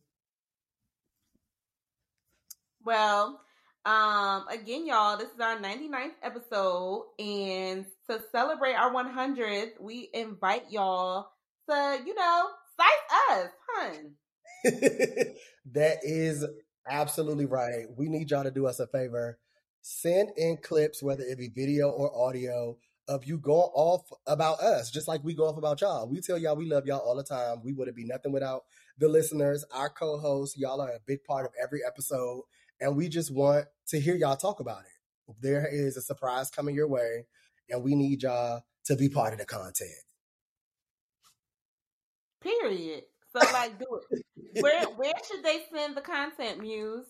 Well, 2.83 3.41
um, 3.85 4.47
again, 4.47 4.85
y'all, 4.87 5.17
this 5.17 5.29
is 5.29 5.39
our 5.39 5.57
99th 5.59 6.15
episode, 6.23 7.05
and 7.19 7.85
to 8.09 8.21
celebrate 8.31 8.73
our 8.73 8.91
100th, 8.91 9.79
we 9.79 10.09
invite 10.13 10.71
y'all 10.71 11.29
to, 11.69 11.99
you 12.05 12.15
know, 12.15 12.49
cite 12.77 13.39
us, 13.39 13.49
hun. 13.69 14.11
that 15.73 15.99
is 16.03 16.43
absolutely 16.87 17.45
right. 17.45 17.85
We 17.95 18.09
need 18.09 18.31
y'all 18.31 18.43
to 18.43 18.51
do 18.51 18.65
us 18.67 18.79
a 18.79 18.87
favor. 18.87 19.37
Send 19.87 20.31
in 20.35 20.57
clips, 20.57 21.03
whether 21.03 21.21
it 21.21 21.37
be 21.37 21.47
video 21.47 21.91
or 21.91 22.11
audio, 22.27 22.75
of 23.07 23.23
you 23.23 23.37
going 23.37 23.69
off 23.75 24.01
about 24.25 24.59
us, 24.59 24.89
just 24.89 25.07
like 25.07 25.23
we 25.23 25.35
go 25.35 25.47
off 25.47 25.59
about 25.59 25.79
y'all. 25.79 26.09
We 26.09 26.21
tell 26.21 26.39
y'all 26.39 26.55
we 26.55 26.65
love 26.65 26.87
y'all 26.87 27.01
all 27.01 27.15
the 27.15 27.23
time. 27.23 27.61
We 27.63 27.71
wouldn't 27.71 27.95
be 27.95 28.03
nothing 28.03 28.31
without 28.31 28.63
the 28.97 29.07
listeners, 29.07 29.63
our 29.71 29.91
co 29.91 30.17
hosts. 30.17 30.57
Y'all 30.57 30.81
are 30.81 30.89
a 30.89 30.99
big 31.05 31.23
part 31.23 31.45
of 31.45 31.51
every 31.61 31.81
episode, 31.85 32.45
and 32.81 32.95
we 32.95 33.09
just 33.09 33.31
want 33.31 33.67
to 33.89 33.99
hear 33.99 34.15
y'all 34.15 34.35
talk 34.35 34.59
about 34.59 34.79
it. 34.79 35.35
There 35.39 35.67
is 35.71 35.97
a 35.97 36.01
surprise 36.01 36.49
coming 36.49 36.73
your 36.73 36.87
way, 36.87 37.27
and 37.69 37.83
we 37.83 37.93
need 37.93 38.23
y'all 38.23 38.63
to 38.85 38.95
be 38.95 39.07
part 39.07 39.33
of 39.33 39.39
the 39.39 39.45
content. 39.45 39.91
Period. 42.41 43.03
So, 43.31 43.39
like, 43.53 43.77
do 43.77 43.99
it. 44.09 44.63
Where 44.63 44.85
where 44.85 45.13
should 45.27 45.45
they 45.45 45.59
send 45.71 45.95
the 45.95 46.01
content, 46.01 46.59
Muse? 46.59 47.05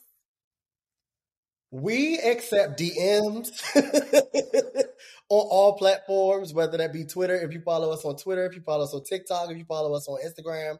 We 1.76 2.20
accept 2.20 2.80
DMs 2.80 3.52
on 3.76 5.48
all 5.50 5.78
platforms, 5.78 6.54
whether 6.54 6.78
that 6.78 6.94
be 6.94 7.04
Twitter. 7.04 7.36
If 7.36 7.52
you 7.52 7.60
follow 7.60 7.92
us 7.92 8.06
on 8.06 8.16
Twitter, 8.16 8.46
if 8.46 8.56
you 8.56 8.62
follow 8.62 8.86
us 8.86 8.94
on 8.94 9.04
TikTok, 9.04 9.52
if 9.52 9.58
you 9.58 9.66
follow 9.66 9.94
us 9.94 10.08
on 10.08 10.20
Instagram, 10.26 10.78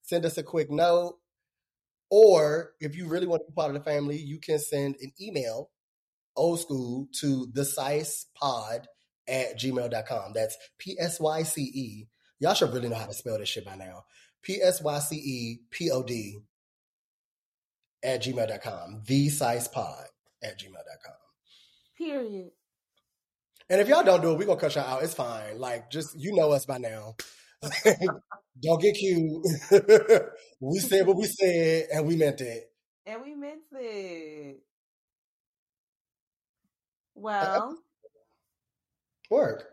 send 0.00 0.24
us 0.24 0.38
a 0.38 0.42
quick 0.42 0.70
note. 0.70 1.18
Or 2.08 2.72
if 2.80 2.96
you 2.96 3.08
really 3.08 3.26
want 3.26 3.42
to 3.42 3.52
be 3.52 3.54
part 3.54 3.68
of 3.68 3.74
the 3.74 3.90
family, 3.90 4.16
you 4.16 4.38
can 4.38 4.58
send 4.58 4.96
an 5.02 5.12
email, 5.20 5.68
old 6.34 6.60
school, 6.60 7.08
to 7.20 7.46
the 7.52 8.26
pod 8.34 8.88
at 9.28 9.58
gmail.com. 9.58 10.32
That's 10.34 10.56
P 10.78 10.96
S 10.98 11.20
Y 11.20 11.42
C 11.42 11.60
E. 11.60 12.06
Y'all 12.40 12.54
should 12.54 12.72
really 12.72 12.88
know 12.88 12.96
how 12.96 13.04
to 13.04 13.12
spell 13.12 13.38
this 13.38 13.50
shit 13.50 13.66
by 13.66 13.76
now. 13.76 14.04
P 14.42 14.62
S 14.62 14.80
Y 14.80 14.98
C 14.98 15.16
E 15.16 15.58
P 15.70 15.90
O 15.90 16.02
D 16.02 16.38
at 18.02 18.22
gmail.com. 18.22 19.02
The 19.04 19.28
Psyce 19.28 19.68
pod 19.68 20.06
at 20.42 20.58
gmail.com. 20.58 21.14
Period. 21.96 22.50
And 23.70 23.80
if 23.80 23.88
y'all 23.88 24.04
don't 24.04 24.22
do 24.22 24.32
it, 24.32 24.38
we're 24.38 24.46
gonna 24.46 24.60
cut 24.60 24.74
y'all 24.74 24.84
out. 24.84 25.02
It's 25.02 25.14
fine. 25.14 25.58
Like, 25.58 25.90
just 25.90 26.18
you 26.18 26.34
know 26.34 26.52
us 26.52 26.64
by 26.64 26.78
now. 26.78 27.16
don't 28.62 28.80
get 28.80 28.94
cute. 28.94 29.44
we 30.60 30.78
said 30.78 31.06
what 31.06 31.16
we 31.16 31.24
said 31.24 31.88
and 31.92 32.06
we 32.06 32.16
meant 32.16 32.40
it. 32.40 32.70
And 33.04 33.22
we 33.22 33.34
meant 33.34 33.62
it. 33.72 34.62
Uh, 37.16 37.20
uh, 37.20 37.22
well, 37.22 37.78
Work. 39.30 39.64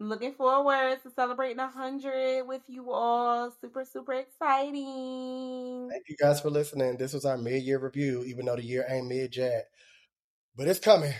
Looking 0.00 0.32
forward 0.34 1.02
to 1.02 1.10
celebrating 1.10 1.58
a 1.58 1.68
hundred 1.68 2.44
with 2.46 2.62
you 2.68 2.90
all. 2.90 3.52
Super, 3.60 3.84
super 3.84 4.14
exciting. 4.14 5.88
Thank 5.90 6.04
you 6.08 6.16
guys 6.20 6.40
for 6.40 6.50
listening. 6.50 6.96
This 6.96 7.12
was 7.12 7.24
our 7.24 7.36
mid 7.36 7.62
year 7.62 7.78
review, 7.78 8.24
even 8.24 8.46
though 8.46 8.56
the 8.56 8.64
year 8.64 8.86
ain't 8.88 9.08
mid 9.08 9.36
yet. 9.36 9.66
But 10.56 10.68
it's 10.68 10.78
coming. 10.78 11.14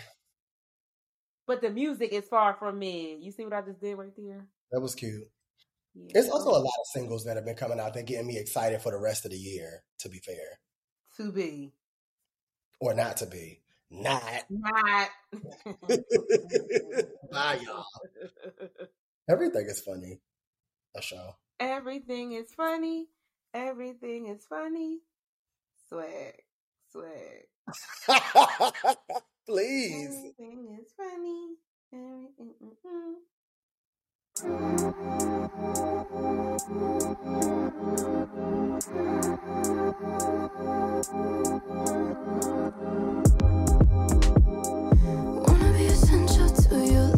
But 1.46 1.62
the 1.62 1.70
music 1.70 2.12
is 2.12 2.28
far 2.28 2.54
from 2.54 2.78
mid. 2.78 3.22
You 3.22 3.32
see 3.32 3.44
what 3.44 3.54
I 3.54 3.62
just 3.62 3.80
did 3.80 3.96
right 3.96 4.12
there? 4.16 4.46
That 4.70 4.80
was 4.80 4.94
cute. 4.94 5.28
Yeah. 5.94 6.12
It's 6.14 6.28
also 6.28 6.50
a 6.50 6.58
lot 6.58 6.64
of 6.64 6.86
singles 6.92 7.24
that 7.24 7.36
have 7.36 7.46
been 7.46 7.56
coming 7.56 7.80
out 7.80 7.94
that 7.94 8.06
getting 8.06 8.26
me 8.26 8.36
excited 8.36 8.82
for 8.82 8.92
the 8.92 8.98
rest 8.98 9.24
of 9.24 9.30
the 9.30 9.38
year, 9.38 9.82
to 10.00 10.08
be 10.08 10.18
fair. 10.18 10.60
to 11.16 11.32
be. 11.32 11.72
Or 12.80 12.94
not 12.94 13.16
to 13.18 13.26
be. 13.26 13.60
Not. 13.90 14.44
Not. 14.50 15.08
Bye, 17.32 17.58
y'all. 17.64 17.84
Everything 19.30 19.66
is 19.66 19.80
funny. 19.80 20.20
A 20.96 21.02
show. 21.02 21.36
Everything 21.60 22.32
is 22.32 22.52
funny. 22.54 23.06
Everything 23.54 24.28
is 24.28 24.44
funny. 24.48 24.98
Swag. 25.88 26.34
Swag. 26.92 27.46
Please. 29.46 30.06
Everything 30.06 30.78
is 30.80 30.92
funny. 30.96 31.56
Everything. 31.92 32.54
Mm-mm. 32.62 33.14
Wanna 34.40 34.62
be 45.72 45.86
essential 45.86 46.48
to 46.50 46.76
you 46.86 47.17